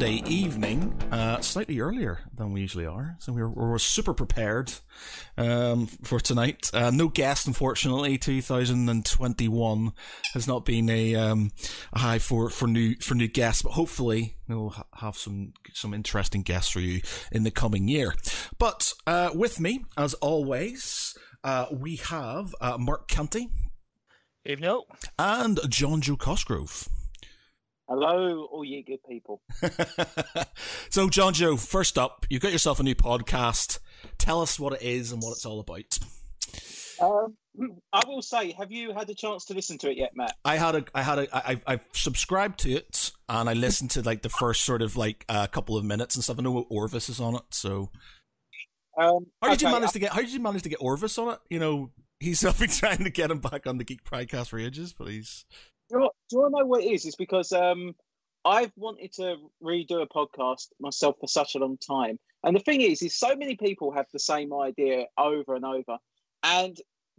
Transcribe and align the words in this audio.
Sunday 0.00 0.22
evening, 0.30 0.94
uh, 1.12 1.42
slightly 1.42 1.78
earlier 1.78 2.20
than 2.34 2.54
we 2.54 2.62
usually 2.62 2.86
are. 2.86 3.16
So 3.18 3.34
we're, 3.34 3.50
we're 3.50 3.78
super 3.78 4.14
prepared 4.14 4.72
um, 5.36 5.88
for 5.88 6.18
tonight. 6.18 6.70
Uh, 6.72 6.90
no 6.90 7.08
guest, 7.08 7.46
unfortunately. 7.46 8.16
2021 8.16 9.92
has 10.32 10.48
not 10.48 10.64
been 10.64 10.88
a, 10.88 11.16
um, 11.16 11.50
a 11.92 11.98
high 11.98 12.18
for, 12.18 12.48
for 12.48 12.66
new 12.66 12.94
for 13.02 13.14
new 13.14 13.28
guests, 13.28 13.60
but 13.60 13.72
hopefully 13.72 14.38
we'll 14.48 14.70
ha- 14.70 14.86
have 14.94 15.18
some 15.18 15.52
some 15.74 15.92
interesting 15.92 16.40
guests 16.40 16.70
for 16.70 16.80
you 16.80 17.02
in 17.30 17.42
the 17.42 17.50
coming 17.50 17.86
year. 17.86 18.14
But 18.58 18.94
uh, 19.06 19.32
with 19.34 19.60
me, 19.60 19.84
as 19.98 20.14
always, 20.14 21.14
uh, 21.44 21.66
we 21.70 21.96
have 21.96 22.54
uh, 22.62 22.78
Mark 22.78 23.06
Canty. 23.06 23.50
Evening. 24.46 24.80
And 25.18 25.58
Jonjo 25.58 26.18
Cosgrove. 26.18 26.88
Hello, 27.90 28.44
all 28.52 28.64
you 28.64 28.84
good 28.84 29.02
people. 29.02 29.42
so, 30.90 31.08
Jonjo, 31.08 31.58
first 31.58 31.98
up, 31.98 32.24
you've 32.30 32.40
got 32.40 32.52
yourself 32.52 32.78
a 32.78 32.84
new 32.84 32.94
podcast. 32.94 33.80
Tell 34.16 34.40
us 34.40 34.60
what 34.60 34.74
it 34.74 34.82
is 34.82 35.10
and 35.10 35.20
what 35.20 35.32
it's 35.32 35.44
all 35.44 35.58
about. 35.58 35.98
Um, 37.02 37.36
I 37.92 38.02
will 38.06 38.22
say, 38.22 38.52
have 38.52 38.70
you 38.70 38.94
had 38.94 39.10
a 39.10 39.14
chance 39.14 39.44
to 39.46 39.54
listen 39.54 39.76
to 39.78 39.90
it 39.90 39.96
yet, 39.96 40.12
Matt? 40.14 40.36
I 40.44 40.56
had 40.56 40.76
a, 40.76 40.84
I 40.94 41.02
had 41.02 41.18
a, 41.18 41.36
I, 41.36 41.60
I've 41.66 41.84
subscribed 41.92 42.60
to 42.60 42.70
it 42.70 43.10
and 43.28 43.50
I 43.50 43.54
listened 43.54 43.90
to 43.92 44.02
like 44.02 44.22
the 44.22 44.28
first 44.28 44.60
sort 44.60 44.82
of 44.82 44.96
like 44.96 45.24
a 45.28 45.32
uh, 45.32 45.46
couple 45.48 45.76
of 45.76 45.84
minutes 45.84 46.14
and 46.14 46.22
stuff. 46.22 46.38
I 46.38 46.42
know 46.42 46.66
Orvis 46.70 47.08
is 47.08 47.18
on 47.18 47.34
it, 47.34 47.42
so. 47.50 47.90
Um, 48.96 49.26
how 49.42 49.48
did 49.48 49.64
okay, 49.64 49.66
you 49.66 49.72
manage 49.72 49.90
to 49.92 49.98
get? 49.98 50.12
How 50.12 50.20
did 50.20 50.32
you 50.32 50.38
manage 50.38 50.62
to 50.62 50.68
get 50.68 50.80
Orvis 50.80 51.18
on 51.18 51.32
it? 51.32 51.40
You 51.48 51.58
know, 51.58 51.90
he's 52.20 52.40
been 52.58 52.70
trying 52.70 53.02
to 53.02 53.10
get 53.10 53.32
him 53.32 53.40
back 53.40 53.66
on 53.66 53.78
the 53.78 53.84
Geek 53.84 54.04
Podcast 54.04 54.50
for 54.50 54.60
ages, 54.60 54.94
but 54.96 55.08
he's 55.08 55.44
do 55.90 55.98
you, 55.98 56.10
do 56.28 56.36
you 56.38 56.50
know 56.50 56.66
what 56.66 56.82
it 56.82 56.92
is? 56.92 57.04
It's 57.04 57.16
because 57.16 57.52
um, 57.52 57.94
I've 58.44 58.72
wanted 58.76 59.12
to 59.14 59.36
redo 59.62 60.02
a 60.02 60.06
podcast 60.06 60.68
myself 60.80 61.16
for 61.20 61.28
such 61.28 61.54
a 61.54 61.58
long 61.58 61.78
time. 61.78 62.18
And 62.42 62.56
the 62.56 62.60
thing 62.60 62.80
is, 62.80 63.02
is 63.02 63.18
so 63.18 63.36
many 63.36 63.56
people 63.56 63.92
have 63.92 64.06
the 64.12 64.18
same 64.18 64.52
idea 64.54 65.06
over 65.18 65.54
and 65.54 65.64
over. 65.64 65.98
And 66.42 66.76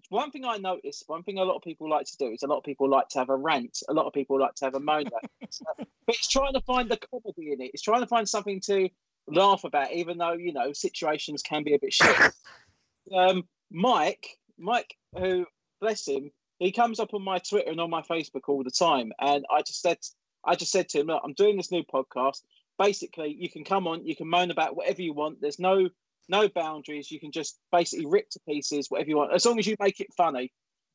one 0.10 0.32
thing 0.32 0.46
I 0.46 0.58
notice, 0.58 1.04
one 1.08 1.24
thing 1.24 1.38
a 1.38 1.44
lot 1.44 1.56
of 1.56 1.62
people 1.62 1.90
like 1.90 2.06
to 2.08 2.18
do 2.18 2.32
is 2.32 2.44
a 2.44 2.48
lot 2.48 2.58
of 2.58 2.64
people 2.64 2.90
like 2.90 3.08
to 3.10 3.20
have 3.20 3.30
a 3.30 3.36
rant. 3.36 3.78
A 3.88 3.94
lot 3.94 4.08
of 4.08 4.14
people 4.14 4.40
like 4.40 4.56
to 4.56 4.66
have 4.66 4.76
a 4.76 4.80
moan. 4.80 5.06
but 5.40 5.88
it's 6.08 6.28
trying 6.28 6.54
to 6.54 6.62
find 6.62 6.90
the 6.90 6.98
comedy 6.98 7.52
in 7.52 7.62
it. 7.62 7.72
It's 7.74 7.84
trying 7.84 8.02
to 8.02 8.08
find 8.08 8.28
something 8.28 8.60
to 8.62 8.90
laugh 9.28 9.64
about, 9.64 9.92
even 9.92 10.18
though 10.18 10.34
you 10.34 10.54
know 10.54 10.74
situations 10.74 11.44
can 11.44 11.64
be 11.64 11.76
a 11.76 11.80
bit 11.80 11.94
shit. 11.94 12.18
um, 13.16 13.44
Mike, 13.72 14.28
Mike, 14.58 14.96
who 15.18 15.46
bless 15.80 16.08
him, 16.08 16.32
he 16.62 16.72
comes 16.72 17.00
up 17.00 17.16
on 17.16 17.24
my 17.24 17.40
Twitter 17.40 17.72
and 17.72 17.82
on 17.82 17.90
my 17.90 18.04
Facebook 18.04 18.48
all 18.48 18.64
the 18.64 18.70
time. 18.70 19.12
And 19.20 19.46
I 19.50 19.64
just 19.64 19.82
said, 19.82 19.98
I 20.46 20.54
just 20.54 20.72
said 20.72 20.90
to 20.90 21.00
him, 21.00 21.08
look, 21.08 21.20
I'm 21.26 21.34
doing 21.34 21.58
this 21.58 21.72
new 21.72 21.84
podcast. 21.84 22.42
Basically, 22.78 23.36
you 23.38 23.50
can 23.50 23.64
come 23.64 23.88
on, 23.88 24.06
you 24.06 24.16
can 24.16 24.28
moan 24.28 24.52
about 24.52 24.76
whatever 24.76 25.02
you 25.02 25.12
want. 25.12 25.42
There's 25.42 25.58
no 25.58 25.90
no 26.30 26.48
boundaries. 26.48 27.10
You 27.10 27.20
can 27.20 27.32
just 27.32 27.58
basically 27.72 28.06
rip 28.06 28.30
to 28.30 28.40
pieces 28.48 28.90
whatever 28.90 29.10
you 29.10 29.18
want, 29.18 29.34
as 29.34 29.44
long 29.44 29.58
as 29.58 29.66
you 29.66 29.76
make 29.80 30.00
it 30.00 30.14
funny. 30.16 30.52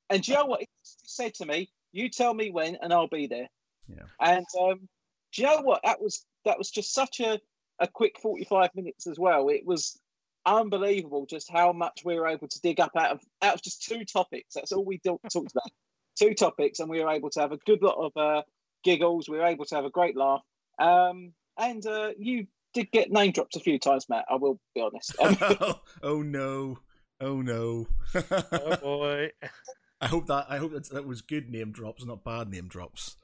And 0.08 0.22
do 0.22 0.30
you 0.30 0.38
know 0.38 0.46
what 0.46 0.60
he 0.60 0.68
said 0.84 1.34
to 1.34 1.46
me? 1.46 1.68
You 1.92 2.10
tell 2.10 2.32
me 2.32 2.50
when, 2.52 2.76
and 2.80 2.92
I'll 2.92 3.08
be 3.08 3.26
there. 3.26 3.48
Yeah. 3.88 4.04
And 4.20 4.46
um, 4.60 4.88
do 5.32 5.42
you 5.42 5.48
know 5.48 5.62
what? 5.62 5.80
That 5.82 6.00
was 6.00 6.24
that 6.44 6.58
was 6.58 6.70
just 6.70 6.94
such 6.94 7.18
a 7.18 7.40
a 7.80 7.88
quick 7.88 8.20
45 8.22 8.70
minutes 8.76 9.08
as 9.08 9.18
well. 9.18 9.48
It 9.48 9.66
was 9.66 9.98
unbelievable 10.46 11.26
just 11.26 11.50
how 11.50 11.72
much 11.72 12.02
we 12.04 12.18
were 12.18 12.28
able 12.28 12.48
to 12.48 12.60
dig 12.60 12.80
up 12.80 12.92
out 12.96 13.10
of 13.10 13.20
out 13.42 13.54
of 13.54 13.62
just 13.62 13.82
two 13.82 14.04
topics. 14.04 14.54
That's 14.54 14.72
all 14.72 14.84
we 14.84 14.98
talked 14.98 15.34
about. 15.34 15.70
Two 16.18 16.32
topics, 16.32 16.78
and 16.78 16.88
we 16.88 17.02
were 17.02 17.10
able 17.10 17.28
to 17.30 17.40
have 17.40 17.52
a 17.52 17.58
good 17.58 17.82
lot 17.82 17.96
of 17.98 18.16
uh, 18.16 18.42
giggles. 18.84 19.28
We 19.28 19.36
were 19.36 19.44
able 19.44 19.66
to 19.66 19.74
have 19.74 19.84
a 19.84 19.90
great 19.90 20.16
laugh. 20.16 20.40
Um, 20.78 21.32
and 21.58 21.84
uh, 21.86 22.12
you 22.18 22.46
did 22.72 22.90
get 22.90 23.10
name 23.10 23.32
drops 23.32 23.56
a 23.56 23.60
few 23.60 23.78
times, 23.78 24.08
Matt. 24.08 24.24
I 24.30 24.36
will 24.36 24.58
be 24.74 24.80
honest. 24.80 25.14
oh, 25.20 25.80
oh 26.02 26.22
no! 26.22 26.78
Oh 27.20 27.42
no! 27.42 27.86
oh 28.14 28.76
boy! 28.76 29.30
I 30.00 30.06
hope 30.06 30.26
that 30.26 30.46
I 30.48 30.58
hope 30.58 30.72
that 30.72 30.88
that 30.90 31.06
was 31.06 31.22
good 31.22 31.50
name 31.50 31.72
drops, 31.72 32.04
not 32.04 32.24
bad 32.24 32.50
name 32.50 32.68
drops. 32.68 33.16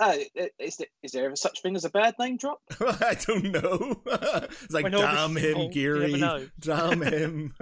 Uh, 0.00 0.14
is, 0.58 0.76
there, 0.76 0.86
is 1.02 1.12
there 1.12 1.26
ever 1.26 1.36
such 1.36 1.60
thing 1.60 1.74
as 1.74 1.84
a 1.84 1.90
bad 1.90 2.14
name 2.20 2.36
drop? 2.36 2.60
I 2.80 3.16
don't 3.26 3.50
know. 3.50 4.00
it's 4.06 4.72
like, 4.72 4.90
damn 4.92 5.36
him, 5.36 5.70
Geary. 5.70 6.20
Damn 6.60 7.02
him. 7.02 7.52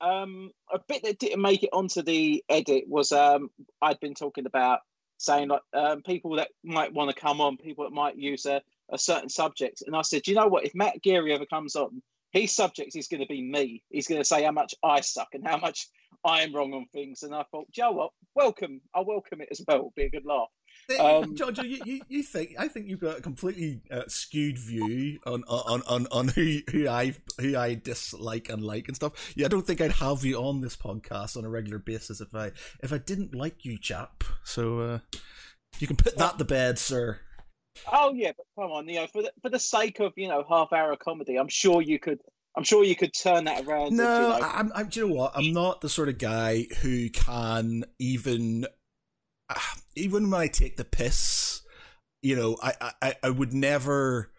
um, 0.00 0.50
a 0.72 0.78
bit 0.88 1.02
that 1.02 1.18
didn't 1.18 1.42
make 1.42 1.62
it 1.62 1.70
onto 1.72 2.02
the 2.02 2.42
edit 2.48 2.84
was 2.88 3.12
um, 3.12 3.50
I'd 3.82 4.00
been 4.00 4.14
talking 4.14 4.46
about 4.46 4.80
saying 5.18 5.48
like 5.48 5.62
um, 5.74 6.02
people 6.02 6.36
that 6.36 6.48
might 6.64 6.94
want 6.94 7.10
to 7.10 7.20
come 7.20 7.40
on, 7.40 7.58
people 7.58 7.84
that 7.84 7.92
might 7.92 8.16
use 8.16 8.46
a, 8.46 8.62
a 8.90 8.98
certain 8.98 9.28
subject. 9.28 9.82
And 9.86 9.94
I 9.94 10.02
said, 10.02 10.26
you 10.26 10.34
know 10.34 10.48
what? 10.48 10.64
If 10.64 10.74
Matt 10.74 11.02
Geary 11.02 11.34
ever 11.34 11.46
comes 11.46 11.76
on, 11.76 12.02
his 12.30 12.54
subject 12.54 12.96
is 12.96 13.08
going 13.08 13.20
to 13.20 13.26
be 13.26 13.42
me. 13.42 13.82
He's 13.90 14.06
going 14.06 14.20
to 14.20 14.24
say 14.24 14.44
how 14.44 14.52
much 14.52 14.74
I 14.82 15.00
suck 15.00 15.28
and 15.32 15.46
how 15.46 15.58
much 15.58 15.88
I 16.26 16.42
am 16.42 16.54
wrong 16.54 16.74
on 16.74 16.86
things. 16.92 17.22
And 17.22 17.34
I 17.34 17.44
thought, 17.50 17.70
Joe, 17.70 17.92
what? 17.92 18.10
Welcome. 18.34 18.80
I'll 18.94 19.06
welcome 19.06 19.40
it 19.40 19.48
as 19.50 19.62
well. 19.66 19.78
It'll 19.78 19.92
be 19.96 20.04
a 20.04 20.10
good 20.10 20.26
laugh. 20.26 20.48
Um, 21.00 21.34
Georgia, 21.36 21.66
you, 21.66 21.80
you, 21.84 22.00
you, 22.08 22.22
think 22.22 22.54
I 22.58 22.68
think 22.68 22.88
you've 22.88 23.00
got 23.00 23.18
a 23.18 23.22
completely 23.22 23.80
uh, 23.90 24.02
skewed 24.08 24.58
view 24.58 25.18
on 25.26 25.42
on, 25.48 25.82
on, 25.88 26.06
on 26.10 26.28
who 26.28 26.58
who 26.70 26.88
I 26.88 27.14
who 27.40 27.56
I 27.56 27.74
dislike 27.74 28.48
and 28.50 28.62
like 28.62 28.88
and 28.88 28.96
stuff. 28.96 29.32
Yeah, 29.36 29.46
I 29.46 29.48
don't 29.48 29.66
think 29.66 29.80
I'd 29.80 29.92
have 29.92 30.24
you 30.24 30.36
on 30.38 30.60
this 30.60 30.76
podcast 30.76 31.36
on 31.36 31.44
a 31.44 31.48
regular 31.48 31.78
basis 31.78 32.20
if 32.20 32.34
I 32.34 32.52
if 32.82 32.92
I 32.92 32.98
didn't 32.98 33.34
like 33.34 33.64
you, 33.64 33.78
chap. 33.78 34.24
So 34.44 34.80
uh, 34.80 34.98
you 35.78 35.86
can 35.86 35.96
put 35.96 36.16
that 36.18 36.38
to 36.38 36.44
bed, 36.44 36.78
sir. 36.78 37.20
Oh 37.92 38.12
yeah, 38.14 38.32
but 38.36 38.46
come 38.60 38.70
on, 38.70 38.88
you 38.88 38.96
know, 38.96 39.06
for 39.06 39.22
the 39.22 39.32
for 39.42 39.48
the 39.48 39.58
sake 39.58 40.00
of 40.00 40.12
you 40.16 40.28
know 40.28 40.44
half 40.48 40.72
hour 40.72 40.96
comedy, 40.96 41.36
I'm 41.36 41.48
sure 41.48 41.82
you 41.82 41.98
could. 41.98 42.20
I'm 42.56 42.64
sure 42.64 42.84
you 42.84 42.96
could 42.96 43.12
turn 43.12 43.44
that 43.44 43.66
around. 43.66 43.96
No, 43.96 44.34
you 44.34 44.40
know. 44.40 44.48
I'm, 44.48 44.72
I'm. 44.74 44.88
Do 44.88 45.00
you 45.00 45.08
know 45.08 45.14
what? 45.14 45.32
I'm 45.36 45.52
not 45.52 45.80
the 45.82 45.88
sort 45.88 46.08
of 46.08 46.18
guy 46.18 46.66
who 46.80 47.10
can 47.10 47.84
even, 47.98 48.66
uh, 49.50 49.60
even 49.94 50.30
when 50.30 50.40
I 50.40 50.46
take 50.46 50.76
the 50.76 50.84
piss. 50.84 51.60
You 52.22 52.34
know, 52.34 52.56
I, 52.62 52.92
I, 53.02 53.14
I 53.22 53.30
would 53.30 53.52
never, 53.52 54.32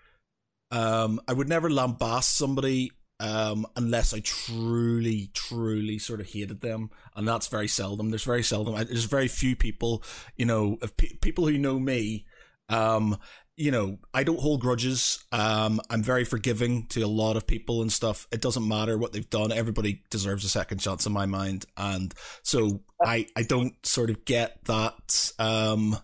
um, 0.71 1.21
I 1.27 1.33
would 1.33 1.47
never 1.47 1.69
lambast 1.69 2.23
somebody 2.23 2.91
um, 3.19 3.65
unless 3.75 4.13
I 4.13 4.19
truly, 4.19 5.29
truly 5.33 5.99
sort 5.99 6.19
of 6.19 6.27
hated 6.27 6.61
them, 6.61 6.89
and 7.15 7.27
that's 7.27 7.47
very 7.47 7.67
seldom. 7.67 8.09
There's 8.09 8.23
very 8.23 8.43
seldom. 8.43 8.75
I, 8.75 8.83
there's 8.83 9.05
very 9.05 9.27
few 9.27 9.55
people, 9.55 10.03
you 10.35 10.45
know, 10.45 10.77
of 10.81 10.97
pe- 10.97 11.15
people 11.21 11.47
who 11.47 11.57
know 11.57 11.79
me 11.79 12.25
um, 12.69 13.17
you 13.57 13.71
know, 13.71 13.97
I 14.13 14.23
don't 14.23 14.39
hold 14.39 14.61
grudges. 14.61 15.25
Um, 15.31 15.81
I'm 15.89 16.03
very 16.03 16.23
forgiving 16.25 16.85
to 16.89 17.01
a 17.01 17.07
lot 17.07 17.37
of 17.37 17.47
people 17.47 17.81
and 17.81 17.91
stuff. 17.91 18.27
It 18.31 18.39
doesn't 18.39 18.67
matter 18.67 18.99
what 18.99 19.13
they've 19.13 19.29
done. 19.29 19.51
Everybody 19.51 20.03
deserves 20.11 20.45
a 20.45 20.49
second 20.49 20.77
chance 20.77 21.07
in 21.07 21.11
my 21.11 21.25
mind. 21.25 21.65
And 21.75 22.13
so 22.43 22.83
I, 23.03 23.25
I 23.35 23.41
don't 23.41 23.73
sort 23.83 24.11
of 24.11 24.25
get 24.25 24.63
that, 24.65 25.31
um, 25.39 25.97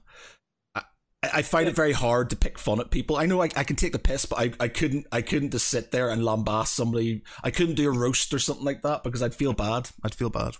I, 1.31 1.41
find 1.44 1.69
it 1.69 1.75
very 1.75 1.94
hard 1.94 2.31
to 2.31 2.36
pick 2.36 2.58
fun 2.58 2.81
at 2.81 2.91
people. 2.91 3.16
I 3.16 3.28
know 3.28 3.41
I, 3.41 3.50
I 3.56 3.64
can 3.64 3.78
take 3.78 3.94
the 3.94 4.00
piss, 4.00 4.25
but 4.25 4.40
I, 4.40 4.52
I 4.59 4.68
couldn't 4.68 5.08
I 5.09 5.22
couldn't 5.22 5.52
just 5.52 5.70
sit 5.70 5.91
there 5.91 6.09
and 6.09 6.22
lambast 6.22 6.68
somebody. 6.68 7.24
I 7.41 7.50
couldn't 7.50 7.75
do 7.75 7.88
a 7.88 7.97
roast 7.97 8.34
or 8.34 8.40
something 8.40 8.66
like 8.66 8.81
that 8.81 9.03
because 9.03 9.24
I'd 9.24 9.34
feel 9.34 9.53
bad. 9.53 9.90
I'd 10.03 10.16
feel 10.16 10.30
bad. 10.30 10.56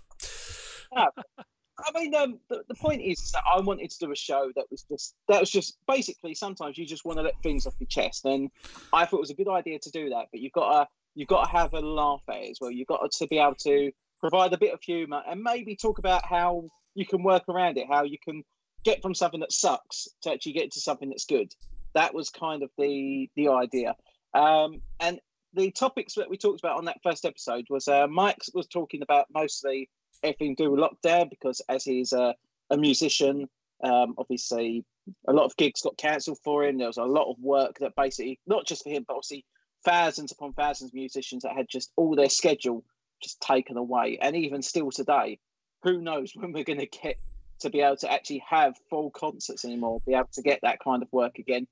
I 1.78 1.98
mean, 1.98 2.14
um, 2.14 2.38
the, 2.48 2.62
the 2.68 2.74
point 2.74 3.02
is 3.02 3.32
that 3.32 3.42
I 3.44 3.60
wanted 3.60 3.90
to 3.90 3.98
do 3.98 4.12
a 4.12 4.16
show 4.16 4.52
that 4.54 4.66
was 4.70 4.82
just 4.82 5.14
that 5.28 5.40
was 5.40 5.50
just 5.50 5.76
basically 5.88 6.34
sometimes 6.34 6.78
you 6.78 6.86
just 6.86 7.04
want 7.04 7.18
to 7.18 7.22
let 7.22 7.40
things 7.42 7.66
off 7.66 7.74
your 7.78 7.88
chest, 7.88 8.24
and 8.24 8.50
I 8.92 9.06
thought 9.06 9.18
it 9.18 9.20
was 9.20 9.30
a 9.30 9.34
good 9.34 9.48
idea 9.48 9.78
to 9.80 9.90
do 9.90 10.10
that. 10.10 10.26
But 10.30 10.40
you've 10.40 10.52
got 10.52 10.82
to 10.82 10.88
you've 11.14 11.28
got 11.28 11.44
to 11.44 11.50
have 11.50 11.72
a 11.74 11.80
laugh 11.80 12.22
at 12.28 12.36
it 12.36 12.50
as 12.52 12.58
well. 12.60 12.70
You've 12.70 12.86
got 12.86 13.10
to 13.10 13.26
be 13.26 13.38
able 13.38 13.56
to 13.56 13.90
provide 14.20 14.52
a 14.52 14.58
bit 14.58 14.72
of 14.72 14.80
humour 14.82 15.22
and 15.28 15.42
maybe 15.42 15.76
talk 15.76 15.98
about 15.98 16.24
how 16.24 16.64
you 16.94 17.06
can 17.06 17.22
work 17.22 17.48
around 17.48 17.76
it, 17.76 17.86
how 17.88 18.04
you 18.04 18.18
can 18.22 18.44
get 18.84 19.02
from 19.02 19.14
something 19.14 19.40
that 19.40 19.52
sucks 19.52 20.08
to 20.22 20.32
actually 20.32 20.52
get 20.52 20.70
to 20.72 20.80
something 20.80 21.08
that's 21.08 21.24
good. 21.24 21.52
That 21.94 22.14
was 22.14 22.30
kind 22.30 22.62
of 22.62 22.70
the 22.78 23.28
the 23.34 23.48
idea. 23.48 23.96
Um, 24.32 24.80
and 25.00 25.20
the 25.54 25.70
topics 25.72 26.14
that 26.14 26.30
we 26.30 26.36
talked 26.36 26.60
about 26.60 26.78
on 26.78 26.84
that 26.84 26.98
first 27.02 27.24
episode 27.24 27.66
was 27.70 27.88
uh, 27.88 28.06
Mike 28.06 28.38
was 28.52 28.66
talking 28.66 29.02
about 29.02 29.26
mostly 29.32 29.88
everything 30.24 30.56
to 30.56 30.64
do 30.64 30.70
with 30.70 30.80
lockdown 30.80 31.30
because 31.30 31.60
as 31.68 31.84
he's 31.84 32.12
a, 32.12 32.34
a 32.70 32.76
musician, 32.76 33.48
um, 33.82 34.14
obviously 34.18 34.84
a 35.28 35.32
lot 35.32 35.44
of 35.44 35.56
gigs 35.56 35.82
got 35.82 35.96
cancelled 35.96 36.38
for 36.42 36.64
him. 36.64 36.78
There 36.78 36.86
was 36.86 36.96
a 36.96 37.04
lot 37.04 37.30
of 37.30 37.38
work 37.38 37.78
that 37.80 37.94
basically, 37.96 38.40
not 38.46 38.66
just 38.66 38.84
for 38.84 38.90
him, 38.90 39.04
but 39.06 39.14
obviously 39.14 39.44
thousands 39.84 40.32
upon 40.32 40.54
thousands 40.54 40.90
of 40.90 40.94
musicians 40.94 41.42
that 41.42 41.56
had 41.56 41.68
just 41.68 41.92
all 41.96 42.16
their 42.16 42.30
schedule 42.30 42.84
just 43.22 43.40
taken 43.40 43.76
away. 43.76 44.18
And 44.20 44.34
even 44.36 44.62
still 44.62 44.90
today, 44.90 45.38
who 45.82 46.00
knows 46.00 46.32
when 46.34 46.52
we're 46.52 46.64
going 46.64 46.80
to 46.80 46.86
get 46.86 47.16
to 47.60 47.70
be 47.70 47.80
able 47.80 47.96
to 47.96 48.10
actually 48.10 48.42
have 48.48 48.74
full 48.90 49.10
concerts 49.10 49.64
anymore, 49.64 50.00
be 50.06 50.14
able 50.14 50.28
to 50.32 50.42
get 50.42 50.60
that 50.62 50.80
kind 50.80 51.02
of 51.02 51.12
work 51.12 51.38
again. 51.38 51.66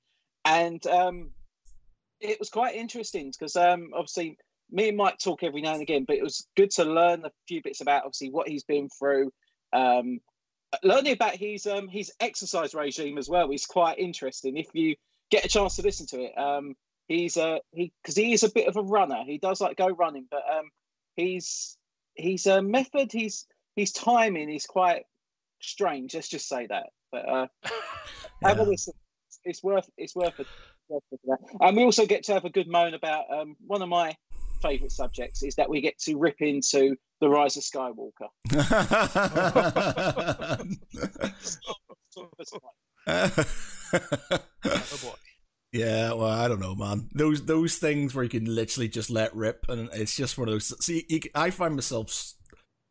And 0.44 0.84
um, 0.86 1.30
it 2.20 2.38
was 2.38 2.48
quite 2.48 2.76
interesting 2.76 3.30
because 3.30 3.56
um, 3.56 3.90
obviously 3.94 4.38
me 4.72 4.88
and 4.88 4.96
Mike 4.96 5.18
talk 5.18 5.42
every 5.42 5.60
now 5.60 5.74
and 5.74 5.82
again, 5.82 6.04
but 6.06 6.16
it 6.16 6.22
was 6.22 6.46
good 6.56 6.70
to 6.72 6.84
learn 6.84 7.24
a 7.24 7.30
few 7.46 7.62
bits 7.62 7.80
about 7.80 8.04
obviously 8.04 8.30
what 8.30 8.48
he's 8.48 8.64
been 8.64 8.88
through, 8.88 9.32
um, 9.72 10.20
learning 10.82 11.12
about 11.12 11.36
his 11.36 11.66
um 11.66 11.88
his 11.88 12.12
exercise 12.18 12.74
regime 12.74 13.18
as 13.18 13.28
well 13.28 13.50
is 13.50 13.66
quite 13.66 13.98
interesting. 13.98 14.56
If 14.56 14.68
you 14.72 14.96
get 15.30 15.44
a 15.44 15.48
chance 15.48 15.76
to 15.76 15.82
listen 15.82 16.06
to 16.08 16.22
it, 16.22 16.38
um, 16.38 16.74
he's 17.08 17.36
uh 17.36 17.58
he 17.72 17.92
because 18.02 18.16
he 18.16 18.32
is 18.32 18.42
a 18.42 18.50
bit 18.50 18.68
of 18.68 18.76
a 18.76 18.82
runner. 18.82 19.22
He 19.26 19.38
does 19.38 19.60
like 19.60 19.76
go 19.76 19.88
running, 19.88 20.26
but 20.30 20.42
um, 20.50 20.70
he's 21.16 21.76
he's 22.14 22.46
a 22.46 22.62
method. 22.62 23.12
He's 23.12 23.46
his 23.76 23.92
timing 23.92 24.50
is 24.50 24.66
quite 24.66 25.04
strange. 25.60 26.14
Let's 26.14 26.28
just 26.28 26.48
say 26.48 26.66
that. 26.66 26.90
But 27.10 27.28
uh, 27.28 27.46
have 28.44 28.58
a 28.58 28.62
listen. 28.62 28.94
It's 29.44 29.62
worth 29.62 29.88
it's 29.98 30.14
worth 30.14 30.38
it. 30.38 30.48
worth 30.88 31.02
it 31.10 31.20
for 31.24 31.36
that. 31.36 31.66
And 31.66 31.76
we 31.76 31.84
also 31.84 32.06
get 32.06 32.24
to 32.24 32.34
have 32.34 32.44
a 32.44 32.50
good 32.50 32.68
moan 32.68 32.94
about 32.94 33.24
um 33.30 33.56
one 33.66 33.82
of 33.82 33.88
my 33.88 34.16
favourite 34.62 34.92
subjects 34.92 35.42
is 35.42 35.54
that 35.56 35.68
we 35.68 35.80
get 35.80 35.98
to 36.00 36.16
rip 36.16 36.40
into 36.40 36.96
the 37.20 37.28
rise 37.28 37.56
of 37.56 37.64
Skywalker. 37.64 38.28
Oh. 43.06 44.38
Yeah, 45.72 46.12
well, 46.12 46.26
I 46.26 46.48
don't 46.48 46.60
know, 46.60 46.74
man. 46.74 47.08
Those 47.14 47.46
those 47.46 47.76
things 47.76 48.14
where 48.14 48.24
you 48.24 48.28
can 48.28 48.44
literally 48.44 48.88
just 48.88 49.08
let 49.08 49.34
rip, 49.34 49.64
and 49.70 49.88
it's 49.94 50.14
just 50.14 50.36
one 50.36 50.48
of 50.48 50.52
those. 50.52 50.84
See, 50.84 51.06
you, 51.08 51.20
I 51.34 51.48
find 51.48 51.74
myself, 51.74 52.34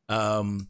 um, 0.10 0.68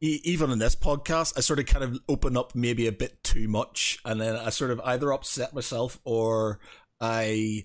e- 0.00 0.22
even 0.24 0.50
in 0.50 0.58
this 0.58 0.74
podcast, 0.74 1.34
I 1.36 1.40
sort 1.40 1.58
of 1.58 1.66
kind 1.66 1.84
of 1.84 2.00
open 2.08 2.38
up 2.38 2.54
maybe 2.54 2.86
a 2.86 2.92
bit 2.92 3.22
too 3.22 3.48
much, 3.48 3.98
and 4.06 4.18
then 4.18 4.34
I 4.34 4.48
sort 4.48 4.70
of 4.70 4.80
either 4.80 5.12
upset 5.12 5.52
myself 5.54 6.00
or 6.04 6.58
I, 7.02 7.64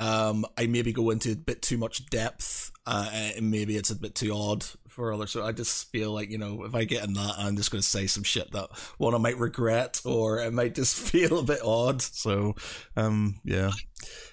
um, 0.00 0.46
I 0.56 0.66
maybe 0.66 0.92
go 0.92 1.10
into 1.10 1.32
a 1.32 1.36
bit 1.36 1.62
too 1.62 1.78
much 1.78 2.06
depth, 2.06 2.70
uh, 2.86 3.10
and 3.36 3.50
maybe 3.50 3.76
it's 3.76 3.90
a 3.90 3.96
bit 3.96 4.14
too 4.14 4.32
odd 4.32 4.64
for 4.88 5.12
others. 5.12 5.30
So 5.32 5.44
I 5.44 5.52
just 5.52 5.90
feel 5.90 6.12
like 6.12 6.30
you 6.30 6.38
know, 6.38 6.64
if 6.64 6.74
I 6.74 6.84
get 6.84 7.04
in 7.04 7.14
that, 7.14 7.34
I'm 7.38 7.56
just 7.56 7.70
going 7.70 7.82
to 7.82 7.88
say 7.88 8.06
some 8.06 8.24
shit 8.24 8.50
that 8.52 8.70
one 8.98 9.14
I 9.14 9.18
might 9.18 9.38
regret, 9.38 10.00
or 10.04 10.38
it 10.40 10.52
might 10.52 10.74
just 10.74 10.96
feel 11.10 11.38
a 11.38 11.44
bit 11.44 11.60
odd. 11.64 12.02
So. 12.02 12.54
Um, 12.96 13.40
yeah, 13.44 13.72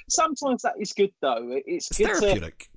Sometimes 0.10 0.62
that 0.62 0.76
is 0.80 0.94
good 0.94 1.12
though. 1.22 1.62
It's, 1.66 1.90
it's 1.90 1.98
good 1.98 2.08
to 2.08 2.20
therapeutic. 2.20 2.70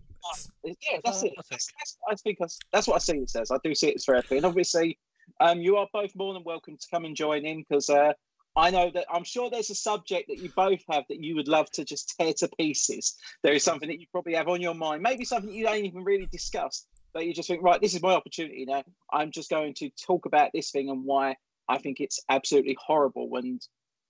yeah, 0.65 0.73
that's 1.05 1.23
it. 1.23 1.33
I 1.39 1.43
think. 1.43 1.51
That's, 1.51 1.73
that's, 1.79 1.99
I 2.11 2.15
think 2.15 2.39
that's, 2.41 2.59
that's 2.73 2.89
what 2.89 2.95
I 2.97 2.99
see 2.99 3.19
it 3.19 3.31
says. 3.31 3.51
I 3.51 3.59
do 3.63 3.75
see 3.75 3.89
it 3.89 3.97
as 3.97 4.05
therapy, 4.05 4.37
and 4.37 4.47
obviously, 4.47 4.99
um, 5.41 5.61
you 5.61 5.77
are 5.77 5.87
both 5.93 6.11
more 6.17 6.33
than 6.35 6.45
welcome 6.45 6.77
to 6.77 6.87
come 6.91 7.05
and 7.05 7.15
join 7.15 7.45
in 7.45 7.65
because 7.69 7.91
uh, 7.91 8.13
I 8.57 8.71
know 8.71 8.91
that 8.93 9.07
I'm 9.13 9.25
sure 9.25 9.51
there's 9.51 9.71
a 9.71 9.75
subject 9.75 10.29
that 10.29 10.39
you 10.39 10.51
both 10.55 10.81
have 10.91 11.05
that 11.09 11.23
you 11.23 11.37
would 11.37 11.49
love 11.49 11.71
to 11.73 11.85
just 11.85 12.15
tear 12.19 12.33
to 12.39 12.49
pieces. 12.59 13.15
There 13.43 13.53
is 13.53 13.63
something 13.63 13.89
that 13.89 14.01
you 14.01 14.07
probably 14.11 14.35
have 14.35 14.49
on 14.49 14.61
your 14.61 14.75
mind, 14.75 15.03
maybe 15.03 15.25
something 15.25 15.53
you 15.53 15.65
don't 15.65 15.85
even 15.85 16.05
really 16.05 16.27
discuss, 16.27 16.87
but 17.13 17.25
you 17.27 17.35
just 17.35 17.49
think, 17.49 17.63
right, 17.63 17.81
this 17.81 17.95
is 17.95 18.03
my 18.03 18.15
opportunity 18.15 18.65
now. 18.65 18.83
I'm 19.13 19.31
just 19.31 19.51
going 19.51 19.75
to 19.75 19.91
talk 19.91 20.27
about 20.27 20.51
this 20.53 20.71
thing 20.71 20.91
and 20.91 21.05
why 21.05 21.37
I 21.69 21.79
think 21.79 22.01
it's 22.01 22.21
absolutely 22.29 22.77
horrible. 22.85 23.31
And 23.37 23.61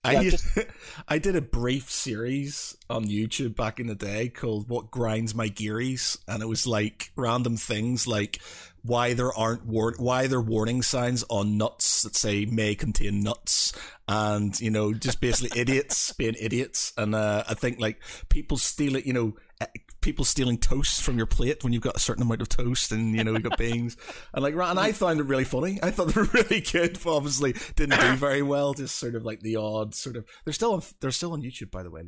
I 0.05 0.13
Yeah, 0.21 0.31
just- 0.31 0.47
I 1.09 1.19
did 1.19 1.35
a 1.37 1.41
brief 1.41 1.91
series 1.91 2.77
on 2.89 3.07
YouTube 3.07 3.57
back 3.57 3.81
in 3.81 3.89
the 3.89 3.95
day 3.95 4.29
called 4.29 4.69
"What 4.69 4.91
Grinds 4.91 5.35
My 5.35 5.49
Gearies," 5.49 6.17
and 6.29 6.43
it 6.43 6.47
was 6.47 6.67
like 6.67 7.11
random 7.17 7.57
things 7.57 8.07
like 8.07 8.41
why 8.83 9.13
there 9.15 9.33
aren't 9.33 9.67
war- 9.67 9.97
why 9.99 10.29
there 10.29 10.41
warning 10.41 10.83
signs 10.83 11.25
on 11.29 11.59
nuts 11.59 12.03
that 12.03 12.15
say 12.15 12.45
may 12.47 12.75
contain 12.77 13.23
nuts, 13.23 13.73
and 14.07 14.59
you 14.61 14.71
know 14.71 14.95
just 14.95 15.21
basically 15.21 15.61
idiots 15.61 16.13
being 16.13 16.37
idiots. 16.39 16.93
And 16.97 17.15
uh, 17.15 17.43
I 17.49 17.55
think 17.55 17.81
like 17.81 18.01
people 18.29 18.57
steal 18.57 18.95
it, 18.97 19.05
you 19.05 19.13
know. 19.13 19.37
People 20.01 20.25
stealing 20.25 20.59
toast 20.59 21.03
from 21.03 21.17
your 21.17 21.27
plate 21.27 21.65
when 21.65 21.73
you've 21.73 21.83
got 21.83 21.97
a 21.97 22.01
certain 22.01 22.23
amount 22.23 22.41
of 22.41 22.49
toast, 22.49 22.93
and 22.93 23.15
you 23.15 23.25
know 23.25 23.33
you've 23.33 23.43
got 23.43 23.59
beans, 23.59 23.97
and 24.33 24.43
like, 24.43 24.55
and 24.55 24.79
I 24.79 24.93
found 24.93 25.21
it 25.21 25.25
really 25.25 25.45
funny. 25.45 25.79
I 25.83 25.91
thought 25.91 26.09
they 26.09 26.21
were 26.21 26.29
really 26.33 26.61
good, 26.61 26.99
but 27.03 27.17
obviously 27.17 27.55
didn't 27.77 28.01
do 28.01 28.13
very 28.17 28.43
well. 28.43 28.75
Just 28.75 28.97
sort 28.97 29.15
of 29.15 29.25
like 29.25 29.41
the 29.41 29.57
odd 29.57 29.95
sort 29.95 30.17
of. 30.17 30.27
They're 30.45 30.55
still 30.55 30.75
on. 30.75 30.83
They're 31.01 31.11
still 31.11 31.33
on 31.33 31.43
YouTube, 31.43 31.71
by 31.71 31.83
the 31.83 31.91
way. 31.91 32.03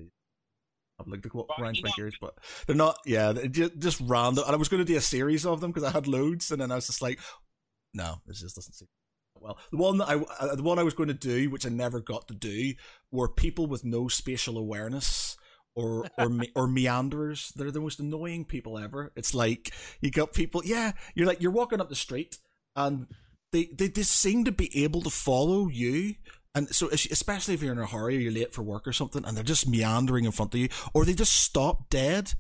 I've 1.01 1.07
looked 1.07 1.27
at 1.27 1.35
what 1.35 1.49
Right, 1.51 1.59
grinds 1.59 1.83
my 1.83 1.91
gears, 1.97 2.17
but 2.21 2.35
they're 2.67 2.77
not. 2.77 2.99
Yeah, 3.07 3.33
they're 3.33 3.49
just 3.49 4.01
random. 4.01 4.45
And 4.47 4.55
I 4.55 4.59
was 4.59 4.69
going 4.69 4.85
to 4.85 4.93
do 4.93 4.99
a 4.99 5.01
series 5.01 5.47
of 5.47 5.61
them 5.61 5.71
because 5.73 5.89
I 5.89 5.91
had 5.93 6.07
loads, 6.07 6.51
and 6.51 6.61
then 6.61 6.71
I 6.71 6.77
was 6.77 6.87
just 6.87 7.03
like, 7.03 7.19
no, 7.95 8.17
this 8.27 8.41
just 8.41 8.55
doesn't 8.55 8.75
seem 8.75 8.89
well. 9.41 9.59
The 9.71 9.79
one 9.79 9.99
that 9.99 10.09
I, 10.09 10.17
uh, 10.17 10.55
the 10.55 10.63
one 10.63 10.79
I 10.79 10.83
was 10.83 10.95
going 10.95 11.09
to 11.09 11.15
do, 11.15 11.51
which 11.51 11.67
I 11.67 11.71
never 11.71 12.01
got 12.01 12.29
to 12.29 12.35
do, 12.35 12.75
were 13.11 13.29
people 13.29 13.67
with 13.67 13.85
no 13.85 14.09
spatial 14.09 14.59
awareness. 14.59 15.37
Or 15.77 16.09
or 16.19 16.29
me- 16.29 16.53
or 16.57 16.67
meanderers. 16.67 17.53
They're 17.55 17.71
the 17.71 17.81
most 17.81 18.01
annoying 18.01 18.45
people 18.45 18.77
ever. 18.77 19.13
It's 19.15 19.35
like 19.35 19.73
you 20.01 20.11
got 20.11 20.33
people. 20.33 20.63
Yeah, 20.65 20.93
you're 21.15 21.27
like 21.27 21.41
you're 21.41 21.53
walking 21.53 21.81
up 21.81 21.89
the 21.89 21.95
street, 21.95 22.39
and 22.75 23.07
they 23.53 23.71
they 23.73 23.89
just 23.89 24.11
seem 24.11 24.45
to 24.45 24.53
be 24.53 24.71
able 24.83 25.03
to 25.03 25.11
follow 25.11 25.69
you. 25.69 26.15
And 26.55 26.75
so, 26.75 26.89
especially 26.89 27.55
if 27.55 27.63
you're 27.63 27.73
in 27.73 27.79
a 27.79 27.87
hurry 27.87 28.17
or 28.17 28.21
you're 28.21 28.33
late 28.33 28.53
for 28.53 28.63
work 28.63 28.89
or 28.89 28.93
something, 28.93 29.25
and 29.25 29.37
they're 29.37 29.45
just 29.45 29.69
meandering 29.69 30.25
in 30.25 30.33
front 30.33 30.55
of 30.55 30.61
you, 30.61 30.69
or 30.93 31.05
they 31.05 31.15
just 31.15 31.35
stop 31.35 31.89
dead, 31.89 32.35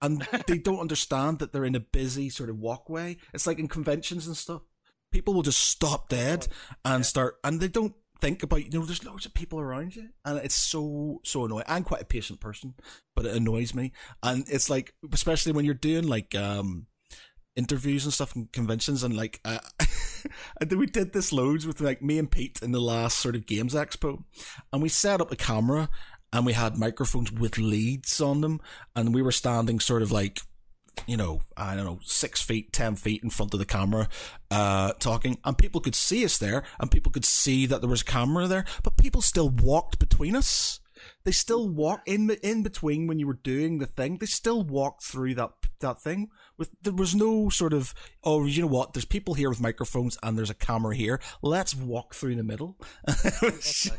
and 0.00 0.26
they 0.46 0.58
don't 0.58 0.80
understand 0.80 1.40
that 1.40 1.52
they're 1.52 1.64
in 1.64 1.74
a 1.74 1.80
busy 1.80 2.30
sort 2.30 2.50
of 2.50 2.58
walkway. 2.58 3.16
It's 3.34 3.46
like 3.46 3.58
in 3.58 3.68
conventions 3.68 4.26
and 4.26 4.36
stuff. 4.36 4.62
People 5.10 5.34
will 5.34 5.42
just 5.42 5.60
stop 5.60 6.08
dead 6.08 6.46
and 6.84 7.04
start, 7.04 7.36
and 7.42 7.60
they 7.60 7.68
don't 7.68 7.94
think 8.20 8.42
about 8.42 8.64
you 8.64 8.70
know. 8.70 8.84
There's 8.84 9.04
loads 9.04 9.26
of 9.26 9.34
people 9.34 9.60
around 9.60 9.96
you, 9.96 10.08
and 10.24 10.38
it's 10.38 10.54
so 10.54 11.20
so 11.24 11.44
annoying. 11.44 11.64
I'm 11.66 11.84
quite 11.84 12.02
a 12.02 12.06
patient 12.06 12.40
person, 12.40 12.74
but 13.14 13.26
it 13.26 13.34
annoys 13.34 13.74
me, 13.74 13.92
and 14.22 14.44
it's 14.48 14.70
like 14.70 14.94
especially 15.12 15.52
when 15.52 15.64
you're 15.64 15.74
doing 15.74 16.06
like 16.06 16.34
um 16.34 16.86
interviews 17.56 18.04
and 18.04 18.12
stuff 18.12 18.36
and 18.36 18.52
conventions 18.52 19.02
and 19.02 19.16
like 19.16 19.40
uh, 19.44 19.58
we 20.70 20.86
did 20.86 21.12
this 21.12 21.32
loads 21.32 21.66
with 21.66 21.80
like 21.80 22.02
me 22.02 22.18
and 22.18 22.30
Pete 22.30 22.60
in 22.62 22.72
the 22.72 22.80
last 22.80 23.18
sort 23.18 23.34
of 23.34 23.46
games 23.46 23.74
expo 23.74 24.22
and 24.72 24.82
we 24.82 24.90
set 24.90 25.22
up 25.22 25.32
a 25.32 25.36
camera 25.36 25.88
and 26.32 26.44
we 26.44 26.52
had 26.52 26.76
microphones 26.76 27.32
with 27.32 27.56
leads 27.56 28.20
on 28.20 28.42
them 28.42 28.60
and 28.94 29.14
we 29.14 29.22
were 29.22 29.32
standing 29.32 29.80
sort 29.80 30.02
of 30.02 30.12
like 30.12 30.40
you 31.06 31.16
know 31.16 31.40
I 31.56 31.74
don't 31.74 31.84
know 31.84 32.00
six 32.02 32.42
feet 32.42 32.72
ten 32.72 32.96
feet 32.96 33.22
in 33.22 33.30
front 33.30 33.52
of 33.52 33.60
the 33.60 33.66
camera 33.66 34.08
uh 34.50 34.92
talking 34.94 35.38
and 35.44 35.58
people 35.58 35.80
could 35.80 35.94
see 35.94 36.24
us 36.24 36.38
there 36.38 36.64
and 36.80 36.90
people 36.90 37.12
could 37.12 37.24
see 37.24 37.66
that 37.66 37.80
there 37.80 37.90
was 37.90 38.02
a 38.02 38.06
camera 38.06 38.46
there 38.46 38.64
but 38.82 38.96
people 38.96 39.20
still 39.20 39.48
walked 39.48 39.98
between 39.98 40.34
us 40.34 40.80
they 41.24 41.32
still 41.32 41.68
walk 41.68 42.02
in 42.06 42.30
in 42.42 42.62
between 42.62 43.06
when 43.06 43.18
you 43.18 43.26
were 43.26 43.34
doing 43.34 43.78
the 43.78 43.86
thing. 43.86 44.18
They 44.18 44.26
still 44.26 44.62
walked 44.62 45.02
through 45.02 45.34
that 45.34 45.50
that 45.80 46.00
thing 46.00 46.30
with 46.58 46.70
there 46.82 46.92
was 46.92 47.14
no 47.14 47.48
sort 47.48 47.72
of 47.72 47.94
oh 48.24 48.44
you 48.46 48.62
know 48.62 48.68
what 48.68 48.92
there's 48.92 49.04
people 49.04 49.34
here 49.34 49.48
with 49.48 49.60
microphones 49.60 50.18
and 50.22 50.36
there's 50.38 50.50
a 50.50 50.54
camera 50.54 50.94
here. 50.96 51.20
Let's 51.42 51.74
walk 51.74 52.14
through 52.14 52.36
the 52.36 52.42
middle. 52.44 52.76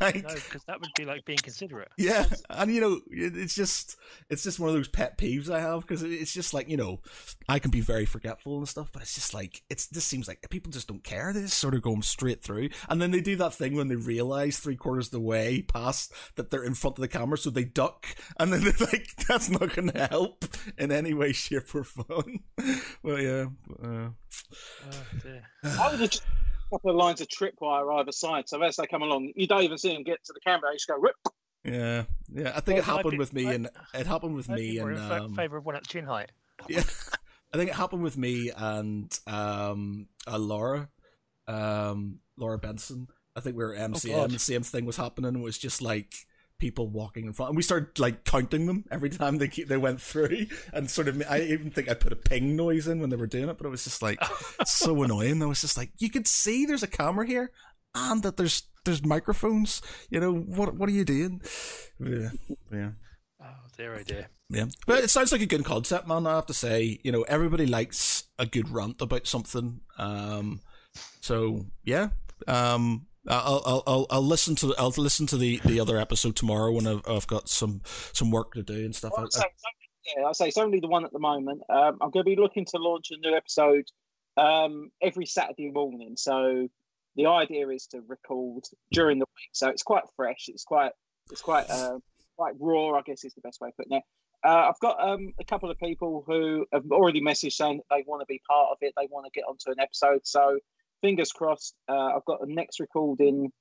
like, 0.00 0.22
no, 0.24 0.34
that 0.66 0.80
would 0.80 0.90
be 0.96 1.04
like 1.04 1.24
being 1.24 1.38
considerate. 1.38 1.88
yeah, 1.96 2.26
and 2.50 2.72
you 2.74 2.80
know, 2.80 3.00
it's 3.10 3.54
just 3.54 3.96
it's 4.30 4.42
just 4.42 4.58
one 4.60 4.68
of 4.68 4.74
those 4.74 4.88
pet 4.88 5.18
peeves 5.18 5.50
I 5.50 5.60
have 5.60 5.80
because 5.82 6.02
it's 6.02 6.32
just 6.32 6.54
like 6.54 6.68
you 6.68 6.76
know, 6.76 7.00
I 7.48 7.58
can 7.58 7.70
be 7.70 7.80
very 7.80 8.04
forgetful 8.06 8.58
and 8.58 8.68
stuff, 8.68 8.90
but 8.92 9.02
it's 9.02 9.14
just 9.14 9.34
like 9.34 9.62
it's 9.70 9.86
this 9.86 10.04
seems 10.04 10.28
like 10.28 10.46
people 10.50 10.70
just 10.72 10.88
don't 10.88 11.04
care. 11.04 11.32
They 11.32 11.40
just 11.42 11.58
sort 11.58 11.74
of 11.74 11.82
go 11.82 11.98
straight 12.00 12.42
through, 12.42 12.70
and 12.88 13.00
then 13.02 13.10
they 13.10 13.20
do 13.20 13.36
that 13.36 13.54
thing 13.54 13.74
when 13.76 13.88
they 13.88 13.96
realize 13.96 14.58
three 14.58 14.76
quarters 14.76 15.06
of 15.08 15.12
the 15.12 15.20
way 15.20 15.62
past 15.62 16.12
that 16.36 16.50
they're 16.50 16.64
in 16.64 16.74
front 16.74 16.98
of 16.98 17.02
the 17.02 17.08
camera, 17.08 17.36
so 17.38 17.50
they 17.50 17.64
duck, 17.64 18.06
and 18.38 18.52
then 18.52 18.62
they're 18.62 18.88
like, 18.92 19.08
"That's 19.28 19.50
not 19.50 19.74
going 19.74 19.90
to 19.90 20.06
help 20.06 20.44
in 20.76 20.92
any 20.92 21.14
way, 21.14 21.32
shape, 21.32 21.74
or 21.74 21.84
form." 21.84 22.40
well, 23.02 23.18
yeah, 23.20 23.46
uh, 23.82 24.08
Oh, 24.90 25.04
dear. 25.22 25.42
I 25.64 25.90
would 25.90 26.00
have 26.00 26.10
just 26.10 26.22
a 26.22 26.70
couple 26.74 26.90
of 26.90 26.96
lines 26.96 27.20
of 27.20 27.28
tripwire 27.28 27.98
either 28.00 28.12
side. 28.12 28.48
So 28.48 28.60
as 28.62 28.76
they 28.76 28.86
come 28.86 29.02
along, 29.02 29.32
you 29.36 29.46
don't 29.46 29.62
even 29.62 29.78
see 29.78 29.92
them 29.92 30.02
get 30.02 30.22
to 30.24 30.32
the 30.32 30.40
camera. 30.40 30.70
You 30.70 30.76
just 30.76 30.88
go 30.88 30.98
rip. 30.98 31.14
yeah, 31.64 32.04
yeah. 32.32 32.52
I 32.54 32.60
think 32.60 32.78
it 32.78 32.86
Well, 32.86 32.96
I'd 32.96 32.98
happened 32.98 33.12
be- 33.12 33.18
with 33.18 33.32
me, 33.32 33.46
I'd- 33.46 33.54
and 33.54 33.70
it 33.94 34.06
happened 34.06 34.34
with 34.34 34.50
I'd 34.50 34.56
me, 34.56 34.78
and 34.78 34.90
in 34.92 34.98
um, 34.98 35.34
favour 35.34 35.56
of 35.58 35.64
one 35.66 35.76
at 35.76 35.86
chin 35.86 36.04
height. 36.04 36.30
Yeah, 36.68 36.82
I 37.54 37.56
think 37.56 37.70
it 37.70 37.76
happened 37.76 38.02
with 38.02 38.18
me 38.18 38.50
and 38.56 39.16
um, 39.28 40.08
uh, 40.26 40.38
Laura, 40.38 40.88
um, 41.46 42.18
Laura 42.36 42.58
Benson. 42.58 43.08
I 43.36 43.40
think 43.40 43.56
we 43.56 43.62
were 43.64 43.74
at 43.76 43.90
MCM. 43.92 44.10
God. 44.16 44.30
the 44.32 44.38
same 44.40 44.62
thing 44.64 44.84
was 44.84 44.96
happening. 44.96 45.36
It 45.36 45.40
was 45.42 45.56
just 45.56 45.80
like 45.80 46.12
people 46.58 46.88
walking 46.88 47.26
in 47.26 47.32
front, 47.32 47.50
and 47.50 47.56
we 47.56 47.62
started 47.62 47.98
like 47.98 48.24
counting 48.24 48.66
them 48.66 48.84
every 48.90 49.10
time 49.10 49.38
they 49.38 49.48
they 49.48 49.76
went 49.76 50.00
through, 50.00 50.46
and 50.72 50.90
sort 50.90 51.08
of. 51.08 51.22
I 51.28 51.40
even 51.40 51.70
think 51.70 51.88
I 51.88 51.94
put 51.94 52.12
a 52.12 52.16
ping 52.16 52.56
noise 52.56 52.88
in 52.88 53.00
when 53.00 53.10
they 53.10 53.16
were 53.16 53.26
doing 53.26 53.48
it, 53.48 53.58
but 53.58 53.66
it 53.66 53.70
was 53.70 53.84
just 53.84 54.02
like 54.02 54.22
so 54.64 55.02
annoying. 55.02 55.42
I 55.42 55.46
was 55.46 55.60
just 55.60 55.76
like, 55.76 55.90
you 55.98 56.10
could 56.10 56.26
see 56.26 56.66
there's 56.66 56.82
a 56.82 56.88
camera 56.88 57.26
here, 57.26 57.50
and 57.94 58.22
that 58.22 58.36
there's 58.36 58.64
there's 58.84 59.04
microphones. 59.04 59.82
You 60.10 60.20
know 60.20 60.32
what? 60.32 60.74
What 60.74 60.88
are 60.88 60.92
you 60.92 61.04
doing? 61.04 61.42
Yeah, 61.98 62.30
yeah. 62.72 62.90
Oh 63.42 63.66
dear, 63.76 63.94
oh 63.94 64.02
dear. 64.02 64.28
Yeah, 64.50 64.64
but 64.86 65.04
it 65.04 65.10
sounds 65.10 65.30
like 65.30 65.42
a 65.42 65.46
good 65.46 65.64
concept, 65.64 66.08
man. 66.08 66.26
I 66.26 66.36
have 66.36 66.46
to 66.46 66.54
say, 66.54 67.00
you 67.02 67.12
know, 67.12 67.22
everybody 67.22 67.66
likes 67.66 68.24
a 68.38 68.46
good 68.46 68.70
rant 68.70 69.02
about 69.02 69.26
something. 69.26 69.80
Um, 69.98 70.62
so 71.20 71.66
yeah, 71.84 72.08
um, 72.46 73.06
I'll 73.28 73.62
I'll 73.64 73.82
I'll, 73.86 74.06
I'll 74.10 74.26
listen 74.26 74.54
to 74.56 74.74
I'll 74.78 74.90
listen 74.96 75.26
to 75.26 75.36
the, 75.36 75.60
the 75.64 75.80
other 75.80 75.98
episode 75.98 76.36
tomorrow 76.36 76.72
when 76.72 76.86
I've, 76.86 77.02
I've 77.06 77.26
got 77.26 77.48
some 77.48 77.82
some 78.12 78.30
work 78.30 78.54
to 78.54 78.62
do 78.62 78.84
and 78.84 78.94
stuff. 78.94 79.12
I, 79.16 79.22
I'd 79.22 79.32
say, 79.32 79.44
yeah, 80.16 80.24
I'd 80.26 80.36
say 80.36 80.48
it's 80.48 80.58
only 80.58 80.80
the 80.80 80.88
one 80.88 81.04
at 81.04 81.12
the 81.12 81.18
moment. 81.18 81.62
Um, 81.68 81.98
I'm 82.00 82.10
going 82.10 82.24
to 82.24 82.30
be 82.30 82.36
looking 82.36 82.64
to 82.66 82.78
launch 82.78 83.10
a 83.10 83.16
new 83.18 83.36
episode 83.36 83.84
um, 84.36 84.90
every 85.02 85.26
Saturday 85.26 85.70
morning. 85.70 86.14
So 86.16 86.68
the 87.16 87.26
idea 87.26 87.68
is 87.68 87.86
to 87.88 88.02
record 88.06 88.64
during 88.92 89.18
the 89.18 89.26
week, 89.26 89.50
so 89.52 89.68
it's 89.68 89.82
quite 89.82 90.04
fresh. 90.16 90.46
It's 90.48 90.64
quite 90.64 90.92
it's 91.30 91.42
quite 91.42 91.68
uh, 91.68 91.98
quite 92.36 92.54
raw, 92.58 92.98
I 92.98 93.02
guess 93.02 93.24
is 93.24 93.34
the 93.34 93.40
best 93.42 93.60
way 93.60 93.68
of 93.68 93.76
putting 93.76 93.98
it. 93.98 94.02
Uh, 94.44 94.70
I've 94.70 94.78
got 94.80 95.02
um, 95.02 95.34
a 95.40 95.44
couple 95.44 95.68
of 95.70 95.78
people 95.78 96.22
who 96.26 96.64
have 96.72 96.84
already 96.92 97.20
messaged 97.20 97.52
saying 97.52 97.78
that 97.78 97.96
they 97.96 98.04
want 98.06 98.20
to 98.20 98.26
be 98.26 98.40
part 98.48 98.68
of 98.70 98.78
it. 98.82 98.94
They 98.96 99.08
want 99.10 99.26
to 99.26 99.32
get 99.34 99.44
onto 99.48 99.70
an 99.70 99.80
episode. 99.80 100.20
So 100.22 100.60
fingers 101.00 101.32
crossed. 101.32 101.74
Uh, 101.88 102.16
I've 102.16 102.24
got 102.24 102.40
the 102.40 102.52
next 102.52 102.80
recording. 102.80 103.52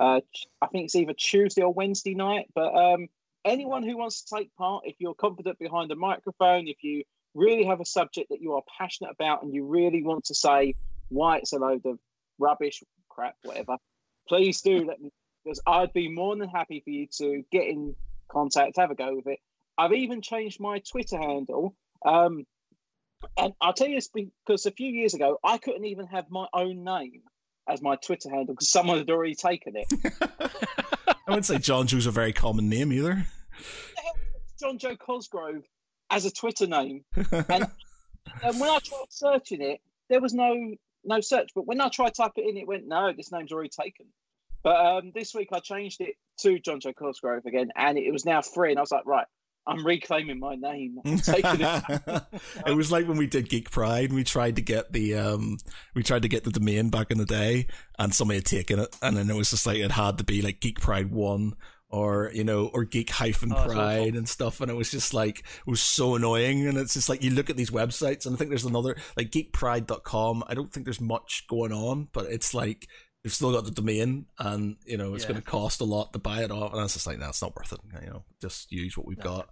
Uh, 0.00 0.20
I 0.60 0.66
think 0.68 0.86
it's 0.86 0.94
either 0.94 1.14
Tuesday 1.14 1.62
or 1.62 1.72
Wednesday 1.72 2.14
night. 2.14 2.46
But 2.54 2.74
um, 2.74 3.08
anyone 3.44 3.82
who 3.82 3.96
wants 3.96 4.22
to 4.22 4.36
take 4.36 4.54
part, 4.56 4.84
if 4.86 4.96
you're 4.98 5.14
confident 5.14 5.58
behind 5.58 5.90
a 5.92 5.96
microphone, 5.96 6.68
if 6.68 6.82
you 6.82 7.04
really 7.34 7.64
have 7.64 7.80
a 7.80 7.86
subject 7.86 8.30
that 8.30 8.40
you 8.40 8.54
are 8.54 8.62
passionate 8.78 9.10
about, 9.10 9.42
and 9.42 9.54
you 9.54 9.66
really 9.66 10.02
want 10.02 10.24
to 10.26 10.34
say 10.34 10.74
why 11.08 11.38
it's 11.38 11.52
a 11.52 11.58
load 11.58 11.86
of 11.86 11.98
rubbish, 12.38 12.82
crap, 13.08 13.36
whatever, 13.42 13.76
please 14.28 14.60
do 14.60 14.84
let 14.84 15.00
me 15.00 15.10
because 15.44 15.60
I'd 15.66 15.92
be 15.92 16.08
more 16.08 16.36
than 16.36 16.48
happy 16.48 16.80
for 16.84 16.90
you 16.90 17.06
to 17.18 17.44
get 17.50 17.66
in 17.66 17.96
contact, 18.30 18.76
have 18.76 18.90
a 18.90 18.94
go 18.94 19.16
with 19.16 19.26
it. 19.26 19.40
I've 19.76 19.92
even 19.92 20.22
changed 20.22 20.60
my 20.60 20.78
Twitter 20.78 21.18
handle. 21.18 21.74
Um, 22.04 22.44
and 23.36 23.52
I'll 23.60 23.72
tell 23.72 23.88
you 23.88 23.96
this 23.96 24.08
because 24.08 24.66
a 24.66 24.70
few 24.70 24.90
years 24.90 25.14
ago, 25.14 25.38
I 25.44 25.58
couldn't 25.58 25.84
even 25.84 26.06
have 26.06 26.30
my 26.30 26.46
own 26.52 26.84
name 26.84 27.22
as 27.68 27.80
my 27.80 27.96
Twitter 27.96 28.28
handle 28.28 28.54
because 28.54 28.70
someone 28.70 28.98
had 28.98 29.10
already 29.10 29.34
taken 29.34 29.74
it. 29.76 29.86
I 31.06 31.16
wouldn't 31.28 31.46
say 31.46 31.56
Jonjo's 31.56 32.06
a 32.06 32.10
very 32.10 32.32
common 32.32 32.68
name 32.68 32.92
either. 32.92 33.26
Jonjo 34.62 34.98
Cosgrove 34.98 35.64
as 36.10 36.24
a 36.24 36.30
Twitter 36.30 36.66
name. 36.66 37.04
And, 37.48 37.66
and 38.44 38.60
when 38.60 38.70
I 38.70 38.78
tried 38.78 39.06
searching 39.10 39.60
it, 39.62 39.80
there 40.08 40.20
was 40.20 40.32
no 40.32 40.54
no 41.04 41.20
search. 41.20 41.50
But 41.54 41.66
when 41.66 41.80
I 41.80 41.88
tried 41.88 42.14
type 42.14 42.32
it 42.36 42.48
in, 42.48 42.56
it 42.56 42.66
went, 42.68 42.86
no, 42.86 43.12
this 43.12 43.32
name's 43.32 43.52
already 43.52 43.70
taken. 43.70 44.06
But 44.62 44.76
um, 44.76 45.12
this 45.14 45.34
week 45.34 45.48
I 45.52 45.58
changed 45.58 46.00
it 46.00 46.14
to 46.40 46.60
Jonjo 46.60 46.94
Cosgrove 46.94 47.46
again, 47.46 47.70
and 47.74 47.98
it 47.98 48.12
was 48.12 48.24
now 48.24 48.42
free. 48.42 48.70
And 48.70 48.78
I 48.78 48.82
was 48.82 48.92
like, 48.92 49.06
right, 49.06 49.26
I'm 49.66 49.86
reclaiming 49.86 50.40
my 50.40 50.56
name. 50.56 50.98
I'm 51.04 51.16
taking 51.18 51.60
it. 51.60 52.22
it 52.66 52.76
was 52.76 52.90
like 52.90 53.06
when 53.06 53.16
we 53.16 53.26
did 53.26 53.48
Geek 53.48 53.70
Pride 53.70 54.06
and 54.06 54.14
we 54.14 54.24
tried 54.24 54.56
to 54.56 54.62
get 54.62 54.92
the 54.92 55.14
um 55.14 55.58
we 55.94 56.02
tried 56.02 56.22
to 56.22 56.28
get 56.28 56.44
the 56.44 56.50
domain 56.50 56.90
back 56.90 57.10
in 57.10 57.18
the 57.18 57.24
day 57.24 57.66
and 57.98 58.14
somebody 58.14 58.38
had 58.38 58.46
taken 58.46 58.78
it. 58.78 58.96
And 59.02 59.16
then 59.16 59.30
it 59.30 59.36
was 59.36 59.50
just 59.50 59.66
like 59.66 59.78
it 59.78 59.92
had 59.92 60.18
to 60.18 60.24
be 60.24 60.42
like 60.42 60.60
Geek 60.60 60.80
Pride 60.80 61.10
one 61.12 61.54
or 61.88 62.30
you 62.34 62.42
know 62.42 62.70
or 62.72 62.84
Geek 62.84 63.10
hyphen 63.10 63.52
Oh, 63.52 63.64
Pride 63.64 64.14
and 64.14 64.28
stuff. 64.28 64.60
And 64.60 64.70
it 64.70 64.74
was 64.74 64.90
just 64.90 65.14
like 65.14 65.40
it 65.40 65.70
was 65.70 65.80
so 65.80 66.16
annoying. 66.16 66.66
And 66.66 66.76
it's 66.76 66.94
just 66.94 67.08
like 67.08 67.22
you 67.22 67.30
look 67.30 67.48
at 67.50 67.56
these 67.56 67.70
websites 67.70 68.26
and 68.26 68.34
I 68.34 68.38
think 68.38 68.50
there's 68.50 68.64
another 68.64 68.96
like 69.16 69.30
geekpride.com 69.30 70.44
I 70.48 70.54
don't 70.54 70.72
think 70.72 70.86
there's 70.86 71.00
much 71.00 71.44
going 71.48 71.72
on 71.72 72.08
but 72.12 72.26
it's 72.26 72.52
like 72.54 72.88
they've 73.22 73.32
still 73.32 73.52
got 73.52 73.64
the 73.64 73.70
domain 73.70 74.26
and 74.38 74.76
you 74.84 74.96
know 74.96 75.14
it's 75.14 75.24
Yeah. 75.24 75.30
going 75.30 75.40
to 75.42 75.46
cost 75.48 75.80
a 75.80 75.84
lot 75.84 76.12
to 76.12 76.18
buy 76.18 76.42
it 76.42 76.50
off 76.50 76.72
and 76.72 76.80
I 76.80 76.82
was 76.84 76.94
just 76.94 77.06
like 77.06 77.18
no 77.18 77.28
it's 77.28 77.42
not 77.42 77.54
worth 77.56 77.72
it 77.72 77.80
you 78.02 78.10
know 78.10 78.24
just 78.40 78.72
use 78.72 78.96
what 78.96 79.06
we've 79.06 79.18
No. 79.18 79.24
got 79.24 79.48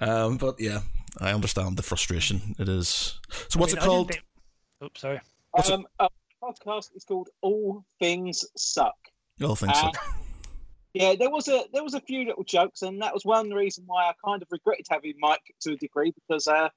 um 0.00 0.36
but 0.38 0.58
yeah 0.60 0.80
I 1.20 1.32
understand 1.32 1.76
the 1.76 1.82
frustration 1.82 2.54
it 2.58 2.68
is 2.68 3.18
so 3.48 3.60
what's 3.60 3.74
I 3.74 3.76
it 3.76 3.80
mean, 3.80 3.82
I 3.82 3.84
didn't 3.84 3.86
called 3.88 4.08
think- 4.08 4.22
Oops, 4.84 5.00
sorry. 5.00 5.20
What's 5.52 5.68
it- 5.70 5.74
Um, 5.74 5.86
uh, 6.00 6.08
podcast 6.42 6.94
is 6.96 7.04
called 7.04 7.28
All 7.42 7.84
Things 7.98 8.44
Suck. 8.56 8.94
oh 9.40 9.54
thanks 9.54 9.78
Uh, 9.82 9.90
yeah, 10.94 11.14
there 11.14 11.30
was 11.30 11.46
a 11.48 11.64
there 11.72 11.84
was 11.84 11.94
a 11.94 12.00
few 12.00 12.24
little 12.24 12.44
jokes, 12.44 12.80
and 12.82 13.02
that 13.02 13.12
was 13.12 13.24
one 13.24 13.50
reason 13.50 13.84
why 13.86 14.04
I 14.08 14.12
kind 14.24 14.40
of 14.42 14.48
regretted 14.50 14.86
having 14.90 15.12
Mike 15.18 15.42
to 15.60 15.72
a 15.72 15.76
degree 15.76 16.10
because 16.12 16.46
uh, 16.48 16.70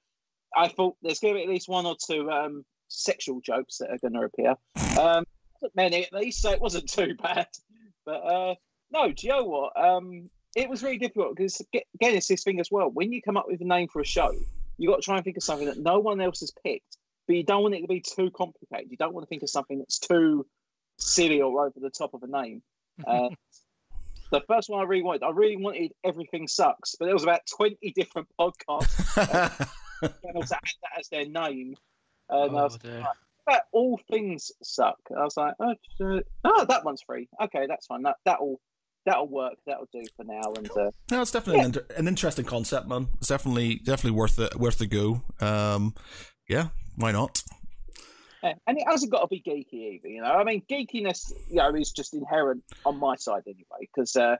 I 0.57 0.67
thought 0.67 0.98
there's 1.01 1.19
going 1.19 1.36
to 1.36 1.38
be 1.39 1.43
at 1.43 1.50
least 1.50 1.69
one 1.69 1.86
or 1.86 1.95
two 2.05 2.29
um, 2.29 2.65
sexual 2.89 3.39
jokes 3.39 3.77
that 3.77 3.89
are 3.91 3.98
going 3.98 4.13
to 4.13 4.21
appear. 4.24 4.55
Um, 5.00 5.24
wasn't 5.61 5.75
many 5.75 6.05
at 6.05 6.13
least, 6.13 6.41
so 6.41 6.51
it 6.51 6.61
wasn't 6.61 6.89
too 6.89 7.15
bad. 7.15 7.47
But 8.05 8.23
uh, 8.25 8.55
no, 8.91 9.11
do 9.11 9.27
you 9.27 9.33
know 9.33 9.43
what? 9.45 9.73
Um, 9.81 10.29
it 10.55 10.69
was 10.69 10.81
really 10.83 10.97
difficult 10.97 11.35
because 11.35 11.61
again, 11.73 12.15
it's 12.15 12.27
this 12.27 12.43
thing 12.43 12.59
as 12.59 12.69
well. 12.71 12.89
When 12.89 13.11
you 13.11 13.21
come 13.21 13.37
up 13.37 13.45
with 13.47 13.61
a 13.61 13.65
name 13.65 13.87
for 13.87 14.01
a 14.01 14.05
show, 14.05 14.31
you 14.77 14.89
got 14.89 14.97
to 14.97 15.01
try 15.01 15.15
and 15.15 15.23
think 15.23 15.37
of 15.37 15.43
something 15.43 15.67
that 15.67 15.77
no 15.77 15.99
one 15.99 16.21
else 16.21 16.39
has 16.39 16.51
picked, 16.63 16.97
but 17.27 17.35
you 17.35 17.43
don't 17.43 17.61
want 17.61 17.75
it 17.75 17.81
to 17.81 17.87
be 17.87 18.01
too 18.01 18.31
complicated. 18.31 18.89
You 18.89 18.97
don't 18.97 19.13
want 19.13 19.25
to 19.25 19.29
think 19.29 19.43
of 19.43 19.49
something 19.49 19.77
that's 19.77 19.99
too 19.99 20.45
silly 20.97 21.41
or 21.41 21.65
over 21.65 21.79
the 21.79 21.89
top 21.89 22.13
of 22.13 22.23
a 22.23 22.27
name. 22.27 22.61
Uh, 23.05 23.29
the 24.31 24.41
first 24.47 24.69
one 24.69 24.79
I 24.81 24.83
really 24.85 25.03
wanted, 25.03 25.23
I 25.23 25.29
really 25.29 25.57
wanted 25.57 25.91
Everything 26.03 26.47
Sucks, 26.47 26.95
but 26.95 27.05
there 27.05 27.13
was 27.13 27.23
about 27.23 27.41
20 27.57 27.77
different 27.95 28.27
podcast 28.39 28.87
channels 30.23 30.49
that 30.49 30.59
had 30.63 30.75
that 30.83 30.99
as 30.99 31.09
their 31.09 31.25
name. 31.25 31.75
And 32.29 32.55
I 32.55 32.59
Oh, 32.59 32.63
was 32.65 32.77
dear. 32.77 32.99
like, 32.99 33.07
"But 33.46 33.63
all 33.72 34.00
things 34.10 34.51
suck. 34.63 34.98
I 35.15 35.24
was 35.24 35.38
like, 35.38 35.55
oh, 35.60 35.75
oh, 36.43 36.65
that 36.65 36.86
one's 36.86 37.01
free. 37.01 37.27
Okay, 37.41 37.65
that's 37.67 37.88
fine. 37.88 38.03
That, 38.03 38.17
that'll 38.25 38.60
that'll 39.05 39.27
work. 39.27 39.55
That'll 39.65 39.89
do 39.91 40.03
for 40.15 40.24
now. 40.24 40.53
And 40.55 40.69
uh, 40.72 40.91
no 41.12 41.22
it's 41.22 41.31
definitely 41.31 41.62
an, 41.62 41.65
inter- 41.67 41.86
an 41.98 42.08
interesting 42.08 42.46
concept 42.46 42.88
man 42.88 43.08
it's 43.17 43.27
definitely 43.27 43.75
definitely 43.75 44.17
worth 44.17 44.38
it 44.39 44.55
worth 44.55 44.77
the 44.77 44.88
go 44.88 45.22
um 45.39 45.96
yeah 46.48 46.67
why 46.96 47.12
not 47.12 47.41
Yeah, 48.43 48.53
and 48.67 48.77
it 48.77 48.86
hasn't 48.88 49.12
got 49.12 49.22
to 49.22 49.27
be 49.27 49.41
geeky 49.41 49.96
either. 49.96 50.08
You 50.08 50.22
know, 50.22 50.31
I 50.31 50.43
mean, 50.43 50.63
geekiness, 50.69 51.31
you 51.50 51.58
know, 51.58 51.74
is 51.75 51.91
just 51.91 52.13
inherent 52.13 52.63
on 52.86 52.98
my 52.98 53.15
side 53.15 53.43
anyway. 53.46 53.81
Because, 53.81 54.15
uh, 54.15 54.38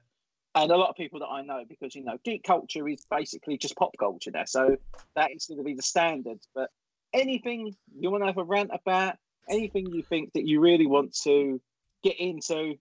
and 0.56 0.72
a 0.72 0.77
lot 0.77 0.89
of 0.89 0.96
people 0.96 1.20
that 1.20 1.27
I 1.27 1.41
know, 1.41 1.63
because 1.68 1.96
you 1.96 2.03
know, 2.03 2.18
geek 2.24 2.44
culture 2.44 2.88
is 2.88 3.06
basically 3.10 3.58
just 3.58 3.75
pop 3.75 3.91
culture 4.00 4.32
now. 4.32 4.46
So 4.46 4.77
that 5.15 5.32
is 5.32 5.46
going 5.48 5.58
to 5.58 5.63
be 5.63 5.74
the 5.74 5.82
standard. 5.82 6.39
But 6.56 6.70
anything 7.13 7.75
you 7.98 8.12
want 8.12 8.24
to 8.24 8.28
have 8.28 8.38
a 8.38 8.44
rant 8.44 8.72
about, 8.74 9.16
anything 9.50 9.92
you 9.94 10.04
think 10.04 10.34
that 10.34 10.46
you 10.48 10.60
really 10.60 10.88
want 10.88 11.13
to 11.24 11.60
get 12.04 12.20
into, 12.20 12.75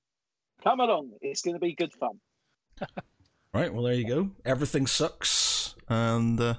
come 0.62 0.80
along. 0.80 1.10
It's 1.20 1.42
going 1.42 1.54
to 1.54 1.60
be 1.60 1.74
good 1.74 1.92
fun. 1.94 2.18
right 3.54 3.72
well 3.72 3.82
there 3.82 3.94
you 3.94 4.06
go 4.06 4.30
everything 4.44 4.86
sucks 4.86 5.74
and 5.88 6.38
uh, 6.38 6.54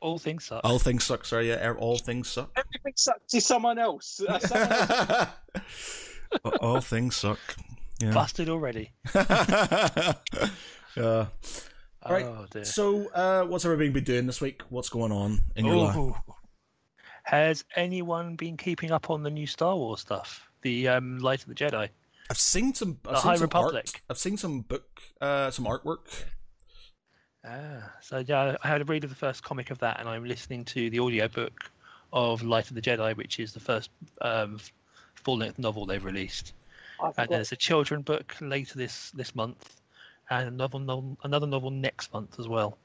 All 0.00 0.18
things 0.18 0.44
suck. 0.44 0.60
all 0.64 0.78
things 0.80 1.04
suck 1.04 1.24
sorry 1.24 1.48
yeah 1.48 1.72
all 1.78 1.96
things 1.96 2.28
suck 2.28 2.50
Everything 2.56 2.92
sucks 2.96 3.32
is 3.32 3.46
someone 3.46 3.78
else. 3.78 4.20
Uh, 4.28 4.38
someone 4.40 4.72
else. 4.72 6.48
all 6.60 6.80
things 6.80 7.16
suck 7.16 7.38
yeah 8.00 8.12
Busted 8.12 8.48
already. 8.50 8.90
yeah 10.96 11.26
Right. 12.08 12.24
Oh 12.26 12.46
dear. 12.50 12.64
So, 12.64 13.08
uh, 13.14 13.44
what's 13.44 13.64
everybody 13.64 13.90
been 13.90 14.02
doing 14.02 14.26
this 14.26 14.40
week? 14.40 14.62
What's 14.70 14.88
going 14.88 15.12
on 15.12 15.38
in 15.54 15.64
your 15.66 15.76
life? 15.76 16.16
Ooh. 17.28 17.36
Has 17.36 17.64
anyone 17.76 18.36
been 18.36 18.56
keeping 18.56 18.90
up 18.90 19.10
on 19.10 19.22
the 19.22 19.30
new 19.30 19.46
Star 19.46 19.76
Wars 19.76 20.00
stuff? 20.00 20.48
The 20.62 20.88
um, 20.88 21.18
Light 21.18 21.42
of 21.42 21.48
the 21.48 21.54
Jedi. 21.54 21.88
I've 22.30 22.38
seen 22.38 22.74
some. 22.74 22.98
I've 23.06 23.14
The 23.14 23.20
seen 23.20 23.28
High 23.30 23.34
some 23.36 23.42
Republic. 23.42 23.74
Art. 23.94 24.00
I've 24.10 24.18
seen 24.18 24.36
some 24.36 24.60
book, 24.60 25.00
uh, 25.20 25.50
some 25.50 25.64
artwork. 25.66 26.24
Ah, 27.44 27.92
so 28.00 28.18
yeah, 28.26 28.56
I 28.62 28.68
had 28.68 28.80
a 28.80 28.84
read 28.84 29.02
of 29.04 29.10
the 29.10 29.16
first 29.16 29.42
comic 29.42 29.70
of 29.70 29.78
that, 29.80 29.98
and 29.98 30.08
I'm 30.08 30.24
listening 30.24 30.64
to 30.66 30.90
the 30.90 31.00
audiobook 31.00 31.70
of 32.12 32.42
Light 32.42 32.68
of 32.68 32.74
the 32.76 32.82
Jedi, 32.82 33.16
which 33.16 33.40
is 33.40 33.52
the 33.52 33.60
first 33.60 33.90
um, 34.20 34.60
full-length 35.16 35.58
novel 35.58 35.84
they've 35.86 36.04
released. 36.04 36.52
I 37.00 37.10
And 37.18 37.28
there's 37.30 37.50
a 37.50 37.56
children 37.56 38.02
book 38.02 38.36
later 38.40 38.78
this 38.78 39.10
this 39.10 39.34
month, 39.34 39.80
and 40.30 40.46
another 40.46 40.78
novel, 40.78 41.16
another 41.24 41.48
novel 41.48 41.70
next 41.70 42.12
month 42.12 42.38
as 42.38 42.46
well, 42.46 42.78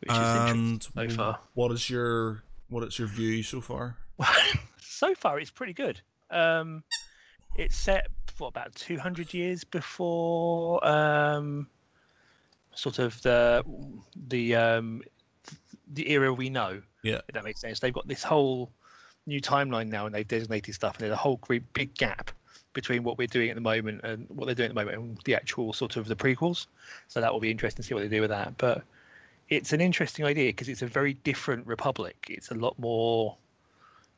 which 0.00 0.12
is 0.12 0.16
And 0.18 0.72
interesting 0.74 1.10
so 1.10 1.16
far. 1.16 1.38
what 1.54 1.72
is 1.72 1.90
your 1.90 2.44
what 2.70 2.84
is 2.84 2.98
your 2.98 3.08
view 3.08 3.42
so 3.42 3.60
far? 3.60 3.96
so 4.80 5.14
far, 5.14 5.38
it's 5.38 5.50
pretty 5.50 5.72
good. 5.72 6.00
Um, 6.30 6.82
it's 7.56 7.76
set 7.76 8.06
for 8.34 8.48
about 8.48 8.74
200 8.74 9.34
years 9.34 9.64
before 9.64 10.86
um, 10.86 11.66
sort 12.74 12.98
of 12.98 13.20
the 13.22 13.64
the 14.28 14.54
um, 14.56 15.02
the 15.92 16.10
era 16.10 16.32
we 16.32 16.48
know. 16.48 16.80
Yeah. 17.02 17.20
if 17.28 17.34
that 17.34 17.44
makes 17.44 17.60
sense. 17.60 17.80
They've 17.80 17.94
got 17.94 18.06
this 18.06 18.22
whole 18.22 18.70
new 19.26 19.40
timeline 19.40 19.88
now, 19.88 20.06
and 20.06 20.14
they've 20.14 20.26
designated 20.26 20.74
stuff, 20.74 20.96
and 20.96 21.02
there's 21.02 21.12
a 21.12 21.16
whole 21.16 21.36
great 21.38 21.70
big 21.72 21.94
gap 21.94 22.30
between 22.72 23.02
what 23.02 23.18
we're 23.18 23.26
doing 23.26 23.50
at 23.50 23.56
the 23.56 23.60
moment 23.60 24.00
and 24.04 24.26
what 24.28 24.46
they're 24.46 24.54
doing 24.54 24.70
at 24.70 24.74
the 24.74 24.80
moment 24.80 24.96
and 24.96 25.18
the 25.24 25.34
actual 25.34 25.72
sort 25.72 25.96
of 25.96 26.06
the 26.06 26.14
prequels. 26.14 26.66
So 27.08 27.20
that 27.20 27.32
will 27.32 27.40
be 27.40 27.50
interesting 27.50 27.82
to 27.82 27.88
see 27.88 27.94
what 27.94 28.02
they 28.02 28.08
do 28.08 28.20
with 28.20 28.30
that. 28.30 28.56
But 28.58 28.84
it's 29.50 29.72
an 29.72 29.80
interesting 29.80 30.24
idea 30.24 30.50
because 30.50 30.68
it's 30.68 30.82
a 30.82 30.86
very 30.86 31.14
different 31.14 31.66
republic. 31.66 32.26
It's 32.30 32.50
a 32.50 32.54
lot 32.54 32.78
more. 32.78 33.36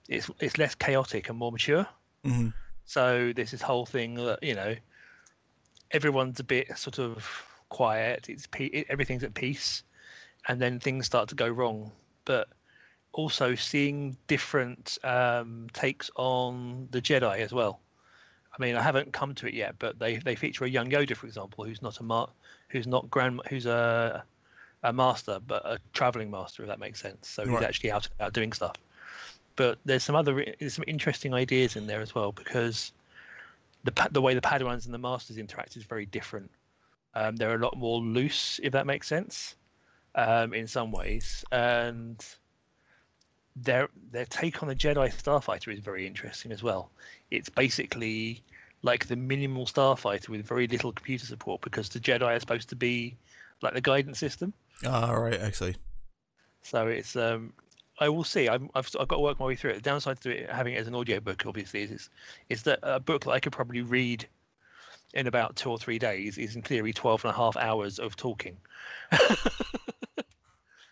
It's 0.08 0.30
it's 0.38 0.58
less 0.58 0.74
chaotic 0.74 1.28
and 1.30 1.38
more 1.38 1.50
mature. 1.50 1.86
hmm 2.22 2.48
So 2.84 3.32
there's 3.34 3.50
this 3.50 3.62
whole 3.62 3.86
thing 3.86 4.14
that 4.14 4.42
you 4.42 4.54
know, 4.54 4.76
everyone's 5.90 6.38
a 6.38 6.44
bit 6.44 6.76
sort 6.78 6.98
of 6.98 7.26
quiet. 7.70 8.28
It's 8.28 8.46
pe- 8.46 8.84
everything's 8.88 9.24
at 9.24 9.34
peace, 9.34 9.82
and 10.46 10.60
then 10.60 10.78
things 10.78 11.06
start 11.06 11.30
to 11.30 11.34
go 11.34 11.48
wrong. 11.48 11.90
But 12.24 12.48
also 13.12 13.54
seeing 13.54 14.16
different 14.26 14.98
um, 15.02 15.66
takes 15.72 16.10
on 16.16 16.88
the 16.90 17.00
Jedi 17.00 17.38
as 17.38 17.52
well. 17.52 17.80
I 18.58 18.62
mean, 18.62 18.76
I 18.76 18.82
haven't 18.82 19.12
come 19.12 19.34
to 19.36 19.46
it 19.46 19.54
yet, 19.54 19.76
but 19.78 19.98
they, 19.98 20.16
they 20.18 20.34
feature 20.34 20.64
a 20.64 20.68
young 20.68 20.90
Yoda, 20.90 21.16
for 21.16 21.26
example, 21.26 21.64
who's 21.64 21.80
not 21.80 22.00
a 22.00 22.02
mar- 22.02 22.28
who's 22.68 22.86
not 22.86 23.10
grand, 23.10 23.40
who's 23.48 23.64
a 23.64 24.24
a 24.82 24.92
master, 24.92 25.38
but 25.46 25.64
a 25.64 25.78
traveling 25.92 26.30
master, 26.30 26.62
if 26.62 26.68
that 26.68 26.80
makes 26.80 27.00
sense. 27.00 27.28
So 27.28 27.42
he's 27.42 27.54
Right. 27.54 27.64
actually 27.64 27.92
out 27.92 28.08
out 28.20 28.32
doing 28.32 28.52
stuff. 28.52 28.76
But 29.56 29.78
there's 29.84 30.02
some 30.02 30.16
other 30.16 30.44
there's 30.58 30.74
some 30.74 30.84
interesting 30.86 31.34
ideas 31.34 31.76
in 31.76 31.86
there 31.86 32.00
as 32.00 32.14
well 32.14 32.32
because 32.32 32.92
the 33.84 34.08
the 34.10 34.22
way 34.22 34.34
the 34.34 34.40
Padawans 34.40 34.86
and 34.86 34.94
the 34.94 34.98
Masters 34.98 35.38
interact 35.38 35.76
is 35.76 35.84
very 35.84 36.06
different. 36.06 36.50
Um, 37.14 37.36
they're 37.36 37.54
a 37.54 37.58
lot 37.58 37.76
more 37.76 38.00
loose, 38.00 38.58
if 38.62 38.72
that 38.72 38.86
makes 38.86 39.06
sense, 39.06 39.54
um, 40.14 40.54
in 40.54 40.66
some 40.66 40.90
ways, 40.90 41.44
and 41.52 42.24
their 43.56 43.88
their 44.10 44.24
take 44.24 44.62
on 44.62 44.68
the 44.68 44.74
Jedi 44.74 45.12
starfighter 45.12 45.72
is 45.72 45.80
very 45.80 46.06
interesting 46.06 46.52
as 46.52 46.62
well. 46.62 46.90
It's 47.30 47.50
basically 47.50 48.42
like 48.82 49.06
the 49.06 49.16
minimal 49.16 49.66
starfighter 49.66 50.28
with 50.30 50.46
very 50.46 50.66
little 50.66 50.92
computer 50.92 51.26
support 51.26 51.60
because 51.60 51.88
the 51.90 52.00
Jedi 52.00 52.22
are 52.36 52.40
supposed 52.40 52.70
to 52.70 52.76
be 52.76 53.14
like 53.60 53.74
the 53.74 53.80
guidance 53.80 54.18
system. 54.18 54.52
Ah, 54.84 55.12
right, 55.12 55.40
I 55.40 55.50
see. 55.50 55.74
So 56.62 56.86
it's 56.86 57.16
um, 57.16 57.52
I 57.98 58.08
will 58.08 58.24
see. 58.24 58.48
I'm, 58.48 58.70
I've 58.74 58.88
I've 58.98 59.08
got 59.08 59.16
to 59.16 59.22
work 59.22 59.38
my 59.38 59.46
way 59.46 59.56
through 59.56 59.72
it. 59.72 59.74
The 59.74 59.80
downside 59.82 60.20
to 60.22 60.30
it, 60.30 60.50
having 60.50 60.74
it 60.74 60.78
as 60.78 60.86
an 60.88 60.94
audio 60.94 61.20
book, 61.20 61.44
obviously, 61.46 61.82
is 61.82 62.10
is 62.48 62.62
that 62.64 62.78
a 62.82 63.00
book 63.00 63.24
that 63.24 63.30
I 63.30 63.40
could 63.40 63.52
probably 63.52 63.82
read 63.82 64.26
in 65.14 65.26
about 65.26 65.56
two 65.56 65.70
or 65.70 65.78
three 65.78 65.98
days 65.98 66.38
is 66.38 66.56
in 66.56 66.62
theory 66.62 66.92
12 66.92 67.24
and 67.24 67.34
a 67.34 67.36
half 67.36 67.56
hours 67.56 67.98
of 67.98 68.16
talking. 68.16 68.56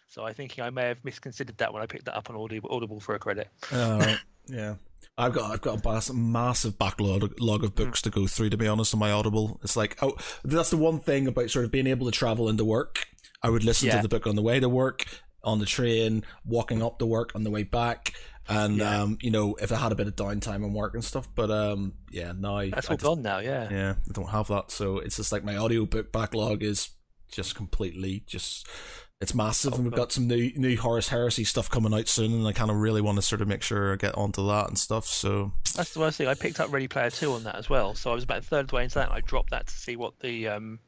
so 0.09 0.25
I 0.25 0.33
think 0.33 0.59
I 0.59 0.71
may 0.71 0.89
have 0.89 1.05
misconsidered 1.05 1.57
that 1.59 1.73
when 1.73 1.83
I 1.83 1.87
picked 1.87 2.05
that 2.05 2.17
up 2.17 2.29
on 2.29 2.37
Audible, 2.37 2.69
Audible 2.71 3.01
for 3.01 3.15
a 3.15 3.19
credit. 3.19 3.49
All 3.73 3.99
right. 3.99 4.19
yeah. 4.47 4.75
I've 5.17 5.33
got 5.33 5.51
I've 5.51 5.61
got 5.61 5.85
a 5.85 5.89
mass- 5.89 6.13
massive 6.13 6.79
backlog 6.79 7.41
log 7.41 7.65
of 7.65 7.75
books 7.75 8.01
to 8.03 8.11
go 8.11 8.27
through. 8.27 8.51
To 8.51 8.57
be 8.57 8.69
honest, 8.69 8.95
on 8.95 9.01
my 9.01 9.11
Audible, 9.11 9.59
it's 9.63 9.77
like 9.77 9.99
oh, 10.03 10.17
that's 10.45 10.71
the 10.71 10.77
one 10.77 11.01
thing 11.01 11.27
about 11.27 11.51
sort 11.51 11.65
of 11.65 11.71
being 11.71 11.87
able 11.87 12.07
to 12.07 12.13
travel 12.13 12.49
into 12.49 12.65
work. 12.65 13.07
I 13.43 13.51
would 13.51 13.65
listen 13.65 13.89
Yeah. 13.89 13.97
to 13.97 14.03
the 14.03 14.09
book 14.09 14.27
on 14.27 14.37
the 14.37 14.43
way 14.43 14.61
to 14.61 14.69
work, 14.69 15.07
on 15.43 15.59
the 15.59 15.67
train, 15.67 16.25
walking 16.45 16.83
up 16.83 16.99
to 16.99 17.07
work, 17.07 17.33
on 17.35 17.45
the 17.45 17.51
way 17.51 17.63
back, 17.63 18.15
and 18.49 18.79
Yeah. 18.79 19.03
um, 19.03 19.19
you 19.23 19.31
know, 19.31 19.55
if 19.57 19.73
I 19.73 19.77
had 19.77 19.93
a 19.93 19.95
bit 19.95 20.07
of 20.09 20.17
downtime 20.17 20.57
and 20.65 20.75
work 20.75 20.95
and 20.95 21.05
stuff. 21.05 21.29
But 21.35 21.51
um, 21.51 21.95
yeah, 22.11 22.33
now 22.37 22.61
That's 22.69 22.87
I 22.89 22.91
all 22.93 22.97
just- 22.97 23.05
gone 23.05 23.23
now, 23.23 23.39
yeah. 23.39 23.69
Yeah, 23.71 23.95
I 24.09 24.13
don't 24.13 24.29
have 24.31 24.49
that, 24.49 24.71
so 24.71 24.99
it's 24.99 25.17
just 25.17 25.33
like 25.33 25.45
my 25.45 25.57
audiobook 25.57 26.13
backlog 26.13 26.63
is 26.63 26.91
just 27.33 27.55
completely 27.55 28.25
just 28.27 28.67
it's 29.21 29.35
massive, 29.35 29.75
and 29.75 29.85
we've 29.85 29.93
got 29.95 30.11
some 30.13 30.27
new 30.27 30.51
new 30.57 30.77
Horus 30.79 31.09
Heresy 31.09 31.45
stuff 31.45 31.69
coming 31.71 31.93
out 31.93 32.09
soon, 32.09 32.33
and 32.33 32.47
I 32.47 32.53
kind 32.53 32.71
of 32.71 32.79
really 32.79 33.03
want 33.03 33.17
to 33.17 33.23
sort 33.23 33.43
of 33.43 33.49
make 33.49 33.63
sure 33.63 33.93
I 33.93 33.97
get 33.97 34.15
onto 34.17 34.47
that 34.49 34.69
and 34.69 34.79
stuff. 34.79 35.05
So 35.07 35.53
That's 35.77 35.93
the 35.93 36.01
worst 36.01 36.17
thing. 36.17 36.27
I 36.27 36.33
picked 36.35 36.59
up 36.59 36.73
Ready 36.73 36.89
Player 36.89 37.11
Two 37.11 37.33
on 37.35 37.45
that 37.45 37.57
as 37.57 37.69
well, 37.69 37.95
so 37.95 38.11
I 38.11 38.15
was 38.15 38.25
about 38.25 38.39
a 38.39 38.43
third 38.43 38.61
of 38.63 38.69
the 38.69 38.77
way 38.77 38.85
into 38.85 38.95
that. 38.95 39.09
And 39.11 39.17
I 39.17 39.21
dropped 39.21 39.51
that 39.51 39.67
to 39.67 39.75
see 39.75 39.95
what 39.95 40.19
the 40.21 40.49
um, 40.49 40.79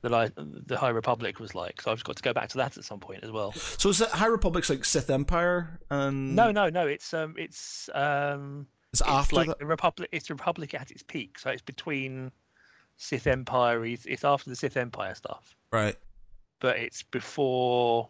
the 0.00 0.08
li- 0.08 0.30
the 0.66 0.76
High 0.78 0.90
Republic 0.90 1.40
was 1.40 1.54
like. 1.54 1.80
So 1.82 1.90
I've 1.92 2.04
got 2.04 2.16
to 2.16 2.22
go 2.22 2.32
back 2.32 2.48
to 2.50 2.58
that 2.58 2.76
at 2.76 2.84
some 2.84 3.00
point 3.00 3.24
as 3.24 3.30
well. 3.30 3.52
So 3.52 3.88
is 3.88 4.00
it 4.00 4.08
High 4.10 4.26
Republic's 4.26 4.70
like 4.70 4.84
Sith 4.84 5.10
Empire 5.10 5.80
and 5.90 6.34
No, 6.36 6.50
no, 6.52 6.68
no. 6.68 6.86
It's 6.86 7.12
um, 7.14 7.34
it's 7.36 7.88
um, 7.94 8.66
It's 8.92 9.00
it's 9.00 9.10
after 9.10 9.36
like 9.36 9.48
that. 9.48 9.58
the 9.58 9.66
Republic. 9.66 10.08
It's 10.12 10.28
the 10.28 10.34
Republic 10.34 10.74
at 10.74 10.90
its 10.90 11.02
peak. 11.02 11.38
So 11.38 11.50
it's 11.50 11.62
between 11.62 12.30
Sith 12.96 13.26
Empire. 13.26 13.84
It's, 13.86 14.06
it's 14.06 14.24
after 14.24 14.50
the 14.50 14.56
Sith 14.56 14.76
Empire 14.76 15.14
stuff, 15.14 15.54
Right. 15.72 15.96
but 16.60 16.76
it's 16.78 17.02
before 17.02 18.08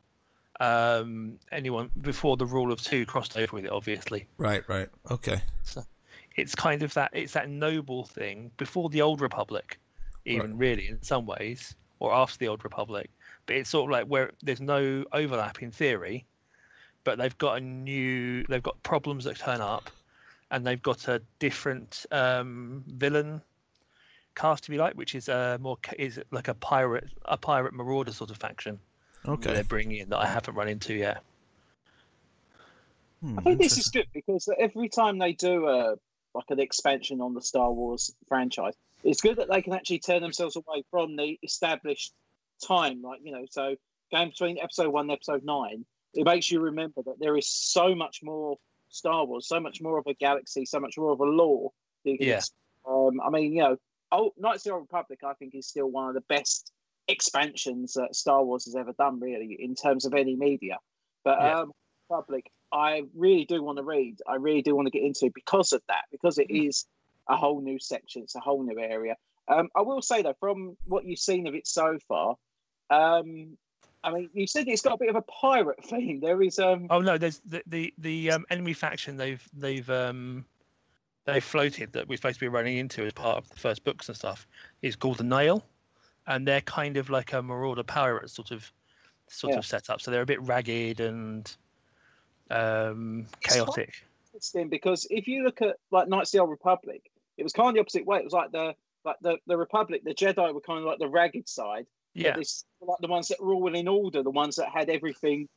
um 0.61 1.39
anyone 1.53 1.89
before 2.01 2.37
the 2.37 2.45
rule 2.47 2.73
of 2.73 2.83
two 2.83 3.07
crossed 3.07 3.37
over 3.39 3.57
with 3.57 3.65
it. 3.65 3.71
Obviously, 3.71 4.27
Right, 4.39 4.69
right. 4.69 4.89
Okay. 5.11 5.41
So 5.63 5.85
it's 6.37 6.55
kind 6.55 6.83
of 6.83 6.93
that 6.95 7.11
it's 7.13 7.33
that 7.35 7.49
noble 7.49 8.05
thing 8.05 8.51
before 8.57 8.89
the 8.91 9.01
old 9.03 9.21
republic 9.21 9.79
even 10.25 10.59
really 10.59 10.89
in 10.89 11.03
some 11.03 11.27
ways 11.27 11.75
or 12.01 12.13
after 12.15 12.39
the 12.39 12.49
old 12.49 12.65
republic. 12.65 13.11
But 13.47 13.57
it's 13.57 13.71
sort 13.71 13.89
of 13.89 13.93
like 13.93 14.07
where 14.07 14.33
there's 14.43 14.61
no 14.61 15.05
overlap 15.13 15.63
in 15.63 15.71
theory 15.71 16.27
but 17.09 17.17
they've 17.17 17.39
got 17.39 17.57
a 17.57 17.61
new 17.61 18.45
they've 18.51 18.63
got 18.63 18.83
problems 18.83 19.25
that 19.25 19.39
turn 19.39 19.63
up 19.63 19.89
and 20.51 20.67
they've 20.67 20.83
got 20.83 21.09
a 21.09 21.23
different 21.39 22.05
um 22.11 22.85
villain 22.87 23.41
cast 24.35 24.65
if 24.65 24.75
you 24.75 24.79
like 24.79 24.93
which 24.95 25.15
is 25.15 25.29
a 25.29 25.59
more 25.59 25.79
is 25.99 26.21
like 26.31 26.49
a 26.49 26.55
pirate 26.55 27.09
a 27.25 27.37
pirate 27.39 27.73
marauder 27.73 28.13
sort 28.13 28.31
of 28.31 28.37
faction 28.37 28.79
that 29.25 29.31
Okay. 29.33 29.53
they're 29.55 29.65
bringing 29.65 30.01
in 30.01 30.11
that 30.11 30.19
i 30.19 30.27
haven't 30.27 30.55
run 30.55 30.69
into 30.69 30.93
yet. 30.95 31.23
Hmm, 33.23 33.39
I 33.39 33.43
think 33.43 33.59
this 33.59 33.79
is 33.79 33.89
good 33.89 34.07
because 34.13 34.49
every 34.59 34.89
time 34.91 35.19
they 35.19 35.33
do 35.33 35.67
a 35.67 35.97
like 36.35 36.45
an 36.51 36.61
expansion 36.61 37.21
on 37.21 37.35
the 37.35 37.41
Star 37.41 37.73
Wars 37.73 38.15
franchise, 38.29 38.75
it's 39.05 39.21
good 39.21 39.37
that 39.37 39.49
they 39.51 39.63
can 39.63 39.73
actually 39.73 40.01
turn 40.01 40.23
themselves 40.23 40.57
away 40.57 40.85
from 40.91 41.17
the 41.17 41.39
established 41.43 42.13
time. 42.67 43.03
Like 43.03 43.21
you 43.23 43.33
know, 43.33 43.45
so 43.51 43.77
going 44.13 44.31
between 44.31 44.59
episode 44.59 44.89
one 44.89 45.05
and 45.05 45.13
episode 45.13 45.45
nine, 45.45 45.85
it 46.15 46.25
makes 46.25 46.51
you 46.51 46.61
remember 46.61 47.03
that 47.05 47.21
there 47.21 47.37
is 47.37 47.49
so 47.49 47.95
much 47.95 48.21
more 48.23 48.57
Star 48.89 49.25
Wars, 49.25 49.47
so 49.47 49.61
much 49.61 49.81
more 49.81 49.99
of 49.99 50.07
a 50.07 50.15
galaxy, 50.15 50.65
so 50.65 50.81
much 50.81 50.97
more 50.97 51.13
of 51.13 51.21
a 51.21 51.25
lore. 51.25 51.73
Yeah. 52.05 52.41
Um, 52.89 53.21
I 53.21 53.29
mean, 53.31 53.53
you 53.53 53.63
know, 53.63 53.77
oh, 54.13 54.33
Knights 54.39 54.65
of 54.65 54.71
the 54.71 54.73
Old 54.73 54.83
Republic, 54.83 55.21
I 55.25 55.35
think, 55.35 55.55
is 55.55 55.69
still 55.69 55.89
one 55.89 56.09
of 56.09 56.15
the 56.15 56.23
best 56.23 56.73
expansions 57.07 57.95
that 57.95 58.15
Star 58.15 58.43
Wars 58.43 58.65
has 58.65 58.77
ever 58.77 58.93
done, 58.99 59.21
really, 59.21 59.57
in 59.61 59.75
terms 59.75 60.07
of 60.07 60.15
any 60.15 60.37
media. 60.37 60.79
But 61.25 61.39
Yeah. 61.39 61.61
um, 61.61 61.73
Republic, 62.09 62.51
I 62.73 63.03
really 63.15 63.45
do 63.45 63.63
want 63.63 63.77
to 63.79 63.85
read. 63.85 64.21
I 64.27 64.37
really 64.37 64.63
do 64.63 64.75
want 64.75 64.87
to 64.87 64.91
get 64.91 65.03
into 65.03 65.31
because 65.35 65.73
of 65.73 65.83
that, 65.89 66.05
because 66.11 66.39
it 66.39 66.51
is 66.51 66.87
a 67.29 67.37
whole 67.37 67.61
new 67.61 67.79
section. 67.79 68.23
It's 68.23 68.35
a 68.35 68.41
whole 68.41 68.63
new 68.63 68.79
area. 68.79 69.17
Um, 69.49 69.69
I 69.75 69.83
will 69.83 70.03
say 70.03 70.23
though, 70.23 70.37
from 70.41 70.77
what 70.85 71.05
you've 71.05 71.19
seen 71.19 71.47
of 71.47 71.55
it 71.55 71.67
so 71.67 71.99
far, 72.07 72.37
um, 72.91 73.57
I 74.05 74.13
mean, 74.13 74.31
you 74.33 74.47
said 74.47 74.69
it's 74.69 74.83
got 74.83 74.95
a 74.95 74.99
bit 74.99 75.09
of 75.09 75.17
a 75.17 75.23
pirate 75.23 75.85
theme. 75.85 76.21
There 76.21 76.41
is, 76.43 76.59
um, 76.59 76.87
Oh 76.91 77.01
no, 77.01 77.19
there's 77.19 77.41
the 77.41 77.63
the, 77.67 77.95
the 77.99 78.31
um, 78.33 78.47
enemy 78.51 78.73
faction 78.73 79.17
they've 79.17 79.47
they've 79.53 79.89
um 79.91 80.45
they've 81.25 81.43
floated 81.45 81.93
that 81.93 82.09
we're 82.09 82.17
supposed 82.17 82.37
to 82.37 82.41
be 82.41 82.49
running 82.49 82.79
into 82.79 83.05
as 83.05 83.13
part 83.13 83.39
of 83.39 83.49
the 83.49 83.57
first 83.57 83.85
books 83.85 84.09
and 84.09 84.17
stuff 84.17 84.47
is 84.83 84.97
called 84.97 85.19
the 85.19 85.25
Nihil, 85.25 85.65
and 86.27 86.47
they're 86.47 86.61
kind 86.63 86.97
of 86.97 87.11
like 87.11 87.33
a 87.33 87.43
marauder 87.43 87.83
pirate 87.83 88.31
sort 88.31 88.51
of 88.51 88.71
sort 89.29 89.53
Yeah. 89.53 89.59
of 89.59 89.67
setup. 89.67 90.01
So 90.01 90.11
they're 90.11 90.23
a 90.23 90.27
bit 90.27 90.41
ragged 90.43 91.01
and 91.01 91.51
um 92.51 93.27
It's 93.43 93.55
chaotic. 93.55 93.95
interesting 94.33 94.69
because 94.69 95.07
if 95.11 95.27
you 95.27 95.43
look 95.43 95.61
at 95.61 95.77
like 95.91 96.09
Knights 96.09 96.31
of 96.31 96.39
the 96.39 96.43
Old 96.43 96.51
Republic, 96.51 97.11
it 97.39 97.45
was 97.45 97.53
kind 97.53 97.69
of 97.69 97.75
the 97.75 97.81
opposite 97.81 98.05
way. 98.05 98.19
It 98.19 98.25
was 98.25 98.33
like 98.33 98.53
the 98.53 98.75
like 99.05 99.17
the, 99.23 99.39
the 99.47 99.57
Republic, 99.57 100.03
the 100.05 100.15
Jedi 100.15 100.53
were 100.53 100.61
kind 100.61 100.81
of 100.81 100.85
like 100.85 100.99
the 100.99 101.09
ragged 101.09 101.49
side. 101.49 101.87
Yeah, 102.15 102.37
This 102.37 102.65
like 102.81 102.99
the 103.01 103.09
ones 103.09 103.29
that 103.29 103.43
were 103.43 103.55
all 103.55 103.75
in 103.75 103.87
order, 103.87 104.23
the 104.23 104.31
ones 104.31 104.57
that 104.57 104.69
had 104.69 104.91
everything 104.91 105.49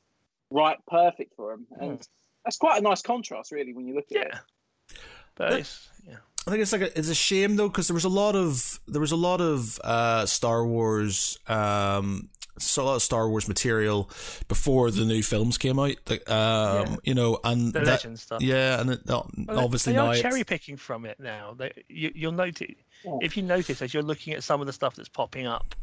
right, 0.52 0.78
perfect 0.88 1.34
for 1.36 1.52
them, 1.52 1.65
and 1.80 2.08
that's 2.46 2.58
quite 2.58 2.80
a 2.80 2.82
nice 2.82 3.02
contrast, 3.02 3.52
really, 3.52 3.74
when 3.74 3.88
you 3.88 3.96
look 3.96 4.06
at 4.12 4.17
it. 4.17 4.28
yeah. 4.32 4.98
But 5.36 5.54
it's 5.54 5.89
yeah. 6.08 6.17
I 6.46 6.52
think 6.52 6.62
it's 6.62 6.72
like 6.72 6.82
a, 6.82 6.98
it's 6.98 7.10
a 7.10 7.15
shame 7.15 7.56
though 7.56 7.67
because 7.67 7.88
there 7.88 7.94
was 7.96 8.04
a 8.04 8.10
lot 8.10 8.36
of 8.36 8.80
there 8.88 9.02
was 9.02 9.12
a 9.12 9.15
lot 9.15 9.41
of 9.41 9.80
uh, 9.84 10.26
Star 10.26 10.65
Wars 10.65 11.39
um 11.48 12.30
so 12.58 12.84
a 12.84 12.86
lot 12.86 12.96
of 12.96 13.02
Star 13.02 13.28
Wars 13.30 13.48
material 13.48 14.10
before 14.48 14.92
the 14.92 15.06
new 15.06 15.24
films 15.24 15.58
came 15.58 15.80
out 15.80 15.96
like 16.10 16.30
um 16.30 16.88
Yeah. 16.88 16.96
you 17.04 17.14
know 17.14 17.40
and 17.44 17.74
The 17.74 17.80
that, 17.80 17.86
legend 17.88 18.20
stuff. 18.20 18.42
yeah 18.42 18.80
and 18.80 18.92
it, 18.92 19.10
uh, 19.10 19.24
Well, 19.48 19.60
obviously 19.60 19.94
they 19.94 19.98
now 20.00 20.08
are 20.08 20.16
cherry 20.16 20.44
picking 20.44 20.78
from 20.78 21.06
it 21.06 21.20
now. 21.20 21.56
They, 21.58 21.72
you, 21.90 22.12
you'll 22.14 22.32
notice 22.34 22.68
Yeah. 23.06 23.18
if 23.22 23.38
you 23.38 23.44
notice 23.44 23.82
as 23.82 23.94
you're 23.94 24.04
looking 24.04 24.34
at 24.34 24.44
some 24.44 24.60
of 24.62 24.68
the 24.68 24.74
stuff 24.74 24.96
that's 24.96 25.10
popping 25.10 25.48
up 25.48 25.76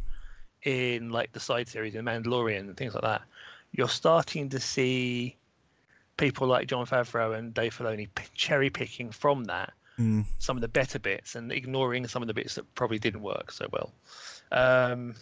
in 0.62 1.10
like 1.10 1.32
the 1.32 1.40
side 1.40 1.68
series 1.68 1.94
in 1.94 2.04
Mandalorian 2.04 2.60
and 2.60 2.76
things 2.76 2.94
like 2.94 3.04
that, 3.04 3.22
you're 3.72 3.88
starting 3.88 4.48
to 4.50 4.60
see 4.60 5.36
people 6.16 6.48
like 6.48 6.66
Jon 6.66 6.84
Favreau 6.86 7.36
and 7.38 7.54
Dave 7.54 7.76
Filoni 7.76 8.08
p- 8.14 8.24
cherry 8.34 8.70
picking 8.70 9.10
from 9.10 9.44
that 9.44 9.72
Mm. 9.98 10.26
some 10.38 10.56
of 10.56 10.60
the 10.60 10.68
better 10.68 11.00
bits 11.00 11.34
and 11.34 11.50
ignoring 11.50 12.06
some 12.06 12.22
of 12.22 12.28
the 12.28 12.34
bits 12.34 12.54
that 12.54 12.72
probably 12.76 13.00
didn't 13.00 13.20
work 13.22 13.50
so 13.50 13.66
well. 13.72 13.92
Um, 14.52 15.16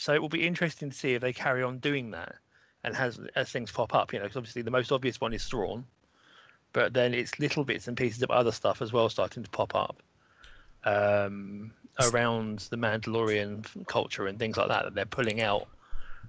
so 0.00 0.14
it 0.14 0.22
will 0.22 0.30
be 0.30 0.46
interesting 0.46 0.88
to 0.88 0.96
see 0.96 1.12
if 1.12 1.20
they 1.20 1.34
carry 1.34 1.62
on 1.62 1.76
doing 1.76 2.12
that 2.12 2.36
and 2.82 2.96
has 2.96 3.20
as 3.36 3.50
things 3.50 3.70
pop 3.70 3.94
up. 3.94 4.14
You 4.14 4.18
know, 4.18 4.24
because 4.24 4.38
obviously 4.38 4.62
the 4.62 4.70
most 4.70 4.92
obvious 4.92 5.20
one 5.20 5.34
is 5.34 5.44
Thrawn, 5.44 5.84
but 6.72 6.94
then 6.94 7.12
it's 7.12 7.38
little 7.38 7.64
bits 7.64 7.86
and 7.86 7.98
pieces 7.98 8.22
of 8.22 8.30
other 8.30 8.50
stuff 8.50 8.80
as 8.80 8.94
well 8.94 9.10
starting 9.10 9.42
to 9.42 9.50
pop 9.50 9.74
up 9.74 10.02
um, 10.84 11.72
around 12.00 12.60
the 12.70 12.78
Mandalorian 12.78 13.86
culture 13.86 14.26
and 14.26 14.38
things 14.38 14.56
like 14.56 14.68
that 14.68 14.84
that 14.84 14.94
they're 14.94 15.04
pulling 15.04 15.42
out 15.42 15.68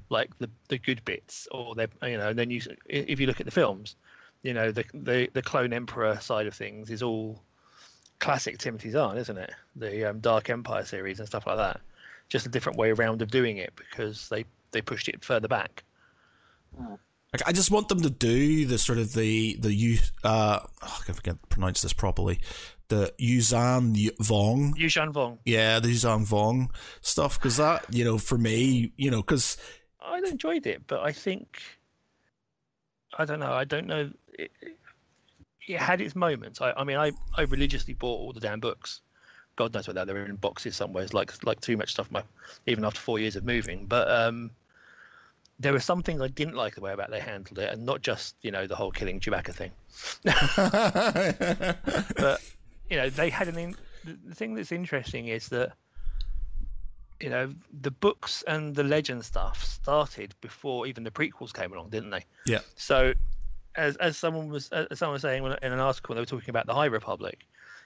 like 0.10 0.38
the 0.40 0.50
the 0.68 0.78
good 0.78 1.04
bits 1.06 1.48
or 1.52 1.74
they're 1.74 1.88
you 2.04 2.18
know 2.18 2.28
and 2.28 2.38
then 2.38 2.50
you 2.50 2.60
if 2.88 3.22
you 3.22 3.26
look 3.28 3.40
at 3.40 3.46
the 3.46 3.52
films 3.52 3.96
you 4.44 4.54
know 4.54 4.74
the 4.74 4.84
the, 4.94 5.30
the 5.32 5.42
clone 5.42 5.72
emperor 5.72 6.20
side 6.20 6.46
of 6.46 6.54
things 6.54 6.90
is 6.90 7.02
all 7.02 7.42
classic 8.20 8.58
timothy 8.58 8.90
zahn 8.90 9.18
isn't 9.18 9.38
it 9.38 9.52
the 9.78 10.10
um, 10.10 10.20
dark 10.20 10.50
empire 10.50 10.84
series 10.84 11.20
and 11.20 11.28
stuff 11.30 11.48
like 11.48 11.56
that 11.56 11.80
just 12.32 12.46
a 12.46 12.50
different 12.50 12.78
way 12.80 12.90
around 12.92 13.22
of 13.22 13.30
doing 13.30 13.58
it 13.58 13.74
because 13.76 14.30
they 14.30 14.46
they 14.72 14.82
pushed 14.82 15.10
it 15.10 15.24
further 15.24 15.50
back 15.50 15.84
Like, 17.34 17.44
I 17.46 17.52
just 17.52 17.70
want 17.72 17.90
them 17.90 18.02
to 18.02 18.10
do 18.10 18.66
the 18.66 18.78
sort 18.78 18.98
of 18.98 19.14
the 19.14 19.58
the 19.60 19.74
you 19.74 20.00
uh 20.24 20.60
oh, 20.82 21.02
I 21.08 21.12
can't 21.14 21.50
pronounce 21.50 21.82
this 21.82 21.94
properly 21.94 22.40
the 22.88 23.14
Yuuzhan 23.20 23.96
Vong 24.18 24.74
Yuuzhan 24.76 25.12
Vong. 25.14 25.38
yeah 25.46 25.80
the 25.80 25.90
Yuuzhan 25.90 26.26
Vong 26.26 26.70
stuff 27.02 27.38
because 27.38 27.58
that 27.58 27.86
you 27.90 28.06
know 28.06 28.18
for 28.18 28.38
me 28.38 28.94
you 28.96 29.12
know 29.12 29.22
because 29.22 29.58
I 30.04 30.18
enjoyed 30.18 30.66
it, 30.66 30.88
but 30.88 31.02
I 31.02 31.12
think 31.12 31.62
I 33.18 33.26
don't 33.26 33.40
know. 33.40 33.54
I 33.54 33.66
don't 33.66 33.88
know. 33.88 34.10
It, 34.34 34.52
it 35.68 35.80
had 35.80 36.02
its 36.02 36.16
moments. 36.16 36.60
I, 36.60 36.72
I 36.72 36.84
mean, 36.84 36.98
I, 36.98 37.12
I 37.38 37.44
religiously 37.44 37.94
bought 37.94 38.18
all 38.20 38.34
the 38.34 38.40
damn 38.40 38.60
books 38.60 39.02
God 39.62 39.76
knows 39.76 39.88
whether 39.88 40.04
they're 40.06 40.26
in 40.26 40.38
boxes 40.38 40.76
somewhere. 40.76 41.04
It's 41.04 41.14
like 41.14 41.32
like 41.46 41.62
too 41.62 41.78
much 41.78 41.92
stuff. 41.92 42.10
My 42.10 42.24
even 42.66 42.84
after 42.84 43.00
four 43.00 43.20
years 43.20 43.36
of 43.36 43.46
moving, 43.46 43.86
but 43.86 44.10
um, 44.10 44.50
there 45.60 45.72
were 45.72 45.80
some 45.80 46.02
things 46.02 46.20
I 46.20 46.30
didn't 46.30 46.56
like 46.56 46.74
the 46.74 46.82
way 46.82 46.94
about 46.94 47.12
they 47.12 47.20
handled 47.20 47.60
it, 47.60 47.72
and 47.72 47.86
not 47.86 48.02
just 48.02 48.36
you 48.42 48.50
know 48.50 48.66
the 48.66 48.76
whole 48.76 48.90
killing 48.90 49.20
Chewbacca 49.20 49.54
thing. 49.54 49.72
but 52.16 52.42
you 52.90 52.98
know 52.98 53.10
they 53.12 53.30
had 53.30 53.48
an. 53.48 53.58
In- 53.58 53.76
the 54.04 54.34
thing 54.34 54.56
that's 54.56 54.72
interesting 54.72 55.28
is 55.28 55.50
that 55.50 55.74
you 57.20 57.30
know 57.30 57.54
the 57.82 57.92
books 57.92 58.44
and 58.48 58.74
the 58.74 58.84
legend 58.84 59.24
stuff 59.24 59.64
started 59.64 60.34
before 60.42 60.88
even 60.88 61.04
the 61.04 61.12
prequels 61.12 61.54
came 61.54 61.72
along, 61.72 61.92
didn't 61.92 62.10
they? 62.10 62.26
Yeah. 62.48 62.62
So, 62.78 63.14
as 63.76 63.96
as 63.98 64.18
someone 64.18 64.50
was 64.50 64.70
as 64.70 64.98
someone 64.98 65.14
was 65.14 65.22
saying 65.22 65.46
in 65.46 65.72
an 65.72 65.80
article, 65.80 66.16
they 66.16 66.22
were 66.22 66.26
talking 66.26 66.50
about 66.50 66.66
the 66.66 66.74
High 66.74 66.86
Republic. 66.86 67.46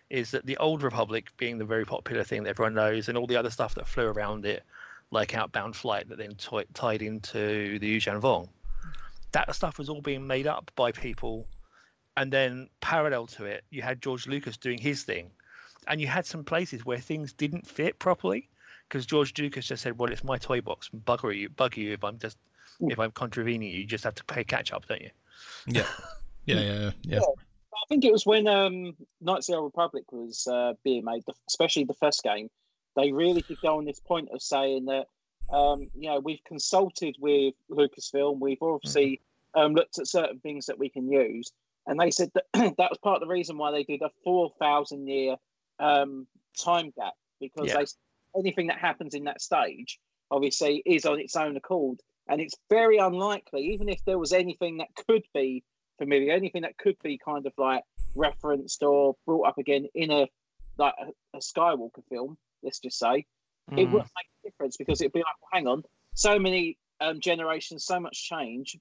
Is 0.10 0.32
that 0.32 0.46
the 0.46 0.58
Old 0.58 0.84
Republic 0.84 1.32
being 1.38 1.58
the 1.58 1.66
very 1.66 1.86
popular 1.86 2.24
thing 2.24 2.44
that 2.44 2.50
everyone 2.50 2.76
knows, 2.76 3.10
and 3.10 3.18
all 3.18 3.28
the 3.28 3.38
other 3.38 3.50
stuff 3.50 3.76
that 3.76 3.88
flew 3.88 4.06
around 4.06 4.46
it, 4.46 4.64
like 5.12 5.36
Outbound 5.36 5.76
Flight, 5.76 6.10
that 6.10 6.18
then 6.18 6.36
t- 6.36 6.66
tied 6.74 7.02
into 7.02 7.80
the 7.80 7.98
Yuuzhan 7.98 8.22
Vong. 8.22 8.50
That 9.32 9.54
stuff 9.56 9.78
was 9.78 9.90
all 9.90 10.02
being 10.02 10.26
made 10.26 10.48
up 10.48 10.72
by 10.76 10.92
people, 10.92 11.48
and 12.18 12.32
then 12.32 12.70
parallel 12.82 13.28
to 13.28 13.46
it, 13.46 13.64
you 13.70 13.82
had 13.82 14.02
George 14.02 14.28
Lucas 14.28 14.58
doing 14.58 14.78
his 14.78 15.04
thing, 15.04 15.32
and 15.88 16.00
you 16.00 16.08
had 16.08 16.26
some 16.26 16.44
places 16.44 16.86
where 16.86 17.00
things 17.00 17.34
didn't 17.34 17.68
fit 17.68 18.00
properly 18.00 18.50
because 18.88 19.06
George 19.06 19.38
Lucas 19.38 19.68
just 19.68 19.84
said, 19.84 19.98
"Well, 19.98 20.12
it's 20.12 20.24
my 20.24 20.38
toy 20.38 20.62
box, 20.62 20.90
bugger 21.06 21.36
you, 21.36 21.50
bugger 21.50 21.78
you 21.78 21.94
if 21.94 22.04
I'm 22.04 22.18
just 22.18 22.38
if 22.80 23.00
I'm 23.00 23.12
contravening 23.12 23.70
you, 23.70 23.80
you 23.80 23.86
just 23.86 24.04
have 24.04 24.16
to 24.16 24.24
pay 24.26 24.44
catch 24.44 24.72
up, 24.72 24.88
don't 24.88 25.02
you?" 25.02 25.10
yeah, 25.68 25.88
yeah, 26.46 26.60
yeah, 26.60 26.92
yeah. 27.04 27.20
I 27.20 27.24
think 27.90 28.06
it 28.06 28.12
was 28.12 28.26
when 28.26 28.48
um, 28.48 28.96
Knights 29.22 29.50
of 29.50 29.54
the 29.54 29.58
Old 29.58 29.66
Republic 29.76 30.12
was 30.12 30.48
uh, 30.48 30.74
being 30.84 31.04
made, 31.06 31.24
especially 31.50 31.84
the 31.86 31.94
first 31.96 32.24
game. 32.24 32.50
They 32.96 33.12
really 33.12 33.42
did 33.42 33.60
go 33.62 33.78
on 33.78 33.86
this 33.86 34.00
point 34.00 34.30
of 34.34 34.42
saying 34.42 34.86
that, 34.86 35.08
um, 35.54 35.88
you 35.94 36.10
know, 36.10 36.20
we've 36.20 36.44
consulted 36.48 37.16
with 37.20 37.54
Lucasfilm, 37.70 38.40
we've 38.40 38.62
obviously 38.62 39.22
um, 39.54 39.74
looked 39.74 40.00
at 40.00 40.08
certain 40.08 40.40
things 40.40 40.66
that 40.68 40.80
we 40.80 40.90
can 40.90 41.12
use, 41.12 41.52
and 41.88 42.00
they 42.00 42.12
said 42.12 42.32
that 42.34 42.46
that 42.54 42.90
was 42.90 42.98
part 43.04 43.22
of 43.22 43.22
the 43.22 43.34
reason 43.34 43.58
why 43.58 43.72
they 43.72 43.84
did 43.84 44.02
a 44.02 44.10
four 44.24 44.52
thousand 44.60 45.08
year 45.08 45.36
um, 45.80 46.28
time 46.58 46.92
gap 46.96 47.14
because 47.40 47.68
Yeah. 47.68 47.80
they 47.80 48.40
anything 48.40 48.68
that 48.68 48.80
happens 48.80 49.14
in 49.14 49.26
that 49.26 49.42
stage 49.42 50.00
obviously 50.32 50.82
is 50.86 51.06
on 51.06 51.20
its 51.20 51.36
own 51.36 51.56
accord, 51.56 52.00
and 52.28 52.42
it's 52.42 52.56
very 52.70 52.98
unlikely, 52.98 53.62
even 53.74 53.90
if 53.90 54.04
there 54.06 54.18
was 54.18 54.34
anything 54.34 54.78
that 54.78 54.88
could 55.08 55.24
be 55.34 55.64
familiar, 55.98 56.34
anything 56.34 56.64
that 56.64 56.78
could 56.78 56.98
be 57.04 57.18
kind 57.18 57.46
of 57.46 57.54
like 57.58 57.84
referenced 58.16 58.84
or 58.84 59.16
brought 59.26 59.48
up 59.48 59.58
again 59.58 59.88
in 59.94 60.12
a 60.12 60.28
like 60.78 60.94
a, 61.00 61.38
a 61.38 61.40
Skywalker 61.40 62.04
film, 62.10 62.38
let's 62.64 62.80
just 62.80 63.00
say, 63.00 63.26
it 63.76 63.88
Mm. 63.88 63.92
wouldn't 63.92 64.12
make 64.16 64.28
a 64.44 64.50
difference 64.50 64.78
because 64.78 65.02
it'd 65.02 65.14
be 65.14 65.20
like, 65.20 65.26
well, 65.42 65.50
hang 65.52 65.68
on, 65.68 65.84
so 66.14 66.40
many 66.40 66.78
um, 67.02 67.20
generations, 67.20 67.86
so 67.86 68.00
much 68.00 68.28
change. 68.28 68.78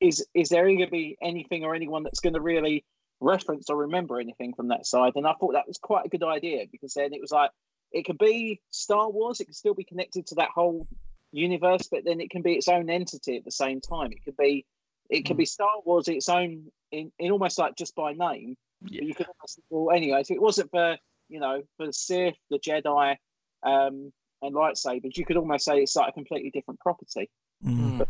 Is 0.00 0.26
is 0.34 0.48
there 0.48 0.64
going 0.64 0.78
to 0.78 0.86
be 0.86 1.16
anything 1.20 1.64
or 1.64 1.74
anyone 1.74 2.02
that's 2.02 2.20
going 2.20 2.34
to 2.34 2.40
really 2.40 2.84
reference 3.20 3.68
or 3.68 3.76
remember 3.76 4.18
anything 4.20 4.54
from 4.54 4.68
that 4.68 4.86
side? 4.86 5.12
And 5.16 5.26
I 5.26 5.34
thought 5.34 5.52
that 5.52 5.68
was 5.68 5.78
quite 5.78 6.06
a 6.06 6.08
good 6.08 6.22
idea 6.22 6.66
because 6.70 6.94
then 6.94 7.12
it 7.12 7.20
was 7.20 7.30
like 7.30 7.50
it 7.92 8.04
could 8.04 8.18
be 8.18 8.60
Star 8.70 9.10
Wars, 9.10 9.40
it 9.40 9.46
could 9.46 9.54
still 9.54 9.74
be 9.74 9.84
connected 9.84 10.26
to 10.28 10.36
that 10.36 10.50
whole 10.54 10.86
universe, 11.32 11.88
but 11.90 12.04
then 12.04 12.20
it 12.20 12.30
can 12.30 12.42
be 12.42 12.54
its 12.54 12.68
own 12.68 12.88
entity 12.88 13.36
at 13.36 13.44
the 13.44 13.50
same 13.50 13.80
time. 13.80 14.12
It 14.12 14.24
could 14.24 14.36
be 14.36 14.64
it 15.10 15.22
could 15.22 15.36
Mm. 15.36 15.38
be 15.40 15.44
Star 15.46 15.70
Wars 15.84 16.08
its 16.08 16.28
own 16.28 16.70
in, 16.92 17.12
in 17.18 17.30
almost 17.30 17.58
like 17.58 17.76
just 17.76 17.94
by 17.94 18.12
name. 18.12 18.56
Yeah. 18.82 19.00
But 19.00 19.06
you 19.08 19.14
could 19.14 19.26
almost 19.26 19.60
well 19.70 19.94
anyway, 19.96 20.20
if 20.20 20.30
it 20.30 20.40
wasn't 20.40 20.70
for 20.70 20.96
you 21.28 21.40
know, 21.40 21.62
for 21.76 21.86
the 21.86 21.92
Sith, 21.92 22.36
the 22.50 22.58
Jedi, 22.60 23.16
um, 23.64 24.12
and 24.42 24.54
lightsabers, 24.54 25.16
you 25.16 25.24
could 25.24 25.36
almost 25.36 25.64
say 25.64 25.78
it's 25.82 25.96
like 25.96 26.10
a 26.10 26.12
completely 26.12 26.50
different 26.50 26.78
property. 26.80 27.28
Mm. 27.64 27.98
Mm. 27.98 28.06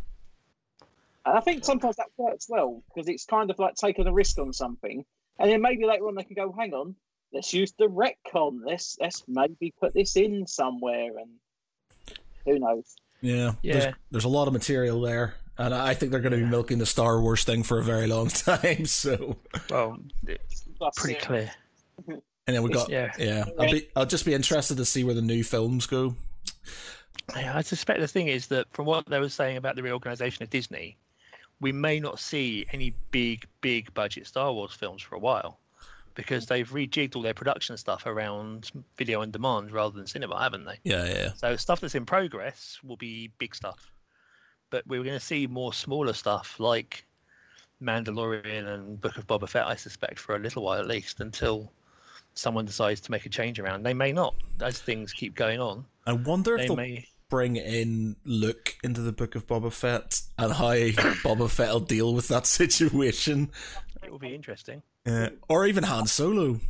And 1.25 1.37
I 1.37 1.41
think 1.41 1.65
sometimes 1.65 1.97
that 1.97 2.09
works 2.19 2.47
well 2.49 2.83
because 2.95 3.09
it's 3.09 3.25
kind 3.25 3.51
of 3.51 3.59
like 3.59 3.75
taking 3.75 4.07
a 4.07 4.13
risk 4.13 4.39
on 4.39 4.53
something, 4.53 5.05
and 5.39 5.51
then 5.51 5.61
maybe 5.63 5.85
later 5.87 6.07
on 6.07 6.15
they 6.15 6.25
can 6.25 6.35
go, 6.37 6.53
"Hang 6.53 6.75
on, 6.75 6.95
let's 7.33 7.53
use 7.55 7.73
the 7.79 7.87
retcon. 7.87 8.61
Let's 8.65 8.97
let's 9.01 9.25
maybe 9.27 9.73
put 9.81 9.95
this 9.95 10.17
in 10.17 10.47
somewhere." 10.47 11.17
And 11.19 11.31
who 12.45 12.59
knows? 12.59 12.95
Yeah, 13.23 13.55
Yeah. 13.63 13.73
There's, 13.73 13.95
there's 14.11 14.25
a 14.25 14.29
lot 14.29 14.47
of 14.47 14.53
material 14.53 15.01
there, 15.01 15.35
and 15.59 15.75
I 15.75 15.95
think 15.95 16.12
they're 16.12 16.21
going 16.21 16.33
to 16.33 16.38
be 16.38 16.45
milking 16.45 16.79
the 16.79 16.87
Star 16.87 17.21
Wars 17.21 17.45
thing 17.45 17.62
for 17.62 17.79
a 17.79 17.83
very 17.85 18.07
long 18.07 18.29
time. 18.29 18.87
So, 18.87 19.37
Well, 19.71 19.99
it's 20.27 20.64
pretty 20.97 21.19
clear. 21.21 21.51
and 22.09 22.21
then 22.47 22.62
we 22.62 22.71
got 22.71 22.88
Yeah. 22.90 23.12
yeah. 23.19 23.45
I'll 23.59 23.71
be 23.71 23.88
I'll 23.97 24.07
just 24.07 24.25
be 24.25 24.35
interested 24.35 24.77
to 24.79 24.85
see 24.85 25.05
where 25.05 25.14
the 25.14 25.23
new 25.23 25.42
films 25.45 25.87
go. 25.87 26.14
Yeah, 27.35 27.57
I 27.57 27.62
suspect 27.62 28.01
the 28.01 28.07
thing 28.09 28.29
is 28.29 28.47
that 28.49 28.66
from 28.73 28.87
what 28.87 29.07
they 29.07 29.19
were 29.19 29.29
saying 29.29 29.57
about 29.57 29.75
the 29.77 29.83
reorganization 29.83 30.42
of 30.45 30.51
Disney, 30.51 30.97
we 31.61 31.73
may 31.73 31.99
not 31.99 32.21
see 32.21 32.66
any 32.73 32.95
big, 33.11 33.47
big 33.62 33.92
budget 33.95 34.27
Star 34.27 34.53
Wars 34.53 34.73
films 34.73 35.03
for 35.03 35.16
a 35.16 35.19
while 35.19 35.59
because 36.14 36.47
they've 36.47 36.71
rejigged 36.71 37.16
all 37.16 37.23
their 37.23 37.35
production 37.35 37.77
stuff 37.77 38.07
around 38.07 38.71
video 38.97 39.23
on 39.23 39.31
demand 39.31 39.73
rather 39.73 39.97
than 39.97 40.07
cinema, 40.07 40.40
haven't 40.40 40.64
they? 40.66 40.79
Yeah, 40.85 41.05
yeah, 41.07 41.33
So 41.35 41.57
stuff 41.57 41.81
that's 41.81 41.95
in 41.95 42.07
progress 42.07 42.79
will 42.85 42.97
be 42.97 43.31
big 43.38 43.55
stuff, 43.55 43.90
but 44.70 44.87
we're 44.87 45.02
going 45.02 45.18
to 45.18 45.24
see 45.24 45.46
more 45.46 45.72
smaller 45.72 46.12
stuff 46.12 46.59
like 46.59 47.05
Mandalorian 47.83 48.66
and 48.66 49.00
Book 49.00 49.16
of 49.18 49.26
Boba 49.26 49.48
Fett, 49.48 49.66
I 49.66 49.76
suspect, 49.76 50.18
for 50.18 50.37
a 50.37 50.38
little 50.38 50.62
while 50.64 50.79
at 50.81 50.87
least 50.87 51.20
until 51.20 51.70
someone 52.35 52.64
decides 52.64 53.00
to 53.02 53.11
make 53.11 53.26
a 53.26 53.29
change 53.29 53.59
around. 53.59 53.83
They 53.83 53.94
may 53.94 54.12
not 54.12 54.35
as 54.61 54.79
things 54.81 55.12
keep 55.12 55.35
going 55.35 55.61
on. 55.61 55.85
I 56.07 56.12
wonder 56.12 56.57
if 56.57 56.68
They 56.68 56.74
may. 56.74 57.07
bring 57.31 57.57
in 57.57 58.16
Luke 58.24 58.76
into 58.85 59.00
the 59.02 59.12
Book 59.12 59.35
of 59.35 59.46
Boba 59.46 59.72
Fett 59.72 60.20
and 60.38 60.52
how 60.52 60.72
Boba 61.22 61.50
Fett 61.50 61.72
will 61.72 61.81
deal 61.81 62.14
with 62.14 62.29
that 62.29 62.46
situation, 62.46 63.50
It 64.02 64.11
will 64.11 64.18
be 64.18 64.35
interesting. 64.35 64.83
uh, 65.07 65.31
or 65.48 65.66
even 65.66 65.85
Han 65.85 66.07
Solo. 66.07 66.61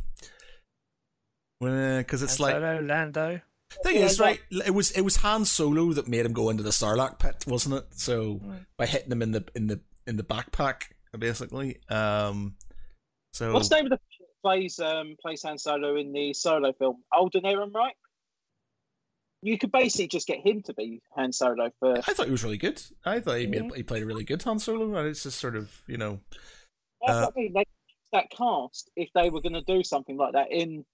Because 1.59 2.21
it's 2.21 2.33
And 2.33 2.39
like 2.39 2.53
Solo, 2.55 2.81
Lando. 2.81 3.41
Thing 3.83 3.97
is 3.97 4.19
right. 4.19 4.39
It 4.49 4.73
was 4.73 4.91
it 4.91 5.01
was 5.01 5.17
Han 5.17 5.45
Solo 5.45 5.93
that 5.93 6.07
made 6.07 6.25
him 6.25 6.33
go 6.33 6.49
into 6.49 6.63
the 6.63 6.69
Sarlacc 6.69 7.19
pit, 7.19 7.45
wasn't 7.47 7.75
it? 7.75 7.85
So 7.91 8.41
by 8.77 8.85
hitting 8.85 9.11
him 9.11 9.21
in 9.21 9.31
the 9.31 9.45
in 9.55 9.67
the 9.67 9.79
in 10.05 10.17
the 10.17 10.23
backpack, 10.23 10.83
basically. 11.17 11.79
Um, 11.89 12.55
so 13.33 13.53
What's 13.53 13.69
the 13.69 13.75
name 13.75 13.85
of 13.85 13.91
the 13.91 13.99
plays 14.41 14.79
um, 14.79 15.15
plays 15.21 15.43
Han 15.43 15.57
Solo 15.57 15.95
in 15.95 16.11
the 16.13 16.33
Solo 16.33 16.73
film? 16.73 17.03
Alden 17.11 17.43
Ehrenreich. 17.43 17.91
You 19.43 19.57
could 19.59 19.71
basically 19.71 20.07
just 20.07 20.27
get 20.27 20.39
him 20.39 20.63
to 20.63 20.73
be 20.73 21.01
Han 21.15 21.31
Solo 21.31 21.69
for. 21.79 21.97
I 21.97 22.01
thought 22.01 22.25
he 22.25 22.31
was 22.31 22.43
really 22.43 22.57
good. 22.57 22.81
I 23.05 23.19
thought 23.19 23.37
he 23.37 23.45
made, 23.45 23.71
he 23.75 23.83
played 23.83 24.03
a 24.03 24.05
really 24.05 24.23
good 24.23 24.41
Han 24.43 24.59
Solo, 24.59 24.95
and 24.95 25.07
it's 25.07 25.23
just 25.23 25.39
sort 25.39 25.55
of 25.55 25.71
you 25.87 25.97
know 25.97 26.19
Uh, 27.07 27.27
I 27.27 27.39
mean. 27.39 27.53
They 27.53 27.65
that 28.13 28.29
cast 28.29 28.89
if 28.95 29.09
they 29.13 29.29
were 29.29 29.41
going 29.41 29.53
to 29.53 29.61
do 29.61 29.83
something 29.83 30.15
like 30.15 30.31
that 30.31 30.49
in 30.49 30.85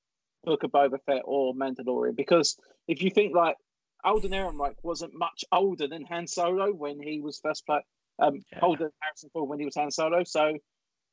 Book 0.44 0.64
of 0.64 0.72
Boba 0.72 1.00
Fett 1.06 1.22
or 1.26 1.54
Mandalorian, 1.54 2.16
because 2.16 2.58
if 2.88 3.02
you 3.02 3.10
think 3.10 3.36
like 3.36 3.56
Alden 4.04 4.32
Ehrenreich 4.32 4.76
wasn't 4.84 5.14
much 5.18 5.46
older 5.52 5.88
than 5.88 6.04
Han 6.06 6.28
Solo 6.28 6.72
when 6.74 7.00
he 7.02 7.22
was 7.22 7.40
first 7.40 7.66
played, 7.66 7.82
um, 8.20 8.44
Yeah. 8.52 8.60
older 8.62 8.84
than 8.86 8.92
Harrison 9.02 9.30
Ford 9.32 9.50
when 9.50 9.60
he 9.60 9.66
was 9.66 9.76
Han 9.76 9.92
Solo, 9.92 10.24
so 10.24 10.58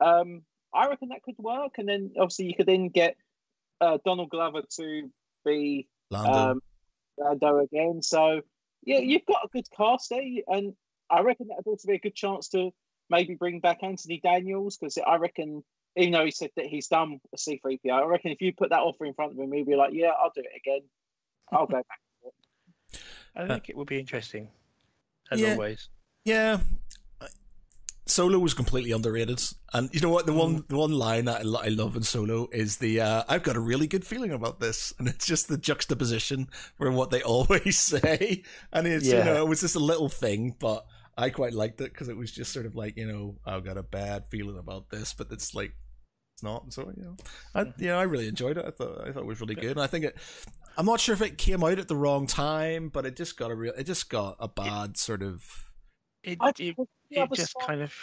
um, 0.01 0.43
I 0.75 0.89
reckon 0.89 1.09
that 1.11 1.23
could 1.23 1.37
work. 1.39 1.79
And 1.79 1.89
then 1.89 2.13
obviously 2.19 2.47
you 2.47 2.55
could 2.55 2.67
then 2.67 2.89
get 2.89 3.17
uh, 3.81 3.99
Donald 4.05 4.31
Glover 4.31 4.63
to 4.77 5.11
be 5.45 5.89
Lando. 6.11 6.33
um, 6.33 6.61
Lando 7.19 7.59
again. 7.59 8.03
So 8.03 8.43
yeah, 8.83 8.99
you've 8.99 9.27
got 9.27 9.45
a 9.45 9.49
good 9.53 9.67
cast 9.77 10.11
there, 10.11 10.23
and 10.49 10.75
I 11.11 11.21
reckon 11.21 11.49
that 11.49 11.57
would 11.59 11.71
also 11.71 11.87
be 11.89 11.95
a 11.95 12.01
good 12.01 12.15
chance 12.15 12.49
to 12.51 12.71
maybe 13.09 13.35
bring 13.35 13.61
back 13.61 13.83
Anthony 13.83 14.21
Daniels 14.23 14.77
because 14.79 14.97
I 14.99 15.17
reckon, 15.17 15.63
even 15.97 16.13
though 16.13 16.25
he 16.25 16.31
said 16.31 16.51
that 16.57 16.67
he's 16.67 16.89
done 16.89 17.21
a 17.33 17.37
C3PO, 17.37 17.91
I 17.91 18.05
reckon 18.05 18.31
if 18.31 18.41
you 18.41 18.53
put 18.53 18.71
that 18.71 18.81
offer 18.81 19.05
in 19.05 19.15
front 19.15 19.33
of 19.33 19.39
him, 19.39 19.53
he'd 19.53 19.67
be 19.67 19.77
like, 19.77 19.91
"Yeah, 19.93 20.13
I'll 20.21 20.33
do 20.35 20.43
it 20.43 20.57
again. 20.57 20.83
I'll 21.53 21.67
go 21.67 21.77
back." 21.77 21.85
to 22.23 22.29
it. 22.99 23.01
I 23.37 23.47
think 23.47 23.69
it 23.69 23.77
would 23.77 23.89
be 23.89 23.99
interesting, 23.99 24.49
as 25.31 25.41
yeah. 25.41 25.53
always. 25.53 25.89
Yeah, 26.25 26.59
Solo 28.11 28.39
was 28.41 28.55
completely 28.55 28.91
underrated, 28.91 29.41
and 29.73 29.89
you 29.93 30.01
know 30.01 30.11
what? 30.11 30.27
The 30.27 30.33
one 30.33 30.65
the 30.69 30.77
one 30.77 30.93
line 30.93 31.27
that 31.27 31.43
I, 31.43 31.69
love 31.69 31.95
in 31.95 32.03
Solo 32.03 32.49
is 32.53 32.79
the 32.79 33.01
uh, 33.01 33.23
"I've 33.29 33.45
got 33.45 33.57
a 33.57 33.61
really 33.61 33.87
good 33.87 34.05
feeling 34.05 34.33
about 34.33 34.59
this," 34.59 34.93
and 34.99 35.07
it's 35.07 35.27
just 35.27 35.49
the 35.49 35.57
juxtaposition 35.57 36.49
from 36.77 36.97
what 36.97 37.11
they 37.11 37.23
always 37.23 37.79
say, 37.79 38.43
and 38.73 38.87
it's 38.87 39.07
you 39.07 39.23
know 39.23 39.37
it 39.37 39.49
was 39.49 39.61
just 39.61 39.77
a 39.77 39.81
little 39.81 40.09
thing, 40.09 40.57
but 40.59 40.87
I 41.17 41.31
quite 41.31 41.53
liked 41.53 41.81
it 41.81 41.93
because 41.93 42.09
it 42.09 42.17
was 42.17 42.33
just 42.33 42.53
sort 42.53 42.67
of 42.67 42.75
like 42.75 42.97
you 42.97 43.07
know 43.07 43.37
I've 43.47 43.65
got 43.65 43.79
a 43.79 43.83
bad 43.83 44.27
feeling 44.27 44.59
about 44.59 44.91
this, 44.91 45.15
but 45.15 45.29
it's 45.31 45.55
like 45.55 45.73
it's 46.41 46.43
not. 46.43 46.73
So 46.73 46.93
you 46.97 47.03
know, 47.03 47.17
I 47.55 47.65
Mm-hmm. 47.65 47.83
you 47.83 47.89
know 47.89 47.99
I 47.99 48.03
really 48.03 48.29
enjoyed 48.29 48.57
it. 48.57 48.65
I 48.67 48.71
thought 48.71 49.07
I 49.07 49.13
thought 49.13 49.21
it 49.23 49.27
was 49.27 49.41
really 49.41 49.55
good, 49.55 49.73
and 49.73 49.81
I 49.81 49.87
think 49.87 50.05
it. 50.07 50.17
I'm 50.77 50.87
not 50.87 51.01
sure 51.01 51.13
if 51.13 51.21
it 51.21 51.37
came 51.37 51.63
out 51.63 51.79
at 51.79 51.89
the 51.89 51.97
wrong 51.97 52.27
time, 52.27 52.89
but 52.89 53.05
it 53.05 53.17
just 53.17 53.37
got 53.37 53.51
a 53.51 53.55
real. 53.55 53.73
It 53.77 53.85
just 53.85 54.09
got 54.09 54.37
a 54.39 54.49
bad 54.49 54.97
sort 54.97 55.23
of. 55.23 55.45
It, 56.23 56.39
I 56.41 56.51
it, 56.59 56.77
it 57.11 57.33
just 57.35 57.55
kind 57.61 57.83
of. 57.83 57.95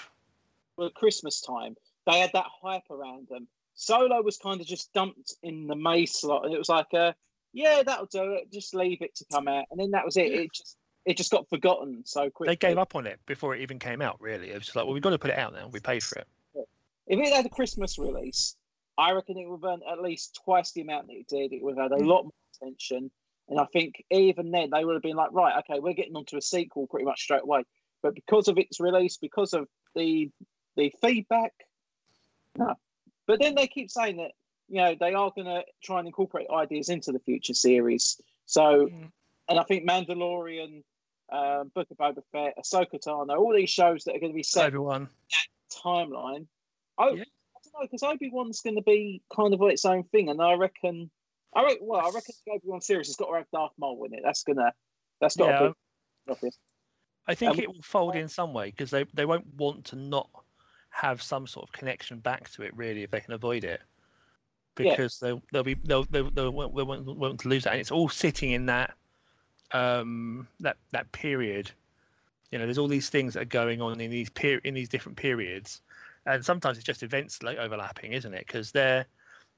well, 0.75 0.89
Christmas 0.91 1.41
time, 1.41 1.75
they 2.05 2.19
had 2.19 2.31
that 2.33 2.45
hype 2.61 2.89
around 2.91 3.27
them. 3.29 3.47
Solo 3.73 4.21
was 4.21 4.37
kind 4.37 4.59
of 4.59 4.67
just 4.67 4.91
dumped 4.93 5.35
in 5.43 5.67
the 5.67 5.75
May 5.75 6.05
slot, 6.05 6.45
and 6.45 6.53
it 6.53 6.57
was 6.57 6.69
like, 6.69 6.93
uh, 6.93 7.13
yeah, 7.53 7.83
that'll 7.85 8.07
do 8.07 8.33
it. 8.33 8.51
Just 8.51 8.73
leave 8.75 9.01
it 9.01 9.15
to 9.15 9.25
come 9.31 9.47
out, 9.47 9.65
and 9.71 9.79
then 9.79 9.91
that 9.91 10.05
was 10.05 10.17
it. 10.17 10.31
It 10.31 10.53
just 10.53 10.77
it 11.05 11.15
just 11.15 11.31
got 11.31 11.47
forgotten 11.49 12.03
so 12.05 12.29
quickly. 12.29 12.53
They 12.53 12.57
gave 12.57 12.77
up 12.77 12.95
on 12.95 13.07
it 13.07 13.19
before 13.25 13.55
it 13.55 13.61
even 13.61 13.79
came 13.79 14.01
out. 14.01 14.19
Really, 14.19 14.49
it 14.49 14.55
was 14.55 14.65
just 14.65 14.75
like, 14.75 14.85
well, 14.85 14.93
we've 14.93 15.01
got 15.01 15.11
to 15.11 15.19
put 15.19 15.31
it 15.31 15.37
out 15.37 15.53
now. 15.53 15.69
We 15.71 15.79
paid 15.79 16.03
for 16.03 16.19
it. 16.19 16.27
If 17.07 17.19
it 17.19 17.33
had 17.33 17.45
a 17.45 17.49
Christmas 17.49 17.97
release, 17.97 18.55
I 18.97 19.11
reckon 19.11 19.37
it 19.37 19.47
would 19.47 19.63
have 19.63 19.71
earned 19.73 19.83
at 19.89 20.01
least 20.01 20.39
twice 20.43 20.71
the 20.71 20.81
amount 20.81 21.07
that 21.07 21.13
it 21.13 21.27
did. 21.27 21.53
It 21.53 21.63
would 21.63 21.77
have 21.77 21.91
had 21.91 21.99
a 21.99 22.03
lot 22.03 22.23
more 22.23 22.33
attention. 22.61 23.11
And 23.49 23.59
I 23.59 23.65
think 23.65 24.03
even 24.11 24.51
then 24.51 24.71
they 24.71 24.83
would 24.83 24.93
have 24.93 25.03
been 25.03 25.15
like, 25.15 25.31
right, 25.31 25.57
okay, 25.59 25.79
we're 25.79 25.93
getting 25.93 26.15
onto 26.15 26.37
a 26.37 26.41
sequel 26.41 26.87
pretty 26.87 27.05
much 27.05 27.21
straight 27.21 27.43
away. 27.43 27.63
But 28.03 28.13
because 28.15 28.47
of 28.47 28.57
its 28.57 28.79
release, 28.79 29.17
because 29.17 29.53
of 29.53 29.67
the 29.95 30.29
the 30.75 30.93
feedback, 31.01 31.53
no. 32.57 32.75
But 33.25 33.39
then 33.39 33.55
they 33.55 33.67
keep 33.67 33.89
saying 33.89 34.17
that 34.17 34.31
you 34.67 34.77
know 34.77 34.95
they 34.99 35.13
are 35.13 35.31
going 35.33 35.45
to 35.47 35.63
try 35.83 35.99
and 35.99 36.07
incorporate 36.07 36.47
ideas 36.53 36.89
into 36.89 37.11
the 37.11 37.19
future 37.19 37.53
series. 37.53 38.21
So, 38.45 38.87
Mm. 38.87 39.11
and 39.49 39.59
I 39.59 39.63
think 39.63 39.89
Mandalorian, 39.89 40.83
um, 41.29 41.71
Book 41.73 41.89
of 41.89 41.97
Boba 41.97 42.23
Fett, 42.31 42.53
Ahsoka 42.57 42.99
Tano, 43.03 43.37
all 43.37 43.53
these 43.53 43.69
shows 43.69 44.03
that 44.03 44.15
are 44.15 44.19
going 44.19 44.31
to 44.31 44.35
be 44.35 44.43
set 44.43 44.65
Everyone. 44.67 45.09
That 45.31 45.47
timeline. 45.83 46.47
Oh, 46.97 47.13
Yeah. 47.13 47.23
I 47.23 47.59
don't 47.63 47.73
know 47.73 47.81
because 47.81 48.03
Obi 48.03 48.29
Wan's 48.31 48.61
going 48.61 48.75
to 48.75 48.81
be 48.81 49.21
kind 49.35 49.53
of 49.53 49.61
its 49.63 49.85
own 49.85 50.03
thing, 50.03 50.29
and 50.29 50.41
I 50.41 50.53
reckon, 50.53 51.09
I 51.55 51.63
reckon, 51.63 51.87
well, 51.87 52.01
I 52.01 52.05
reckon 52.13 52.33
the 52.45 52.53
Obi 52.53 52.67
Wan 52.67 52.81
series 52.81 53.07
has 53.07 53.15
got 53.15 53.27
to 53.29 53.35
have 53.37 53.49
Darth 53.51 53.73
Maul 53.77 54.05
in 54.05 54.13
it. 54.13 54.21
That's 54.23 54.43
gonna, 54.43 54.73
that's 55.21 55.35
got 55.35 55.49
Yeah. 55.49 55.59
to 55.59 55.69
be 55.69 56.31
obvious. 56.31 56.57
I 57.27 57.35
think 57.35 57.53
Um, 57.53 57.59
it 57.59 57.67
will 57.67 57.81
fold 57.81 58.15
in 58.15 58.29
some 58.29 58.53
way 58.53 58.71
because 58.71 58.89
they, 58.89 59.03
they 59.13 59.25
won't 59.25 59.53
want 59.55 59.85
to 59.85 59.95
not 59.97 60.29
have 60.89 61.21
some 61.21 61.45
sort 61.45 61.67
of 61.67 61.73
connection 61.73 62.19
back 62.19 62.49
to 62.51 62.63
it 62.63 62.75
really 62.75 63.03
if 63.03 63.11
they 63.11 63.19
can 63.19 63.33
avoid 63.33 63.63
it 63.65 63.81
Yeah. 64.79 64.91
because 64.95 65.19
they'll 65.19 65.41
they'll 65.51 65.63
be 65.63 65.73
they'll 65.73 66.05
they'll, 66.05 66.31
they'll 66.31 66.51
won't, 66.51 66.73
won't 66.73 67.05
want 67.05 67.39
to 67.41 67.49
lose 67.49 67.65
that 67.65 67.73
and 67.73 67.81
it's 67.81 67.91
all 67.91 68.07
sitting 68.09 68.51
in 68.51 68.67
that 68.67 68.95
um 69.73 70.47
that 70.61 70.77
that 70.91 71.11
period 71.11 71.69
you 72.51 72.57
know 72.57 72.65
there's 72.65 72.77
all 72.77 72.87
these 72.87 73.09
things 73.09 73.33
that 73.33 73.41
are 73.41 73.45
going 73.45 73.81
on 73.81 73.99
in 73.99 74.09
these 74.09 74.29
per- 74.29 74.61
in 74.63 74.73
these 74.73 74.89
different 74.89 75.17
periods 75.17 75.81
and 76.27 76.45
sometimes 76.45 76.77
it's 76.77 76.85
just 76.85 77.01
events 77.01 77.41
like 77.41 77.57
overlapping 77.57 78.13
isn't 78.13 78.33
it 78.35 78.45
because 78.45 78.71
they're 78.71 79.05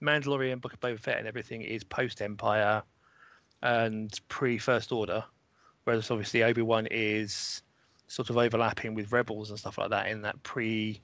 Mandalorian 0.02 0.62
Book 0.62 0.72
of 0.74 0.80
Boba 0.80 1.00
Fett 1.00 1.18
and 1.18 1.28
everything 1.28 1.62
is 1.62 1.84
post 1.84 2.22
Empire 2.22 2.84
and 3.62 4.18
pre 4.30 4.58
First 4.58 4.92
Order 4.94 5.24
whereas 5.84 6.10
obviously 6.12 6.44
Obi 6.44 6.62
Wan 6.62 6.88
is 6.90 7.62
sort 8.08 8.30
of 8.30 8.38
overlapping 8.38 8.96
with 8.96 9.12
Rebels 9.12 9.50
and 9.50 9.60
stuff 9.60 9.78
like 9.78 9.90
that 9.90 10.08
in 10.08 10.22
that 10.22 10.42
pre 10.44 11.02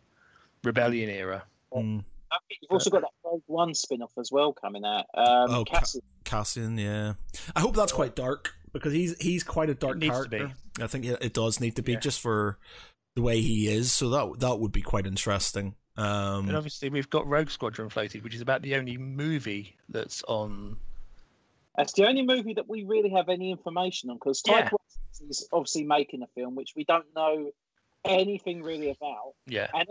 Rebellion 0.64 1.10
era. 1.10 1.44
Mm. 1.74 2.04
You've 2.50 2.72
also 2.72 2.90
got 2.90 3.02
that 3.02 3.12
Rogue 3.24 3.44
One 3.46 3.74
spin 3.74 4.02
off 4.02 4.12
as 4.18 4.32
well 4.32 4.52
coming 4.54 4.84
out. 4.84 5.06
Um, 5.14 5.50
Oh, 5.52 5.64
Cassian. 5.66 6.02
Cassian, 6.24 6.78
yeah. 6.78 7.14
I 7.56 7.60
hope 7.60 7.76
that's 7.76 7.92
quite 7.92 8.16
dark 8.16 8.54
because 8.74 8.92
he's 8.92 9.16
he's 9.20 9.44
quite 9.44 9.70
a 9.70 9.76
dark 9.76 9.98
It 9.98 10.00
needs 10.00 10.20
to 10.24 10.30
character. 10.30 10.56
I 10.82 10.88
think 10.88 11.06
it, 11.06 11.18
it 11.22 11.34
does 11.34 11.60
need 11.60 11.76
to 11.76 11.84
be 11.84 11.94
Yeah. 11.94 12.00
just 12.00 12.20
for 12.20 12.58
the 13.16 13.22
way 13.22 13.42
he 13.42 13.68
is. 13.68 13.92
So 13.92 14.10
that 14.10 14.40
that 14.40 14.60
would 14.60 14.72
be 14.72 14.82
quite 14.82 15.06
interesting. 15.08 15.76
Um, 15.98 16.48
And 16.48 16.58
obviously 16.58 16.90
we've 16.90 17.10
got 17.10 17.26
Rogue 17.28 17.50
Squadron 17.50 17.90
floated, 17.90 18.24
which 18.24 18.36
is 18.36 18.42
about 18.42 18.62
the 18.62 18.76
only 18.76 18.98
movie 18.98 19.78
that's 19.90 20.24
on. 20.24 20.78
That's 21.78 21.94
the 21.94 22.06
only 22.08 22.22
movie 22.24 22.54
that 22.56 22.68
we 22.70 22.84
really 22.84 23.10
have 23.12 23.30
any 23.30 23.52
information 23.52 24.10
on 24.10 24.18
because 24.18 24.42
Yeah. 24.46 24.70
Taika 24.70 24.72
Waititi 24.74 25.30
is 25.30 25.48
obviously 25.52 25.84
making 25.84 26.22
a 26.22 26.28
film 26.36 26.56
which 26.56 26.74
we 26.76 26.84
don't 26.84 27.06
know 27.16 27.52
anything 28.04 28.62
really 28.64 28.90
about. 28.92 29.34
Yeah, 29.48 29.68
And 29.74 29.88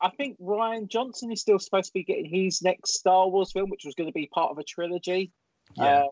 I 0.00 0.10
think 0.10 0.40
Rian 0.40 0.88
Johnson 0.88 1.30
is 1.30 1.40
still 1.40 1.58
supposed 1.58 1.88
to 1.88 1.92
be 1.92 2.04
getting 2.04 2.24
his 2.24 2.62
next 2.62 2.94
Star 2.94 3.28
Wars 3.28 3.52
film, 3.52 3.68
which 3.70 3.84
was 3.84 3.94
going 3.94 4.08
to 4.08 4.14
be 4.14 4.26
part 4.32 4.50
of 4.50 4.58
a 4.58 4.64
trilogy. 4.64 5.32
yeah. 5.76 5.84
Uh, 5.84 6.02
but 6.02 6.10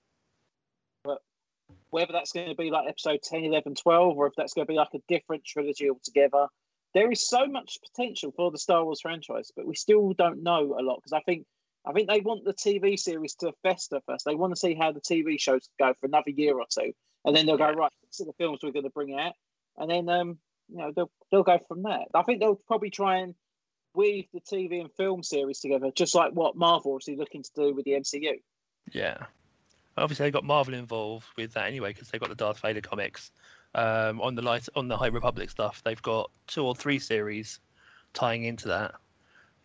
whether 1.91 2.13
that's 2.13 2.33
going 2.33 2.49
to 2.49 2.55
be 2.55 2.71
like 2.71 2.89
episode 2.89 3.21
10, 3.23 3.45
11, 3.45 3.75
12, 3.75 4.17
or 4.17 4.27
if 4.27 4.35
that's 4.37 4.55
going 4.55 4.67
to 4.67 4.73
be 4.73 4.77
like 4.77 4.95
a 4.95 5.01
different 5.09 5.45
trilogy 5.45 5.91
altogether, 5.91 6.47
there 6.95 7.11
is 7.11 7.27
so 7.27 7.47
much 7.47 7.79
potential 7.83 8.33
for 8.35 8.51
the 8.51 8.59
Star 8.59 8.85
Wars 8.85 9.01
franchise, 9.01 9.51
but 9.55 9.67
we 9.67 9.75
still 9.75 10.13
don't 10.15 10.43
know 10.43 10.77
a 10.79 10.83
lot 10.83 10.97
because 10.97 11.13
I 11.13 11.21
think 11.21 11.47
I 11.87 11.93
think 11.93 12.09
they 12.09 12.21
want 12.21 12.45
the 12.45 12.53
TV 12.53 12.99
series 12.99 13.35
to 13.37 13.53
fester 13.63 14.01
first. 14.07 14.25
They 14.25 14.35
want 14.35 14.53
to 14.53 14.61
see 14.61 14.75
how 14.75 14.93
the 14.93 15.01
TV 15.01 15.41
shows 15.41 15.69
go 15.79 15.95
for 15.95 16.07
another 16.07 16.31
year 16.31 16.59
or 16.59 16.67
two, 16.71 16.93
and 17.25 17.37
then 17.37 17.47
they'll 17.47 17.57
go 17.57 17.73
right. 17.73 17.93
These 18.03 18.21
are 18.21 18.31
the 18.31 18.35
films 18.39 18.61
we're 18.63 18.73
going 18.73 18.85
to 18.85 18.91
bring 18.91 19.19
out, 19.19 19.33
and 19.77 19.91
then 19.91 20.09
um, 20.09 20.39
you 20.69 20.79
know 20.79 20.93
they'll 20.95 21.11
they'll 21.31 21.43
go 21.43 21.59
from 21.69 21.83
there. 21.83 22.05
I 22.15 22.23
think 22.23 22.41
they'll 22.41 22.61
probably 22.67 22.91
try 22.91 23.19
and 23.19 23.35
weave 23.95 24.27
the 24.33 24.41
TV 24.41 24.81
and 24.81 24.93
film 24.97 25.23
series 25.23 25.61
together, 25.61 25.91
just 25.95 26.15
like 26.15 26.33
what 26.33 26.57
Marvel 26.57 26.95
obviously 26.95 27.17
looking 27.17 27.43
to 27.43 27.51
do 27.55 27.75
with 27.75 27.85
the 27.85 27.93
MCU. 27.93 28.41
Yeah. 28.93 29.27
Obviously, 30.03 30.27
they 30.27 30.31
got 30.31 30.45
Marvel 30.45 30.75
involved 30.75 31.27
with 31.37 31.53
that 31.55 31.67
anyway 31.67 31.93
because 31.93 32.09
they've 32.09 32.21
got 32.21 32.31
the 32.31 32.37
Darth 32.37 32.61
Vader 32.61 32.81
comics. 32.81 33.31
Um, 33.75 34.21
on 34.23 34.35
the 34.35 34.43
light 34.43 34.67
on 34.75 34.89
the 34.89 34.97
High 34.97 35.09
Republic 35.09 35.51
stuff, 35.51 35.83
they've 35.85 36.01
got 36.03 36.31
two 36.47 36.65
or 36.65 36.75
three 36.75 36.99
series 36.99 37.61
tying 38.15 38.45
into 38.45 38.69
that, 38.69 38.95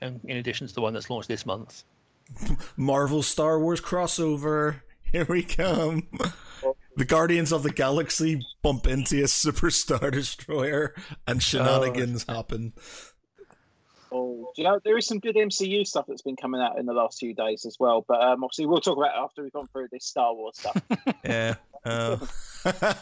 and 0.01 0.19
in 0.25 0.37
addition 0.37 0.67
to 0.67 0.73
the 0.73 0.81
one 0.81 0.93
that's 0.93 1.09
launched 1.09 1.29
this 1.29 1.45
month. 1.45 1.83
Marvel 2.77 3.23
Star 3.23 3.59
Wars 3.59 3.81
crossover. 3.81 4.81
Here 5.11 5.25
we 5.27 5.43
come. 5.43 6.07
The 6.95 7.05
Guardians 7.05 7.51
of 7.51 7.63
the 7.63 7.71
Galaxy 7.71 8.45
bump 8.61 8.85
into 8.85 9.23
a 9.23 9.27
Super 9.27 9.71
Star 9.71 10.11
Destroyer, 10.11 10.93
and 11.25 11.41
shenanigans 11.41 12.25
happen. 12.29 12.73
Oh, 12.77 12.81
do 12.81 13.12
you 14.57 14.63
know 14.63 14.79
there 14.83 14.97
is 14.97 15.05
some 15.07 15.19
good 15.19 15.35
MCU 15.35 15.85
stuff 15.85 16.05
that's 16.07 16.21
been 16.21 16.35
coming 16.35 16.61
out 16.61 16.77
in 16.79 16.85
the 16.85 16.93
last 16.93 17.19
few 17.19 17.33
days 17.33 17.65
as 17.65 17.77
well. 17.79 18.03
But 18.07 18.21
um, 18.21 18.43
obviously, 18.43 18.65
we'll 18.65 18.81
talk 18.81 18.97
about 18.97 19.15
it 19.15 19.19
after 19.19 19.43
we've 19.43 19.51
gone 19.51 19.67
through 19.71 19.87
this 19.91 20.05
Star 20.05 20.33
Wars 20.33 20.57
stuff. 20.59 20.81
Yeah. 21.23 21.55
Uh, 21.85 22.17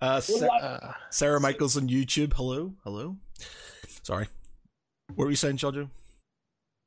uh, 0.00 0.20
Sa- 0.20 0.46
Uh, 0.56 0.92
Sarah 1.10 1.40
Michaels 1.40 1.76
on 1.76 1.88
YouTube. 1.88 2.32
Hello, 2.34 2.72
hello. 2.82 3.16
Sorry. 4.02 4.26
What 5.14 5.24
were 5.26 5.30
you 5.30 5.36
saying, 5.36 5.58
Jojo? 5.58 5.88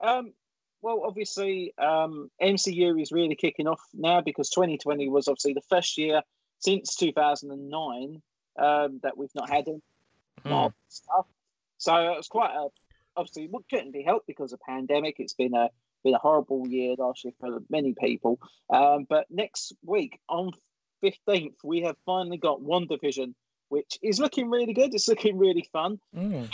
um, 0.01 0.33
well, 0.81 1.03
obviously, 1.05 1.73
um, 1.77 2.29
MCU 2.41 3.01
is 3.01 3.11
really 3.11 3.35
kicking 3.35 3.67
off 3.67 3.81
now 3.93 4.21
because 4.21 4.49
2020 4.49 5.09
was 5.09 5.27
obviously 5.27 5.53
the 5.53 5.61
first 5.69 5.97
year 5.97 6.21
since 6.59 6.95
2009 6.95 8.21
um, 8.59 8.99
that 9.03 9.17
we've 9.17 9.33
not 9.35 9.49
had 9.49 9.67
any 9.67 9.77
mm, 10.45 10.49
Marvel 10.49 10.73
stuff. 10.87 11.25
So 11.77 11.95
it 12.13 12.17
was 12.17 12.27
quite 12.27 12.51
a 12.53 12.67
obviously 13.17 13.45
it 13.45 13.51
couldn't 13.69 13.91
be 13.91 14.03
helped 14.03 14.27
because 14.27 14.53
of 14.53 14.59
pandemic. 14.61 15.15
It's 15.19 15.33
been 15.33 15.53
a 15.55 15.69
been 16.03 16.13
a 16.13 16.19
horrible 16.19 16.67
year 16.67 16.95
last 16.97 17.23
year 17.25 17.33
for 17.39 17.59
many 17.69 17.93
people. 17.99 18.39
Um, 18.69 19.05
but 19.09 19.25
next 19.29 19.73
week 19.83 20.19
on 20.29 20.51
fifteenth, 21.01 21.55
we 21.63 21.81
have 21.81 21.95
finally 22.05 22.37
got 22.37 22.61
WandaVision, 22.61 23.33
which 23.69 23.97
is 24.01 24.19
looking 24.19 24.49
really 24.49 24.73
good. 24.73 24.93
It's 24.93 25.07
looking 25.07 25.37
really 25.37 25.67
fun. 25.73 25.99
mm. 26.15 26.49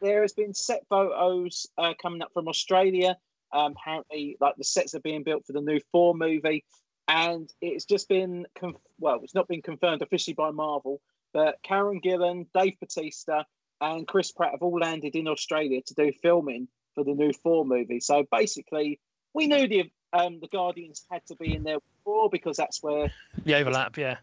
There 0.00 0.22
has 0.22 0.32
been 0.32 0.54
set 0.54 0.86
photos 0.88 1.66
uh, 1.76 1.92
coming 2.00 2.22
up 2.22 2.32
from 2.32 2.48
Australia. 2.48 3.16
Um, 3.52 3.74
apparently, 3.76 4.36
like 4.40 4.56
the 4.56 4.64
sets 4.64 4.94
are 4.94 5.00
being 5.00 5.24
built 5.24 5.44
for 5.46 5.52
the 5.52 5.60
new 5.60 5.80
Thor 5.92 6.14
movie, 6.14 6.64
and 7.08 7.50
it's 7.60 7.84
just 7.84 8.08
been 8.08 8.46
conf- 8.58 8.76
well, 8.98 9.20
it's 9.22 9.34
not 9.34 9.48
been 9.48 9.60
confirmed 9.60 10.00
officially 10.00 10.34
by 10.34 10.52
Marvel, 10.52 11.00
but 11.34 11.56
Karen 11.62 12.00
Gillan, 12.00 12.46
Dave 12.54 12.78
Bautista, 12.80 13.44
and 13.80 14.06
Chris 14.06 14.30
Pratt 14.32 14.52
have 14.52 14.62
all 14.62 14.78
landed 14.78 15.14
in 15.14 15.28
Australia 15.28 15.80
to 15.86 15.94
do 15.94 16.12
filming 16.22 16.68
for 16.94 17.04
the 17.04 17.14
new 17.14 17.32
Thor 17.32 17.64
movie. 17.64 18.00
So 18.00 18.26
basically, 18.30 19.00
we 19.34 19.46
knew 19.46 19.68
the 19.68 19.90
um, 20.12 20.40
the 20.40 20.48
Guardians 20.48 21.04
had 21.10 21.24
to 21.26 21.36
be 21.36 21.54
in 21.54 21.62
there 21.62 21.78
before 21.98 22.28
because 22.30 22.56
that's 22.56 22.82
where 22.82 23.10
The 23.44 23.54
overlap, 23.54 23.96
yeah. 23.96 24.16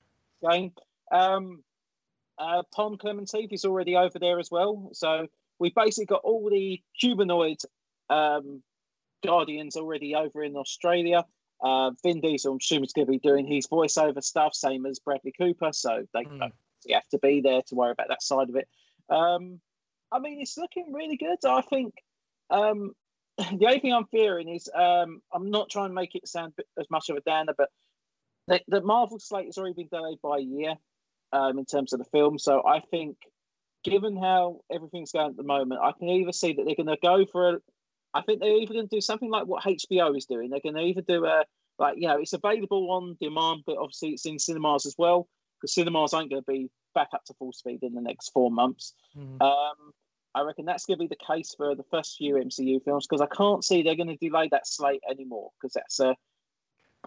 game. 0.50 0.74
Um, 1.12 1.64
uh, 2.38 2.64
Pom 2.76 2.98
Klementieff 2.98 3.54
is 3.54 3.64
already 3.66 3.96
over 3.96 4.20
there 4.20 4.38
as 4.40 4.52
well. 4.52 4.90
So 4.94 5.28
we 5.60 5.72
basically 5.72 6.06
got 6.08 6.22
all 6.24 6.50
the 6.50 6.82
humanoid 6.94 7.58
um, 8.10 8.62
Guardians 9.26 9.76
already 9.78 10.14
over 10.14 10.44
in 10.44 10.56
Australia. 10.56 11.26
Uh, 11.64 11.92
Vin 12.04 12.22
Diesel, 12.22 12.52
I'm 12.52 12.58
assuming, 12.62 12.84
is 12.86 12.94
going 12.94 13.08
to 13.08 13.12
be 13.12 13.18
doing 13.20 13.48
his 13.48 13.66
voiceover 13.68 14.22
stuff, 14.24 14.54
same 14.54 14.86
as 14.86 15.00
Bradley 15.00 15.34
Cooper. 15.40 15.72
So 15.74 16.06
they 16.14 16.24
Mm. 16.26 16.40
don't 16.40 16.54
have 16.92 17.08
to 17.10 17.18
be 17.20 17.42
there 17.42 17.62
to 17.68 17.76
worry 17.76 17.92
about 17.92 18.10
that 18.10 18.22
side 18.22 18.50
of 18.50 18.56
it. 18.56 18.68
Um, 19.10 19.60
I 20.12 20.20
mean, 20.20 20.42
it's 20.42 20.58
looking 20.58 20.94
really 20.94 21.18
good. 21.18 21.38
I 21.46 21.62
think 21.62 21.94
um, 22.50 22.94
the 23.38 23.66
only 23.66 23.80
thing 23.80 23.94
I'm 23.94 24.08
fearing 24.08 24.50
is 24.50 24.70
um, 24.74 25.22
I'm 25.34 25.50
not 25.50 25.70
trying 25.70 25.90
to 25.90 25.94
make 25.94 26.16
it 26.16 26.28
sound 26.28 26.54
as 26.80 26.90
much 26.90 27.10
of 27.10 27.18
a 27.18 27.22
downer, 27.22 27.54
but 27.58 27.70
the, 28.48 28.62
the 28.68 28.82
Marvel 28.82 29.20
slate 29.20 29.46
has 29.46 29.58
already 29.58 29.76
been 29.76 29.90
delayed 29.92 30.20
by 30.24 30.38
a 30.38 30.42
year 30.42 30.76
um, 31.34 31.58
in 31.60 31.66
terms 31.66 31.94
of 31.94 32.00
the 32.00 32.06
film. 32.06 32.40
So 32.40 32.64
I 32.66 32.80
think, 32.80 33.18
given 33.84 34.18
how 34.18 34.62
everything's 34.72 35.12
going 35.12 35.32
at 35.32 35.38
the 35.38 35.44
moment, 35.44 35.82
I 35.84 35.92
can 35.92 36.10
either 36.10 36.32
see 36.32 36.54
that 36.54 36.66
they're 36.66 36.76
going 36.76 36.88
to 36.88 36.98
go 37.02 37.26
for 37.32 37.50
a. 37.50 37.58
I 38.14 38.22
think 38.22 38.40
they're 38.40 38.58
either 38.58 38.74
going 38.74 38.88
to 38.88 38.96
do 38.96 39.02
something 39.02 39.30
like 39.30 39.46
what 39.46 39.64
HBO 39.64 40.18
is 40.18 40.26
doing. 40.26 40.50
They're 40.50 40.62
going 40.62 40.76
to 40.76 40.82
either 40.82 41.02
do 41.02 41.26
a 41.26 41.44
like 41.78 41.96
you 41.98 42.08
know 42.08 42.18
it's 42.20 42.34
available 42.34 42.90
on 42.92 43.18
demand, 43.22 43.64
but 43.66 43.78
obviously 43.78 44.10
it's 44.10 44.26
in 44.26 44.40
cinemas 44.40 44.86
as 44.86 44.96
well 44.98 45.28
because 45.60 45.74
cinemas 45.74 46.14
aren't 46.14 46.30
going 46.30 46.42
to 46.42 46.52
be 46.52 46.70
back 46.98 47.10
up 47.14 47.24
to 47.26 47.34
full 47.36 47.54
speed 47.54 47.84
in 47.84 47.94
the 47.94 48.02
next 48.02 48.30
four 48.30 48.50
months. 48.50 48.94
Mm. 49.16 49.40
Um, 49.42 49.94
I 50.34 50.42
reckon 50.42 50.66
that's 50.66 50.86
going 50.86 50.98
to 50.98 51.04
be 51.04 51.08
the 51.08 51.34
case 51.34 51.54
for 51.56 51.76
the 51.76 51.84
first 51.92 52.18
few 52.18 52.36
MCU 52.36 52.84
films 52.84 53.06
because 53.08 53.22
I 53.22 53.28
can't 53.28 53.64
see 53.64 53.84
they're 53.84 53.96
going 53.96 54.10
to 54.10 54.18
delay 54.18 54.50
that 54.52 54.68
slate 54.68 55.04
anymore 55.10 55.52
because 55.62 55.74
that's 55.74 56.00
a. 56.00 56.16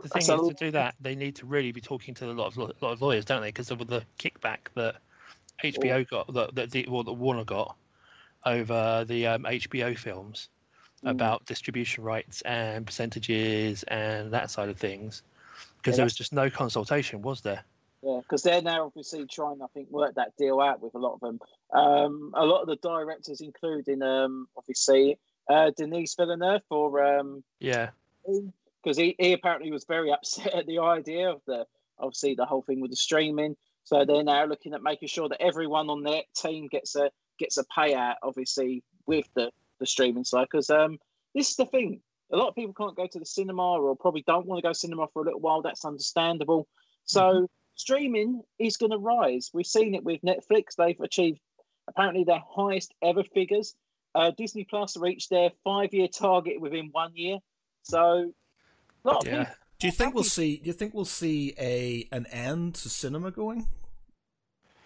The 0.02 0.08
thing 0.08 0.22
is, 0.22 0.28
a- 0.28 0.38
to 0.38 0.54
do 0.54 0.70
that, 0.70 0.94
they 1.00 1.14
need 1.16 1.36
to 1.36 1.46
really 1.46 1.72
be 1.72 1.80
talking 1.80 2.14
to 2.14 2.30
a 2.30 2.32
lot 2.32 2.46
of 2.46 2.56
lot 2.56 2.92
of 2.92 3.02
lawyers, 3.02 3.24
don't 3.24 3.42
they? 3.42 3.48
Because 3.48 3.70
of 3.72 3.78
the 3.86 4.02
kickback 4.18 4.58
that 4.76 4.96
HBO 5.64 6.08
got, 6.08 6.32
that 6.34 6.54
that, 6.54 6.70
the, 6.70 6.86
well, 6.88 7.02
that 7.02 7.12
Warner 7.12 7.44
got 7.44 7.76
over 8.46 9.04
the 9.06 9.26
um, 9.26 9.42
HBO 9.44 9.98
films 9.98 10.48
Mm. 11.02 11.12
about 11.12 11.46
distribution 11.46 12.04
rights 12.04 12.42
and 12.42 12.84
percentages 12.84 13.84
and 13.84 14.34
that 14.34 14.50
side 14.50 14.68
of 14.68 14.76
things. 14.76 15.22
Because 15.78 15.94
Yeah, 15.94 15.96
there 15.96 16.04
was 16.04 16.14
just 16.14 16.34
no 16.34 16.50
consultation, 16.50 17.22
was 17.22 17.40
there? 17.40 17.64
Yeah, 18.02 18.20
because 18.20 18.42
they're 18.42 18.62
now 18.62 18.86
obviously 18.86 19.26
trying, 19.26 19.60
I 19.62 19.66
think, 19.74 19.90
work 19.90 20.14
that 20.14 20.36
deal 20.38 20.60
out 20.60 20.80
with 20.80 20.94
a 20.94 20.98
lot 20.98 21.14
of 21.14 21.20
them. 21.20 21.38
Um, 21.72 22.32
a 22.34 22.46
lot 22.46 22.62
of 22.62 22.68
the 22.68 22.76
directors, 22.76 23.42
including 23.42 24.02
um, 24.02 24.48
obviously 24.56 25.18
uh, 25.48 25.70
Denis 25.76 26.14
Villeneuve, 26.14 26.62
for 26.68 27.04
um, 27.04 27.44
Yeah. 27.58 27.90
because 28.82 28.96
he, 28.96 29.16
he 29.18 29.32
apparently 29.32 29.70
was 29.70 29.84
very 29.84 30.10
upset 30.10 30.54
at 30.54 30.66
the 30.66 30.78
idea 30.78 31.30
of 31.30 31.42
the 31.46 31.66
obviously 31.98 32.34
the 32.34 32.46
whole 32.46 32.62
thing 32.62 32.80
with 32.80 32.90
the 32.90 32.96
streaming. 32.96 33.54
So 33.84 34.04
they're 34.04 34.24
now 34.24 34.46
looking 34.46 34.72
at 34.72 34.82
making 34.82 35.08
sure 35.08 35.28
that 35.28 35.42
everyone 35.42 35.90
on 35.90 36.02
their 36.02 36.22
team 36.34 36.68
gets 36.68 36.96
a 36.96 37.10
gets 37.38 37.58
a 37.58 37.64
payout, 37.64 38.14
obviously 38.22 38.82
with 39.06 39.28
the 39.34 39.50
the 39.78 39.86
streaming 39.86 40.24
side. 40.24 40.46
Because 40.50 40.70
um, 40.70 40.98
this 41.34 41.50
is 41.50 41.56
the 41.56 41.66
thing, 41.66 42.00
a 42.32 42.36
lot 42.36 42.48
of 42.48 42.54
people 42.54 42.72
can't 42.72 42.96
go 42.96 43.06
to 43.06 43.18
the 43.18 43.26
cinema 43.26 43.62
or 43.62 43.94
probably 43.96 44.22
don't 44.26 44.46
want 44.46 44.62
to 44.62 44.66
go 44.66 44.72
cinema 44.72 45.06
for 45.12 45.22
a 45.22 45.24
little 45.26 45.40
while. 45.40 45.60
That's 45.60 45.84
understandable. 45.84 46.66
So 47.04 47.48
streaming 47.80 48.42
is 48.58 48.76
going 48.76 48.92
to 48.92 48.98
rise. 48.98 49.50
We've 49.52 49.66
seen 49.66 49.94
it 49.94 50.04
with 50.04 50.20
Netflix. 50.22 50.76
They've 50.76 51.00
achieved 51.00 51.40
apparently 51.88 52.24
their 52.24 52.42
highest 52.54 52.94
ever 53.02 53.24
figures. 53.24 53.74
Uh, 54.14 54.30
Disney 54.36 54.64
Plus 54.64 54.96
reached 54.96 55.30
their 55.30 55.50
five 55.64 55.92
year 55.92 56.08
target 56.08 56.60
within 56.60 56.90
one 56.92 57.12
year. 57.14 57.38
So 57.82 58.32
a 59.04 59.08
lot 59.08 59.26
of 59.26 59.32
Yeah. 59.32 59.54
Do 59.78 59.86
you 59.86 59.92
think 59.92 60.14
we'll 60.14 60.24
see? 60.24 60.58
Do 60.58 60.66
you 60.66 60.74
think 60.74 60.92
we'll 60.92 61.04
see 61.06 61.54
a 61.58 62.06
an 62.12 62.26
end 62.26 62.74
to 62.76 62.90
cinema 62.90 63.30
going? 63.30 63.66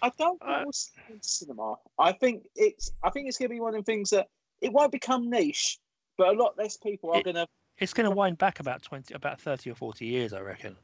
I 0.00 0.10
don't 0.18 0.38
think 0.38 0.50
Uh, 0.50 0.60
we'll 0.64 0.72
see 0.72 0.92
cinema. 1.20 1.76
I 1.98 2.12
think 2.12 2.46
it's 2.54 2.92
I 3.02 3.10
think 3.10 3.26
it's 3.28 3.38
going 3.38 3.48
to 3.48 3.54
be 3.54 3.60
one 3.60 3.74
of 3.74 3.84
the 3.84 3.90
things 3.90 4.10
that 4.10 4.28
it 4.60 4.72
won't 4.72 4.92
become 4.92 5.30
niche, 5.30 5.78
but 6.16 6.28
a 6.28 6.32
lot 6.32 6.56
less 6.56 6.76
people 6.76 7.10
are 7.12 7.22
going 7.22 7.36
to. 7.36 7.46
It's 7.78 7.92
going 7.92 8.08
to 8.08 8.14
wind 8.14 8.38
back 8.38 8.60
about 8.60 8.82
twenty, 8.82 9.14
about 9.14 9.40
thirty 9.40 9.70
or 9.70 9.74
forty 9.74 10.06
years, 10.06 10.32
I 10.32 10.40
reckon, 10.40 10.76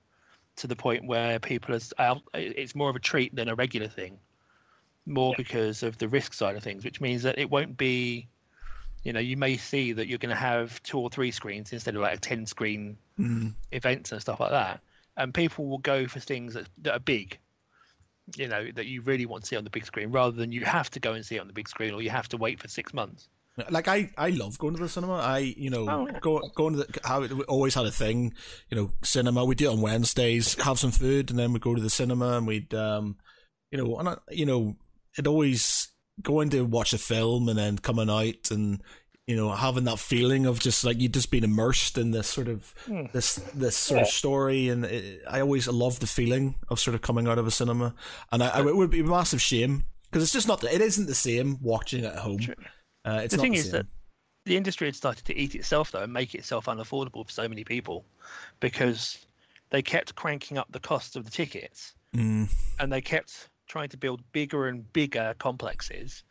to 0.60 0.66
the 0.66 0.76
point 0.76 1.06
where 1.06 1.38
people 1.38 1.78
are. 1.98 2.20
It's 2.34 2.74
more 2.74 2.90
of 2.90 2.96
a 2.96 3.00
treat 3.00 3.34
than 3.34 3.48
a 3.48 3.54
regular 3.54 3.88
thing, 3.88 4.18
more 5.06 5.32
Yeah. 5.32 5.36
because 5.36 5.82
of 5.82 5.98
the 5.98 6.08
risk 6.08 6.32
side 6.34 6.56
of 6.56 6.62
things, 6.62 6.84
which 6.84 7.00
means 7.00 7.22
that 7.24 7.38
it 7.38 7.50
won't 7.50 7.76
be. 7.76 8.28
You 9.02 9.14
know, 9.14 9.20
you 9.20 9.38
may 9.38 9.56
see 9.56 9.92
that 9.92 10.08
you're 10.08 10.18
going 10.18 10.34
to 10.34 10.40
have 10.40 10.82
two 10.82 10.98
or 10.98 11.08
three 11.08 11.30
screens 11.30 11.72
instead 11.72 11.96
of 11.96 12.02
like 12.02 12.16
a 12.16 12.20
ten 12.20 12.46
screen 12.46 12.98
Mm. 13.18 13.54
events 13.72 14.12
and 14.12 14.20
stuff 14.20 14.40
like 14.40 14.50
that, 14.50 14.80
and 15.16 15.34
people 15.34 15.66
will 15.66 15.78
go 15.78 16.06
for 16.06 16.20
things 16.20 16.54
that, 16.54 16.68
that 16.78 16.94
are 16.94 17.00
big. 17.00 17.38
You 18.36 18.48
know 18.48 18.70
that 18.72 18.86
you 18.86 19.02
really 19.02 19.26
want 19.26 19.42
to 19.44 19.48
see 19.48 19.56
on 19.56 19.64
the 19.64 19.70
big 19.70 19.84
screen, 19.84 20.10
rather 20.10 20.36
than 20.36 20.52
you 20.52 20.64
have 20.64 20.90
to 20.90 21.00
go 21.00 21.12
and 21.14 21.24
see 21.24 21.36
it 21.36 21.40
on 21.40 21.46
the 21.46 21.52
big 21.52 21.68
screen, 21.68 21.92
or 21.94 22.00
you 22.00 22.10
have 22.10 22.28
to 22.28 22.36
wait 22.36 22.60
for 22.60 22.68
six 22.68 22.94
months. 22.94 23.28
Like 23.70 23.88
I, 23.88 24.10
I 24.16 24.30
love 24.30 24.58
going 24.58 24.76
to 24.76 24.82
the 24.82 24.88
cinema. 24.88 25.14
I, 25.14 25.38
you 25.38 25.70
know, 25.70 25.88
Oh, 25.88 26.08
go 26.20 26.40
going 26.54 26.76
to 26.76 26.84
the 26.84 27.00
how 27.04 27.20
we 27.20 27.42
always 27.44 27.74
had 27.74 27.86
a 27.86 27.90
thing. 27.90 28.32
You 28.70 28.76
know, 28.76 28.92
cinema. 29.02 29.44
We 29.44 29.54
do 29.54 29.70
it 29.70 29.72
on 29.72 29.80
Wednesdays, 29.80 30.54
have 30.62 30.78
some 30.78 30.92
food, 30.92 31.30
and 31.30 31.38
then 31.38 31.52
we 31.52 31.58
go 31.58 31.74
to 31.74 31.82
the 31.82 31.90
cinema, 31.90 32.36
and 32.38 32.46
we'd, 32.46 32.72
um, 32.74 33.16
you 33.70 33.78
know, 33.78 33.96
and 33.98 34.08
I, 34.08 34.16
you 34.30 34.46
know, 34.46 34.76
it 35.18 35.26
always 35.26 35.88
going 36.22 36.50
to 36.50 36.64
watch 36.64 36.92
a 36.92 36.98
film 36.98 37.48
and 37.48 37.58
then 37.58 37.78
coming 37.78 38.10
out 38.10 38.50
and 38.50 38.82
you 39.26 39.34
know 39.36 39.52
having 39.52 39.84
that 39.84 39.98
feeling 39.98 40.44
of 40.44 40.58
just 40.60 40.84
like 40.84 41.00
you 41.00 41.08
just 41.08 41.30
been 41.30 41.44
immersed 41.44 41.96
in 41.96 42.10
this 42.10 42.26
sort 42.26 42.48
of 42.48 42.74
Hmm. 42.84 43.04
this 43.12 43.36
this 43.54 43.76
sort 43.76 44.02
of 44.02 44.08
story 44.08 44.68
and 44.68 44.84
it, 44.84 45.22
I 45.26 45.40
always 45.40 45.66
love 45.68 46.00
the 46.00 46.06
feeling 46.06 46.56
of 46.68 46.78
sort 46.78 46.94
of 46.94 47.00
coming 47.00 47.26
out 47.26 47.38
of 47.38 47.46
a 47.46 47.50
cinema 47.50 47.94
and 48.32 48.42
I, 48.42 48.48
I 48.48 48.60
it 48.66 48.76
would 48.76 48.90
be 48.90 49.00
a 49.00 49.04
massive 49.04 49.40
shame 49.40 49.84
because 50.10 50.22
it's 50.22 50.32
just 50.32 50.48
not 50.48 50.62
it 50.64 50.80
isn't 50.82 51.06
the 51.06 51.14
same 51.14 51.58
watching 51.62 52.04
at 52.04 52.16
home. 52.16 52.38
True. 52.40 52.54
Uh, 53.04 53.20
it's 53.24 53.34
the 53.34 53.40
thing 53.40 53.52
the 53.52 53.58
is 53.58 53.70
that 53.70 53.86
the 54.44 54.56
industry 54.56 54.86
had 54.86 54.96
started 54.96 55.24
to 55.24 55.36
eat 55.36 55.54
itself 55.54 55.90
though 55.92 56.02
and 56.02 56.12
make 56.12 56.34
itself 56.34 56.66
unaffordable 56.66 57.24
for 57.24 57.32
so 57.32 57.48
many 57.48 57.64
people 57.64 58.04
because 58.60 59.24
they 59.70 59.82
kept 59.82 60.14
cranking 60.14 60.58
up 60.58 60.66
the 60.70 60.80
cost 60.80 61.16
of 61.16 61.24
the 61.24 61.30
tickets 61.30 61.94
Mm. 62.14 62.48
and 62.80 62.92
they 62.92 63.00
kept 63.00 63.48
trying 63.68 63.88
to 63.90 63.96
build 63.96 64.20
bigger 64.32 64.66
and 64.66 64.92
bigger 64.92 65.34
complexes 65.38 66.24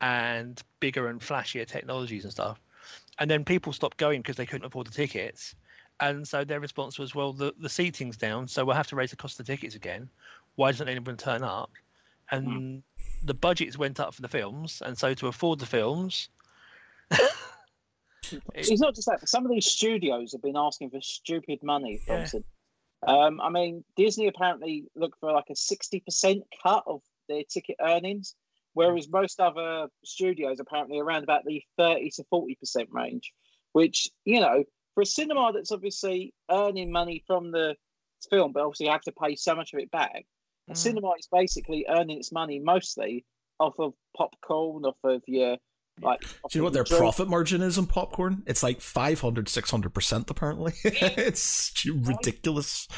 and 0.00 0.62
bigger 0.80 1.08
and 1.08 1.20
flashier 1.20 1.66
technologies 1.66 2.24
and 2.24 2.32
stuff. 2.32 2.60
And 3.18 3.30
then 3.30 3.44
people 3.44 3.72
stopped 3.72 3.96
going 3.96 4.20
because 4.20 4.36
they 4.36 4.46
couldn't 4.46 4.66
afford 4.66 4.88
the 4.88 4.92
tickets. 4.92 5.54
And 6.00 6.26
so 6.26 6.44
their 6.44 6.60
response 6.60 6.98
was 6.98 7.14
well 7.14 7.32
the, 7.32 7.54
the 7.58 7.68
seating's 7.68 8.16
down 8.16 8.48
so 8.48 8.64
we'll 8.64 8.76
have 8.76 8.88
to 8.88 8.96
raise 8.96 9.10
the 9.10 9.16
cost 9.16 9.40
of 9.40 9.46
the 9.46 9.52
tickets 9.52 9.74
again. 9.74 10.10
Why 10.56 10.70
doesn't 10.70 10.88
anyone 10.88 11.16
turn 11.16 11.42
up? 11.42 11.70
And 12.30 12.82
the 13.24 13.34
budgets 13.34 13.78
went 13.78 14.00
up 14.00 14.14
for 14.14 14.22
the 14.22 14.28
films 14.28 14.82
and 14.84 14.96
so 14.98 15.14
to 15.14 15.28
afford 15.28 15.58
the 15.58 15.66
films 15.66 16.28
it- 17.10 17.30
It's 18.54 18.80
not 18.80 18.94
just 18.94 19.08
that. 19.08 19.28
Some 19.28 19.44
of 19.44 19.50
these 19.50 19.66
studios 19.66 20.32
have 20.32 20.40
been 20.42 20.56
asking 20.56 20.90
for 20.90 21.00
stupid 21.00 21.62
money. 21.62 22.00
Yeah. 22.06 22.26
Um, 23.06 23.40
I 23.40 23.50
mean, 23.50 23.84
Disney 23.96 24.28
apparently 24.28 24.84
looked 24.94 25.18
for 25.20 25.32
like 25.32 25.50
a 25.50 25.56
sixty 25.56 26.00
percent 26.00 26.44
cut 26.62 26.84
of 26.86 27.02
their 27.28 27.42
ticket 27.44 27.76
earnings, 27.80 28.34
whereas 28.74 29.08
most 29.08 29.40
other 29.40 29.88
studios 30.04 30.60
apparently 30.60 30.98
around 31.00 31.24
about 31.24 31.44
the 31.44 31.62
thirty 31.76 32.10
to 32.10 32.24
forty 32.30 32.54
percent 32.54 32.88
range. 32.92 33.32
Which 33.72 34.08
you 34.24 34.40
know, 34.40 34.64
for 34.94 35.02
a 35.02 35.06
cinema 35.06 35.52
that's 35.52 35.72
obviously 35.72 36.32
earning 36.50 36.92
money 36.92 37.22
from 37.26 37.50
the 37.50 37.76
film, 38.30 38.52
but 38.52 38.62
obviously 38.62 38.86
have 38.86 39.02
to 39.02 39.12
pay 39.12 39.34
so 39.34 39.54
much 39.56 39.74
of 39.74 39.80
it 39.80 39.90
back. 39.90 40.24
A 40.68 40.72
Mm. 40.72 40.76
cinema 40.76 41.10
is 41.18 41.28
basically 41.30 41.84
earning 41.88 42.18
its 42.18 42.32
money 42.32 42.58
mostly 42.58 43.24
off 43.58 43.78
of 43.78 43.94
popcorn, 44.16 44.84
off 44.84 44.96
of 45.04 45.22
your 45.26 45.56
like. 46.00 46.20
Do 46.20 46.28
you 46.52 46.60
know 46.60 46.64
what 46.64 46.72
their 46.72 46.84
drink. 46.84 47.00
profit 47.00 47.28
margin 47.28 47.62
is 47.62 47.78
on 47.78 47.86
popcorn? 47.86 48.42
It's 48.46 48.62
like 48.62 48.80
500, 48.80 49.48
600% 49.48 50.30
apparently. 50.30 50.72
it's 50.84 51.72
ridiculous. 51.86 52.88